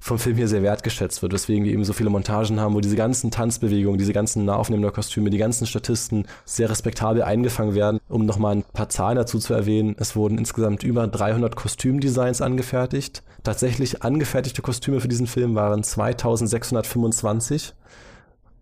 vom 0.00 0.18
Film 0.18 0.36
hier 0.36 0.48
sehr 0.48 0.62
wertgeschätzt 0.62 1.22
wird, 1.22 1.32
weswegen 1.32 1.64
wir 1.64 1.72
eben 1.72 1.84
so 1.84 1.92
viele 1.92 2.10
Montagen 2.10 2.60
haben, 2.60 2.74
wo 2.74 2.80
diese 2.80 2.96
ganzen 2.96 3.30
Tanzbewegungen, 3.30 3.98
diese 3.98 4.12
ganzen 4.12 4.44
Nahaufnahmen 4.44 4.82
der 4.82 4.92
Kostüme, 4.92 5.30
die 5.30 5.38
ganzen 5.38 5.66
Statisten 5.66 6.26
sehr 6.44 6.70
respektabel 6.70 7.22
eingefangen 7.22 7.74
werden. 7.74 8.00
Um 8.08 8.24
nochmal 8.24 8.56
ein 8.56 8.62
paar 8.62 8.88
Zahlen 8.88 9.16
dazu 9.16 9.38
zu 9.38 9.54
erwähnen, 9.54 9.96
es 9.98 10.16
wurden 10.16 10.38
insgesamt 10.38 10.82
über 10.82 11.06
300 11.06 11.56
Kostümdesigns 11.56 12.40
angefertigt. 12.40 13.22
Tatsächlich 13.42 14.02
angefertigte 14.02 14.62
Kostüme 14.62 15.00
für 15.00 15.08
diesen 15.08 15.26
Film 15.26 15.54
waren 15.54 15.82
2625 15.82 17.74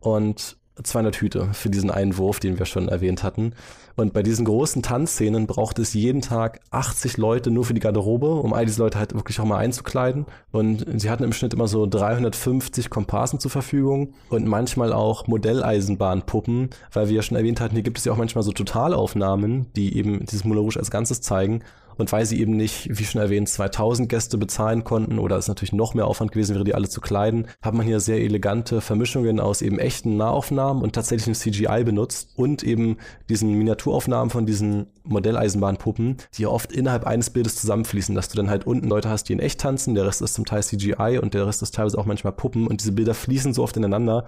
und 0.00 0.56
200 0.82 1.16
Hüte 1.16 1.48
für 1.52 1.70
diesen 1.70 1.90
Einwurf, 1.90 2.40
den 2.40 2.58
wir 2.58 2.66
schon 2.66 2.88
erwähnt 2.88 3.22
hatten. 3.22 3.52
Und 3.96 4.12
bei 4.12 4.22
diesen 4.22 4.44
großen 4.44 4.82
Tanzszenen 4.82 5.46
braucht 5.46 5.78
es 5.78 5.94
jeden 5.94 6.20
Tag 6.20 6.60
80 6.70 7.16
Leute 7.16 7.50
nur 7.50 7.64
für 7.64 7.72
die 7.72 7.80
Garderobe, 7.80 8.34
um 8.34 8.52
all 8.52 8.66
diese 8.66 8.82
Leute 8.82 8.98
halt 8.98 9.14
wirklich 9.14 9.40
auch 9.40 9.46
mal 9.46 9.56
einzukleiden. 9.56 10.26
Und 10.52 10.84
sie 11.00 11.08
hatten 11.08 11.24
im 11.24 11.32
Schnitt 11.32 11.54
immer 11.54 11.66
so 11.66 11.86
350 11.86 12.90
Komparsen 12.90 13.40
zur 13.40 13.50
Verfügung 13.50 14.12
und 14.28 14.46
manchmal 14.46 14.92
auch 14.92 15.26
Modelleisenbahnpuppen, 15.26 16.70
weil 16.92 17.08
wir 17.08 17.16
ja 17.16 17.22
schon 17.22 17.38
erwähnt 17.38 17.60
hatten, 17.60 17.74
hier 17.74 17.82
gibt 17.82 17.96
es 17.98 18.04
ja 18.04 18.12
auch 18.12 18.18
manchmal 18.18 18.44
so 18.44 18.52
Totalaufnahmen, 18.52 19.72
die 19.76 19.96
eben 19.96 20.26
dieses 20.26 20.44
Moulin 20.44 20.64
Rouge 20.64 20.78
als 20.78 20.90
Ganzes 20.90 21.22
zeigen. 21.22 21.62
Und 21.96 22.12
weil 22.12 22.26
sie 22.26 22.40
eben 22.40 22.56
nicht, 22.56 22.88
wie 22.98 23.04
schon 23.04 23.20
erwähnt, 23.20 23.48
2000 23.48 24.08
Gäste 24.08 24.38
bezahlen 24.38 24.84
konnten 24.84 25.18
oder 25.18 25.36
es 25.36 25.48
natürlich 25.48 25.72
noch 25.72 25.94
mehr 25.94 26.06
Aufwand 26.06 26.32
gewesen 26.32 26.54
wäre, 26.54 26.64
die 26.64 26.74
alle 26.74 26.88
zu 26.88 27.00
kleiden, 27.00 27.46
hat 27.62 27.74
man 27.74 27.86
hier 27.86 28.00
sehr 28.00 28.20
elegante 28.20 28.80
Vermischungen 28.80 29.40
aus 29.40 29.62
eben 29.62 29.78
echten 29.78 30.16
Nahaufnahmen 30.16 30.82
und 30.82 30.94
tatsächlichen 30.94 31.34
CGI 31.34 31.84
benutzt 31.84 32.30
und 32.36 32.62
eben 32.62 32.98
diesen 33.28 33.52
Miniaturaufnahmen 33.52 34.30
von 34.30 34.46
diesen 34.46 34.86
Modelleisenbahnpuppen, 35.04 36.18
die 36.34 36.42
ja 36.42 36.48
oft 36.48 36.72
innerhalb 36.72 37.06
eines 37.06 37.30
Bildes 37.30 37.56
zusammenfließen, 37.56 38.14
dass 38.14 38.28
du 38.28 38.36
dann 38.36 38.50
halt 38.50 38.66
unten 38.66 38.88
Leute 38.88 39.08
hast, 39.08 39.28
die 39.28 39.32
in 39.32 39.40
echt 39.40 39.60
tanzen, 39.60 39.94
der 39.94 40.06
Rest 40.06 40.22
ist 40.22 40.34
zum 40.34 40.44
Teil 40.44 40.62
CGI 40.62 41.18
und 41.22 41.34
der 41.34 41.46
Rest 41.46 41.62
ist 41.62 41.74
teilweise 41.74 41.98
auch 41.98 42.06
manchmal 42.06 42.32
Puppen 42.32 42.66
und 42.66 42.80
diese 42.80 42.92
Bilder 42.92 43.14
fließen 43.14 43.54
so 43.54 43.62
oft 43.62 43.76
ineinander, 43.76 44.26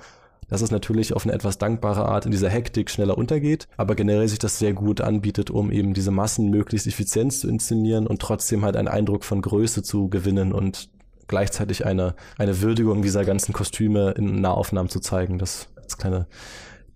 dass 0.48 0.62
es 0.62 0.70
natürlich 0.70 1.12
auf 1.12 1.24
eine 1.24 1.34
etwas 1.34 1.58
dankbare 1.58 2.06
Art 2.06 2.24
in 2.24 2.32
dieser 2.32 2.48
Hektik 2.48 2.90
schneller 2.90 3.18
untergeht, 3.18 3.68
aber 3.76 3.94
generell 3.94 4.28
sich 4.28 4.38
das 4.38 4.58
sehr 4.58 4.72
gut 4.72 5.00
anbietet, 5.00 5.50
um 5.50 5.70
eben 5.70 5.94
diese 5.94 6.10
Massen 6.10 6.50
möglichst 6.50 6.86
effizient 6.86 7.32
zu 7.32 7.48
inszenieren 7.48 8.06
und 8.06 8.20
trotzdem 8.20 8.64
halt 8.64 8.76
einen 8.76 8.88
Eindruck 8.88 9.24
von 9.24 9.42
Größe 9.42 9.82
zu 9.82 10.08
gewinnen 10.08 10.52
und 10.52 10.88
gleichzeitig 11.28 11.84
eine, 11.86 12.14
eine 12.38 12.60
Würdigung 12.62 13.02
dieser 13.02 13.24
ganzen 13.24 13.52
Kostüme 13.52 14.12
in 14.12 14.40
Nahaufnahmen 14.40 14.88
zu 14.88 15.00
zeigen. 15.00 15.38
Das 15.38 15.68
als 15.76 15.96
kleine 15.96 16.26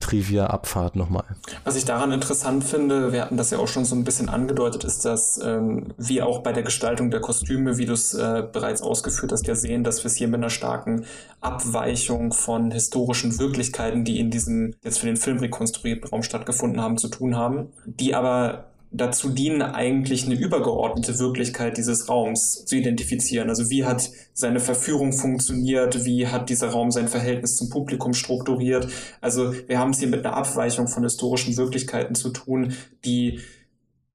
Trivia-Abfahrt 0.03 0.97
nochmal. 0.97 1.24
Was 1.65 1.77
ich 1.77 1.85
daran 1.85 2.12
interessant 2.12 2.65
finde, 2.65 3.12
wir 3.12 3.23
hatten 3.23 3.37
das 3.37 3.51
ja 3.51 3.59
auch 3.59 3.69
schon 3.69 3.85
so 3.85 3.95
ein 3.95 4.05
bisschen 4.05 4.29
angedeutet, 4.29 4.85
ist, 4.85 5.05
dass 5.05 5.41
ähm, 5.43 5.95
wir 5.97 6.27
auch 6.27 6.41
bei 6.41 6.53
der 6.53 6.62
Gestaltung 6.62 7.11
der 7.11 7.20
Kostüme, 7.20 7.79
wie 7.79 7.87
du 7.87 7.93
es 7.93 8.12
äh, 8.12 8.43
bereits 8.53 8.83
ausgeführt 8.83 9.33
hast, 9.33 9.47
ja 9.47 9.55
sehen, 9.55 9.85
dass 9.85 10.03
wir 10.03 10.07
es 10.07 10.16
hier 10.16 10.29
mit 10.29 10.37
einer 10.37 10.51
starken 10.51 11.05
Abweichung 11.41 12.33
von 12.33 12.70
historischen 12.70 13.39
Wirklichkeiten, 13.39 14.05
die 14.05 14.19
in 14.19 14.31
diesem 14.31 14.74
jetzt 14.83 14.99
für 14.99 15.07
den 15.07 15.16
Film 15.16 15.39
rekonstruierten 15.39 16.11
Raum 16.11 16.23
stattgefunden 16.23 16.81
haben, 16.81 16.99
zu 16.99 17.09
tun 17.09 17.37
haben, 17.37 17.69
die 17.87 18.15
aber 18.15 18.72
dazu 18.93 19.31
dienen, 19.31 19.62
eigentlich 19.62 20.27
eine 20.27 20.35
übergeordnete 20.35 21.19
Wirklichkeit 21.19 21.78
dieses 21.78 22.09
Raums 22.09 22.64
zu 22.66 22.77
identifizieren. 22.77 23.48
Also 23.48 23.70
wie 23.70 23.85
hat 23.85 24.10
seine 24.35 24.60
Verführung 24.60 25.12
funktioniert, 25.12 26.05
wie 26.05 26.27
hat 26.27 26.51
dieser 26.51 26.69
Raum 26.69 26.90
sein 26.90 27.09
Verhältnis 27.09 27.56
zum 27.56 27.70
Publikum 27.70 28.12
strukturiert. 28.12 28.89
Also 29.20 29.55
wir 29.66 29.78
haben 29.78 29.90
es 29.90 29.98
hier 29.98 30.09
mit 30.09 30.24
einer 30.24 30.36
Abweichung 30.36 30.89
von 30.89 31.02
historischen 31.02 31.56
Wirklichkeiten 31.56 32.14
zu 32.14 32.31
tun, 32.31 32.74
die 33.05 33.40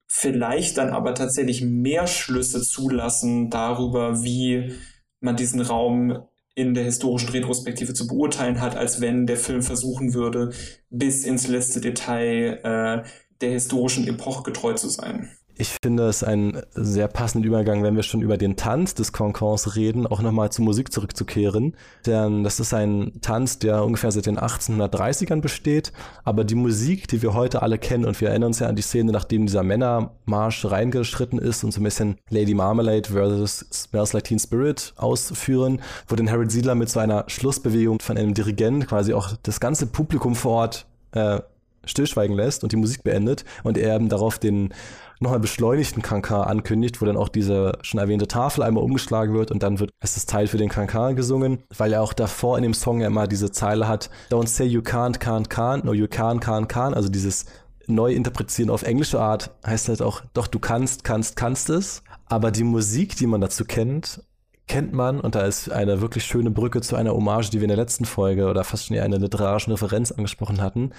vielleicht 0.06 0.78
dann 0.78 0.90
aber 0.90 1.16
tatsächlich 1.16 1.62
mehr 1.62 2.08
Schlüsse 2.08 2.62
zulassen 2.62 3.50
darüber, 3.50 4.24
wie 4.24 4.74
man 5.20 5.36
diesen 5.36 5.62
Raum 5.62 6.24
in 6.56 6.74
der 6.74 6.86
historischen 6.86 7.30
Retrospektive 7.30 7.94
zu 7.94 8.08
beurteilen 8.08 8.62
hat, 8.62 8.76
als 8.76 9.00
wenn 9.00 9.28
der 9.28 9.38
Film 9.38 9.62
versuchen 9.62 10.16
würde, 10.16 10.52
bis 10.90 11.24
ins 11.24 11.48
letzte 11.48 11.82
Detail 11.82 13.04
äh, 13.06 13.08
der 13.42 13.52
historischen 13.52 14.08
Epoche 14.08 14.44
getreu 14.44 14.74
zu 14.74 14.90
sein. 14.90 15.30
Ich 15.60 15.76
finde 15.82 16.08
es 16.08 16.24
einen 16.24 16.62
sehr 16.76 17.08
passenden 17.08 17.48
Übergang, 17.48 17.82
wenn 17.82 17.96
wir 17.96 18.04
schon 18.04 18.22
über 18.22 18.38
den 18.38 18.58
Tanz 18.58 18.94
des 18.94 19.12
Concons 19.12 19.76
reden, 19.76 20.06
auch 20.06 20.22
nochmal 20.22 20.52
zur 20.52 20.64
Musik 20.66 20.94
zurückzukehren. 20.94 21.76
Denn 22.06 22.44
das 22.44 22.60
ist 22.60 22.76
ein 22.76 23.14
Tanz, 23.22 23.58
der 23.58 23.84
ungefähr 23.84 24.12
seit 24.12 24.28
den 24.28 24.38
1830ern 24.38 25.42
besteht. 25.42 25.94
Aber 26.24 26.44
die 26.44 26.54
Musik, 26.54 27.08
die 27.08 27.24
wir 27.24 27.34
heute 27.34 27.64
alle 27.64 27.80
kennen, 27.80 28.06
und 28.06 28.22
wir 28.22 28.30
erinnern 28.30 28.50
uns 28.50 28.60
ja 28.60 28.68
an 28.68 28.76
die 28.76 28.84
Szene, 28.84 29.12
nachdem 29.12 29.48
dieser 29.48 29.64
Männermarsch 29.64 30.64
reingeschritten 30.66 31.40
ist 31.40 31.64
und 31.64 31.72
so 31.72 31.82
ein 31.82 31.86
bisschen 31.86 32.18
Lady 32.30 32.54
Marmalade 32.54 33.10
versus 33.10 33.66
Smells 33.74 34.14
Like 34.14 34.26
Teen 34.26 34.40
Spirit 34.40 34.94
ausführen, 34.98 35.82
wo 36.08 36.16
den 36.16 36.30
Harold 36.30 36.52
Siedler 36.52 36.76
mit 36.76 36.90
so 36.90 37.00
einer 37.00 37.24
Schlussbewegung 37.28 38.00
von 38.00 38.16
einem 38.16 38.36
Dirigent 38.36 38.88
quasi 38.88 39.14
auch 39.14 39.32
das 39.42 39.60
ganze 39.60 39.88
Publikum 39.88 40.36
vor 40.36 40.52
Ort 40.52 40.86
äh, 41.14 41.40
stillschweigen 41.88 42.36
lässt 42.36 42.64
und 42.64 42.72
die 42.72 42.78
Musik 42.78 43.04
beendet 43.04 43.46
und 43.64 43.78
er 43.78 43.96
eben 43.96 44.10
darauf 44.10 44.40
den 44.40 44.74
nochmal 45.20 45.40
beschleunigten 45.40 46.04
Kankan 46.04 46.48
ankündigt, 46.48 47.02
wo 47.02 47.06
dann 47.06 47.18
auch 47.18 47.30
diese 47.30 47.80
schon 47.82 48.00
erwähnte 48.00 48.28
Tafel 48.28 48.64
einmal 48.64 48.84
umgeschlagen 48.84 49.34
wird 49.34 49.52
und 49.52 49.64
dann 49.64 49.80
wird 49.80 49.92
es 50.00 50.14
das 50.14 50.26
Teil 50.26 50.48
für 50.48 50.58
den 50.58 50.70
Kankan 50.70 51.16
gesungen, 51.16 51.64
weil 51.76 51.94
er 51.94 52.02
auch 52.02 52.14
davor 52.14 52.58
in 52.58 52.64
dem 52.64 52.74
Song 52.74 53.02
ja 53.02 53.08
immer 53.08 53.28
diese 53.28 53.52
Zeile 53.52 53.88
hat, 53.88 54.10
don't 54.30 54.48
say 54.48 54.66
you 54.66 54.82
can't, 54.82 55.20
can't, 55.20 55.50
can't, 55.50 55.86
no 55.86 55.94
you 55.94 56.08
can, 56.08 56.40
can, 56.40 56.68
can, 56.68 56.94
also 56.94 57.10
dieses 57.10 57.46
neu 57.88 58.14
interpretieren 58.14 58.70
auf 58.70 58.84
englische 58.84 59.20
Art 59.20 59.52
heißt 59.66 59.90
halt 59.90 60.02
auch, 60.02 60.22
doch 60.34 60.48
du 60.48 60.60
kannst, 60.60 61.04
kannst, 61.04 61.36
kannst 61.36 61.70
es, 61.70 62.04
aber 62.26 62.52
die 62.52 62.64
Musik, 62.64 63.16
die 63.16 63.28
man 63.28 63.42
dazu 63.42 63.66
kennt, 63.66 64.22
kennt 64.68 64.94
man, 64.94 65.22
und 65.22 65.36
da 65.36 65.46
ist 65.46 65.72
eine 65.72 66.02
wirklich 66.02 66.26
schöne 66.26 66.52
Brücke 66.52 66.82
zu 66.82 66.96
einer 66.98 67.14
Hommage, 67.14 67.50
die 67.50 67.60
wir 67.60 67.64
in 67.64 67.70
der 67.70 67.78
letzten 67.78 68.06
Folge 68.06 68.48
oder 68.48 68.64
fast 68.64 68.88
schon 68.88 68.98
eine 68.98 69.18
literarische 69.18 69.72
Referenz 69.72 70.12
angesprochen 70.12 70.62
hatten, 70.62 70.92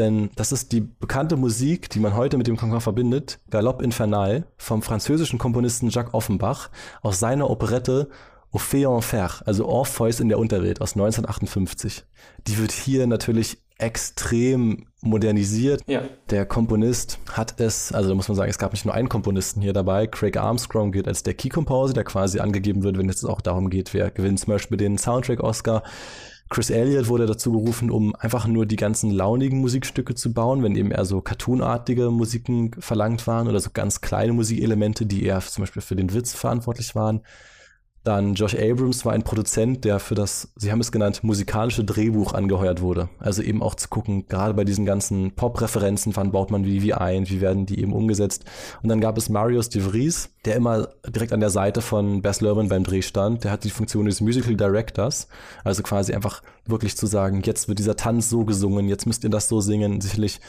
denn 0.00 0.30
das 0.34 0.50
ist 0.50 0.72
die 0.72 0.80
bekannte 0.80 1.36
Musik, 1.36 1.90
die 1.90 2.00
man 2.00 2.16
heute 2.16 2.36
mit 2.38 2.46
dem 2.46 2.56
Concorde 2.56 2.80
verbindet, 2.82 3.38
Galopp 3.50 3.82
Infernal 3.82 4.44
vom 4.56 4.82
französischen 4.82 5.38
Komponisten 5.38 5.90
Jacques 5.90 6.14
Offenbach 6.14 6.70
aus 7.02 7.20
seiner 7.20 7.48
Operette 7.50 8.08
Orphée 8.52 8.92
Enfer, 8.92 9.30
also 9.46 9.66
Orpheus 9.66 10.18
in 10.18 10.28
der 10.28 10.38
Unterwelt 10.38 10.80
aus 10.80 10.94
1958. 10.94 12.04
Die 12.48 12.58
wird 12.58 12.72
hier 12.72 13.06
natürlich 13.06 13.58
extrem 13.78 14.86
modernisiert. 15.00 15.82
Ja. 15.86 16.02
Der 16.28 16.44
Komponist 16.44 17.18
hat 17.30 17.60
es, 17.60 17.92
also 17.92 18.10
da 18.10 18.14
muss 18.14 18.28
man 18.28 18.36
sagen, 18.36 18.50
es 18.50 18.58
gab 18.58 18.72
nicht 18.72 18.84
nur 18.84 18.94
einen 18.94 19.08
Komponisten 19.08 19.62
hier 19.62 19.72
dabei. 19.72 20.06
Craig 20.06 20.36
Armstrong 20.36 20.92
gilt 20.92 21.08
als 21.08 21.22
der 21.22 21.34
Key 21.34 21.48
Composer, 21.48 21.94
der 21.94 22.04
quasi 22.04 22.40
angegeben 22.40 22.82
wird, 22.82 22.98
wenn 22.98 23.08
es 23.08 23.24
auch 23.24 23.40
darum 23.40 23.70
geht, 23.70 23.94
wer 23.94 24.10
gewinnt 24.10 24.40
zum 24.40 24.52
Beispiel 24.52 24.76
den 24.76 24.98
Soundtrack-Oscar. 24.98 25.82
Chris 26.50 26.68
Elliott 26.68 27.06
wurde 27.06 27.26
dazu 27.26 27.52
gerufen, 27.52 27.92
um 27.92 28.12
einfach 28.16 28.48
nur 28.48 28.66
die 28.66 28.74
ganzen 28.74 29.12
launigen 29.12 29.60
Musikstücke 29.60 30.16
zu 30.16 30.32
bauen, 30.34 30.64
wenn 30.64 30.74
eben 30.74 30.90
eher 30.90 31.04
so 31.04 31.20
cartoonartige 31.20 32.10
Musiken 32.10 32.72
verlangt 32.80 33.28
waren 33.28 33.46
oder 33.46 33.60
so 33.60 33.70
ganz 33.72 34.00
kleine 34.00 34.32
Musikelemente, 34.32 35.06
die 35.06 35.24
eher 35.24 35.40
zum 35.40 35.62
Beispiel 35.62 35.80
für 35.80 35.94
den 35.94 36.12
Witz 36.12 36.34
verantwortlich 36.34 36.96
waren. 36.96 37.20
Dann 38.02 38.32
Josh 38.32 38.54
Abrams 38.54 39.04
war 39.04 39.12
ein 39.12 39.24
Produzent, 39.24 39.84
der 39.84 39.98
für 39.98 40.14
das, 40.14 40.48
sie 40.56 40.72
haben 40.72 40.80
es 40.80 40.90
genannt, 40.90 41.22
musikalische 41.22 41.84
Drehbuch 41.84 42.32
angeheuert 42.32 42.80
wurde. 42.80 43.10
Also 43.18 43.42
eben 43.42 43.62
auch 43.62 43.74
zu 43.74 43.88
gucken, 43.88 44.26
gerade 44.26 44.54
bei 44.54 44.64
diesen 44.64 44.86
ganzen 44.86 45.32
Pop-Referenzen, 45.32 46.16
wann 46.16 46.32
baut 46.32 46.50
man 46.50 46.64
wie, 46.64 46.80
wie 46.82 46.94
ein, 46.94 47.28
wie 47.28 47.42
werden 47.42 47.66
die 47.66 47.78
eben 47.78 47.92
umgesetzt. 47.92 48.46
Und 48.82 48.88
dann 48.88 49.02
gab 49.02 49.18
es 49.18 49.28
Marius 49.28 49.68
de 49.68 49.82
Vries, 49.82 50.30
der 50.46 50.56
immer 50.56 50.88
direkt 51.06 51.34
an 51.34 51.40
der 51.40 51.50
Seite 51.50 51.82
von 51.82 52.22
Bess 52.22 52.40
Lerman 52.40 52.68
beim 52.68 52.84
Dreh 52.84 53.02
stand. 53.02 53.44
Der 53.44 53.50
hat 53.50 53.64
die 53.64 53.70
Funktion 53.70 54.06
des 54.06 54.22
Musical 54.22 54.56
Directors, 54.56 55.28
also 55.62 55.82
quasi 55.82 56.14
einfach 56.14 56.42
wirklich 56.64 56.96
zu 56.96 57.06
sagen, 57.06 57.42
jetzt 57.44 57.68
wird 57.68 57.78
dieser 57.78 57.96
Tanz 57.96 58.30
so 58.30 58.46
gesungen, 58.46 58.88
jetzt 58.88 59.06
müsst 59.06 59.24
ihr 59.24 59.30
das 59.30 59.48
so 59.48 59.60
singen. 59.60 60.00
Sicherlich 60.00 60.40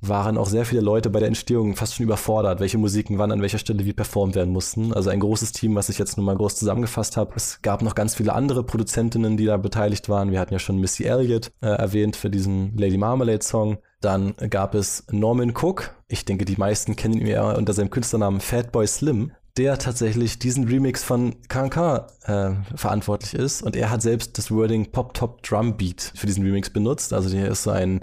waren 0.00 0.38
auch 0.38 0.48
sehr 0.48 0.64
viele 0.64 0.82
Leute 0.82 1.10
bei 1.10 1.20
der 1.20 1.28
Entstehung 1.28 1.74
fast 1.74 1.94
schon 1.94 2.04
überfordert, 2.04 2.60
welche 2.60 2.78
Musiken 2.78 3.18
wann 3.18 3.32
an 3.32 3.42
welcher 3.42 3.58
Stelle 3.58 3.84
wie 3.84 3.92
performt 3.92 4.34
werden 4.34 4.52
mussten. 4.52 4.92
Also 4.92 5.10
ein 5.10 5.20
großes 5.20 5.52
Team, 5.52 5.74
was 5.74 5.88
ich 5.88 5.98
jetzt 5.98 6.16
nur 6.16 6.26
mal 6.26 6.36
groß 6.36 6.56
zusammengefasst 6.56 7.16
habe. 7.16 7.32
Es 7.36 7.62
gab 7.62 7.82
noch 7.82 7.94
ganz 7.94 8.14
viele 8.14 8.34
andere 8.34 8.62
Produzentinnen, 8.62 9.36
die 9.36 9.46
da 9.46 9.56
beteiligt 9.56 10.08
waren. 10.08 10.30
Wir 10.30 10.40
hatten 10.40 10.52
ja 10.52 10.58
schon 10.58 10.78
Missy 10.78 11.04
Elliott 11.04 11.50
äh, 11.60 11.66
erwähnt 11.68 12.16
für 12.16 12.30
diesen 12.30 12.76
Lady 12.76 12.98
Marmalade 12.98 13.42
Song. 13.42 13.78
Dann 14.00 14.34
gab 14.50 14.74
es 14.74 15.04
Norman 15.10 15.54
Cook. 15.56 15.94
Ich 16.08 16.24
denke, 16.24 16.44
die 16.44 16.56
meisten 16.56 16.96
kennen 16.96 17.18
ihn 17.18 17.26
eher 17.26 17.56
unter 17.56 17.72
seinem 17.72 17.90
Künstlernamen 17.90 18.40
Fatboy 18.40 18.86
Slim 18.86 19.32
der 19.56 19.78
tatsächlich 19.78 20.38
diesen 20.38 20.68
Remix 20.68 21.02
von 21.02 21.36
KNK 21.48 22.08
äh, 22.24 22.50
verantwortlich 22.74 23.34
ist. 23.34 23.62
Und 23.62 23.74
er 23.74 23.90
hat 23.90 24.02
selbst 24.02 24.36
das 24.36 24.50
Wording 24.50 24.92
Pop 24.92 25.14
Top 25.14 25.42
Drum 25.42 25.76
Beat 25.76 26.12
für 26.14 26.26
diesen 26.26 26.44
Remix 26.44 26.68
benutzt. 26.68 27.12
Also 27.12 27.30
der 27.30 27.48
ist 27.48 27.62
so 27.62 27.70
ein 27.70 28.02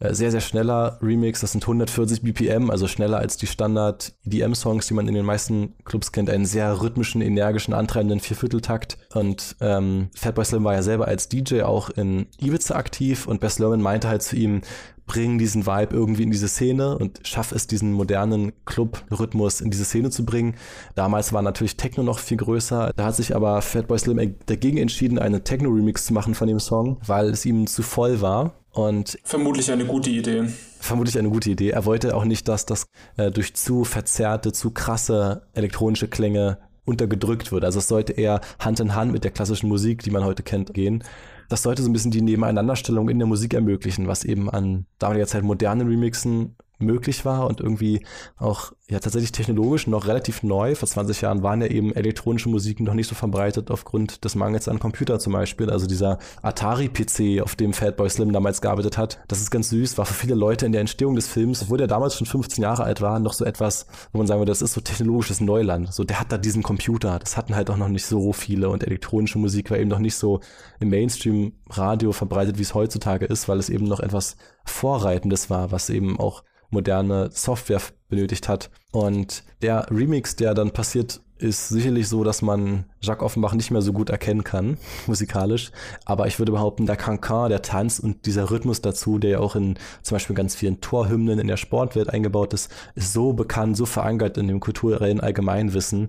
sehr, 0.00 0.30
sehr 0.30 0.40
schneller 0.40 0.98
Remix. 1.00 1.40
Das 1.40 1.52
sind 1.52 1.64
140 1.64 2.22
BPM, 2.22 2.70
also 2.70 2.86
schneller 2.86 3.18
als 3.18 3.36
die 3.36 3.46
Standard 3.46 4.12
EDM-Songs, 4.24 4.86
die 4.86 4.94
man 4.94 5.08
in 5.08 5.14
den 5.14 5.24
meisten 5.24 5.74
Clubs 5.84 6.12
kennt. 6.12 6.28
Einen 6.28 6.44
sehr 6.44 6.82
rhythmischen, 6.82 7.22
energischen, 7.22 7.72
antreibenden 7.72 8.20
Viervierteltakt. 8.20 8.98
Und 9.14 9.56
ähm, 9.60 10.08
Fatboy 10.14 10.44
Slim 10.44 10.64
war 10.64 10.74
ja 10.74 10.82
selber 10.82 11.08
als 11.08 11.28
DJ 11.28 11.62
auch 11.62 11.88
in 11.90 12.26
Ibiza 12.38 12.76
aktiv 12.76 13.26
und 13.26 13.40
Bess 13.40 13.58
Lerman 13.58 13.80
meinte 13.80 14.08
halt 14.08 14.22
zu 14.22 14.36
ihm, 14.36 14.60
bring 15.06 15.38
diesen 15.38 15.66
Vibe 15.66 15.94
irgendwie 15.94 16.24
in 16.24 16.30
diese 16.30 16.48
Szene 16.48 16.98
und 16.98 17.20
schaff 17.22 17.52
es, 17.52 17.66
diesen 17.66 17.92
modernen 17.92 18.52
Club-Rhythmus 18.64 19.60
in 19.60 19.70
diese 19.70 19.84
Szene 19.84 20.10
zu 20.10 20.24
bringen. 20.24 20.56
Damals 20.94 21.32
war 21.32 21.42
natürlich 21.42 21.76
Techno 21.76 22.02
noch 22.02 22.18
viel 22.18 22.36
größer. 22.36 22.92
Da 22.94 23.04
hat 23.04 23.16
sich 23.16 23.34
aber 23.34 23.62
Fatboy 23.62 23.98
Slim 23.98 24.36
dagegen 24.46 24.78
entschieden, 24.78 25.18
einen 25.18 25.44
Techno-Remix 25.44 26.06
zu 26.06 26.12
machen 26.12 26.34
von 26.34 26.48
dem 26.48 26.60
Song, 26.60 26.98
weil 27.06 27.30
es 27.30 27.46
ihm 27.46 27.66
zu 27.66 27.82
voll 27.82 28.20
war. 28.20 28.54
Und 28.76 29.18
vermutlich 29.24 29.72
eine 29.72 29.86
gute 29.86 30.10
Idee. 30.10 30.44
Vermutlich 30.80 31.18
eine 31.18 31.30
gute 31.30 31.50
Idee. 31.50 31.70
Er 31.70 31.86
wollte 31.86 32.14
auch 32.14 32.26
nicht, 32.26 32.46
dass 32.46 32.66
das 32.66 32.86
äh, 33.16 33.30
durch 33.30 33.54
zu 33.54 33.84
verzerrte, 33.84 34.52
zu 34.52 34.70
krasse 34.70 35.46
elektronische 35.54 36.08
Klänge 36.08 36.58
untergedrückt 36.84 37.52
wird. 37.52 37.64
Also 37.64 37.78
es 37.78 37.88
sollte 37.88 38.12
eher 38.12 38.42
Hand 38.58 38.78
in 38.80 38.94
Hand 38.94 39.12
mit 39.12 39.24
der 39.24 39.30
klassischen 39.30 39.70
Musik, 39.70 40.02
die 40.02 40.10
man 40.10 40.24
heute 40.24 40.42
kennt, 40.42 40.74
gehen. 40.74 41.02
das 41.48 41.62
sollte 41.62 41.82
so 41.82 41.88
ein 41.88 41.94
bisschen 41.94 42.10
die 42.10 42.20
Nebeneinanderstellung 42.20 43.08
in 43.08 43.18
der 43.18 43.26
Musik 43.26 43.54
ermöglichen, 43.54 44.08
was 44.08 44.24
eben 44.24 44.50
an 44.50 44.84
damaliger 44.98 45.26
Zeit 45.26 45.42
modernen 45.42 45.88
Remixen 45.88 46.54
möglich 46.78 47.24
war 47.24 47.46
und 47.46 47.60
irgendwie 47.60 48.04
auch 48.36 48.72
ja 48.88 49.00
tatsächlich 49.00 49.32
technologisch 49.32 49.86
noch 49.86 50.06
relativ 50.06 50.42
neu. 50.42 50.74
Vor 50.74 50.88
20 50.88 51.22
Jahren 51.22 51.42
waren 51.42 51.60
ja 51.60 51.68
eben 51.68 51.92
elektronische 51.94 52.48
Musiken 52.48 52.84
noch 52.84 52.94
nicht 52.94 53.08
so 53.08 53.14
verbreitet 53.14 53.70
aufgrund 53.70 54.24
des 54.24 54.34
Mangels 54.34 54.68
an 54.68 54.78
Computern 54.78 55.18
zum 55.18 55.32
Beispiel. 55.32 55.70
Also 55.70 55.86
dieser 55.86 56.18
Atari-PC, 56.42 57.42
auf 57.42 57.56
dem 57.56 57.72
Fatboy 57.72 58.08
Slim 58.08 58.32
damals 58.32 58.60
gearbeitet 58.60 58.98
hat, 58.98 59.18
das 59.28 59.40
ist 59.40 59.50
ganz 59.50 59.70
süß, 59.70 59.98
war 59.98 60.06
für 60.06 60.14
viele 60.14 60.34
Leute 60.34 60.66
in 60.66 60.72
der 60.72 60.82
Entstehung 60.82 61.16
des 61.16 61.28
Films, 61.28 61.62
obwohl 61.62 61.78
der 61.78 61.86
damals 61.86 62.16
schon 62.16 62.26
15 62.26 62.62
Jahre 62.62 62.84
alt 62.84 63.00
war, 63.00 63.18
noch 63.18 63.32
so 63.32 63.44
etwas, 63.44 63.86
wo 64.12 64.18
man 64.18 64.26
sagen 64.26 64.40
würde, 64.40 64.52
das 64.52 64.62
ist 64.62 64.74
so 64.74 64.80
technologisches 64.80 65.40
Neuland. 65.40 65.92
So, 65.92 66.04
der 66.04 66.20
hat 66.20 66.30
da 66.30 66.38
diesen 66.38 66.62
Computer. 66.62 67.18
Das 67.18 67.36
hatten 67.36 67.56
halt 67.56 67.70
auch 67.70 67.76
noch 67.76 67.88
nicht 67.88 68.06
so 68.06 68.32
viele 68.32 68.68
und 68.68 68.84
elektronische 68.84 69.38
Musik 69.38 69.70
war 69.70 69.78
eben 69.78 69.90
noch 69.90 69.98
nicht 69.98 70.16
so 70.16 70.40
im 70.78 70.90
Mainstream-Radio 70.90 72.12
verbreitet, 72.12 72.58
wie 72.58 72.62
es 72.62 72.74
heutzutage 72.74 73.24
ist, 73.24 73.48
weil 73.48 73.58
es 73.58 73.70
eben 73.70 73.86
noch 73.86 74.00
etwas 74.00 74.36
Vorreitendes 74.64 75.50
war, 75.50 75.72
was 75.72 75.90
eben 75.90 76.18
auch 76.18 76.42
moderne 76.70 77.30
Software 77.32 77.80
benötigt 78.08 78.48
hat. 78.48 78.70
Und 78.92 79.42
der 79.62 79.86
Remix, 79.90 80.36
der 80.36 80.54
dann 80.54 80.70
passiert, 80.70 81.20
ist 81.38 81.68
sicherlich 81.68 82.08
so, 82.08 82.24
dass 82.24 82.40
man 82.40 82.86
Jacques 83.02 83.22
Offenbach 83.22 83.52
nicht 83.52 83.70
mehr 83.70 83.82
so 83.82 83.92
gut 83.92 84.08
erkennen 84.08 84.42
kann, 84.42 84.78
musikalisch. 85.06 85.70
Aber 86.04 86.26
ich 86.26 86.38
würde 86.38 86.52
behaupten, 86.52 86.86
der 86.86 86.96
Cancan, 86.96 87.50
der 87.50 87.62
Tanz 87.62 87.98
und 87.98 88.26
dieser 88.26 88.50
Rhythmus 88.50 88.80
dazu, 88.80 89.18
der 89.18 89.30
ja 89.30 89.38
auch 89.40 89.54
in 89.54 89.78
zum 90.02 90.14
Beispiel 90.14 90.36
ganz 90.36 90.54
vielen 90.54 90.80
Torhymnen 90.80 91.38
in 91.38 91.46
der 91.46 91.58
Sportwelt 91.58 92.08
eingebaut 92.08 92.54
ist, 92.54 92.70
ist 92.94 93.12
so 93.12 93.32
bekannt, 93.32 93.76
so 93.76 93.86
verankert 93.86 94.38
in 94.38 94.48
dem 94.48 94.60
kulturellen 94.60 95.20
Allgemeinwissen, 95.20 96.08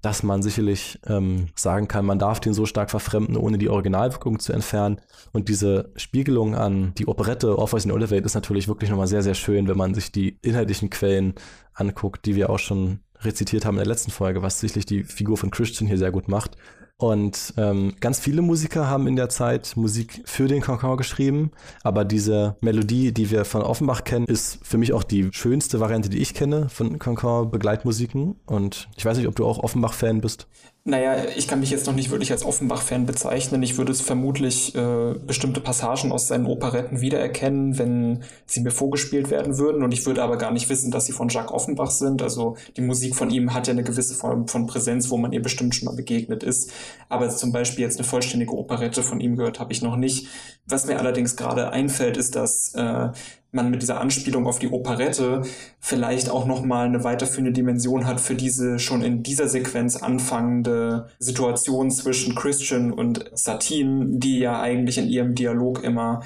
dass 0.00 0.22
man 0.22 0.42
sicherlich 0.42 0.98
ähm, 1.06 1.48
sagen 1.54 1.88
kann, 1.88 2.04
man 2.04 2.18
darf 2.18 2.40
den 2.40 2.54
so 2.54 2.66
stark 2.66 2.90
verfremden, 2.90 3.36
ohne 3.36 3.58
die 3.58 3.68
Originalwirkung 3.68 4.38
zu 4.38 4.52
entfernen. 4.52 5.00
Und 5.32 5.48
diese 5.48 5.92
Spiegelung 5.96 6.54
an 6.54 6.92
die 6.96 7.08
Operette 7.08 7.58
Orpheus 7.58 7.84
in 7.84 7.90
Elevate 7.90 8.24
ist 8.24 8.34
natürlich 8.34 8.68
wirklich 8.68 8.90
nochmal 8.90 9.08
sehr, 9.08 9.22
sehr 9.22 9.34
schön, 9.34 9.68
wenn 9.68 9.76
man 9.76 9.94
sich 9.94 10.12
die 10.12 10.38
inhaltlichen 10.42 10.90
Quellen 10.90 11.34
anguckt, 11.74 12.26
die 12.26 12.36
wir 12.36 12.50
auch 12.50 12.58
schon 12.58 13.00
rezitiert 13.22 13.64
haben 13.64 13.74
in 13.74 13.84
der 13.84 13.88
letzten 13.88 14.10
Folge, 14.10 14.42
was 14.42 14.60
sicherlich 14.60 14.86
die 14.86 15.04
Figur 15.04 15.36
von 15.36 15.50
Christian 15.50 15.88
hier 15.88 15.98
sehr 15.98 16.12
gut 16.12 16.28
macht. 16.28 16.56
Und 17.00 17.54
ähm, 17.56 17.94
ganz 18.00 18.18
viele 18.18 18.42
Musiker 18.42 18.88
haben 18.88 19.06
in 19.06 19.14
der 19.14 19.28
Zeit 19.28 19.76
Musik 19.76 20.20
für 20.24 20.48
den 20.48 20.60
Cancan 20.60 20.96
geschrieben, 20.96 21.52
aber 21.84 22.04
diese 22.04 22.56
Melodie, 22.60 23.12
die 23.12 23.30
wir 23.30 23.44
von 23.44 23.62
Offenbach 23.62 24.02
kennen, 24.02 24.26
ist 24.26 24.58
für 24.66 24.78
mich 24.78 24.92
auch 24.92 25.04
die 25.04 25.28
schönste 25.30 25.78
Variante, 25.78 26.08
die 26.08 26.18
ich 26.18 26.34
kenne 26.34 26.68
von 26.68 26.98
Cancan 26.98 27.52
Begleitmusiken. 27.52 28.34
Und 28.46 28.88
ich 28.96 29.04
weiß 29.04 29.16
nicht, 29.16 29.28
ob 29.28 29.36
du 29.36 29.46
auch 29.46 29.60
Offenbach-Fan 29.60 30.20
bist. 30.20 30.48
Naja, 30.88 31.26
ich 31.36 31.46
kann 31.46 31.60
mich 31.60 31.68
jetzt 31.68 31.86
noch 31.86 31.94
nicht 31.94 32.08
wirklich 32.08 32.32
als 32.32 32.46
Offenbach-Fan 32.46 33.04
bezeichnen. 33.04 33.62
Ich 33.62 33.76
würde 33.76 33.92
es 33.92 34.00
vermutlich 34.00 34.74
äh, 34.74 35.12
bestimmte 35.18 35.60
Passagen 35.60 36.12
aus 36.12 36.28
seinen 36.28 36.46
Operetten 36.46 37.02
wiedererkennen, 37.02 37.76
wenn 37.76 38.22
sie 38.46 38.60
mir 38.60 38.70
vorgespielt 38.70 39.30
werden 39.30 39.58
würden. 39.58 39.82
Und 39.82 39.92
ich 39.92 40.06
würde 40.06 40.22
aber 40.22 40.38
gar 40.38 40.50
nicht 40.50 40.70
wissen, 40.70 40.90
dass 40.90 41.04
sie 41.04 41.12
von 41.12 41.28
Jacques 41.28 41.52
Offenbach 41.52 41.90
sind. 41.90 42.22
Also 42.22 42.56
die 42.78 42.80
Musik 42.80 43.16
von 43.16 43.30
ihm 43.30 43.52
hat 43.52 43.66
ja 43.66 43.74
eine 43.74 43.82
gewisse 43.84 44.14
Form 44.14 44.48
von 44.48 44.66
Präsenz, 44.66 45.10
wo 45.10 45.18
man 45.18 45.32
ihr 45.32 45.42
bestimmt 45.42 45.74
schon 45.74 45.84
mal 45.84 45.94
begegnet 45.94 46.42
ist. 46.42 46.72
Aber 47.10 47.28
zum 47.28 47.52
Beispiel 47.52 47.84
jetzt 47.84 47.98
eine 47.98 48.08
vollständige 48.08 48.56
Operette 48.56 49.02
von 49.02 49.20
ihm 49.20 49.36
gehört 49.36 49.60
habe 49.60 49.74
ich 49.74 49.82
noch 49.82 49.96
nicht. 49.96 50.28
Was 50.64 50.86
mir 50.86 50.98
allerdings 50.98 51.36
gerade 51.36 51.70
einfällt, 51.70 52.16
ist, 52.16 52.34
dass 52.34 52.72
äh, 52.74 53.10
man 53.50 53.70
mit 53.70 53.82
dieser 53.82 54.00
Anspielung 54.00 54.46
auf 54.46 54.58
die 54.58 54.68
Operette 54.70 55.42
vielleicht 55.80 56.30
auch 56.30 56.46
nochmal 56.46 56.86
eine 56.86 57.04
weiterführende 57.04 57.52
Dimension 57.52 58.06
hat 58.06 58.20
für 58.20 58.34
diese 58.34 58.78
schon 58.78 59.02
in 59.02 59.22
dieser 59.22 59.48
Sequenz 59.48 59.96
anfangende 59.96 61.08
Situation 61.18 61.90
zwischen 61.90 62.34
Christian 62.34 62.92
und 62.92 63.30
Satine, 63.32 64.06
die 64.18 64.38
ja 64.40 64.60
eigentlich 64.60 64.98
in 64.98 65.08
ihrem 65.08 65.34
Dialog 65.34 65.82
immer 65.82 66.22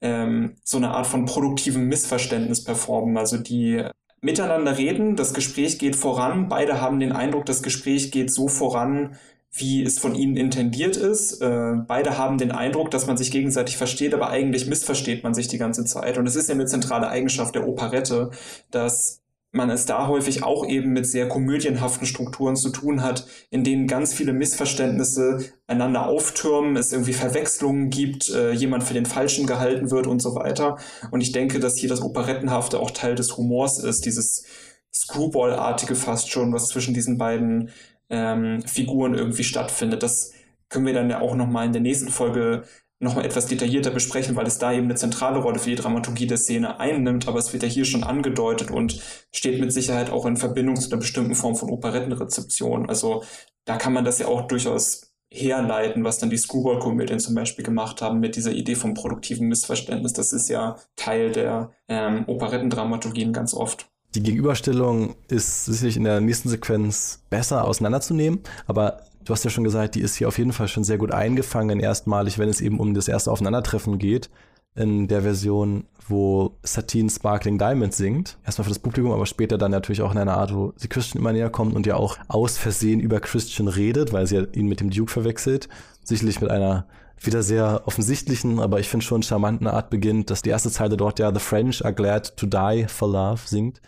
ähm, 0.00 0.54
so 0.64 0.78
eine 0.78 0.90
Art 0.90 1.06
von 1.06 1.26
produktivem 1.26 1.86
Missverständnis 1.86 2.64
performen. 2.64 3.18
Also 3.18 3.36
die 3.36 3.84
miteinander 4.22 4.78
reden, 4.78 5.16
das 5.16 5.34
Gespräch 5.34 5.78
geht 5.78 5.96
voran, 5.96 6.48
beide 6.48 6.80
haben 6.80 6.98
den 6.98 7.12
Eindruck, 7.12 7.44
das 7.44 7.62
Gespräch 7.62 8.10
geht 8.10 8.32
so 8.32 8.48
voran, 8.48 9.16
wie 9.56 9.82
es 9.84 10.00
von 10.00 10.14
ihnen 10.16 10.36
intendiert 10.36 10.96
ist. 10.96 11.40
Äh, 11.40 11.74
beide 11.86 12.18
haben 12.18 12.38
den 12.38 12.50
Eindruck, 12.50 12.90
dass 12.90 13.06
man 13.06 13.16
sich 13.16 13.30
gegenseitig 13.30 13.76
versteht, 13.76 14.12
aber 14.12 14.28
eigentlich 14.28 14.66
missversteht 14.66 15.22
man 15.22 15.32
sich 15.32 15.46
die 15.46 15.58
ganze 15.58 15.84
Zeit. 15.84 16.18
Und 16.18 16.26
es 16.26 16.34
ist 16.34 16.48
ja 16.48 16.54
eine 16.54 16.66
zentrale 16.66 17.08
Eigenschaft 17.08 17.54
der 17.54 17.68
Operette, 17.68 18.30
dass 18.72 19.20
man 19.52 19.70
es 19.70 19.86
da 19.86 20.08
häufig 20.08 20.42
auch 20.42 20.66
eben 20.66 20.92
mit 20.92 21.06
sehr 21.06 21.28
komödienhaften 21.28 22.08
Strukturen 22.08 22.56
zu 22.56 22.70
tun 22.70 23.02
hat, 23.02 23.28
in 23.50 23.62
denen 23.62 23.86
ganz 23.86 24.12
viele 24.12 24.32
Missverständnisse 24.32 25.52
einander 25.68 26.08
auftürmen, 26.08 26.76
es 26.76 26.92
irgendwie 26.92 27.12
Verwechslungen 27.12 27.90
gibt, 27.90 28.30
äh, 28.30 28.50
jemand 28.50 28.82
für 28.82 28.94
den 28.94 29.06
Falschen 29.06 29.46
gehalten 29.46 29.92
wird 29.92 30.08
und 30.08 30.20
so 30.20 30.34
weiter. 30.34 30.78
Und 31.12 31.20
ich 31.20 31.30
denke, 31.30 31.60
dass 31.60 31.76
hier 31.76 31.88
das 31.88 32.02
Operettenhafte 32.02 32.80
auch 32.80 32.90
Teil 32.90 33.14
des 33.14 33.36
Humors 33.36 33.78
ist, 33.78 34.04
dieses 34.04 34.44
Screwball-artige 34.92 35.94
fast 35.94 36.30
schon, 36.30 36.52
was 36.52 36.68
zwischen 36.68 36.94
diesen 36.94 37.18
beiden 37.18 37.70
ähm, 38.10 38.62
Figuren 38.62 39.14
irgendwie 39.14 39.44
stattfindet. 39.44 40.02
Das 40.02 40.32
können 40.68 40.86
wir 40.86 40.94
dann 40.94 41.10
ja 41.10 41.20
auch 41.20 41.34
nochmal 41.34 41.66
in 41.66 41.72
der 41.72 41.82
nächsten 41.82 42.08
Folge 42.08 42.64
nochmal 43.00 43.24
etwas 43.24 43.46
detaillierter 43.46 43.90
besprechen, 43.90 44.36
weil 44.36 44.46
es 44.46 44.58
da 44.58 44.72
eben 44.72 44.84
eine 44.84 44.94
zentrale 44.94 45.38
Rolle 45.38 45.58
für 45.58 45.70
die 45.70 45.76
Dramaturgie 45.76 46.26
der 46.26 46.38
Szene 46.38 46.80
einnimmt, 46.80 47.28
aber 47.28 47.38
es 47.38 47.52
wird 47.52 47.62
ja 47.62 47.68
hier 47.68 47.84
schon 47.84 48.02
angedeutet 48.02 48.70
und 48.70 49.00
steht 49.32 49.60
mit 49.60 49.72
Sicherheit 49.72 50.10
auch 50.10 50.26
in 50.26 50.36
Verbindung 50.36 50.76
zu 50.76 50.90
einer 50.90 51.00
bestimmten 51.00 51.34
Form 51.34 51.54
von 51.54 51.70
Operettenrezeption. 51.70 52.88
Also 52.88 53.24
da 53.64 53.76
kann 53.76 53.92
man 53.92 54.04
das 54.04 54.18
ja 54.18 54.26
auch 54.26 54.46
durchaus 54.46 55.14
herleiten, 55.32 56.04
was 56.04 56.18
dann 56.18 56.30
die 56.30 56.36
Screwball-Komödien 56.36 57.18
zum 57.18 57.34
Beispiel 57.34 57.64
gemacht 57.64 58.00
haben 58.00 58.20
mit 58.20 58.36
dieser 58.36 58.52
Idee 58.52 58.76
vom 58.76 58.94
produktiven 58.94 59.48
Missverständnis. 59.48 60.12
Das 60.12 60.32
ist 60.32 60.48
ja 60.48 60.76
Teil 60.96 61.32
der 61.32 61.72
ähm, 61.88 62.24
Operettendramaturgien 62.28 63.32
ganz 63.32 63.52
oft. 63.52 63.90
Die 64.14 64.22
Gegenüberstellung 64.22 65.16
ist 65.26 65.64
sicherlich 65.64 65.96
in 65.96 66.04
der 66.04 66.20
nächsten 66.20 66.48
Sequenz 66.48 67.24
besser 67.30 67.64
auseinanderzunehmen, 67.64 68.40
aber 68.66 69.00
du 69.24 69.32
hast 69.32 69.44
ja 69.44 69.50
schon 69.50 69.64
gesagt, 69.64 69.96
die 69.96 70.02
ist 70.02 70.14
hier 70.14 70.28
auf 70.28 70.38
jeden 70.38 70.52
Fall 70.52 70.68
schon 70.68 70.84
sehr 70.84 70.98
gut 70.98 71.10
eingefangen, 71.10 71.80
erstmalig, 71.80 72.38
wenn 72.38 72.48
es 72.48 72.60
eben 72.60 72.78
um 72.78 72.94
das 72.94 73.08
erste 73.08 73.32
Aufeinandertreffen 73.32 73.98
geht. 73.98 74.30
In 74.76 75.06
der 75.06 75.22
Version, 75.22 75.84
wo 76.08 76.56
Satine 76.64 77.08
Sparkling 77.08 77.58
Diamond 77.58 77.94
singt. 77.94 78.38
Erstmal 78.44 78.64
für 78.64 78.70
das 78.70 78.80
Publikum, 78.80 79.12
aber 79.12 79.24
später 79.24 79.56
dann 79.56 79.70
natürlich 79.70 80.02
auch 80.02 80.10
in 80.10 80.18
einer 80.18 80.36
Art, 80.36 80.52
wo 80.52 80.72
sie 80.76 80.88
Christian 80.88 81.20
immer 81.20 81.32
näher 81.32 81.50
kommt 81.50 81.76
und 81.76 81.86
ja 81.86 81.94
auch 81.94 82.18
aus 82.26 82.58
Versehen 82.58 82.98
über 82.98 83.20
Christian 83.20 83.68
redet, 83.68 84.12
weil 84.12 84.26
sie 84.26 84.48
ihn 84.52 84.66
mit 84.66 84.80
dem 84.80 84.90
Duke 84.90 85.12
verwechselt. 85.12 85.68
Sicherlich 86.02 86.40
mit 86.40 86.50
einer 86.50 86.86
wieder 87.20 87.44
sehr 87.44 87.82
offensichtlichen, 87.86 88.58
aber 88.58 88.80
ich 88.80 88.88
finde 88.88 89.06
schon 89.06 89.22
charmanten 89.22 89.68
Art 89.68 89.90
beginnt, 89.90 90.30
dass 90.30 90.42
die 90.42 90.50
erste 90.50 90.70
Zeile 90.70 90.96
dort 90.96 91.20
ja 91.20 91.32
The 91.32 91.40
French 91.40 91.84
are 91.84 91.94
glad 91.94 92.36
to 92.36 92.46
die 92.46 92.86
for 92.88 93.08
love 93.08 93.42
singt. 93.46 93.80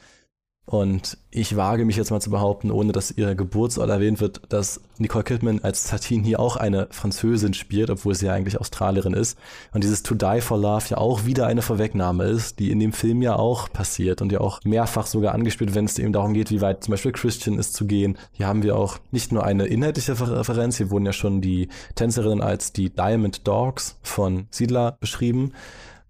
Und 0.69 1.17
ich 1.31 1.57
wage 1.57 1.85
mich 1.85 1.95
jetzt 1.95 2.11
mal 2.11 2.21
zu 2.21 2.29
behaupten, 2.29 2.73
ohne 2.73 2.91
dass 2.91 3.13
ihr 3.13 3.37
Geburtsort 3.37 3.89
erwähnt 3.89 4.21
wird, 4.21 4.41
dass 4.49 4.81
Nicole 4.99 5.23
Kidman 5.23 5.61
als 5.63 5.87
Satine 5.89 6.25
hier 6.25 6.41
auch 6.41 6.57
eine 6.57 6.89
Französin 6.91 7.55
spielt, 7.55 7.89
obwohl 7.89 8.17
sie 8.17 8.27
ja 8.27 8.33
eigentlich 8.33 8.61
Australierin 8.61 9.15
ist. 9.15 9.39
Und 9.73 9.85
dieses 9.85 10.03
To 10.03 10.17
Die 10.17 10.41
for 10.41 10.59
Love 10.59 10.87
ja 10.89 10.99
auch 10.99 11.25
wieder 11.25 11.47
eine 11.47 11.63
Vorwegnahme 11.63 12.25
ist, 12.25 12.59
die 12.59 12.73
in 12.73 12.81
dem 12.81 12.93
Film 12.93 13.23
ja 13.23 13.37
auch 13.37 13.73
passiert 13.73 14.23
und 14.23 14.33
ja 14.33 14.41
auch 14.41 14.61
mehrfach 14.65 15.07
sogar 15.07 15.35
angespielt, 15.35 15.77
wenn 15.77 15.85
es 15.85 16.01
eben 16.01 16.13
darum 16.13 16.35
geht, 16.35 16.51
wie 16.51 16.61
weit 16.61 16.83
zum 16.83 16.91
Beispiel 16.91 17.13
Christian 17.13 17.61
ist 17.61 17.75
zu 17.75 17.87
gehen. 17.87 18.19
Hier 18.33 18.49
haben 18.49 18.65
wir 18.65 18.77
auch 18.77 18.99
nicht 19.13 19.31
nur 19.31 19.45
eine 19.45 19.67
inhaltliche 19.67 20.19
Referenz, 20.19 20.79
hier 20.79 20.91
wurden 20.91 21.07
ja 21.07 21.13
schon 21.13 21.41
die 21.41 21.69
Tänzerinnen 21.95 22.43
als 22.43 22.73
die 22.73 22.91
Diamond 22.91 23.47
Dogs 23.47 23.99
von 24.03 24.49
Siedler 24.51 24.97
beschrieben 24.99 25.53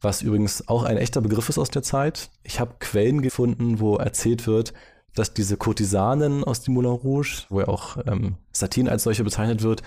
was 0.00 0.22
übrigens 0.22 0.68
auch 0.68 0.84
ein 0.84 0.96
echter 0.96 1.20
Begriff 1.20 1.48
ist 1.48 1.58
aus 1.58 1.70
der 1.70 1.82
Zeit. 1.82 2.30
Ich 2.42 2.60
habe 2.60 2.76
Quellen 2.78 3.22
gefunden, 3.22 3.80
wo 3.80 3.96
erzählt 3.96 4.46
wird, 4.46 4.72
dass 5.14 5.34
diese 5.34 5.56
Kurtisanen 5.56 6.44
aus 6.44 6.62
dem 6.62 6.74
Moulin 6.74 6.90
Rouge, 6.90 7.46
wo 7.48 7.60
ja 7.60 7.68
auch 7.68 7.96
ähm, 8.06 8.36
Satine 8.52 8.90
als 8.90 9.02
solche 9.02 9.24
bezeichnet 9.24 9.62
wird, 9.62 9.82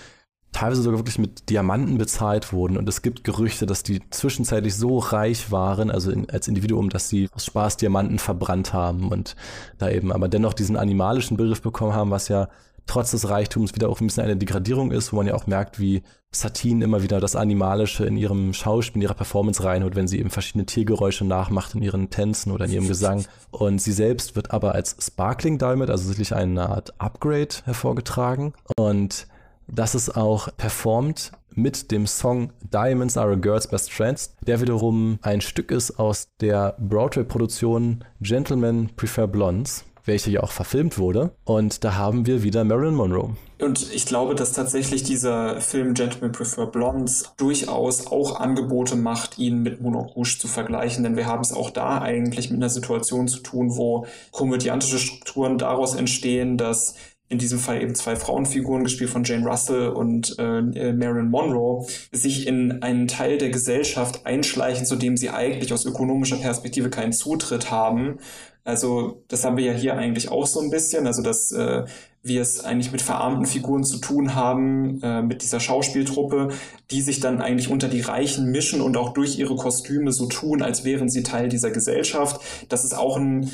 teilweise 0.51 0.81
sogar 0.81 0.99
wirklich 0.99 1.19
mit 1.19 1.49
Diamanten 1.49 1.97
bezahlt 1.97 2.51
wurden. 2.51 2.77
Und 2.77 2.89
es 2.89 3.01
gibt 3.01 3.23
Gerüchte, 3.23 3.65
dass 3.65 3.83
die 3.83 4.01
zwischenzeitlich 4.09 4.75
so 4.75 4.97
reich 4.97 5.51
waren, 5.51 5.91
also 5.91 6.11
in, 6.11 6.29
als 6.29 6.47
Individuum, 6.47 6.89
dass 6.89 7.09
sie 7.09 7.29
aus 7.33 7.45
Spaß 7.45 7.77
Diamanten 7.77 8.17
verbrannt 8.17 8.73
haben 8.73 9.09
und 9.09 9.35
da 9.77 9.89
eben 9.89 10.11
aber 10.11 10.27
dennoch 10.27 10.53
diesen 10.53 10.75
animalischen 10.75 11.37
Begriff 11.37 11.61
bekommen 11.61 11.93
haben, 11.93 12.09
was 12.09 12.27
ja 12.27 12.49
trotz 12.89 13.11
des 13.11 13.29
Reichtums 13.29 13.75
wieder 13.75 13.87
auch 13.87 14.01
ein 14.01 14.07
bisschen 14.07 14.23
eine 14.23 14.35
Degradierung 14.35 14.91
ist, 14.91 15.13
wo 15.13 15.17
man 15.17 15.27
ja 15.27 15.35
auch 15.35 15.45
merkt, 15.45 15.79
wie 15.79 16.01
Satine 16.31 16.83
immer 16.83 17.03
wieder 17.03 17.19
das 17.19 17.35
Animalische 17.35 18.05
in 18.05 18.17
ihrem 18.17 18.53
Schauspiel, 18.53 18.97
in 18.97 19.03
ihrer 19.03 19.13
Performance 19.13 19.63
reinholt, 19.63 19.95
wenn 19.95 20.07
sie 20.07 20.19
eben 20.19 20.31
verschiedene 20.31 20.65
Tiergeräusche 20.65 21.23
nachmacht 21.23 21.75
in 21.75 21.83
ihren 21.83 22.09
Tänzen 22.09 22.51
oder 22.51 22.65
in 22.65 22.71
ihrem 22.71 22.87
Gesang. 22.87 23.25
Und 23.51 23.79
sie 23.79 23.91
selbst 23.91 24.35
wird 24.35 24.51
aber 24.51 24.73
als 24.73 24.95
Sparkling 24.99 25.59
Diamond, 25.59 25.91
also 25.91 26.07
sicherlich 26.07 26.33
eine 26.33 26.69
Art 26.69 26.99
Upgrade 26.99 27.55
hervorgetragen. 27.63 28.53
Und 28.75 29.27
das 29.67 29.93
ist 29.93 30.15
auch 30.15 30.49
performt 30.57 31.31
mit 31.53 31.91
dem 31.91 32.07
Song 32.07 32.51
Diamonds 32.73 33.17
Are 33.17 33.33
a 33.33 33.35
Girl's 33.35 33.67
Best 33.67 33.91
Friends, 33.91 34.35
der 34.45 34.61
wiederum 34.61 35.19
ein 35.21 35.41
Stück 35.41 35.71
ist 35.71 35.99
aus 35.99 36.29
der 36.41 36.75
Broadway-Produktion 36.79 38.03
Gentlemen 38.21 38.89
Prefer 38.95 39.27
Blondes 39.27 39.85
welche 40.09 40.31
ja 40.31 40.43
auch 40.43 40.51
verfilmt 40.51 40.97
wurde. 40.97 41.31
Und 41.45 41.85
da 41.85 41.95
haben 41.95 42.25
wir 42.25 42.43
wieder 42.43 42.65
Marilyn 42.65 42.95
Monroe. 42.95 43.35
Und 43.61 43.93
ich 43.93 44.05
glaube, 44.05 44.35
dass 44.35 44.53
tatsächlich 44.53 45.03
dieser 45.03 45.59
Film 45.59 45.93
Gentlemen 45.93 46.31
Prefer 46.31 46.65
Blondes 46.65 47.33
durchaus 47.35 48.07
auch 48.07 48.39
Angebote 48.39 48.95
macht, 48.95 49.37
ihn 49.37 49.61
mit 49.61 49.81
Moulin 49.81 49.99
Rouge 49.99 50.37
zu 50.39 50.47
vergleichen. 50.47 51.03
Denn 51.03 51.17
wir 51.17 51.25
haben 51.25 51.41
es 51.41 51.51
auch 51.51 51.69
da 51.69 52.01
eigentlich 52.01 52.49
mit 52.49 52.59
einer 52.59 52.69
Situation 52.69 53.27
zu 53.27 53.39
tun, 53.39 53.75
wo 53.75 54.05
komödiantische 54.31 54.97
Strukturen 54.97 55.57
daraus 55.57 55.93
entstehen, 55.93 56.57
dass 56.57 56.95
in 57.29 57.37
diesem 57.37 57.59
Fall 57.59 57.81
eben 57.81 57.93
zwei 57.93 58.15
Frauenfiguren, 58.15 58.83
gespielt 58.83 59.11
von 59.11 59.23
Jane 59.23 59.47
Russell 59.47 59.89
und 59.89 60.35
äh, 60.39 60.61
Marilyn 60.93 61.29
Monroe, 61.29 61.85
sich 62.11 62.47
in 62.47 62.81
einen 62.81 63.07
Teil 63.07 63.37
der 63.37 63.49
Gesellschaft 63.49 64.25
einschleichen, 64.25 64.85
zu 64.85 64.95
dem 64.95 65.15
sie 65.15 65.29
eigentlich 65.29 65.71
aus 65.71 65.85
ökonomischer 65.85 66.37
Perspektive 66.37 66.89
keinen 66.89 67.13
Zutritt 67.13 67.69
haben. 67.69 68.17
Also 68.63 69.23
das 69.27 69.45
haben 69.45 69.57
wir 69.57 69.63
ja 69.63 69.73
hier 69.73 69.95
eigentlich 69.95 70.29
auch 70.29 70.47
so 70.47 70.59
ein 70.59 70.71
bisschen, 70.71 71.05
also 71.05 71.21
dass 71.21 71.51
äh, 71.51 71.85
wir 72.21 72.41
es 72.41 72.63
eigentlich 72.63 72.91
mit 72.91 73.01
verarmten 73.01 73.45
Figuren 73.45 73.83
zu 73.83 73.97
tun 73.97 74.35
haben, 74.35 75.01
äh, 75.01 75.21
mit 75.21 75.43
dieser 75.43 75.59
Schauspieltruppe, 75.59 76.49
die 76.91 77.01
sich 77.01 77.19
dann 77.19 77.41
eigentlich 77.41 77.69
unter 77.69 77.87
die 77.87 78.01
Reichen 78.01 78.51
mischen 78.51 78.81
und 78.81 78.97
auch 78.97 79.13
durch 79.13 79.39
ihre 79.39 79.55
Kostüme 79.55 80.11
so 80.11 80.25
tun, 80.25 80.61
als 80.61 80.83
wären 80.83 81.09
sie 81.09 81.23
Teil 81.23 81.47
dieser 81.47 81.71
Gesellschaft. 81.71 82.41
Das 82.69 82.83
ist 82.83 82.97
auch 82.97 83.17
ein 83.17 83.49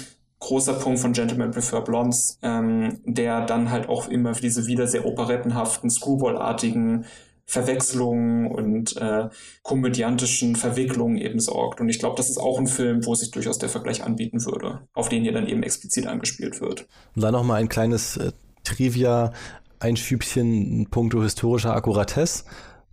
großer 0.46 0.74
Punkt 0.74 1.00
von 1.00 1.12
Gentlemen 1.14 1.52
Prefer 1.52 1.82
Blondes, 1.82 2.38
ähm, 2.44 3.00
der 3.04 3.46
dann 3.46 3.72
halt 3.72 3.90
auch 3.90 4.08
immer 4.08 4.36
für 4.36 4.42
diese 4.42 4.68
wieder 4.68 4.86
sehr 4.88 5.06
operettenhaften, 5.06 5.90
Screwball-artigen 5.90 7.06
Verwechslungen 7.48 8.52
und 8.52 8.96
äh, 8.98 9.30
komödiantischen 9.64 10.56
Verwicklungen 10.56 11.18
eben 11.18 11.40
sorgt. 11.40 11.82
Und 11.82 11.90
ich 11.90 12.00
glaube, 12.00 12.16
das 12.18 12.30
ist 12.30 12.38
auch 12.38 12.60
ein 12.60 12.68
Film, 12.68 13.06
wo 13.06 13.16
sich 13.16 13.32
durchaus 13.32 13.58
der 13.58 13.70
Vergleich 13.70 14.04
anbieten 14.04 14.44
würde, 14.46 14.82
auf 14.94 15.10
den 15.10 15.24
hier 15.24 15.32
dann 15.32 15.48
eben 15.48 15.64
explizit 15.64 16.06
angespielt 16.06 16.62
wird. 16.62 16.88
Und 17.16 17.24
dann 17.24 17.34
nochmal 17.34 17.60
ein 17.60 17.70
kleines 17.70 18.18
äh, 18.18 18.32
Trivia, 18.64 19.34
ein 19.80 19.98
Schübchen 19.98 20.88
puncto 20.92 21.24
historischer 21.24 21.76
Akkuratesse. 21.76 22.46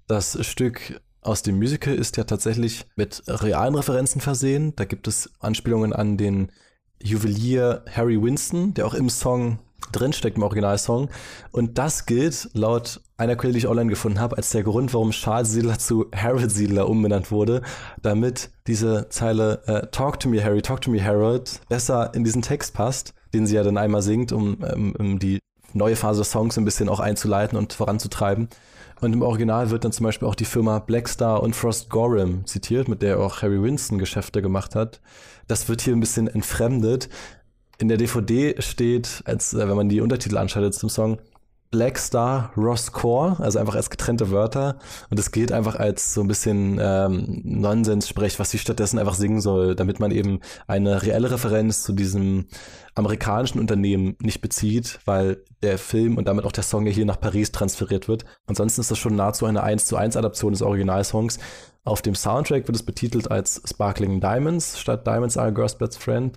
Das 0.06 0.38
Stück 0.44 1.00
aus 1.20 1.42
dem 1.42 1.56
Musical 1.56 1.94
ist 1.94 2.16
ja 2.16 2.24
tatsächlich 2.24 2.86
mit 2.96 3.22
realen 3.26 3.74
Referenzen 3.74 4.20
versehen. 4.22 4.74
Da 4.76 4.84
gibt 4.84 5.06
es 5.06 5.30
Anspielungen 5.38 5.92
an 5.92 6.16
den 6.16 6.50
Juwelier 7.02 7.82
Harry 7.90 8.20
Winston, 8.20 8.74
der 8.74 8.86
auch 8.86 8.94
im 8.94 9.08
Song 9.08 9.58
drinsteckt, 9.92 10.36
im 10.36 10.42
Originalsong. 10.42 11.08
Und 11.50 11.78
das 11.78 12.06
gilt 12.06 12.48
laut 12.54 13.00
einer 13.16 13.36
Quelle, 13.36 13.52
die 13.52 13.60
ich 13.60 13.68
online 13.68 13.90
gefunden 13.90 14.20
habe, 14.20 14.36
als 14.36 14.50
der 14.50 14.62
Grund, 14.62 14.94
warum 14.94 15.10
Charles 15.10 15.52
Siedler 15.52 15.78
zu 15.78 16.06
Harold 16.14 16.50
Siedler 16.50 16.88
umbenannt 16.88 17.30
wurde, 17.30 17.62
damit 18.00 18.50
diese 18.66 19.08
Zeile 19.10 19.62
äh, 19.66 19.86
Talk 19.88 20.20
to 20.20 20.28
me, 20.28 20.42
Harry, 20.42 20.62
talk 20.62 20.80
to 20.80 20.90
me, 20.90 21.02
Harold 21.04 21.60
besser 21.68 22.12
in 22.14 22.24
diesen 22.24 22.42
Text 22.42 22.74
passt, 22.74 23.14
den 23.34 23.46
sie 23.46 23.56
ja 23.56 23.62
dann 23.62 23.76
einmal 23.76 24.02
singt, 24.02 24.32
um, 24.32 24.54
um, 24.54 24.94
um 24.96 25.18
die 25.18 25.38
neue 25.74 25.96
Phase 25.96 26.20
des 26.20 26.30
Songs 26.30 26.58
ein 26.58 26.64
bisschen 26.64 26.88
auch 26.88 27.00
einzuleiten 27.00 27.56
und 27.56 27.72
voranzutreiben. 27.72 28.48
Und 29.00 29.12
im 29.12 29.22
Original 29.22 29.70
wird 29.70 29.84
dann 29.84 29.90
zum 29.90 30.04
Beispiel 30.04 30.28
auch 30.28 30.36
die 30.36 30.44
Firma 30.44 30.78
Blackstar 30.78 31.42
und 31.42 31.56
Frost 31.56 31.90
Gorham 31.90 32.46
zitiert, 32.46 32.86
mit 32.86 33.02
der 33.02 33.18
auch 33.18 33.42
Harry 33.42 33.60
Winston 33.60 33.98
Geschäfte 33.98 34.42
gemacht 34.42 34.76
hat. 34.76 35.00
Das 35.48 35.68
wird 35.68 35.82
hier 35.82 35.94
ein 35.94 36.00
bisschen 36.00 36.28
entfremdet. 36.28 37.08
In 37.78 37.88
der 37.88 37.98
DVD 37.98 38.60
steht, 38.60 39.22
als 39.24 39.54
äh, 39.54 39.68
wenn 39.68 39.76
man 39.76 39.88
die 39.88 40.00
Untertitel 40.00 40.38
anschaltet 40.38 40.74
zum 40.74 40.88
Song, 40.88 41.18
Black 41.72 41.98
Star 41.98 42.52
Ross 42.54 42.92
Core, 42.92 43.36
also 43.40 43.58
einfach 43.58 43.74
als 43.74 43.88
getrennte 43.88 44.30
Wörter. 44.30 44.76
Und 45.08 45.18
es 45.18 45.32
geht 45.32 45.52
einfach 45.52 45.74
als 45.74 46.12
so 46.12 46.20
ein 46.20 46.28
bisschen 46.28 46.78
ähm, 46.80 47.40
Nonsens-Sprech, 47.44 48.38
was 48.38 48.50
sie 48.50 48.58
stattdessen 48.58 48.98
einfach 48.98 49.14
singen 49.14 49.40
soll, 49.40 49.74
damit 49.74 49.98
man 49.98 50.10
eben 50.10 50.40
eine 50.66 51.02
reelle 51.02 51.30
Referenz 51.30 51.82
zu 51.82 51.94
diesem 51.94 52.46
amerikanischen 52.94 53.58
Unternehmen 53.58 54.16
nicht 54.20 54.42
bezieht, 54.42 55.00
weil 55.06 55.42
der 55.62 55.78
Film 55.78 56.18
und 56.18 56.28
damit 56.28 56.44
auch 56.44 56.52
der 56.52 56.62
Song 56.62 56.86
ja 56.86 56.92
hier 56.92 57.06
nach 57.06 57.18
Paris 57.18 57.52
transferiert 57.52 58.06
wird. 58.06 58.26
Ansonsten 58.46 58.82
ist 58.82 58.90
das 58.90 58.98
schon 58.98 59.16
nahezu 59.16 59.46
eine 59.46 59.62
1 59.62 59.86
zu 59.86 59.96
1 59.96 60.18
Adaption 60.18 60.52
des 60.52 60.60
Originalsongs. 60.60 61.38
Auf 61.84 62.00
dem 62.02 62.14
Soundtrack 62.14 62.68
wird 62.68 62.76
es 62.76 62.82
betitelt 62.82 63.30
als 63.30 63.60
Sparkling 63.68 64.20
Diamonds 64.20 64.78
statt 64.78 65.06
Diamonds 65.06 65.36
Are 65.36 65.48
a 65.48 65.50
Girl's 65.50 65.76
Best 65.76 65.98
Friend 65.98 66.36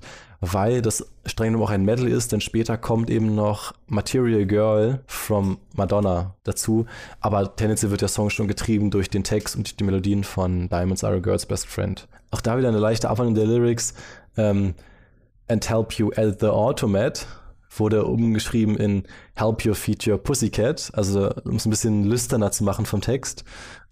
weil 0.53 0.81
das 0.81 1.05
streng 1.25 1.47
genommen 1.47 1.63
auch 1.63 1.71
ein 1.71 1.85
Medley 1.85 2.11
ist, 2.11 2.31
denn 2.31 2.41
später 2.41 2.77
kommt 2.77 3.09
eben 3.09 3.35
noch 3.35 3.73
Material 3.87 4.45
Girl 4.45 4.99
from 5.07 5.57
Madonna 5.73 6.35
dazu, 6.43 6.85
aber 7.19 7.55
tendenziell 7.55 7.91
wird 7.91 8.01
der 8.01 8.09
Song 8.09 8.29
schon 8.29 8.47
getrieben 8.47 8.91
durch 8.91 9.09
den 9.09 9.23
Text 9.23 9.55
und 9.55 9.79
die 9.79 9.83
Melodien 9.83 10.23
von 10.23 10.69
Diamonds 10.69 11.03
Are 11.03 11.15
a 11.15 11.19
Girl's 11.19 11.45
Best 11.45 11.67
Friend. 11.67 12.07
Auch 12.31 12.41
da 12.41 12.57
wieder 12.57 12.69
eine 12.69 12.79
leichte 12.79 13.09
Abwandlung 13.09 13.35
der 13.35 13.45
Lyrics. 13.45 13.93
Ähm, 14.37 14.75
And 15.47 15.69
help 15.69 15.93
you 15.93 16.11
at 16.15 16.39
the 16.39 16.47
automat 16.47 17.27
wurde 17.77 18.05
umgeschrieben 18.05 18.77
in 18.77 19.03
Help 19.35 19.63
your 19.63 19.75
feature 19.75 20.17
Pussycat, 20.17 20.89
also 20.93 21.29
um 21.43 21.57
es 21.57 21.65
ein 21.65 21.69
bisschen 21.69 22.03
lüsterner 22.03 22.51
zu 22.51 22.63
machen 22.63 22.87
vom 22.87 23.01
Text. 23.01 23.43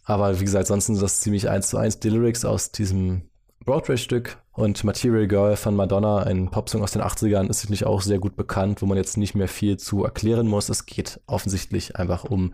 Aber 0.03 0.39
wie 0.39 0.43
gesagt, 0.45 0.67
sonst 0.67 0.87
sind 0.87 1.01
das 1.01 1.21
ziemlich 1.21 1.49
eins 1.49 1.69
zu 1.69 1.77
eins 1.77 1.99
die 1.99 2.09
Lyrics 2.09 2.45
aus 2.45 2.71
diesem 2.71 3.23
Broadway-Stück 3.65 4.37
und 4.51 4.83
Material 4.83 5.27
Girl 5.27 5.55
von 5.55 5.75
Madonna, 5.75 6.19
ein 6.23 6.51
Popsong 6.51 6.83
aus 6.83 6.91
den 6.91 7.01
80ern, 7.01 7.49
ist 7.49 7.61
sicherlich 7.61 7.85
auch 7.85 8.01
sehr 8.01 8.19
gut 8.19 8.35
bekannt, 8.35 8.81
wo 8.81 8.85
man 8.85 8.97
jetzt 8.97 9.17
nicht 9.17 9.35
mehr 9.35 9.47
viel 9.47 9.77
zu 9.77 10.03
erklären 10.03 10.47
muss. 10.47 10.69
Es 10.69 10.85
geht 10.85 11.21
offensichtlich 11.27 11.95
einfach 11.95 12.25
um 12.25 12.53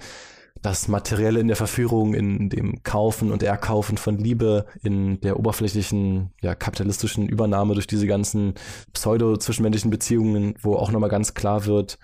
das 0.62 0.88
Materielle 0.88 1.40
in 1.40 1.48
der 1.48 1.56
Verführung, 1.56 2.14
in 2.14 2.50
dem 2.50 2.84
Kaufen 2.84 3.32
und 3.32 3.44
Erkaufen 3.44 3.98
von 3.98 4.18
Liebe, 4.18 4.66
in 4.84 5.20
der 5.22 5.40
oberflächlichen, 5.40 6.34
ja, 6.42 6.54
kapitalistischen 6.54 7.28
Übernahme 7.30 7.74
durch 7.74 7.88
diese 7.88 8.08
ganzen 8.08 8.56
pseudo-zwischenmenschlichen 8.94 9.92
Beziehungen, 9.92 10.56
wo 10.62 10.76
auch 10.76 10.92
nochmal 10.92 11.10
ganz 11.10 11.34
klar 11.34 11.66
wird, 11.66 11.98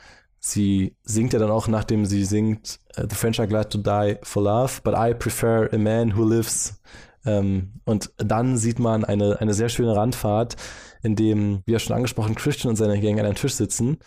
sie 0.46 0.96
singt 1.04 1.34
ja 1.34 1.40
dann 1.40 1.52
auch, 1.52 1.68
nachdem 1.68 2.06
sie 2.06 2.26
singt, 2.26 2.80
The 2.96 3.16
French 3.16 3.40
are 3.40 3.48
glad 3.48 3.72
to 3.72 3.78
die 3.78 4.18
for 4.24 4.44
love, 4.44 4.82
but 4.84 4.94
I 4.96 5.14
prefer 5.14 5.70
a 5.74 5.78
man 5.78 6.16
who 6.16 6.24
lives 6.24 6.80
ähm, 7.26 7.72
und 7.86 8.12
dann 8.18 8.58
sieht 8.58 8.80
man 8.80 9.04
eine, 9.04 9.42
eine 9.42 9.54
sehr 9.54 9.70
schöne 9.70 9.96
Randfahrt, 9.96 10.56
in 11.02 11.16
dem, 11.16 11.62
wie 11.66 11.74
ja 11.74 11.80
schon 11.80 11.96
angesprochen, 11.96 12.36
Christian 12.36 12.70
und 12.70 12.76
seine 12.76 13.00
Gang 13.00 13.20
an 13.20 13.26
einem 13.26 13.36
Tisch 13.36 13.54
sitzen. 13.54 13.98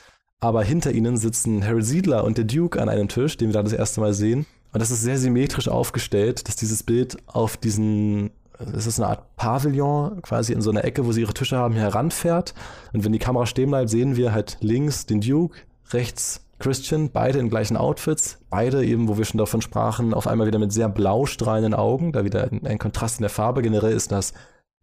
Aber 0.40 0.62
hinter 0.62 0.92
ihnen 0.92 1.16
sitzen 1.16 1.64
Harry 1.64 1.82
Siedler 1.82 2.24
und 2.24 2.38
der 2.38 2.44
Duke 2.44 2.80
an 2.80 2.88
einem 2.88 3.08
Tisch, 3.08 3.36
den 3.36 3.48
wir 3.48 3.54
da 3.54 3.62
das 3.62 3.72
erste 3.72 4.00
Mal 4.00 4.14
sehen. 4.14 4.46
Und 4.72 4.80
das 4.80 4.90
ist 4.90 5.02
sehr 5.02 5.18
symmetrisch 5.18 5.68
aufgestellt, 5.68 6.46
dass 6.46 6.56
dieses 6.56 6.82
Bild 6.82 7.16
auf 7.26 7.56
diesen, 7.56 8.30
es 8.58 8.86
ist 8.86 9.00
eine 9.00 9.08
Art 9.08 9.36
Pavillon, 9.36 10.22
quasi 10.22 10.52
in 10.52 10.60
so 10.60 10.70
einer 10.70 10.84
Ecke, 10.84 11.06
wo 11.06 11.12
sie 11.12 11.22
ihre 11.22 11.34
Tische 11.34 11.56
haben, 11.56 11.74
heranfährt. 11.74 12.54
Und 12.92 13.04
wenn 13.04 13.12
die 13.12 13.18
Kamera 13.18 13.46
stehen 13.46 13.70
bleibt, 13.70 13.90
sehen 13.90 14.16
wir 14.16 14.32
halt 14.32 14.58
links 14.60 15.06
den 15.06 15.20
Duke, 15.20 15.58
rechts 15.92 16.44
Christian, 16.58 17.10
beide 17.10 17.38
in 17.38 17.50
gleichen 17.50 17.76
Outfits, 17.76 18.38
beide 18.50 18.84
eben, 18.84 19.08
wo 19.08 19.16
wir 19.16 19.24
schon 19.24 19.38
davon 19.38 19.62
sprachen, 19.62 20.12
auf 20.12 20.26
einmal 20.26 20.46
wieder 20.46 20.58
mit 20.58 20.72
sehr 20.72 20.88
blau 20.88 21.24
strahlenden 21.24 21.74
Augen, 21.74 22.12
da 22.12 22.24
wieder 22.24 22.50
ein, 22.50 22.66
ein 22.66 22.78
Kontrast 22.78 23.18
in 23.18 23.22
der 23.22 23.30
Farbe. 23.30 23.62
Generell 23.62 23.92
ist 23.92 24.10
das 24.10 24.32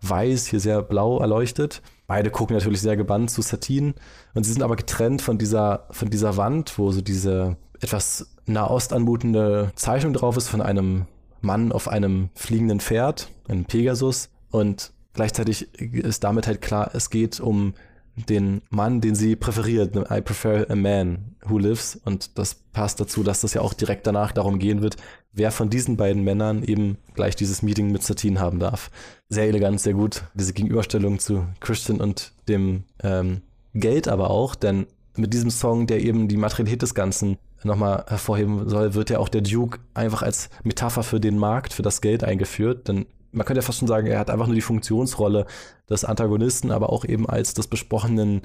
Weiß 0.01 0.47
hier 0.47 0.59
sehr 0.59 0.81
blau 0.81 1.19
erleuchtet. 1.19 1.81
Beide 2.07 2.29
gucken 2.29 2.55
natürlich 2.55 2.81
sehr 2.81 2.97
gebannt 2.97 3.31
zu 3.31 3.41
Satin 3.41 3.95
und 4.33 4.43
sie 4.43 4.53
sind 4.53 4.61
aber 4.61 4.75
getrennt 4.75 5.21
von 5.21 5.37
dieser, 5.37 5.87
von 5.91 6.09
dieser 6.09 6.37
Wand, 6.37 6.77
wo 6.77 6.91
so 6.91 7.01
diese 7.01 7.57
etwas 7.81 8.35
nahost 8.45 8.93
anmutende 8.93 9.71
Zeichnung 9.75 10.13
drauf 10.13 10.37
ist 10.37 10.47
von 10.47 10.61
einem 10.61 11.07
Mann 11.41 11.71
auf 11.71 11.87
einem 11.87 12.29
fliegenden 12.35 12.79
Pferd, 12.79 13.29
einem 13.47 13.65
Pegasus 13.65 14.29
und 14.51 14.91
gleichzeitig 15.13 15.73
ist 15.73 16.23
damit 16.23 16.47
halt 16.47 16.61
klar, 16.61 16.91
es 16.93 17.09
geht 17.09 17.39
um 17.39 17.73
den 18.15 18.61
Mann, 18.69 19.01
den 19.01 19.15
sie 19.15 19.35
präferiert. 19.35 19.95
I 19.95 20.21
prefer 20.21 20.69
a 20.69 20.75
man 20.75 21.35
who 21.45 21.57
lives. 21.57 21.99
Und 22.05 22.37
das 22.37 22.55
passt 22.55 22.99
dazu, 22.99 23.23
dass 23.23 23.41
das 23.41 23.53
ja 23.53 23.61
auch 23.61 23.73
direkt 23.73 24.07
danach 24.07 24.31
darum 24.31 24.59
gehen 24.59 24.81
wird, 24.81 24.97
wer 25.33 25.51
von 25.51 25.69
diesen 25.69 25.97
beiden 25.97 26.23
Männern 26.23 26.63
eben 26.63 26.97
gleich 27.13 27.35
dieses 27.35 27.61
Meeting 27.61 27.91
mit 27.91 28.03
Satine 28.03 28.39
haben 28.39 28.59
darf. 28.59 28.89
Sehr 29.29 29.47
elegant, 29.47 29.81
sehr 29.81 29.93
gut. 29.93 30.23
Diese 30.33 30.53
Gegenüberstellung 30.53 31.19
zu 31.19 31.45
Christian 31.59 31.99
und 31.99 32.31
dem 32.47 32.83
ähm, 33.03 33.41
Geld 33.73 34.07
aber 34.07 34.29
auch, 34.29 34.55
denn 34.55 34.87
mit 35.17 35.33
diesem 35.33 35.49
Song, 35.49 35.87
der 35.87 36.01
eben 36.01 36.27
die 36.27 36.37
Materialität 36.37 36.81
des 36.81 36.95
Ganzen 36.95 37.37
nochmal 37.63 38.05
hervorheben 38.07 38.69
soll, 38.69 38.93
wird 38.93 39.09
ja 39.09 39.19
auch 39.19 39.29
der 39.29 39.41
Duke 39.41 39.79
einfach 39.93 40.21
als 40.21 40.49
Metapher 40.63 41.03
für 41.03 41.19
den 41.19 41.37
Markt, 41.37 41.73
für 41.73 41.81
das 41.81 42.01
Geld 42.01 42.23
eingeführt. 42.23 42.87
Denn 42.87 43.05
man 43.35 43.45
könnte 43.45 43.59
ja 43.59 43.65
fast 43.65 43.79
schon 43.79 43.87
sagen, 43.87 44.07
er 44.07 44.19
hat 44.19 44.29
einfach 44.29 44.47
nur 44.47 44.55
die 44.55 44.61
Funktionsrolle 44.61 45.45
des 45.89 46.05
Antagonisten, 46.05 46.71
aber 46.71 46.91
auch 46.91 47.05
eben 47.05 47.27
als 47.27 47.53
des 47.53 47.67
besprochenen 47.67 48.41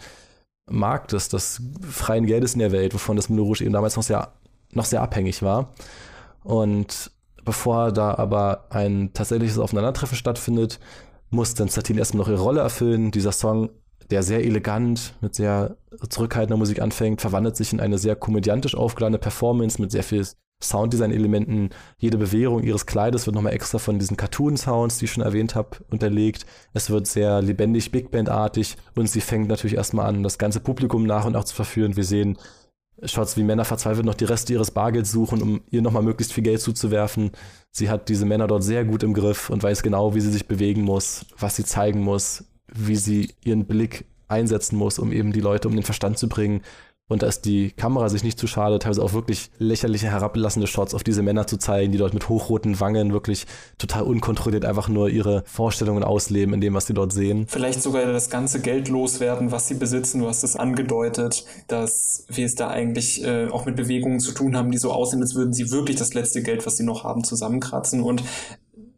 Marktes, 0.68 1.28
des 1.28 1.62
freien 1.88 2.26
Geldes 2.26 2.54
in 2.54 2.58
der 2.58 2.72
Welt, 2.72 2.92
wovon 2.92 3.16
das 3.16 3.28
Moulin 3.28 3.46
Rouge 3.46 3.64
eben 3.64 3.72
damals 3.72 3.96
noch 3.96 4.02
sehr, 4.02 4.32
noch 4.72 4.84
sehr 4.84 5.02
abhängig 5.02 5.42
war. 5.42 5.72
Und 6.42 7.10
bevor 7.44 7.92
da 7.92 8.14
aber 8.14 8.66
ein 8.70 9.12
tatsächliches 9.12 9.58
Aufeinandertreffen 9.58 10.16
stattfindet, 10.16 10.80
muss 11.30 11.54
dann 11.54 11.68
Satine 11.68 12.00
erstmal 12.00 12.24
noch 12.24 12.28
ihre 12.28 12.42
Rolle 12.42 12.60
erfüllen. 12.60 13.12
Dieser 13.12 13.32
Song 13.32 13.70
der 14.10 14.22
sehr 14.22 14.44
elegant 14.44 15.14
mit 15.20 15.34
sehr 15.34 15.76
zurückhaltender 16.08 16.56
Musik 16.56 16.80
anfängt, 16.80 17.20
verwandelt 17.20 17.56
sich 17.56 17.72
in 17.72 17.80
eine 17.80 17.98
sehr 17.98 18.16
komödiantisch 18.16 18.74
aufgeladene 18.74 19.18
Performance 19.18 19.80
mit 19.80 19.90
sehr 19.90 20.02
viel 20.02 20.26
Sounddesign-Elementen. 20.62 21.70
Jede 21.98 22.18
Bewegung 22.18 22.62
ihres 22.62 22.86
Kleides 22.86 23.26
wird 23.26 23.34
nochmal 23.34 23.54
extra 23.54 23.78
von 23.78 23.98
diesen 23.98 24.16
Cartoon-Sounds, 24.16 24.98
die 24.98 25.06
ich 25.06 25.12
schon 25.12 25.24
erwähnt 25.24 25.54
habe, 25.54 25.78
unterlegt. 25.90 26.44
Es 26.74 26.90
wird 26.90 27.06
sehr 27.06 27.40
lebendig, 27.40 27.90
Big 27.92 28.10
Band-artig 28.10 28.76
und 28.94 29.08
sie 29.08 29.20
fängt 29.20 29.48
natürlich 29.48 29.76
erstmal 29.76 30.06
an, 30.06 30.22
das 30.22 30.38
ganze 30.38 30.60
Publikum 30.60 31.04
nach 31.04 31.24
und 31.24 31.32
nach 31.32 31.44
zu 31.44 31.54
verführen. 31.54 31.96
Wir 31.96 32.04
sehen 32.04 32.36
Shots, 33.02 33.38
wie 33.38 33.42
Männer 33.42 33.64
verzweifelt 33.64 34.04
noch 34.04 34.14
die 34.14 34.26
Reste 34.26 34.52
ihres 34.52 34.70
Bargelds 34.70 35.10
suchen, 35.10 35.40
um 35.40 35.62
ihr 35.70 35.80
nochmal 35.80 36.02
möglichst 36.02 36.34
viel 36.34 36.44
Geld 36.44 36.60
zuzuwerfen. 36.60 37.30
Sie 37.70 37.88
hat 37.88 38.10
diese 38.10 38.26
Männer 38.26 38.46
dort 38.46 38.62
sehr 38.62 38.84
gut 38.84 39.02
im 39.02 39.14
Griff 39.14 39.48
und 39.48 39.62
weiß 39.62 39.82
genau, 39.82 40.14
wie 40.14 40.20
sie 40.20 40.30
sich 40.30 40.46
bewegen 40.46 40.82
muss, 40.82 41.24
was 41.38 41.56
sie 41.56 41.64
zeigen 41.64 42.00
muss, 42.00 42.44
wie 42.74 42.96
sie 42.96 43.30
ihren 43.44 43.66
Blick 43.66 44.04
einsetzen 44.28 44.76
muss, 44.76 44.98
um 44.98 45.12
eben 45.12 45.32
die 45.32 45.40
Leute 45.40 45.68
um 45.68 45.74
den 45.74 45.84
Verstand 45.84 46.18
zu 46.18 46.28
bringen 46.28 46.62
und 47.10 47.22
da 47.22 47.26
ist 47.26 47.44
die 47.44 47.72
Kamera 47.72 48.08
sich 48.08 48.22
nicht 48.22 48.38
zu 48.38 48.46
schade, 48.46 48.78
teilweise 48.78 49.02
auch 49.02 49.12
wirklich 49.12 49.50
lächerliche, 49.58 50.06
herablassende 50.06 50.68
Shots 50.68 50.94
auf 50.94 51.02
diese 51.02 51.22
Männer 51.22 51.44
zu 51.44 51.56
zeigen, 51.56 51.90
die 51.90 51.98
dort 51.98 52.14
mit 52.14 52.28
hochroten 52.28 52.78
Wangen 52.78 53.12
wirklich 53.12 53.46
total 53.78 54.04
unkontrolliert 54.04 54.64
einfach 54.64 54.88
nur 54.88 55.10
ihre 55.10 55.42
Vorstellungen 55.44 56.04
ausleben 56.04 56.54
in 56.54 56.60
dem, 56.60 56.72
was 56.72 56.86
sie 56.86 56.94
dort 56.94 57.12
sehen. 57.12 57.46
Vielleicht 57.48 57.82
sogar 57.82 58.06
das 58.06 58.30
ganze 58.30 58.60
Geld 58.60 58.88
loswerden, 58.88 59.50
was 59.50 59.66
sie 59.66 59.74
besitzen. 59.74 60.20
Du 60.20 60.28
hast 60.28 60.44
es 60.44 60.54
angedeutet, 60.54 61.44
dass 61.66 62.26
wir 62.28 62.46
es 62.46 62.54
da 62.54 62.68
eigentlich 62.68 63.24
äh, 63.24 63.48
auch 63.48 63.66
mit 63.66 63.74
Bewegungen 63.74 64.20
zu 64.20 64.30
tun 64.30 64.56
haben, 64.56 64.70
die 64.70 64.78
so 64.78 64.92
aussehen, 64.92 65.20
als 65.20 65.34
würden 65.34 65.52
sie 65.52 65.72
wirklich 65.72 65.96
das 65.96 66.14
letzte 66.14 66.44
Geld, 66.44 66.64
was 66.64 66.76
sie 66.76 66.84
noch 66.84 67.02
haben, 67.02 67.24
zusammenkratzen. 67.24 68.02
Und 68.02 68.22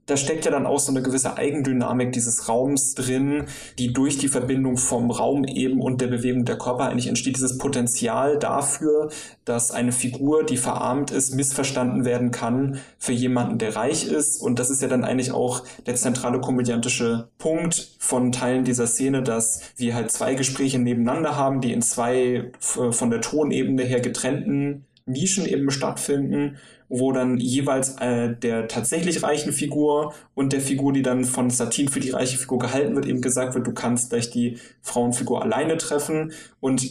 da 0.06 0.16
steckt 0.16 0.44
ja 0.44 0.50
dann 0.50 0.66
auch 0.66 0.80
so 0.80 0.90
eine 0.90 1.02
gewisse 1.02 1.36
Eigendynamik 1.36 2.12
dieses 2.12 2.48
Raums 2.48 2.94
drin, 2.94 3.46
die 3.78 3.92
durch 3.92 4.18
die 4.18 4.28
Verbindung 4.28 4.76
vom 4.76 5.10
Raum 5.10 5.44
eben 5.44 5.80
und 5.80 6.00
der 6.00 6.08
Bewegung 6.08 6.44
der 6.44 6.58
Körper 6.58 6.88
eigentlich 6.88 7.06
entsteht, 7.06 7.36
dieses 7.36 7.58
Potenzial 7.58 8.38
dafür, 8.38 9.10
dass 9.44 9.70
eine 9.70 9.92
Figur, 9.92 10.44
die 10.44 10.56
verarmt 10.56 11.12
ist, 11.12 11.34
missverstanden 11.34 12.04
werden 12.04 12.32
kann 12.32 12.78
für 12.98 13.12
jemanden, 13.12 13.58
der 13.58 13.76
reich 13.76 14.06
ist. 14.06 14.42
Und 14.42 14.58
das 14.58 14.70
ist 14.70 14.82
ja 14.82 14.88
dann 14.88 15.04
eigentlich 15.04 15.32
auch 15.32 15.62
der 15.86 15.94
zentrale 15.94 16.40
komödiantische 16.40 17.28
Punkt 17.38 17.96
von 17.98 18.32
Teilen 18.32 18.64
dieser 18.64 18.88
Szene, 18.88 19.22
dass 19.22 19.60
wir 19.76 19.94
halt 19.94 20.10
zwei 20.10 20.34
Gespräche 20.34 20.80
nebeneinander 20.80 21.36
haben, 21.36 21.60
die 21.60 21.72
in 21.72 21.82
zwei 21.82 22.50
äh, 22.76 22.92
von 22.92 23.10
der 23.10 23.20
Tonebene 23.20 23.82
her 23.84 24.00
getrennten 24.00 24.84
Nischen 25.06 25.46
eben 25.46 25.70
stattfinden 25.70 26.58
wo 26.94 27.10
dann 27.10 27.38
jeweils 27.38 27.96
äh, 28.00 28.36
der 28.36 28.68
tatsächlich 28.68 29.22
reichen 29.22 29.54
Figur 29.54 30.12
und 30.34 30.52
der 30.52 30.60
Figur, 30.60 30.92
die 30.92 31.00
dann 31.00 31.24
von 31.24 31.48
Satin 31.48 31.88
für 31.88 32.00
die 32.00 32.10
reiche 32.10 32.36
Figur 32.36 32.58
gehalten 32.58 32.94
wird, 32.94 33.06
eben 33.06 33.22
gesagt 33.22 33.54
wird, 33.54 33.66
du 33.66 33.72
kannst 33.72 34.10
gleich 34.10 34.30
die 34.30 34.58
Frauenfigur 34.82 35.40
alleine 35.40 35.78
treffen 35.78 36.32
und 36.60 36.86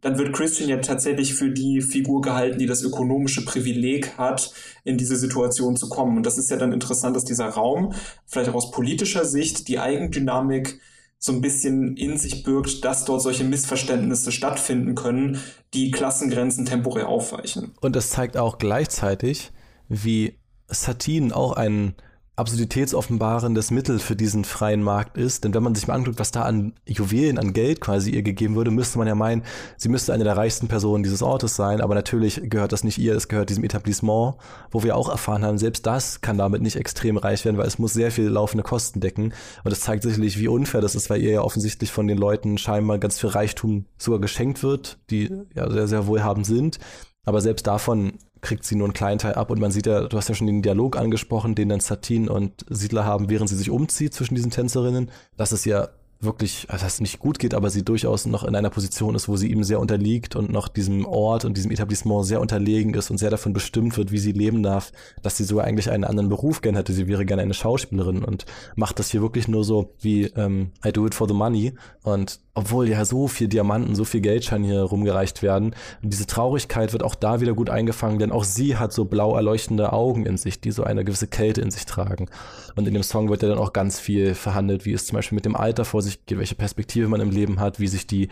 dann 0.00 0.16
wird 0.16 0.32
Christian 0.32 0.68
ja 0.68 0.76
tatsächlich 0.76 1.34
für 1.34 1.50
die 1.50 1.80
Figur 1.80 2.20
gehalten, 2.22 2.58
die 2.58 2.66
das 2.66 2.82
ökonomische 2.82 3.44
Privileg 3.44 4.16
hat, 4.16 4.52
in 4.84 4.96
diese 4.96 5.16
Situation 5.16 5.76
zu 5.76 5.88
kommen. 5.88 6.16
Und 6.16 6.26
das 6.26 6.38
ist 6.38 6.50
ja 6.50 6.56
dann 6.56 6.72
interessant, 6.72 7.16
dass 7.16 7.24
dieser 7.24 7.46
Raum, 7.46 7.94
vielleicht 8.26 8.50
auch 8.50 8.54
aus 8.54 8.70
politischer 8.70 9.24
Sicht, 9.24 9.66
die 9.66 9.78
Eigendynamik 9.78 10.80
so 11.24 11.30
ein 11.30 11.40
bisschen 11.40 11.96
in 11.96 12.18
sich 12.18 12.42
birgt, 12.42 12.84
dass 12.84 13.04
dort 13.04 13.22
solche 13.22 13.44
Missverständnisse 13.44 14.32
stattfinden 14.32 14.96
können, 14.96 15.38
die 15.72 15.92
Klassengrenzen 15.92 16.64
temporär 16.66 17.06
aufweichen. 17.06 17.74
Und 17.80 17.94
es 17.94 18.10
zeigt 18.10 18.36
auch 18.36 18.58
gleichzeitig, 18.58 19.52
wie 19.88 20.36
Satin 20.66 21.30
auch 21.30 21.52
einen 21.52 21.94
absurditätsoffenbarendes 22.36 23.70
Mittel 23.70 23.98
für 23.98 24.16
diesen 24.16 24.44
freien 24.44 24.82
Markt 24.82 25.18
ist. 25.18 25.44
Denn 25.44 25.52
wenn 25.52 25.62
man 25.62 25.74
sich 25.74 25.86
mal 25.86 25.94
anguckt, 25.94 26.18
was 26.18 26.30
da 26.30 26.42
an 26.42 26.72
Juwelen, 26.86 27.38
an 27.38 27.52
Geld 27.52 27.80
quasi 27.80 28.10
ihr 28.10 28.22
gegeben 28.22 28.54
würde, 28.54 28.70
müsste 28.70 28.96
man 28.98 29.06
ja 29.06 29.14
meinen, 29.14 29.42
sie 29.76 29.90
müsste 29.90 30.14
eine 30.14 30.24
der 30.24 30.36
reichsten 30.36 30.66
Personen 30.66 31.02
dieses 31.02 31.22
Ortes 31.22 31.56
sein. 31.56 31.82
Aber 31.82 31.94
natürlich 31.94 32.40
gehört 32.44 32.72
das 32.72 32.84
nicht 32.84 32.98
ihr, 32.98 33.14
es 33.14 33.28
gehört 33.28 33.50
diesem 33.50 33.64
Etablissement, 33.64 34.36
wo 34.70 34.82
wir 34.82 34.96
auch 34.96 35.10
erfahren 35.10 35.44
haben, 35.44 35.58
selbst 35.58 35.86
das 35.86 36.22
kann 36.22 36.38
damit 36.38 36.62
nicht 36.62 36.76
extrem 36.76 37.18
reich 37.18 37.44
werden, 37.44 37.58
weil 37.58 37.66
es 37.66 37.78
muss 37.78 37.92
sehr 37.92 38.10
viel 38.10 38.28
laufende 38.28 38.62
Kosten 38.62 39.00
decken. 39.00 39.34
Und 39.62 39.72
es 39.72 39.80
zeigt 39.80 40.02
sicherlich, 40.02 40.38
wie 40.38 40.48
unfair 40.48 40.80
das 40.80 40.94
ist, 40.94 41.10
weil 41.10 41.20
ihr 41.20 41.32
ja 41.32 41.42
offensichtlich 41.42 41.92
von 41.92 42.06
den 42.06 42.16
Leuten 42.16 42.56
scheinbar 42.56 42.98
ganz 42.98 43.20
viel 43.20 43.30
Reichtum 43.30 43.84
sogar 43.98 44.20
geschenkt 44.20 44.62
wird, 44.62 44.98
die 45.10 45.30
ja 45.54 45.70
sehr, 45.70 45.86
sehr 45.86 46.06
wohlhabend 46.06 46.46
sind. 46.46 46.78
Aber 47.24 47.40
selbst 47.40 47.66
davon 47.66 48.14
kriegt 48.40 48.64
sie 48.64 48.74
nur 48.74 48.86
einen 48.86 48.94
kleinen 48.94 49.18
Teil 49.18 49.34
ab 49.34 49.50
und 49.50 49.60
man 49.60 49.70
sieht 49.70 49.86
ja, 49.86 50.08
du 50.08 50.16
hast 50.16 50.28
ja 50.28 50.34
schon 50.34 50.48
den 50.48 50.62
Dialog 50.62 50.96
angesprochen, 50.96 51.54
den 51.54 51.68
dann 51.68 51.80
Satin 51.80 52.28
und 52.28 52.66
Siedler 52.68 53.04
haben, 53.04 53.30
während 53.30 53.48
sie 53.48 53.56
sich 53.56 53.70
umzieht 53.70 54.14
zwischen 54.14 54.34
diesen 54.34 54.50
Tänzerinnen. 54.50 55.10
Das 55.36 55.52
ist 55.52 55.64
ja 55.64 55.88
wirklich, 56.22 56.66
also 56.70 56.84
dass 56.84 56.94
es 56.94 57.00
nicht 57.00 57.18
gut 57.18 57.38
geht, 57.38 57.52
aber 57.52 57.68
sie 57.68 57.84
durchaus 57.84 58.26
noch 58.26 58.44
in 58.44 58.54
einer 58.54 58.70
Position 58.70 59.14
ist, 59.14 59.28
wo 59.28 59.36
sie 59.36 59.50
ihm 59.50 59.64
sehr 59.64 59.80
unterliegt 59.80 60.36
und 60.36 60.50
noch 60.50 60.68
diesem 60.68 61.04
Ort 61.04 61.44
und 61.44 61.56
diesem 61.56 61.70
Etablissement 61.70 62.24
sehr 62.24 62.40
unterlegen 62.40 62.94
ist 62.94 63.10
und 63.10 63.18
sehr 63.18 63.30
davon 63.30 63.52
bestimmt 63.52 63.96
wird, 63.96 64.12
wie 64.12 64.18
sie 64.18 64.32
leben 64.32 64.62
darf, 64.62 64.92
dass 65.22 65.36
sie 65.36 65.44
sogar 65.44 65.64
eigentlich 65.64 65.90
einen 65.90 66.04
anderen 66.04 66.28
Beruf 66.28 66.60
gern 66.60 66.76
hätte. 66.76 66.92
Sie 66.92 67.08
wäre 67.08 67.26
gerne 67.26 67.42
eine 67.42 67.54
Schauspielerin 67.54 68.24
und 68.24 68.46
macht 68.76 68.98
das 68.98 69.10
hier 69.10 69.20
wirklich 69.20 69.48
nur 69.48 69.64
so 69.64 69.94
wie 70.00 70.24
ähm, 70.36 70.70
I 70.86 70.92
do 70.92 71.06
it 71.06 71.14
for 71.14 71.26
the 71.26 71.34
money. 71.34 71.74
Und 72.02 72.40
obwohl 72.54 72.88
ja 72.88 73.04
so 73.04 73.28
viel 73.28 73.48
Diamanten, 73.48 73.94
so 73.94 74.04
viel 74.04 74.20
Geldschein 74.20 74.62
hier 74.62 74.82
rumgereicht 74.82 75.42
werden, 75.42 75.74
diese 76.02 76.26
Traurigkeit 76.26 76.92
wird 76.92 77.02
auch 77.02 77.14
da 77.14 77.40
wieder 77.40 77.54
gut 77.54 77.70
eingefangen, 77.70 78.18
denn 78.18 78.32
auch 78.32 78.44
sie 78.44 78.76
hat 78.76 78.92
so 78.92 79.06
blau 79.06 79.34
erleuchtende 79.34 79.92
Augen 79.92 80.26
in 80.26 80.36
sich, 80.36 80.60
die 80.60 80.70
so 80.70 80.84
eine 80.84 81.04
gewisse 81.04 81.28
Kälte 81.28 81.62
in 81.62 81.70
sich 81.70 81.86
tragen. 81.86 82.28
Und 82.76 82.86
in 82.86 82.94
dem 82.94 83.02
Song 83.02 83.30
wird 83.30 83.42
ja 83.42 83.48
dann 83.48 83.58
auch 83.58 83.72
ganz 83.72 83.98
viel 83.98 84.34
verhandelt, 84.34 84.84
wie 84.84 84.92
es 84.92 85.06
zum 85.06 85.16
Beispiel 85.16 85.36
mit 85.36 85.46
dem 85.46 85.56
Alter 85.56 85.84
vor 85.84 86.02
sich 86.02 86.26
geht, 86.26 86.38
welche 86.38 86.54
Perspektive 86.54 87.08
man 87.08 87.20
im 87.20 87.30
Leben 87.30 87.58
hat, 87.58 87.80
wie 87.80 87.88
sich 87.88 88.06
die 88.06 88.28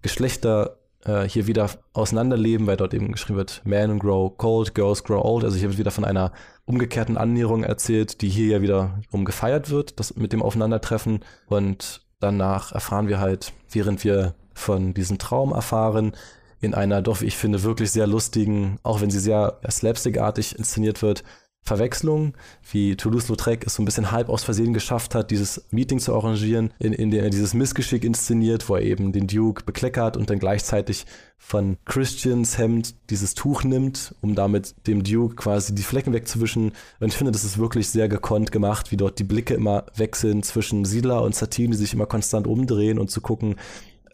Geschlechter 0.00 0.78
äh, 1.04 1.28
hier 1.28 1.46
wieder 1.46 1.70
auseinanderleben, 1.92 2.66
weil 2.66 2.76
dort 2.76 2.94
eben 2.94 3.12
geschrieben 3.12 3.36
wird, 3.36 3.62
Men 3.64 3.98
grow 3.98 4.36
cold, 4.36 4.74
girls 4.74 5.04
grow 5.04 5.22
old. 5.22 5.44
Also 5.44 5.58
hier 5.58 5.68
wird 5.68 5.78
wieder 5.78 5.90
von 5.90 6.04
einer 6.04 6.32
umgekehrten 6.64 7.16
Annäherung 7.16 7.64
erzählt, 7.64 8.22
die 8.22 8.28
hier 8.28 8.46
ja 8.46 8.62
wieder 8.62 9.00
um 9.10 9.24
gefeiert 9.24 9.70
wird, 9.70 10.00
das 10.00 10.16
mit 10.16 10.32
dem 10.32 10.42
Aufeinandertreffen. 10.42 11.20
Und 11.48 12.02
danach 12.20 12.72
erfahren 12.72 13.08
wir 13.08 13.20
halt, 13.20 13.52
während 13.70 14.04
wir 14.04 14.34
von 14.54 14.94
diesem 14.94 15.18
Traum 15.18 15.52
erfahren, 15.52 16.12
in 16.60 16.74
einer 16.74 17.02
doch, 17.02 17.22
ich 17.22 17.36
finde, 17.36 17.62
wirklich 17.62 17.92
sehr 17.92 18.06
lustigen, 18.06 18.78
auch 18.82 19.00
wenn 19.00 19.10
sie 19.10 19.20
sehr 19.20 19.60
slapstickartig 19.68 20.58
inszeniert 20.58 21.02
wird, 21.02 21.22
Verwechslung, 21.68 22.34
wie 22.72 22.96
Toulouse-Lautrec 22.96 23.66
es 23.66 23.74
so 23.74 23.82
ein 23.82 23.84
bisschen 23.84 24.10
halb 24.10 24.28
aus 24.28 24.42
Versehen 24.42 24.72
geschafft 24.72 25.14
hat, 25.14 25.30
dieses 25.30 25.64
Meeting 25.70 26.00
zu 26.00 26.14
arrangieren, 26.14 26.72
in, 26.78 26.92
in 26.92 27.10
dem 27.10 27.22
er 27.22 27.30
dieses 27.30 27.54
Missgeschick 27.54 28.04
inszeniert, 28.04 28.68
wo 28.68 28.76
er 28.76 28.82
eben 28.82 29.12
den 29.12 29.26
Duke 29.26 29.64
bekleckert 29.64 30.16
und 30.16 30.30
dann 30.30 30.38
gleichzeitig 30.38 31.06
von 31.36 31.76
Christians 31.84 32.58
Hemd 32.58 32.94
dieses 33.10 33.34
Tuch 33.34 33.64
nimmt, 33.64 34.14
um 34.20 34.34
damit 34.34 34.74
dem 34.86 35.04
Duke 35.04 35.36
quasi 35.36 35.74
die 35.74 35.82
Flecken 35.82 36.12
wegzuwischen. 36.12 36.72
Und 37.00 37.08
ich 37.08 37.16
finde, 37.16 37.32
das 37.32 37.44
ist 37.44 37.58
wirklich 37.58 37.88
sehr 37.88 38.08
gekonnt 38.08 38.50
gemacht, 38.50 38.90
wie 38.90 38.96
dort 38.96 39.18
die 39.18 39.24
Blicke 39.24 39.54
immer 39.54 39.84
wechseln 39.94 40.42
zwischen 40.42 40.84
Siedler 40.84 41.22
und 41.22 41.34
Satine, 41.34 41.70
die 41.70 41.76
sich 41.76 41.92
immer 41.92 42.06
konstant 42.06 42.46
umdrehen 42.46 42.98
und 42.98 43.10
zu 43.10 43.20
gucken, 43.20 43.56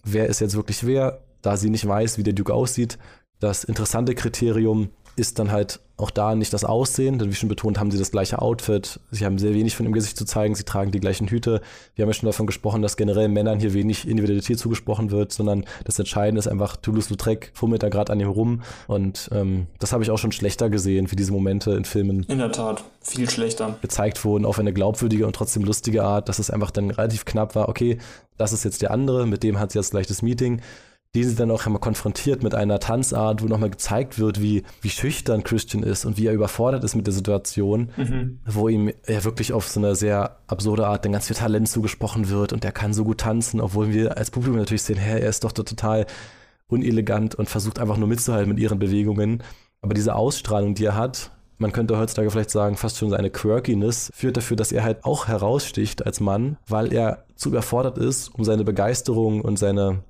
wer 0.02 0.26
ist 0.26 0.40
jetzt 0.40 0.56
wirklich 0.56 0.84
wer, 0.84 1.22
da 1.40 1.56
sie 1.56 1.70
nicht 1.70 1.86
weiß, 1.86 2.18
wie 2.18 2.24
der 2.24 2.34
Duke 2.34 2.52
aussieht. 2.52 2.98
Das 3.38 3.64
interessante 3.64 4.14
Kriterium 4.14 4.90
ist 5.16 5.38
dann 5.38 5.52
halt 5.52 5.80
auch 5.96 6.10
da 6.10 6.34
nicht 6.34 6.52
das 6.52 6.64
Aussehen, 6.64 7.18
denn 7.18 7.30
wie 7.30 7.34
schon 7.34 7.48
betont, 7.48 7.78
haben 7.78 7.92
sie 7.92 7.98
das 7.98 8.10
gleiche 8.10 8.42
Outfit. 8.42 8.98
Sie 9.12 9.24
haben 9.24 9.38
sehr 9.38 9.54
wenig 9.54 9.76
von 9.76 9.84
dem 9.84 9.92
Gesicht 9.92 10.16
zu 10.16 10.24
zeigen, 10.24 10.56
sie 10.56 10.64
tragen 10.64 10.90
die 10.90 10.98
gleichen 10.98 11.28
Hüte. 11.28 11.60
Wir 11.94 12.02
haben 12.02 12.10
ja 12.10 12.14
schon 12.14 12.26
davon 12.26 12.46
gesprochen, 12.46 12.82
dass 12.82 12.96
generell 12.96 13.28
Männern 13.28 13.60
hier 13.60 13.74
wenig 13.74 14.08
Individualität 14.08 14.58
zugesprochen 14.58 15.12
wird, 15.12 15.32
sondern 15.32 15.64
das 15.84 15.98
Entscheidende 15.98 16.40
ist 16.40 16.48
einfach, 16.48 16.76
Toulouse-Lautrec 16.76 17.52
fummelt 17.54 17.84
da 17.84 17.90
gerade 17.90 18.12
an 18.12 18.18
ihm 18.18 18.28
rum 18.28 18.62
und 18.88 19.28
ähm, 19.32 19.68
das 19.78 19.92
habe 19.92 20.02
ich 20.02 20.10
auch 20.10 20.18
schon 20.18 20.32
schlechter 20.32 20.68
gesehen, 20.68 21.12
wie 21.12 21.16
diese 21.16 21.32
Momente 21.32 21.72
in 21.72 21.84
Filmen. 21.84 22.24
In 22.24 22.38
der 22.38 22.50
Tat, 22.50 22.82
viel 23.00 23.30
schlechter. 23.30 23.78
Gezeigt 23.80 24.24
wurden 24.24 24.46
auf 24.46 24.58
eine 24.58 24.72
glaubwürdige 24.72 25.26
und 25.26 25.36
trotzdem 25.36 25.62
lustige 25.62 26.02
Art, 26.02 26.28
dass 26.28 26.40
es 26.40 26.50
einfach 26.50 26.72
dann 26.72 26.90
relativ 26.90 27.24
knapp 27.24 27.54
war, 27.54 27.68
okay, 27.68 27.98
das 28.36 28.52
ist 28.52 28.64
jetzt 28.64 28.82
der 28.82 28.90
andere, 28.90 29.26
mit 29.26 29.44
dem 29.44 29.60
hat 29.60 29.70
sie 29.70 29.78
jetzt 29.78 29.92
gleich 29.92 30.08
das 30.08 30.22
Meeting 30.22 30.60
die 31.14 31.22
sie 31.22 31.36
dann 31.36 31.50
auch 31.50 31.64
einmal 31.64 31.80
konfrontiert 31.80 32.42
mit 32.42 32.54
einer 32.54 32.80
Tanzart, 32.80 33.42
wo 33.42 33.46
nochmal 33.46 33.70
gezeigt 33.70 34.18
wird, 34.18 34.42
wie, 34.42 34.64
wie 34.80 34.90
schüchtern 34.90 35.44
Christian 35.44 35.82
ist 35.82 36.04
und 36.04 36.16
wie 36.18 36.26
er 36.26 36.32
überfordert 36.32 36.82
ist 36.82 36.96
mit 36.96 37.06
der 37.06 37.14
Situation, 37.14 37.90
mhm. 37.96 38.40
wo 38.44 38.68
ihm 38.68 38.92
ja 39.06 39.22
wirklich 39.22 39.52
auf 39.52 39.68
so 39.68 39.78
eine 39.78 39.94
sehr 39.94 40.38
absurde 40.48 40.86
Art 40.86 41.04
dann 41.04 41.12
ganz 41.12 41.28
viel 41.28 41.36
Talent 41.36 41.68
zugesprochen 41.68 42.28
wird 42.28 42.52
und 42.52 42.64
er 42.64 42.72
kann 42.72 42.92
so 42.92 43.04
gut 43.04 43.18
tanzen, 43.18 43.60
obwohl 43.60 43.92
wir 43.92 44.18
als 44.18 44.30
Publikum 44.30 44.58
natürlich 44.58 44.82
sehen, 44.82 44.98
hey, 44.98 45.20
er 45.20 45.28
ist 45.28 45.44
doch 45.44 45.52
total 45.52 46.06
unelegant 46.66 47.36
und 47.36 47.48
versucht 47.48 47.78
einfach 47.78 47.96
nur 47.96 48.08
mitzuhalten 48.08 48.48
mit 48.48 48.58
ihren 48.58 48.78
Bewegungen. 48.78 49.42
Aber 49.82 49.94
diese 49.94 50.16
Ausstrahlung, 50.16 50.74
die 50.74 50.86
er 50.86 50.96
hat, 50.96 51.30
man 51.58 51.72
könnte 51.72 51.96
heutzutage 51.96 52.30
vielleicht 52.30 52.50
sagen, 52.50 52.76
fast 52.76 52.98
schon 52.98 53.10
seine 53.10 53.30
Quirkiness, 53.30 54.10
führt 54.12 54.36
dafür, 54.36 54.56
dass 54.56 54.72
er 54.72 54.82
halt 54.82 55.04
auch 55.04 55.28
heraussticht 55.28 56.04
als 56.04 56.18
Mann, 56.18 56.56
weil 56.66 56.92
er 56.92 57.24
zu 57.36 57.50
überfordert 57.50 57.98
ist, 57.98 58.34
um 58.34 58.44
seine 58.44 58.64
Begeisterung 58.64 59.40
und 59.40 59.58
seine 59.58 60.02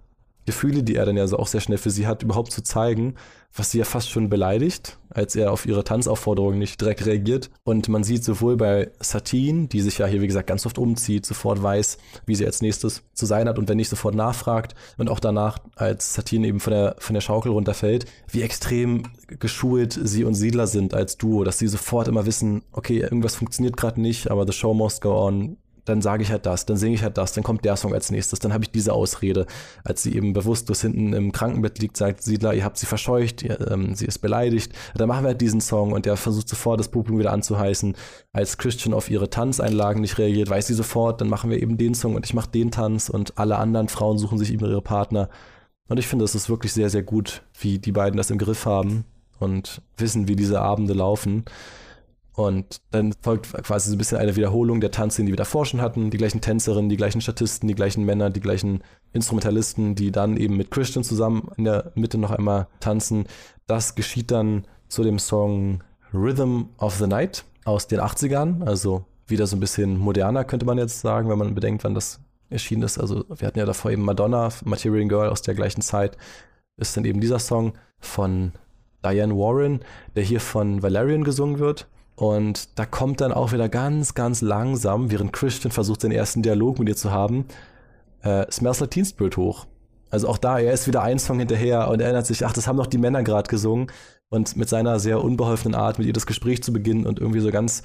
Gefühle, 0.47 0.83
die 0.83 0.97
er 0.97 1.07
dann 1.07 1.17
ja 1.17 1.27
so 1.27 1.39
auch 1.39 1.47
sehr 1.47 1.61
schnell 1.61 1.79
für 1.79 1.91
sie 1.91 2.07
hat, 2.07 2.23
überhaupt 2.23 2.53
zu 2.53 2.63
zeigen, 2.63 3.15
was 3.57 3.71
sie 3.71 3.79
ja 3.79 3.85
fast 3.85 4.11
schon 4.11 4.29
beleidigt, 4.29 4.99
als 5.11 5.37
er 5.37 5.53
auf 5.53 5.65
ihre 5.65 5.85
Tanzaufforderungen 5.85 6.59
nicht 6.59 6.81
direkt 6.81 7.07
reagiert. 7.07 7.51
Und 7.63 7.89
man 7.89 8.03
sieht 8.03 8.25
sowohl 8.25 8.57
bei 8.57 8.91
Satine, 9.01 9.69
die 9.69 9.81
sich 9.81 9.99
ja 9.99 10.07
hier, 10.07 10.21
wie 10.21 10.27
gesagt, 10.27 10.49
ganz 10.49 10.67
oft 10.67 10.77
umzieht, 10.77 11.25
sofort 11.25 11.63
weiß, 11.63 11.99
wie 12.27 12.35
sie 12.35 12.47
als 12.47 12.63
nächstes 12.63 13.03
zu 13.15 13.27
sein 13.27 13.49
hat 13.49 13.59
und 13.59 13.69
wenn 13.69 13.77
nicht 13.77 13.89
sofort 13.89 14.17
nachfragt. 14.17 14.75
Und 14.99 15.09
auch 15.09 15.21
danach, 15.21 15.59
als 15.77 16.15
Satine 16.15 16.49
eben 16.49 16.61
von 16.61 16.73
der, 16.73 16.97
von 16.99 17.15
der 17.15 17.21
Schaukel 17.21 17.53
runterfällt, 17.53 18.07
wie 18.29 18.43
extrem 18.43 19.05
geschult 19.29 19.99
sie 20.03 20.25
und 20.25 20.35
Siedler 20.35 20.67
sind 20.67 20.93
als 20.93 21.17
Duo, 21.17 21.45
dass 21.45 21.59
sie 21.59 21.69
sofort 21.69 22.09
immer 22.09 22.27
wissen, 22.27 22.63
okay, 22.73 22.99
irgendwas 22.99 23.37
funktioniert 23.37 23.77
gerade 23.77 24.01
nicht, 24.01 24.31
aber 24.31 24.47
the 24.47 24.53
show 24.53 24.75
must 24.75 25.01
go 25.01 25.25
on 25.25 25.57
dann 25.85 26.03
sage 26.03 26.23
ich 26.23 26.31
halt 26.31 26.47
das, 26.47 26.67
dann 26.67 26.77
singe 26.77 26.95
ich 26.95 27.03
halt 27.03 27.19
das, 27.19 27.33
dann 27.33 27.45
kommt 27.45 27.65
der 27.65 27.77
Song 27.77 27.93
als 27.95 28.11
nächstes, 28.11 28.39
dann 28.39 28.53
habe 28.53 28.65
ich 28.65 28.71
diese 28.71 28.93
Ausrede. 28.93 29.47
Als 29.85 30.03
sie 30.03 30.15
eben 30.15 30.33
bewusstlos 30.33 30.81
hinten 30.81 31.13
im 31.13 31.33
Krankenbett 31.33 31.79
liegt, 31.79 31.97
sagt 31.97 32.23
Siedler, 32.23 32.55
ihr 32.55 32.65
habt 32.65 32.79
sie 32.79 32.87
verscheucht, 32.87 33.43
ihr, 33.43 33.71
ähm, 33.71 33.95
sie 33.95 34.07
ist 34.07 34.19
beleidigt. 34.19 34.73
Dann 34.95 35.09
machen 35.09 35.25
wir 35.25 35.29
halt 35.29 35.41
diesen 35.41 35.61
Song 35.61 35.93
und 35.93 36.07
der 36.07 36.17
versucht 36.17 36.49
sofort 36.49 36.81
das 36.81 36.89
Publikum 36.89 37.19
wieder 37.19 37.33
anzuheißen. 37.33 37.95
Als 38.33 38.59
Christian 38.59 38.95
auf 38.95 39.11
ihre 39.11 39.31
Tanzeinlagen 39.31 40.01
nicht 40.01 40.19
reagiert, 40.19 40.51
weiß 40.51 40.67
sie 40.67 40.75
sofort, 40.75 41.21
dann 41.21 41.29
machen 41.29 41.51
wir 41.51 41.61
eben 41.61 41.77
den 41.77 41.95
Song 41.95 42.15
und 42.15 42.25
ich 42.25 42.35
mache 42.35 42.51
den 42.51 42.71
Tanz 42.71 43.09
und 43.09 43.39
alle 43.39 43.59
anderen 43.59 43.89
Frauen 43.89 44.19
suchen 44.19 44.39
sich 44.39 44.53
immer 44.53 44.69
ihre 44.69 44.83
Partner. 44.83 45.29
Und 45.89 45.99
ich 45.99 46.07
finde, 46.07 46.25
es 46.25 46.35
ist 46.35 46.49
wirklich 46.49 46.73
sehr, 46.73 46.89
sehr 46.89 47.03
gut, 47.03 47.43
wie 47.61 47.79
die 47.79 47.93
beiden 47.93 48.17
das 48.17 48.31
im 48.31 48.39
Griff 48.39 48.65
haben 48.65 49.05
und 49.39 49.83
wissen, 49.99 50.29
wie 50.29 50.37
diese 50.37 50.61
Abende 50.61 50.95
laufen. 50.95 51.45
Und 52.35 52.81
dann 52.91 53.15
folgt 53.21 53.53
quasi 53.63 53.91
so 53.91 53.95
ein 53.95 53.99
bisschen 53.99 54.19
eine 54.19 54.35
Wiederholung 54.35 54.81
der 54.81 54.91
Tanzszenen, 54.91 55.27
die 55.27 55.33
wir 55.33 55.37
davor 55.37 55.67
schon 55.67 55.81
hatten. 55.81 56.11
Die 56.11 56.17
gleichen 56.17 56.41
Tänzerinnen, 56.41 56.89
die 56.89 56.97
gleichen 56.97 57.21
Statisten, 57.21 57.69
die 57.69 57.77
gleichen 57.77 58.05
Männer, 58.05 58.31
die 58.31 58.41
gleichen 58.41 58.83
Instrumentalisten, 59.13 59.95
die 59.95 60.11
dann 60.11 60.37
eben 60.37 60.57
mit 60.57 60.73
Christian 60.73 61.05
zusammen 61.05 61.49
in 61.57 61.65
der 61.65 61.93
Mitte 61.95 62.19
noch 62.19 62.33
einmal 62.33 62.67
tanzen. 62.81 63.27
Das 63.67 63.95
geschieht 63.95 64.33
dann 64.33 64.67
zu 64.89 65.05
dem 65.05 65.21
Song 65.21 65.83
Rhythm 66.13 66.65
of 66.79 66.97
the 66.97 67.07
Night 67.07 67.45
aus 67.65 67.87
den 67.87 68.01
80ern. 68.01 68.65
Also 68.65 69.05
wieder 69.29 69.47
so 69.47 69.57
ein 69.57 69.61
bisschen 69.61 69.97
moderner, 69.97 70.45
könnte 70.45 70.67
man 70.67 70.79
jetzt 70.79 71.01
sagen, 71.01 71.29
wenn 71.29 71.39
man 71.39 71.55
bedenkt, 71.55 71.85
wann 71.85 71.95
das 71.95 72.21
erschienen 72.51 72.83
ist. 72.83 72.99
Also 72.99 73.25
wir 73.29 73.47
hatten 73.47 73.59
ja 73.59 73.65
davor 73.65 73.93
eben 73.93 74.03
Madonna, 74.03 74.49
Material 74.65 75.07
Girl 75.07 75.29
aus 75.29 75.43
der 75.43 75.55
gleichen 75.55 75.83
Zeit. 75.83 76.17
Ist 76.77 76.97
dann 76.97 77.05
eben 77.05 77.21
dieser 77.21 77.39
Song 77.39 77.75
von 78.01 78.53
Diane 79.05 79.35
Warren, 79.35 79.81
der 80.17 80.25
hier 80.25 80.41
von 80.41 80.83
Valerian 80.83 81.23
gesungen 81.23 81.61
wird. 81.61 81.87
Und 82.17 82.79
da 82.79 82.87
kommt 82.87 83.21
dann 83.21 83.33
auch 83.33 83.53
wieder 83.53 83.69
ganz, 83.69 84.15
ganz 84.15 84.41
langsam, 84.41 85.11
während 85.11 85.33
Christian 85.33 85.73
versucht, 85.73 86.03
den 86.05 86.13
ersten 86.13 86.43
Dialog 86.43 86.79
mit 86.79 86.89
ihr 86.89 86.97
zu 86.97 87.11
haben, 87.11 87.47
äh, 88.23 88.51
Smells 88.51 88.81
Like 88.81 88.91
Teen 88.93 89.05
Spirit 89.05 89.37
hoch. 89.37 89.67
Also 90.11 90.29
auch 90.29 90.39
da, 90.39 90.61
er 90.61 90.73
ist 90.73 90.87
wieder 90.87 91.03
ein 91.03 91.19
Song 91.19 91.41
hinterher 91.41 91.89
und 91.89 92.01
erinnert 92.01 92.27
sich, 92.27 92.47
ach, 92.47 92.53
das 92.53 92.69
haben 92.69 92.77
doch 92.77 92.87
die 92.87 92.99
Männer 92.99 93.25
gerade 93.25 93.49
gesungen. 93.49 93.89
Und 94.29 94.57
mit 94.57 94.69
seiner 94.69 95.01
sehr 95.01 95.23
unbeholfenen 95.23 95.75
Art, 95.75 95.99
mit 95.99 96.07
ihr 96.07 96.13
das 96.13 96.27
Gespräch 96.27 96.63
zu 96.63 96.73
beginnen 96.73 97.07
und 97.07 97.19
irgendwie 97.19 97.41
so 97.41 97.51
ganz 97.51 97.83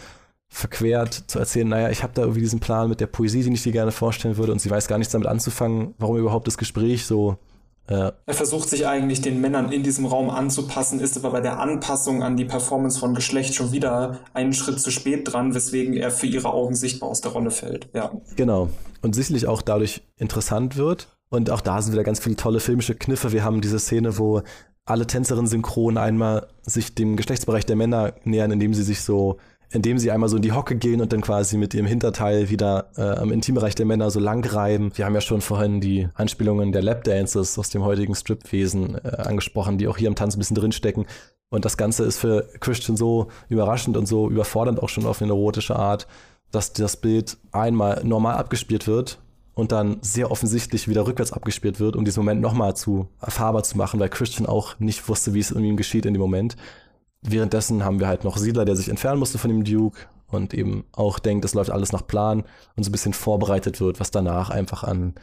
verquert 0.48 1.14
zu 1.28 1.38
erzählen, 1.40 1.68
naja, 1.68 1.90
ich 1.90 2.02
habe 2.02 2.14
da 2.14 2.24
irgendwie 2.24 2.42
diesen 2.42 2.60
Plan 2.60 2.90
mit 2.90 3.00
der 3.00 3.08
Poesie, 3.08 3.44
den 3.44 3.54
ich 3.54 3.64
dir 3.64 3.72
gerne 3.72 3.92
vorstellen 3.92 4.38
würde 4.38 4.52
und 4.52 4.60
sie 4.60 4.70
weiß 4.70 4.88
gar 4.88 4.98
nichts 4.98 5.14
damit 5.14 5.28
anzufangen, 5.28 5.94
warum 6.00 6.18
überhaupt 6.18 6.48
das 6.48 6.58
Gespräch 6.58 7.06
so 7.06 7.38
ja. 7.90 8.14
Er 8.26 8.34
versucht 8.34 8.70
sich 8.70 8.88
eigentlich 8.88 9.22
den 9.22 9.42
Männern 9.42 9.72
in 9.72 9.84
diesem 9.84 10.06
Raum 10.06 10.30
anzupassen, 10.30 11.00
ist 11.00 11.18
aber 11.18 11.32
bei 11.32 11.42
der 11.42 11.60
Anpassung 11.60 12.24
an 12.24 12.38
die 12.38 12.46
Performance 12.46 13.00
von 13.00 13.16
Geschlecht 13.16 13.56
schon 13.56 13.72
wieder 13.72 14.20
einen 14.34 14.54
Schritt 14.54 14.80
zu 14.80 14.92
spät 14.92 15.32
dran, 15.32 15.56
weswegen 15.56 15.96
er 15.96 16.12
für 16.12 16.28
ihre 16.28 16.54
Augen 16.54 16.76
sichtbar 16.76 17.10
aus 17.10 17.22
der 17.22 17.32
Rolle 17.32 17.52
fällt. 17.52 17.90
Ja. 17.94 18.12
Genau. 18.36 18.70
Und 19.02 19.16
sicherlich 19.16 19.48
auch 19.48 19.62
dadurch 19.62 20.02
interessant 20.18 20.78
wird. 20.78 21.08
Und 21.30 21.50
auch 21.50 21.62
da 21.62 21.82
sind 21.82 21.94
wieder 21.94 22.04
ganz 22.04 22.20
viele 22.20 22.36
tolle 22.36 22.60
filmische 22.60 22.96
Kniffe. 22.96 23.32
Wir 23.32 23.44
haben 23.44 23.62
diese 23.62 23.80
Szene, 23.80 24.18
wo 24.18 24.42
alle 24.86 25.06
Tänzerinnen 25.06 25.48
synchron 25.48 25.98
einmal 25.98 26.48
sich 26.64 26.96
dem 26.96 27.16
Geschlechtsbereich 27.16 27.66
der 27.66 27.76
Männer 27.76 28.14
nähern, 28.24 28.52
indem 28.52 28.74
sie 28.74 28.84
sich 28.84 29.02
so 29.02 29.38
indem 29.72 30.00
sie 30.00 30.12
einmal 30.12 30.30
so 30.30 30.38
in 30.38 30.42
die 30.42 30.52
Hocke 30.52 30.76
gehen 30.76 31.02
und 31.02 31.14
dann 31.14 31.22
quasi 31.22 31.58
mit 31.58 31.74
ihrem 31.74 31.86
Hinterteil 31.86 32.50
wieder 32.50 32.90
äh, 32.98 33.02
am 33.02 33.32
Intimbereich 33.32 33.76
der 33.76 33.86
Männer 33.86 34.10
so 34.10 34.20
lang 34.20 34.46
reiben. 34.46 34.92
Wir 34.96 35.06
haben 35.06 35.14
ja 35.14 35.22
schon 35.22 35.42
vorhin 35.42 35.80
die 35.80 36.08
Anspielungen 36.16 36.72
der 36.72 36.82
Lapdances 36.82 37.58
aus 37.60 37.70
dem 37.70 37.84
heutigen 37.84 38.16
Stripwesen 38.16 38.96
äh, 38.96 39.08
angesprochen, 39.18 39.78
die 39.78 39.88
auch 39.88 39.98
hier 39.98 40.08
im 40.08 40.16
Tanz 40.16 40.36
ein 40.36 40.40
bisschen 40.40 40.56
drinstecken. 40.56 41.06
Und 41.50 41.66
das 41.66 41.78
Ganze 41.78 42.04
ist 42.04 42.18
für 42.18 42.48
Christian 42.60 42.98
so 42.98 43.28
überraschend 43.48 43.98
und 43.98 44.08
so 44.08 44.30
überfordernd 44.30 44.82
auch 44.82 44.90
schon 44.90 45.06
auf 45.06 45.22
eine 45.22 45.32
erotische 45.32 45.76
Art, 45.76 46.08
dass 46.52 46.74
das 46.74 46.98
Bild 46.98 47.38
einmal 47.52 48.02
normal 48.04 48.36
abgespielt 48.36 48.88
wird 48.88 49.20
und 49.54 49.72
dann 49.72 49.98
sehr 50.02 50.32
offensichtlich 50.32 50.88
wieder 50.88 51.06
rückwärts 51.06 51.34
abgespielt 51.34 51.80
wird, 51.80 51.96
um 51.96 52.06
diesen 52.06 52.22
Moment 52.22 52.42
nochmal 52.42 52.76
zu 52.76 53.08
erfahrbar 53.22 53.64
zu 53.64 53.78
machen, 53.78 54.00
weil 54.00 54.10
Christian 54.10 54.48
auch 54.48 54.80
nicht 54.80 55.08
wusste, 55.10 55.34
wie 55.34 55.40
es 55.40 55.52
in 55.52 55.64
ihm 55.64 55.78
geschieht 55.78 56.06
in 56.06 56.14
dem 56.14 56.22
Moment. 56.22 56.56
Währenddessen 57.22 57.84
haben 57.84 58.00
wir 58.00 58.08
halt 58.08 58.24
noch 58.24 58.38
Siedler, 58.38 58.66
der 58.66 58.76
sich 58.76 58.90
entfernen 58.90 59.20
musste 59.20 59.38
von 59.38 59.50
dem 59.50 59.64
Duke 59.64 60.00
und 60.28 60.54
eben 60.54 60.86
auch 60.94 61.20
denkt, 61.20 61.44
es 61.46 61.54
läuft 61.54 61.72
alles 61.72 61.92
nach 61.92 62.08
Plan 62.08 62.44
und 62.76 62.84
so 62.84 62.90
ein 62.90 62.92
bisschen 62.92 63.14
vorbereitet 63.14 63.82
wird, 63.82 64.00
was 64.00 64.12
danach 64.12 64.50
einfach 64.50 64.84
an 64.84 65.16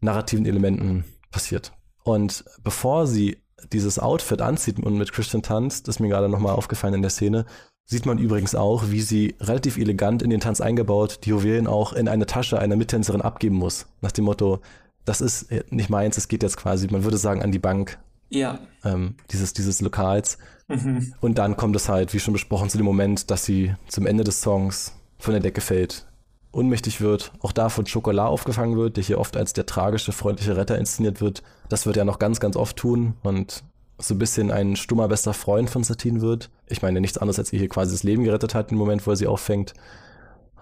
narrativen 0.00 0.46
Elementen 0.46 1.04
passiert. 1.30 1.72
Und 2.02 2.44
bevor 2.62 3.06
sie 3.06 3.38
dieses 3.72 3.98
Outfit 3.98 4.40
anzieht 4.40 4.78
und 4.78 4.96
mit 4.96 5.12
Christian 5.12 5.42
tanzt, 5.42 5.88
ist 5.88 6.00
mir 6.00 6.08
gerade 6.08 6.28
nochmal 6.28 6.54
aufgefallen 6.54 6.94
in 6.94 7.02
der 7.02 7.10
Szene, 7.10 7.46
sieht 7.86 8.06
man 8.06 8.18
übrigens 8.18 8.54
auch, 8.54 8.84
wie 8.90 9.00
sie 9.00 9.34
relativ 9.40 9.76
elegant 9.76 10.22
in 10.22 10.30
den 10.30 10.40
Tanz 10.40 10.60
eingebaut 10.60 11.20
die 11.24 11.30
Juwelen 11.30 11.66
auch 11.66 11.92
in 11.92 12.08
eine 12.08 12.26
Tasche 12.26 12.58
einer 12.58 12.76
Mittänzerin 12.76 13.20
abgeben 13.20 13.56
muss. 13.56 13.86
Nach 14.00 14.12
dem 14.12 14.24
Motto, 14.24 14.60
das 15.04 15.20
ist 15.20 15.48
nicht 15.70 15.90
meins, 15.90 16.16
es 16.16 16.28
geht 16.28 16.42
jetzt 16.42 16.56
quasi, 16.56 16.88
man 16.88 17.04
würde 17.04 17.18
sagen, 17.18 17.42
an 17.42 17.52
die 17.52 17.58
Bank 17.58 17.98
ja. 18.30 18.58
ähm, 18.84 19.16
dieses, 19.30 19.52
dieses 19.52 19.80
Lokals. 19.80 20.38
Mhm. 20.68 21.14
Und 21.20 21.38
dann 21.38 21.56
kommt 21.56 21.76
es 21.76 21.88
halt, 21.88 22.14
wie 22.14 22.20
schon 22.20 22.32
besprochen, 22.32 22.70
zu 22.70 22.78
dem 22.78 22.86
Moment, 22.86 23.30
dass 23.30 23.44
sie 23.44 23.74
zum 23.88 24.06
Ende 24.06 24.24
des 24.24 24.40
Songs 24.40 24.92
von 25.18 25.32
der 25.32 25.42
Decke 25.42 25.60
fällt, 25.60 26.06
unmächtig 26.52 27.00
wird, 27.00 27.32
auch 27.40 27.52
da 27.52 27.68
von 27.68 27.84
Chocolat 27.84 28.28
aufgefangen 28.28 28.76
wird, 28.76 28.96
der 28.96 29.04
hier 29.04 29.18
oft 29.18 29.36
als 29.36 29.52
der 29.52 29.66
tragische, 29.66 30.12
freundliche 30.12 30.56
Retter 30.56 30.78
inszeniert 30.78 31.20
wird. 31.20 31.42
Das 31.68 31.86
wird 31.86 31.96
er 31.96 32.04
noch 32.04 32.18
ganz, 32.18 32.40
ganz 32.40 32.56
oft 32.56 32.76
tun 32.76 33.14
und 33.22 33.64
so 33.98 34.14
ein 34.14 34.18
bisschen 34.18 34.50
ein 34.50 34.76
stummer 34.76 35.08
bester 35.08 35.34
Freund 35.34 35.70
von 35.70 35.84
Satine 35.84 36.20
wird. 36.20 36.50
Ich 36.66 36.82
meine, 36.82 37.00
nichts 37.00 37.18
anderes, 37.18 37.38
als 37.38 37.52
ihr 37.52 37.58
hier 37.58 37.68
quasi 37.68 37.92
das 37.92 38.02
Leben 38.02 38.24
gerettet 38.24 38.54
hat, 38.54 38.72
im 38.72 38.78
Moment, 38.78 39.06
wo 39.06 39.10
er 39.10 39.16
sie 39.16 39.26
auffängt. 39.26 39.74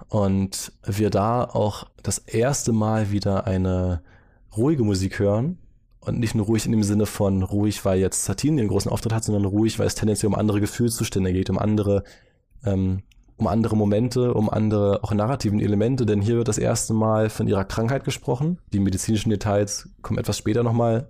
Und 0.09 0.73
wir 0.85 1.11
da 1.11 1.45
auch 1.45 1.87
das 2.03 2.19
erste 2.19 2.73
Mal 2.73 3.11
wieder 3.11 3.47
eine 3.47 4.03
ruhige 4.57 4.85
Musik 4.85 5.19
hören, 5.19 5.59
und 6.05 6.19
nicht 6.19 6.35
nur 6.35 6.47
ruhig 6.47 6.67
in 6.67 6.73
dem 6.73 6.83
Sinne 6.83 7.07
von 7.07 7.43
ruhig, 7.43 7.85
weil 7.85 8.01
jetzt 8.01 8.25
Satine 8.25 8.61
den 8.61 8.69
großen 8.69 8.91
Auftritt 8.91 9.13
hat, 9.13 9.25
sondern 9.25 9.45
ruhig, 9.45 9.79
weil 9.79 9.87
es 9.87 9.95
tendenziell 9.95 10.29
um 10.29 10.39
andere 10.39 10.61
Gefühlszustände 10.61 11.33
geht, 11.33 11.49
um 11.49 11.59
andere, 11.59 12.03
ähm, 12.65 13.03
um 13.37 13.47
andere 13.47 13.77
Momente, 13.77 14.35
um 14.35 14.51
andere 14.51 15.05
auch 15.05 15.15
narrativen 15.15 15.61
Elemente, 15.61 16.05
denn 16.05 16.21
hier 16.21 16.37
wird 16.37 16.49
das 16.49 16.59
erste 16.59 16.93
Mal 16.93 17.31
von 17.31 17.47
ihrer 17.47 17.65
Krankheit 17.65 18.05
gesprochen. 18.05 18.59
Die 18.73 18.81
medizinischen 18.81 19.31
Details 19.31 19.91
kommen 20.03 20.19
etwas 20.19 20.39
später 20.39 20.65
nochmal 20.65 21.09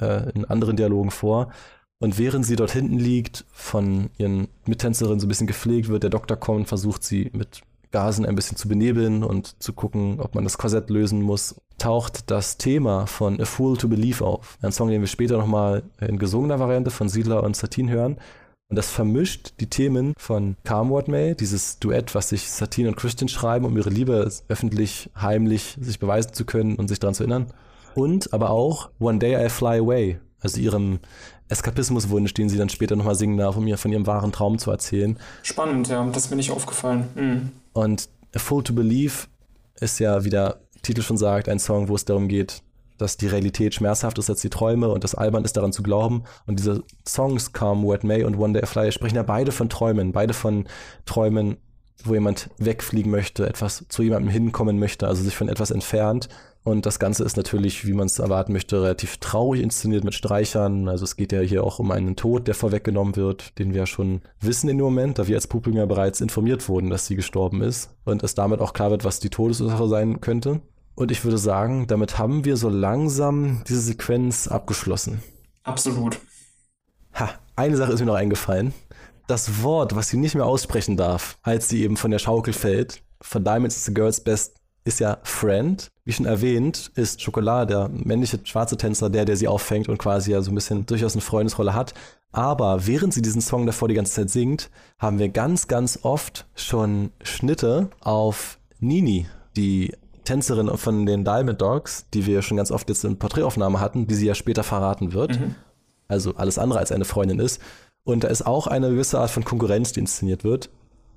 äh, 0.00 0.30
in 0.32 0.44
anderen 0.44 0.76
Dialogen 0.76 1.10
vor. 1.10 1.50
Und 1.98 2.18
während 2.18 2.44
sie 2.44 2.56
dort 2.56 2.72
hinten 2.72 2.98
liegt, 2.98 3.46
von 3.52 4.10
ihren 4.18 4.48
Mittänzerinnen 4.66 5.18
so 5.18 5.26
ein 5.26 5.28
bisschen 5.30 5.46
gepflegt 5.46 5.88
wird, 5.88 6.02
der 6.02 6.10
Doktor 6.10 6.36
kommt, 6.36 6.68
versucht 6.68 7.02
sie 7.02 7.30
mit 7.32 7.62
Gasen 7.90 8.26
ein 8.26 8.34
bisschen 8.34 8.56
zu 8.56 8.68
benebeln 8.68 9.22
und 9.22 9.62
zu 9.62 9.72
gucken, 9.72 10.20
ob 10.20 10.34
man 10.34 10.44
das 10.44 10.58
Korsett 10.58 10.90
lösen 10.90 11.22
muss, 11.22 11.56
taucht 11.78 12.30
das 12.30 12.56
Thema 12.56 13.06
von 13.06 13.40
A 13.40 13.44
Fool 13.44 13.76
to 13.76 13.88
Believe 13.88 14.24
auf. 14.24 14.58
Ein 14.62 14.72
Song, 14.72 14.88
den 14.88 15.00
wir 15.00 15.08
später 15.08 15.36
nochmal 15.36 15.82
in 16.00 16.18
gesungener 16.18 16.58
Variante 16.58 16.90
von 16.90 17.08
Siedler 17.08 17.42
und 17.42 17.56
Satine 17.56 17.90
hören. 17.90 18.16
Und 18.68 18.76
das 18.76 18.90
vermischt 18.90 19.54
die 19.60 19.70
Themen 19.70 20.12
von 20.18 20.56
Calm 20.64 20.90
What 20.90 21.06
May, 21.06 21.36
dieses 21.36 21.78
Duett, 21.78 22.14
was 22.16 22.30
sich 22.30 22.50
Satine 22.50 22.88
und 22.88 22.96
Christian 22.96 23.28
schreiben, 23.28 23.64
um 23.64 23.76
ihre 23.76 23.90
Liebe 23.90 24.28
öffentlich, 24.48 25.10
heimlich 25.16 25.76
sich 25.80 26.00
beweisen 26.00 26.32
zu 26.32 26.44
können 26.44 26.74
und 26.74 26.88
sich 26.88 26.98
daran 26.98 27.14
zu 27.14 27.22
erinnern. 27.22 27.52
Und 27.94 28.32
aber 28.32 28.50
auch 28.50 28.90
One 28.98 29.18
Day 29.18 29.46
I 29.46 29.48
Fly 29.48 29.78
Away, 29.78 30.18
also 30.40 30.60
ihrem 30.60 30.98
Eskapismuswunsch, 31.48 32.34
den 32.34 32.48
sie 32.48 32.58
dann 32.58 32.68
später 32.68 32.96
nochmal 32.96 33.14
singen 33.14 33.36
darf, 33.36 33.56
um 33.56 33.64
mir 33.64 33.78
von 33.78 33.92
ihrem 33.92 34.06
wahren 34.06 34.32
Traum 34.32 34.58
zu 34.58 34.70
erzählen. 34.70 35.18
Spannend, 35.42 35.88
ja, 35.88 36.04
das 36.06 36.24
ist 36.24 36.30
mir 36.30 36.36
nicht 36.36 36.50
aufgefallen. 36.50 37.08
Mhm. 37.14 37.52
Und 37.72 38.08
A 38.34 38.38
Fool 38.38 38.62
to 38.62 38.72
Believe 38.72 39.26
ist 39.80 39.98
ja, 39.98 40.24
wie 40.24 40.30
der 40.30 40.60
Titel 40.82 41.02
schon 41.02 41.16
sagt, 41.16 41.48
ein 41.48 41.58
Song, 41.58 41.88
wo 41.88 41.94
es 41.94 42.04
darum 42.04 42.28
geht, 42.28 42.62
dass 42.98 43.16
die 43.16 43.26
Realität 43.26 43.74
schmerzhaft 43.74 44.18
ist 44.18 44.30
als 44.30 44.40
die 44.40 44.50
Träume 44.50 44.88
und 44.88 45.04
das 45.04 45.14
albern 45.14 45.44
ist 45.44 45.56
daran 45.56 45.72
zu 45.72 45.82
glauben. 45.82 46.24
Und 46.46 46.58
diese 46.58 46.82
Songs 47.06 47.52
Come 47.52 47.86
Wet 47.86 48.04
May 48.04 48.24
und 48.24 48.36
One 48.36 48.52
Day 48.52 48.62
I 48.62 48.66
Fly 48.66 48.92
sprechen 48.92 49.16
ja 49.16 49.22
beide 49.22 49.52
von 49.52 49.68
Träumen, 49.68 50.12
beide 50.12 50.32
von 50.32 50.66
Träumen, 51.04 51.58
wo 52.04 52.14
jemand 52.14 52.50
wegfliegen 52.58 53.10
möchte, 53.10 53.48
etwas 53.48 53.84
zu 53.88 54.02
jemandem 54.02 54.30
hinkommen 54.30 54.78
möchte, 54.78 55.06
also 55.06 55.22
sich 55.22 55.36
von 55.36 55.48
etwas 55.48 55.70
entfernt. 55.70 56.28
Und 56.66 56.84
das 56.84 56.98
Ganze 56.98 57.22
ist 57.22 57.36
natürlich, 57.36 57.86
wie 57.86 57.92
man 57.92 58.06
es 58.06 58.18
erwarten 58.18 58.52
möchte, 58.52 58.82
relativ 58.82 59.18
traurig 59.18 59.62
inszeniert 59.62 60.02
mit 60.02 60.14
Streichern. 60.14 60.88
Also 60.88 61.04
es 61.04 61.14
geht 61.14 61.30
ja 61.30 61.38
hier 61.38 61.62
auch 61.62 61.78
um 61.78 61.92
einen 61.92 62.16
Tod, 62.16 62.48
der 62.48 62.56
vorweggenommen 62.56 63.14
wird, 63.14 63.56
den 63.60 63.72
wir 63.72 63.82
ja 63.82 63.86
schon 63.86 64.20
wissen 64.40 64.68
in 64.68 64.78
dem 64.78 64.84
Moment, 64.84 65.20
da 65.20 65.28
wir 65.28 65.36
als 65.36 65.46
Publikum 65.46 65.78
ja 65.78 65.86
bereits 65.86 66.20
informiert 66.20 66.68
wurden, 66.68 66.90
dass 66.90 67.06
sie 67.06 67.14
gestorben 67.14 67.62
ist. 67.62 67.94
Und 68.04 68.24
es 68.24 68.34
damit 68.34 68.58
auch 68.58 68.72
klar 68.72 68.90
wird, 68.90 69.04
was 69.04 69.20
die 69.20 69.30
Todesursache 69.30 69.86
sein 69.86 70.20
könnte. 70.20 70.60
Und 70.96 71.12
ich 71.12 71.22
würde 71.22 71.38
sagen, 71.38 71.86
damit 71.86 72.18
haben 72.18 72.44
wir 72.44 72.56
so 72.56 72.68
langsam 72.68 73.62
diese 73.68 73.82
Sequenz 73.82 74.48
abgeschlossen. 74.48 75.22
Absolut. 75.62 76.18
Ha, 77.14 77.30
eine 77.54 77.76
Sache 77.76 77.92
ist 77.92 78.00
mir 78.00 78.06
noch 78.06 78.14
eingefallen. 78.14 78.74
Das 79.28 79.62
Wort, 79.62 79.94
was 79.94 80.08
sie 80.08 80.16
nicht 80.16 80.34
mehr 80.34 80.46
aussprechen 80.46 80.96
darf, 80.96 81.38
als 81.42 81.68
sie 81.68 81.84
eben 81.84 81.96
von 81.96 82.10
der 82.10 82.18
Schaukel 82.18 82.52
fällt, 82.52 83.04
von 83.20 83.44
Diamonds 83.44 83.76
is 83.76 83.84
the 83.84 83.94
Girl's 83.94 84.18
Best, 84.18 84.56
ist 84.86 85.00
ja 85.00 85.18
Friend. 85.24 85.90
Wie 86.04 86.12
schon 86.12 86.26
erwähnt, 86.26 86.92
ist 86.94 87.20
Schokolade, 87.20 87.66
der 87.66 87.88
männliche 87.88 88.38
schwarze 88.44 88.76
Tänzer, 88.76 89.10
der, 89.10 89.24
der 89.24 89.36
sie 89.36 89.48
auffängt 89.48 89.88
und 89.88 89.98
quasi 89.98 90.30
ja 90.30 90.40
so 90.40 90.52
ein 90.52 90.54
bisschen 90.54 90.86
durchaus 90.86 91.14
eine 91.14 91.22
Freundesrolle 91.22 91.74
hat. 91.74 91.92
Aber 92.30 92.86
während 92.86 93.12
sie 93.12 93.22
diesen 93.22 93.40
Song 93.40 93.66
davor 93.66 93.88
die 93.88 93.94
ganze 93.94 94.12
Zeit 94.12 94.30
singt, 94.30 94.70
haben 94.98 95.18
wir 95.18 95.28
ganz, 95.28 95.66
ganz 95.66 95.98
oft 96.02 96.46
schon 96.54 97.10
Schnitte 97.22 97.90
auf 98.00 98.58
Nini, 98.78 99.26
die 99.56 99.92
Tänzerin 100.24 100.68
von 100.76 101.04
den 101.06 101.24
Diamond 101.24 101.60
Dogs, 101.60 102.06
die 102.14 102.26
wir 102.26 102.42
schon 102.42 102.56
ganz 102.56 102.70
oft 102.70 102.88
jetzt 102.88 103.04
in 103.04 103.18
Porträtaufnahme 103.18 103.80
hatten, 103.80 104.06
die 104.06 104.14
sie 104.14 104.26
ja 104.26 104.34
später 104.34 104.62
verraten 104.62 105.12
wird. 105.12 105.40
Mhm. 105.40 105.56
Also 106.08 106.36
alles 106.36 106.58
andere 106.58 106.78
als 106.78 106.92
eine 106.92 107.04
Freundin 107.04 107.40
ist. 107.40 107.60
Und 108.04 108.22
da 108.22 108.28
ist 108.28 108.46
auch 108.46 108.68
eine 108.68 108.90
gewisse 108.90 109.18
Art 109.18 109.30
von 109.30 109.44
Konkurrenz, 109.44 109.92
die 109.92 110.00
inszeniert 110.00 110.44
wird, 110.44 110.70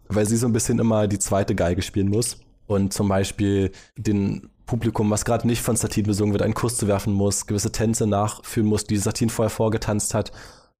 weil 0.07 0.27
sie 0.27 0.37
so 0.37 0.47
ein 0.47 0.53
bisschen 0.53 0.79
immer 0.79 1.07
die 1.07 1.19
zweite 1.19 1.53
Geige 1.53 1.83
spielen 1.83 2.09
muss 2.09 2.39
und 2.69 2.93
zum 2.93 3.09
Beispiel 3.09 3.71
den 3.97 4.49
Publikum, 4.65 5.09
was 5.09 5.25
gerade 5.25 5.47
nicht 5.47 5.61
von 5.61 5.75
Satin 5.75 6.05
besungen 6.05 6.33
wird, 6.33 6.43
einen 6.43 6.53
Kuss 6.53 6.77
zu 6.77 6.87
werfen 6.87 7.13
muss, 7.13 7.47
gewisse 7.47 7.71
Tänze 7.71 8.05
nachführen 8.05 8.69
muss, 8.69 8.83
die 8.83 8.97
Satin 8.97 9.29
vorher 9.29 9.49
vorgetanzt 9.49 10.13
hat. 10.13 10.31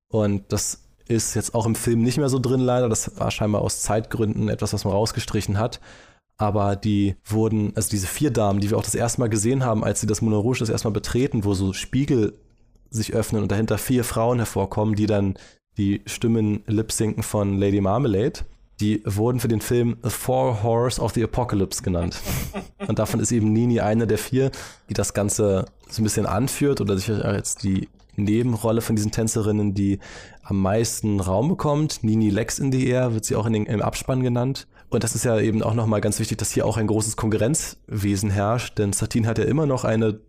Und 0.07 0.43
das 0.53 0.83
ist 1.07 1.33
jetzt 1.33 1.55
auch 1.55 1.65
im 1.65 1.73
Film 1.73 2.03
nicht 2.03 2.19
mehr 2.19 2.29
so 2.29 2.37
drin 2.37 2.59
leider. 2.59 2.87
Das 2.87 3.19
war 3.19 3.31
scheinbar 3.31 3.61
aus 3.61 3.81
Zeitgründen 3.81 4.49
etwas, 4.49 4.73
was 4.73 4.85
man 4.85 4.93
rausgestrichen 4.93 5.57
hat 5.57 5.79
aber 6.39 6.77
die 6.77 7.17
wurden, 7.25 7.73
also 7.75 7.89
diese 7.89 8.07
vier 8.07 8.31
Damen, 8.31 8.61
die 8.61 8.69
wir 8.69 8.77
auch 8.77 8.83
das 8.83 8.95
erste 8.95 9.19
Mal 9.19 9.27
gesehen 9.27 9.65
haben, 9.65 9.83
als 9.83 9.99
sie 9.99 10.07
das 10.07 10.21
Moulin 10.21 10.39
Rouge 10.39 10.59
das 10.59 10.69
erste 10.69 10.87
Mal 10.87 10.93
betreten, 10.93 11.43
wo 11.43 11.53
so 11.53 11.73
Spiegel 11.73 12.33
sich 12.89 13.13
öffnen 13.13 13.41
und 13.41 13.51
dahinter 13.51 13.77
vier 13.77 14.05
Frauen 14.05 14.37
hervorkommen, 14.37 14.95
die 14.95 15.05
dann 15.05 15.35
die 15.77 16.01
Stimmen 16.05 16.63
lip-sinken 16.65 17.23
von 17.23 17.57
Lady 17.57 17.81
Marmalade, 17.81 18.45
die 18.80 19.01
wurden 19.06 19.39
für 19.39 19.47
den 19.47 19.61
Film 19.61 19.97
The 20.03 20.10
Four 20.10 20.64
Horrors 20.64 20.99
of 20.99 21.14
the 21.14 21.23
Apocalypse 21.23 21.81
genannt. 21.81 22.19
Und 22.88 22.99
davon 22.99 23.19
ist 23.19 23.31
eben 23.31 23.51
Nini 23.51 23.81
eine 23.81 24.07
der 24.07 24.18
vier, 24.18 24.51
die 24.89 24.93
das 24.93 25.14
Ganze 25.14 25.65
so 25.89 26.01
ein 26.01 26.03
bisschen 26.03 26.26
anführt 26.26 26.80
oder 26.80 26.97
sich 26.97 27.10
als 27.10 27.56
die 27.56 27.89
Nebenrolle 28.15 28.81
von 28.81 28.95
diesen 28.95 29.11
Tänzerinnen, 29.11 29.73
die 29.73 29.99
am 30.43 30.61
meisten 30.61 31.19
Raum 31.19 31.49
bekommt. 31.49 32.03
Nini 32.03 32.30
Lex 32.30 32.60
in 32.60 32.72
the 32.72 32.88
Air 32.88 33.14
wird 33.14 33.26
sie 33.26 33.35
auch 33.35 33.45
in 33.45 33.53
den, 33.53 33.65
im 33.65 33.81
Abspann 33.81 34.23
genannt. 34.23 34.68
Und 34.89 35.03
das 35.03 35.15
ist 35.15 35.23
ja 35.23 35.39
eben 35.39 35.61
auch 35.61 35.73
nochmal 35.73 36.01
ganz 36.01 36.19
wichtig, 36.19 36.38
dass 36.38 36.51
hier 36.51 36.65
auch 36.65 36.77
ein 36.77 36.88
großes 36.88 37.15
Konkurrenzwesen 37.15 38.31
herrscht, 38.31 38.77
denn 38.80 38.91
Satin 38.91 39.27
hat 39.27 39.38
ja 39.38 39.45
immer 39.45 39.68
noch 39.68 39.84
eine 39.84 40.19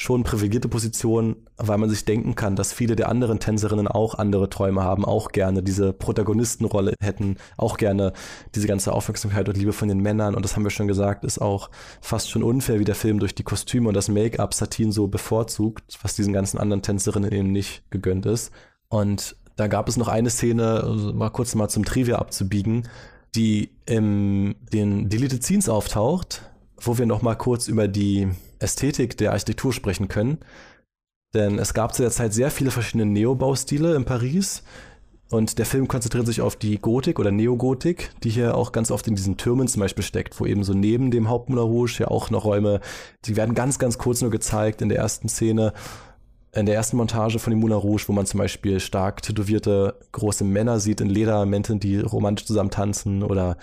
schon 0.00 0.22
privilegierte 0.22 0.68
Position, 0.68 1.36
weil 1.58 1.76
man 1.76 1.90
sich 1.90 2.06
denken 2.06 2.34
kann, 2.34 2.56
dass 2.56 2.72
viele 2.72 2.96
der 2.96 3.10
anderen 3.10 3.38
Tänzerinnen 3.38 3.86
auch 3.86 4.14
andere 4.14 4.48
Träume 4.48 4.82
haben, 4.82 5.04
auch 5.04 5.30
gerne 5.30 5.62
diese 5.62 5.92
Protagonistenrolle 5.92 6.94
hätten, 7.02 7.36
auch 7.58 7.76
gerne 7.76 8.14
diese 8.54 8.66
ganze 8.66 8.94
Aufmerksamkeit 8.94 9.46
und 9.46 9.58
Liebe 9.58 9.74
von 9.74 9.88
den 9.88 10.00
Männern. 10.00 10.34
Und 10.34 10.42
das 10.42 10.56
haben 10.56 10.64
wir 10.64 10.70
schon 10.70 10.88
gesagt, 10.88 11.22
ist 11.22 11.38
auch 11.38 11.68
fast 12.00 12.30
schon 12.30 12.42
unfair, 12.42 12.80
wie 12.80 12.84
der 12.84 12.94
Film 12.94 13.18
durch 13.18 13.34
die 13.34 13.42
Kostüme 13.42 13.88
und 13.88 13.94
das 13.94 14.08
Make-up 14.08 14.54
Satin 14.54 14.90
so 14.90 15.06
bevorzugt, 15.06 15.98
was 16.00 16.16
diesen 16.16 16.32
ganzen 16.32 16.56
anderen 16.56 16.80
Tänzerinnen 16.80 17.30
eben 17.30 17.52
nicht 17.52 17.82
gegönnt 17.90 18.24
ist. 18.24 18.52
Und 18.88 19.36
da 19.56 19.66
gab 19.66 19.86
es 19.86 19.98
noch 19.98 20.08
eine 20.08 20.30
Szene, 20.30 20.82
also 20.82 21.12
mal 21.12 21.28
kurz 21.28 21.54
mal 21.54 21.68
zum 21.68 21.84
Trivia 21.84 22.16
abzubiegen, 22.16 22.88
die 23.34 23.68
in 23.84 24.54
den 24.72 25.10
Deleted 25.10 25.44
Scenes 25.44 25.68
auftaucht, 25.68 26.50
wo 26.78 26.96
wir 26.96 27.04
noch 27.04 27.20
mal 27.20 27.34
kurz 27.34 27.68
über 27.68 27.86
die 27.86 28.28
Ästhetik 28.60 29.16
der 29.16 29.32
Architektur 29.32 29.72
sprechen 29.72 30.08
können. 30.08 30.38
Denn 31.34 31.58
es 31.58 31.74
gab 31.74 31.94
zu 31.94 32.02
der 32.02 32.10
Zeit 32.10 32.32
sehr 32.32 32.50
viele 32.50 32.70
verschiedene 32.70 33.06
Neobaustile 33.06 33.94
in 33.94 34.04
Paris. 34.04 34.62
Und 35.30 35.58
der 35.58 35.66
Film 35.66 35.86
konzentriert 35.86 36.26
sich 36.26 36.40
auf 36.40 36.56
die 36.56 36.80
Gotik 36.80 37.20
oder 37.20 37.30
Neogotik, 37.30 38.10
die 38.24 38.30
hier 38.30 38.56
auch 38.56 38.72
ganz 38.72 38.90
oft 38.90 39.06
in 39.06 39.14
diesen 39.14 39.36
Türmen 39.36 39.68
zum 39.68 39.78
Beispiel 39.78 40.02
steckt, 40.02 40.40
wo 40.40 40.46
eben 40.46 40.64
so 40.64 40.74
neben 40.74 41.12
dem 41.12 41.28
Hauptmoulin 41.28 41.64
Rouge 41.64 41.98
ja 42.00 42.08
auch 42.08 42.30
noch 42.30 42.44
Räume, 42.44 42.80
die 43.26 43.36
werden 43.36 43.54
ganz, 43.54 43.78
ganz 43.78 43.96
kurz 43.96 44.22
nur 44.22 44.30
gezeigt 44.30 44.82
in 44.82 44.88
der 44.88 44.98
ersten 44.98 45.28
Szene, 45.28 45.72
in 46.52 46.66
der 46.66 46.74
ersten 46.74 46.96
Montage 46.96 47.38
von 47.38 47.52
dem 47.52 47.60
Moulin 47.60 47.76
Rouge, 47.76 48.04
wo 48.08 48.12
man 48.12 48.26
zum 48.26 48.38
Beispiel 48.38 48.80
stark 48.80 49.22
tätowierte 49.22 50.00
große 50.10 50.42
Männer 50.42 50.80
sieht 50.80 51.00
in 51.00 51.08
Ledermänteln, 51.08 51.78
die 51.78 52.00
romantisch 52.00 52.46
zusammen 52.46 52.70
tanzen 52.70 53.22
oder 53.22 53.56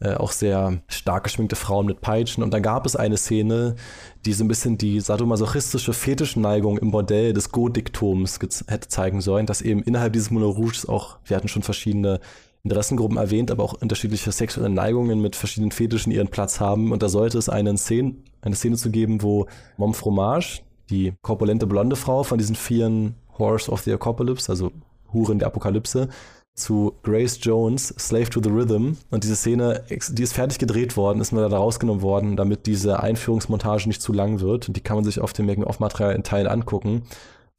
äh, 0.00 0.14
auch 0.14 0.32
sehr 0.32 0.82
stark 0.88 1.24
geschminkte 1.24 1.56
Frauen 1.56 1.86
mit 1.86 2.00
Peitschen. 2.00 2.42
Und 2.42 2.52
da 2.52 2.60
gab 2.60 2.84
es 2.84 2.96
eine 2.96 3.16
Szene, 3.16 3.76
die 4.24 4.32
so 4.32 4.44
ein 4.44 4.48
bisschen 4.48 4.76
die 4.76 5.00
sadomasochistische 5.00 5.92
Fetischneigung 5.94 6.78
im 6.78 6.90
Bordell 6.90 7.32
des 7.32 7.50
Godiktoms 7.50 8.38
hätte 8.66 8.88
zeigen 8.88 9.20
sollen, 9.20 9.46
dass 9.46 9.62
eben 9.62 9.82
innerhalb 9.82 10.12
dieses 10.12 10.30
Moulin 10.30 10.50
Rouges 10.50 10.86
auch, 10.86 11.18
wir 11.24 11.36
hatten 11.36 11.48
schon 11.48 11.62
verschiedene 11.62 12.20
Interessengruppen 12.62 13.16
erwähnt, 13.16 13.50
aber 13.50 13.62
auch 13.62 13.74
unterschiedliche 13.74 14.32
sexuelle 14.32 14.68
Neigungen 14.68 15.20
mit 15.20 15.36
verschiedenen 15.36 15.70
Fetischen 15.70 16.12
ihren 16.12 16.28
Platz 16.28 16.60
haben. 16.60 16.92
Und 16.92 17.02
da 17.02 17.08
sollte 17.08 17.38
es 17.38 17.48
eine 17.48 17.76
Szene, 17.78 18.16
eine 18.42 18.56
Szene 18.56 18.76
zu 18.76 18.90
geben, 18.90 19.22
wo 19.22 19.46
Mom 19.76 19.94
Fromage, 19.94 20.62
die 20.90 21.14
korpulente 21.22 21.66
blonde 21.66 21.96
Frau 21.96 22.22
von 22.22 22.38
diesen 22.38 22.56
vieren 22.56 23.14
Horse 23.38 23.70
of 23.70 23.82
the 23.82 23.92
Apocalypse, 23.92 24.50
also 24.50 24.72
Huren 25.12 25.38
der 25.38 25.48
Apokalypse, 25.48 26.08
zu 26.56 26.94
Grace 27.02 27.38
Jones, 27.42 27.94
Slave 27.98 28.30
to 28.30 28.40
the 28.42 28.48
Rhythm. 28.48 28.94
Und 29.10 29.24
diese 29.24 29.36
Szene, 29.36 29.84
die 29.88 30.22
ist 30.22 30.32
fertig 30.32 30.58
gedreht 30.58 30.96
worden, 30.96 31.20
ist 31.20 31.32
mir 31.32 31.46
da 31.46 31.56
rausgenommen 31.56 32.02
worden, 32.02 32.36
damit 32.36 32.66
diese 32.66 33.00
Einführungsmontage 33.00 33.86
nicht 33.88 34.02
zu 34.02 34.12
lang 34.12 34.40
wird. 34.40 34.68
Und 34.68 34.76
die 34.76 34.80
kann 34.80 34.96
man 34.96 35.04
sich 35.04 35.20
auf 35.20 35.34
dem 35.34 35.46
Making-of-Material 35.46 36.14
in 36.14 36.22
Teilen 36.22 36.46
angucken, 36.46 37.02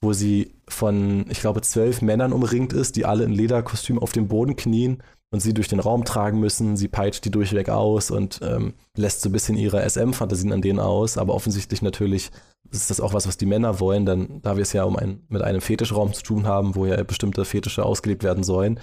wo 0.02 0.14
sie 0.14 0.52
von, 0.68 1.26
ich 1.30 1.40
glaube, 1.40 1.62
zwölf 1.62 2.02
Männern 2.02 2.34
umringt 2.34 2.74
ist, 2.74 2.96
die 2.96 3.06
alle 3.06 3.24
in 3.24 3.32
Lederkostüm 3.32 4.00
auf 4.00 4.12
dem 4.12 4.28
Boden 4.28 4.56
knien 4.56 5.04
und 5.30 5.42
sie 5.42 5.54
durch 5.54 5.68
den 5.68 5.80
Raum 5.80 6.04
tragen 6.04 6.40
müssen. 6.40 6.76
Sie 6.76 6.88
peitscht 6.88 7.24
die 7.24 7.32
durchweg 7.32 7.70
aus 7.70 8.10
und 8.10 8.40
ähm, 8.42 8.74
lässt 8.96 9.22
so 9.22 9.30
ein 9.30 9.34
bisschen 9.34 9.58
ihre 9.58 9.88
SM-Fantasien 9.88 10.52
an 10.52 10.62
denen 10.62 10.80
aus. 10.80 11.18
Aber 11.18 11.36
offensichtlich 11.36 11.84
natürlich 11.84 12.32
ist 12.72 12.90
das 12.90 13.00
auch 13.00 13.14
was, 13.14 13.28
was 13.28 13.38
die 13.38 13.46
Männer 13.46 13.80
wollen, 13.80 14.06
denn 14.06 14.42
da 14.42 14.56
wir 14.56 14.62
es 14.62 14.74
ja 14.74 14.84
um 14.84 14.96
ein, 14.96 15.22
mit 15.30 15.42
einem 15.42 15.62
Fetischraum 15.62 16.14
zu 16.14 16.24
tun 16.24 16.48
haben, 16.48 16.76
wo 16.76 16.86
ja 16.86 17.02
bestimmte 17.04 17.46
Fetische 17.46 17.86
ausgelebt 17.86 18.24
werden 18.24 18.44
sollen. 18.44 18.80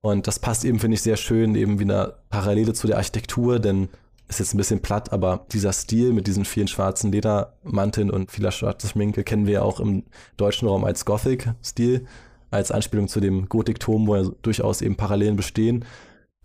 Und 0.00 0.26
das 0.26 0.38
passt 0.38 0.64
eben, 0.64 0.78
finde 0.78 0.94
ich, 0.94 1.02
sehr 1.02 1.16
schön, 1.16 1.54
eben 1.54 1.78
wie 1.78 1.84
eine 1.84 2.14
Parallele 2.30 2.72
zu 2.72 2.86
der 2.86 2.96
Architektur, 2.96 3.58
denn 3.58 3.88
ist 4.28 4.40
jetzt 4.40 4.54
ein 4.54 4.58
bisschen 4.58 4.80
platt, 4.80 5.12
aber 5.12 5.46
dieser 5.52 5.72
Stil 5.72 6.12
mit 6.12 6.26
diesen 6.26 6.44
vielen 6.44 6.68
schwarzen 6.68 7.10
Ledermanteln 7.10 8.10
und 8.10 8.30
vieler 8.30 8.52
schwarzer 8.52 8.88
Schminke 8.88 9.24
kennen 9.24 9.46
wir 9.46 9.54
ja 9.54 9.62
auch 9.62 9.80
im 9.80 10.04
deutschen 10.36 10.68
Raum 10.68 10.84
als 10.84 11.04
Gothic-Stil 11.04 12.06
als 12.50 12.70
Anspielung 12.70 13.08
zu 13.08 13.20
dem 13.20 13.48
Gotikturm, 13.48 14.06
wo 14.06 14.16
ja 14.16 14.30
durchaus 14.42 14.80
eben 14.80 14.96
Parallelen 14.96 15.36
bestehen. 15.36 15.84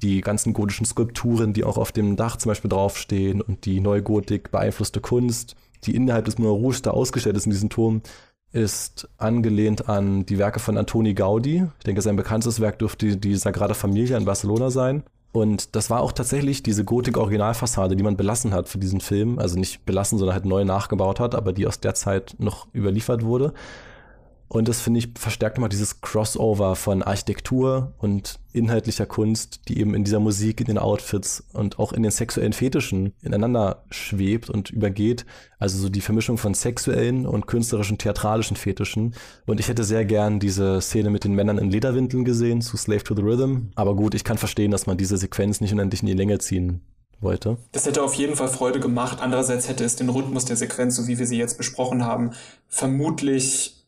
Die 0.02 0.22
ganzen 0.22 0.53
gotischen 0.53 0.86
Skulpturen, 0.86 1.53
die 1.53 1.64
auch 1.64 1.78
auf 1.78 1.91
dem 1.91 2.15
Dach 2.18 2.36
zum 2.38 2.49
Beispiel 2.49 2.70
draufstehen 2.70 3.41
und 3.41 3.65
die 3.65 3.80
Neugotik 3.80 4.52
beeinflusste 4.52 4.99
Kunst, 4.99 5.56
die 5.86 5.96
innerhalb 5.96 6.26
des 6.26 6.38
Moulin 6.38 6.62
Rouge 6.62 6.82
da 6.82 6.92
ausgestellt 6.92 7.38
ist 7.38 7.46
in 7.46 7.52
diesem 7.52 7.70
Turm, 7.70 8.02
ist 8.52 9.10
angelehnt 9.18 9.90
an 9.90 10.26
die 10.26 10.38
Werke 10.38 10.60
von 10.60 10.78
Antoni 10.78 11.14
Gaudi. 11.14 11.66
Ich 11.78 11.84
denke, 11.84 12.02
sein 12.02 12.16
bekanntes 12.16 12.60
Werk 12.60 12.80
dürfte 12.80 13.18
die 13.18 13.36
Sagrada 13.36 13.74
Familia 13.74 14.18
in 14.18 14.26
Barcelona 14.26 14.70
sein. 14.70 15.04
Und 15.32 15.76
das 15.76 15.90
war 15.90 16.02
auch 16.02 16.12
tatsächlich 16.12 16.62
diese 16.62 16.86
Gotik-Originalfassade, 16.86 17.96
die 17.96 18.04
man 18.04 18.16
belassen 18.16 18.54
hat 18.54 18.70
für 18.70 18.78
diesen 18.78 19.02
Film. 19.02 19.40
Also 19.40 19.58
nicht 19.58 19.84
belassen, 19.84 20.20
sondern 20.20 20.36
halt 20.36 20.46
neu 20.46 20.64
nachgebaut 20.64 21.20
hat, 21.20 21.34
aber 21.34 21.54
die 21.54 21.66
aus 21.66 21.80
der 21.80 21.96
Zeit 21.96 22.36
noch 22.38 22.68
überliefert 22.76 23.26
wurde. 23.26 23.54
Und 24.54 24.68
das 24.68 24.82
finde 24.82 25.00
ich 25.00 25.10
verstärkt 25.16 25.58
mal 25.58 25.68
dieses 25.68 26.02
Crossover 26.02 26.76
von 26.76 27.02
Architektur 27.02 27.96
und 27.98 28.40
inhaltlicher 28.52 29.08
Kunst, 29.08 29.62
die 29.68 29.80
eben 29.80 29.96
in 29.96 30.04
dieser 30.04 30.20
Musik, 30.20 30.62
in 30.62 30.68
den 30.68 30.78
Outfits 30.78 31.44
und 31.54 31.80
auch 31.80 31.92
in 31.92 32.04
den 32.04 32.12
sexuellen 32.12 32.54
Fetischen 32.54 33.14
ineinander 33.24 33.84
schwebt 33.90 34.52
und 34.52 34.70
übergeht. 34.70 35.26
Also 35.58 35.80
so 35.80 35.90
die 35.90 36.02
Vermischung 36.02 36.38
von 36.38 36.54
sexuellen 36.54 37.26
und 37.26 37.48
künstlerischen, 37.48 37.98
theatralischen 37.98 38.56
Fetischen. 38.56 39.16
Und 39.48 39.60
ich 39.60 39.70
hätte 39.70 39.84
sehr 39.84 40.06
gern 40.06 40.40
diese 40.40 40.82
Szene 40.82 41.10
mit 41.10 41.24
den 41.24 41.34
Männern 41.34 41.58
in 41.58 41.72
Lederwindeln 41.72 42.24
gesehen 42.24 42.62
zu 42.62 42.78
Slave 42.78 43.04
to 43.04 43.16
the 43.16 43.24
Rhythm. 43.24 43.72
Aber 43.74 43.96
gut, 43.96 44.14
ich 44.14 44.24
kann 44.24 44.38
verstehen, 44.38 44.70
dass 44.70 44.86
man 44.86 45.00
diese 45.00 45.18
Sequenz 45.18 45.62
nicht 45.62 45.74
unendlich 45.74 46.04
in 46.04 46.08
die 46.08 46.14
Länge 46.14 46.38
ziehen 46.38 46.82
wollte. 47.22 47.58
Das 47.72 47.88
hätte 47.88 48.04
auf 48.04 48.14
jeden 48.14 48.36
Fall 48.36 48.50
Freude 48.50 48.80
gemacht. 48.80 49.18
Andererseits 49.20 49.68
hätte 49.68 49.84
es 49.84 49.96
den 49.96 50.10
Rhythmus 50.10 50.46
der 50.46 50.58
Sequenz, 50.58 50.96
so 50.96 51.08
wie 51.08 51.18
wir 51.18 51.26
sie 51.26 51.40
jetzt 51.40 51.58
besprochen 51.58 52.06
haben, 52.06 52.34
vermutlich 52.68 53.80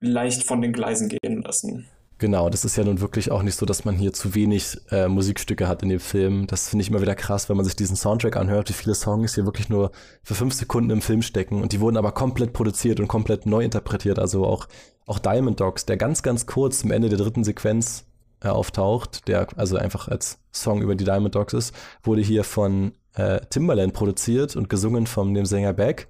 leicht 0.00 0.44
von 0.44 0.60
den 0.62 0.72
Gleisen 0.72 1.08
gehen 1.08 1.42
lassen. 1.42 1.86
Genau, 2.20 2.50
das 2.50 2.66
ist 2.66 2.76
ja 2.76 2.84
nun 2.84 3.00
wirklich 3.00 3.30
auch 3.30 3.42
nicht 3.42 3.56
so, 3.56 3.64
dass 3.64 3.86
man 3.86 3.96
hier 3.96 4.12
zu 4.12 4.34
wenig 4.34 4.76
äh, 4.90 5.08
Musikstücke 5.08 5.66
hat 5.66 5.82
in 5.82 5.88
dem 5.88 6.00
Film. 6.00 6.46
Das 6.46 6.68
finde 6.68 6.82
ich 6.82 6.90
immer 6.90 7.00
wieder 7.00 7.14
krass, 7.14 7.48
wenn 7.48 7.56
man 7.56 7.64
sich 7.64 7.76
diesen 7.76 7.96
Soundtrack 7.96 8.36
anhört, 8.36 8.68
wie 8.68 8.74
viele 8.74 8.94
Songs 8.94 9.34
hier 9.36 9.46
wirklich 9.46 9.70
nur 9.70 9.90
für 10.22 10.34
fünf 10.34 10.52
Sekunden 10.52 10.90
im 10.90 11.00
Film 11.00 11.22
stecken 11.22 11.62
und 11.62 11.72
die 11.72 11.80
wurden 11.80 11.96
aber 11.96 12.12
komplett 12.12 12.52
produziert 12.52 13.00
und 13.00 13.08
komplett 13.08 13.46
neu 13.46 13.64
interpretiert. 13.64 14.18
Also 14.18 14.44
auch, 14.44 14.68
auch 15.06 15.18
Diamond 15.18 15.60
Dogs, 15.60 15.86
der 15.86 15.96
ganz, 15.96 16.22
ganz 16.22 16.44
kurz 16.44 16.84
am 16.84 16.90
Ende 16.90 17.08
der 17.08 17.16
dritten 17.16 17.42
Sequenz 17.42 18.04
äh, 18.42 18.48
auftaucht, 18.48 19.26
der 19.26 19.46
also 19.56 19.78
einfach 19.78 20.08
als 20.08 20.38
Song 20.52 20.82
über 20.82 20.94
die 20.96 21.04
Diamond 21.04 21.34
Dogs 21.34 21.54
ist, 21.54 21.74
wurde 22.02 22.20
hier 22.20 22.44
von 22.44 22.92
äh, 23.14 23.40
Timbaland 23.48 23.94
produziert 23.94 24.56
und 24.56 24.68
gesungen 24.68 25.06
von 25.06 25.32
dem 25.32 25.46
Sänger 25.46 25.72
Beck. 25.72 26.06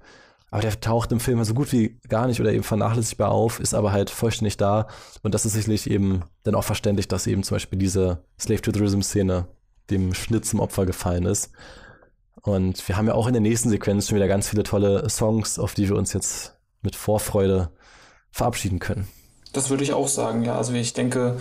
Aber 0.51 0.63
der 0.63 0.81
taucht 0.81 1.13
im 1.13 1.21
Film 1.21 1.43
so 1.45 1.55
gut 1.55 1.73
wie 1.73 2.01
gar 2.09 2.27
nicht 2.27 2.41
oder 2.41 2.53
eben 2.53 2.65
vernachlässigbar 2.65 3.31
auf, 3.31 3.61
ist 3.61 3.73
aber 3.73 3.93
halt 3.93 4.11
vollständig 4.11 4.57
da. 4.57 4.89
Und 5.23 5.33
das 5.33 5.47
ist 5.47 5.53
sicherlich 5.53 5.89
eben 5.89 6.25
dann 6.43 6.57
auch 6.57 6.65
verständlich, 6.65 7.07
dass 7.07 7.29
eben 7.29 7.45
zum 7.45 7.55
Beispiel 7.55 7.79
diese 7.79 8.25
Slave 8.39 8.61
to 8.61 8.73
the 8.73 8.81
Rhythm 8.81 9.03
Szene 9.03 9.47
dem 9.91 10.13
Schnitt 10.13 10.45
zum 10.45 10.61
Opfer 10.61 10.87
gefallen 10.87 11.25
ist. 11.25 11.51
Und 12.43 12.87
wir 12.89 12.97
haben 12.97 13.07
ja 13.07 13.15
auch 13.15 13.27
in 13.27 13.33
der 13.33 13.43
nächsten 13.43 13.69
Sequenz 13.69 14.09
schon 14.09 14.17
wieder 14.17 14.29
ganz 14.29 14.49
viele 14.49 14.63
tolle 14.63 15.09
Songs, 15.09 15.59
auf 15.59 15.75
die 15.75 15.89
wir 15.89 15.97
uns 15.97 16.13
jetzt 16.13 16.59
mit 16.83 16.97
Vorfreude 16.97 17.71
verabschieden 18.31 18.79
können. 18.79 19.07
Das 19.53 19.71
würde 19.71 19.85
ich 19.85 19.93
auch 19.93 20.09
sagen, 20.09 20.43
ja. 20.43 20.57
Also 20.57 20.73
ich 20.73 20.95
denke, 20.95 21.41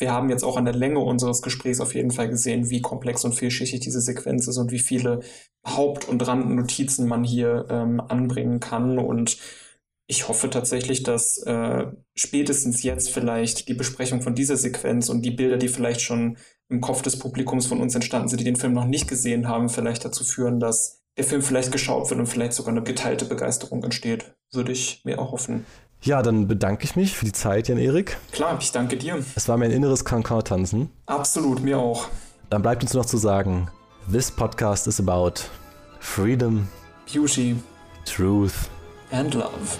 wir 0.00 0.12
haben 0.12 0.30
jetzt 0.30 0.42
auch 0.42 0.56
an 0.56 0.64
der 0.64 0.74
Länge 0.74 1.00
unseres 1.00 1.42
Gesprächs 1.42 1.80
auf 1.80 1.94
jeden 1.94 2.10
Fall 2.10 2.28
gesehen, 2.28 2.70
wie 2.70 2.80
komplex 2.80 3.24
und 3.24 3.34
vielschichtig 3.34 3.80
diese 3.80 4.00
Sequenz 4.00 4.48
ist 4.48 4.58
und 4.58 4.70
wie 4.70 4.78
viele 4.78 5.20
Haupt- 5.66 6.08
und 6.08 6.26
Randnotizen 6.26 7.06
man 7.06 7.22
hier 7.22 7.66
ähm, 7.70 8.00
anbringen 8.00 8.60
kann. 8.60 8.98
Und 8.98 9.38
ich 10.06 10.28
hoffe 10.28 10.50
tatsächlich, 10.50 11.02
dass 11.02 11.38
äh, 11.44 11.86
spätestens 12.14 12.82
jetzt 12.82 13.10
vielleicht 13.10 13.68
die 13.68 13.74
Besprechung 13.74 14.22
von 14.22 14.34
dieser 14.34 14.56
Sequenz 14.56 15.08
und 15.08 15.22
die 15.22 15.30
Bilder, 15.30 15.56
die 15.56 15.68
vielleicht 15.68 16.00
schon 16.00 16.38
im 16.68 16.80
Kopf 16.80 17.02
des 17.02 17.18
Publikums 17.18 17.66
von 17.66 17.80
uns 17.80 17.94
entstanden 17.94 18.28
sind, 18.28 18.40
die 18.40 18.44
den 18.44 18.56
Film 18.56 18.72
noch 18.72 18.86
nicht 18.86 19.08
gesehen 19.08 19.48
haben, 19.48 19.68
vielleicht 19.68 20.04
dazu 20.04 20.24
führen, 20.24 20.60
dass 20.60 21.02
der 21.16 21.24
Film 21.24 21.42
vielleicht 21.42 21.72
geschaut 21.72 22.08
wird 22.08 22.20
und 22.20 22.26
vielleicht 22.26 22.54
sogar 22.54 22.72
eine 22.72 22.82
geteilte 22.82 23.24
Begeisterung 23.24 23.84
entsteht. 23.84 24.34
Würde 24.52 24.72
ich 24.72 25.02
mir 25.04 25.18
auch 25.18 25.32
hoffen. 25.32 25.66
Ja, 26.02 26.22
dann 26.22 26.48
bedanke 26.48 26.84
ich 26.84 26.96
mich 26.96 27.14
für 27.14 27.26
die 27.26 27.32
Zeit, 27.32 27.68
Jan-Erik. 27.68 28.16
Klar, 28.32 28.56
ich 28.58 28.72
danke 28.72 28.96
dir. 28.96 29.22
Es 29.34 29.48
war 29.48 29.58
mir 29.58 29.66
ein 29.66 29.70
inneres 29.70 30.04
Kankan-Tanzen. 30.04 30.88
Absolut, 31.04 31.60
mir 31.62 31.78
auch. 31.78 32.08
Dann 32.48 32.62
bleibt 32.62 32.82
uns 32.82 32.94
noch 32.94 33.04
zu 33.04 33.18
sagen, 33.18 33.68
this 34.10 34.30
podcast 34.30 34.86
is 34.86 34.98
about 34.98 35.34
freedom, 35.98 36.68
beauty, 37.12 37.56
truth 38.06 38.70
and 39.10 39.34
love. 39.34 39.78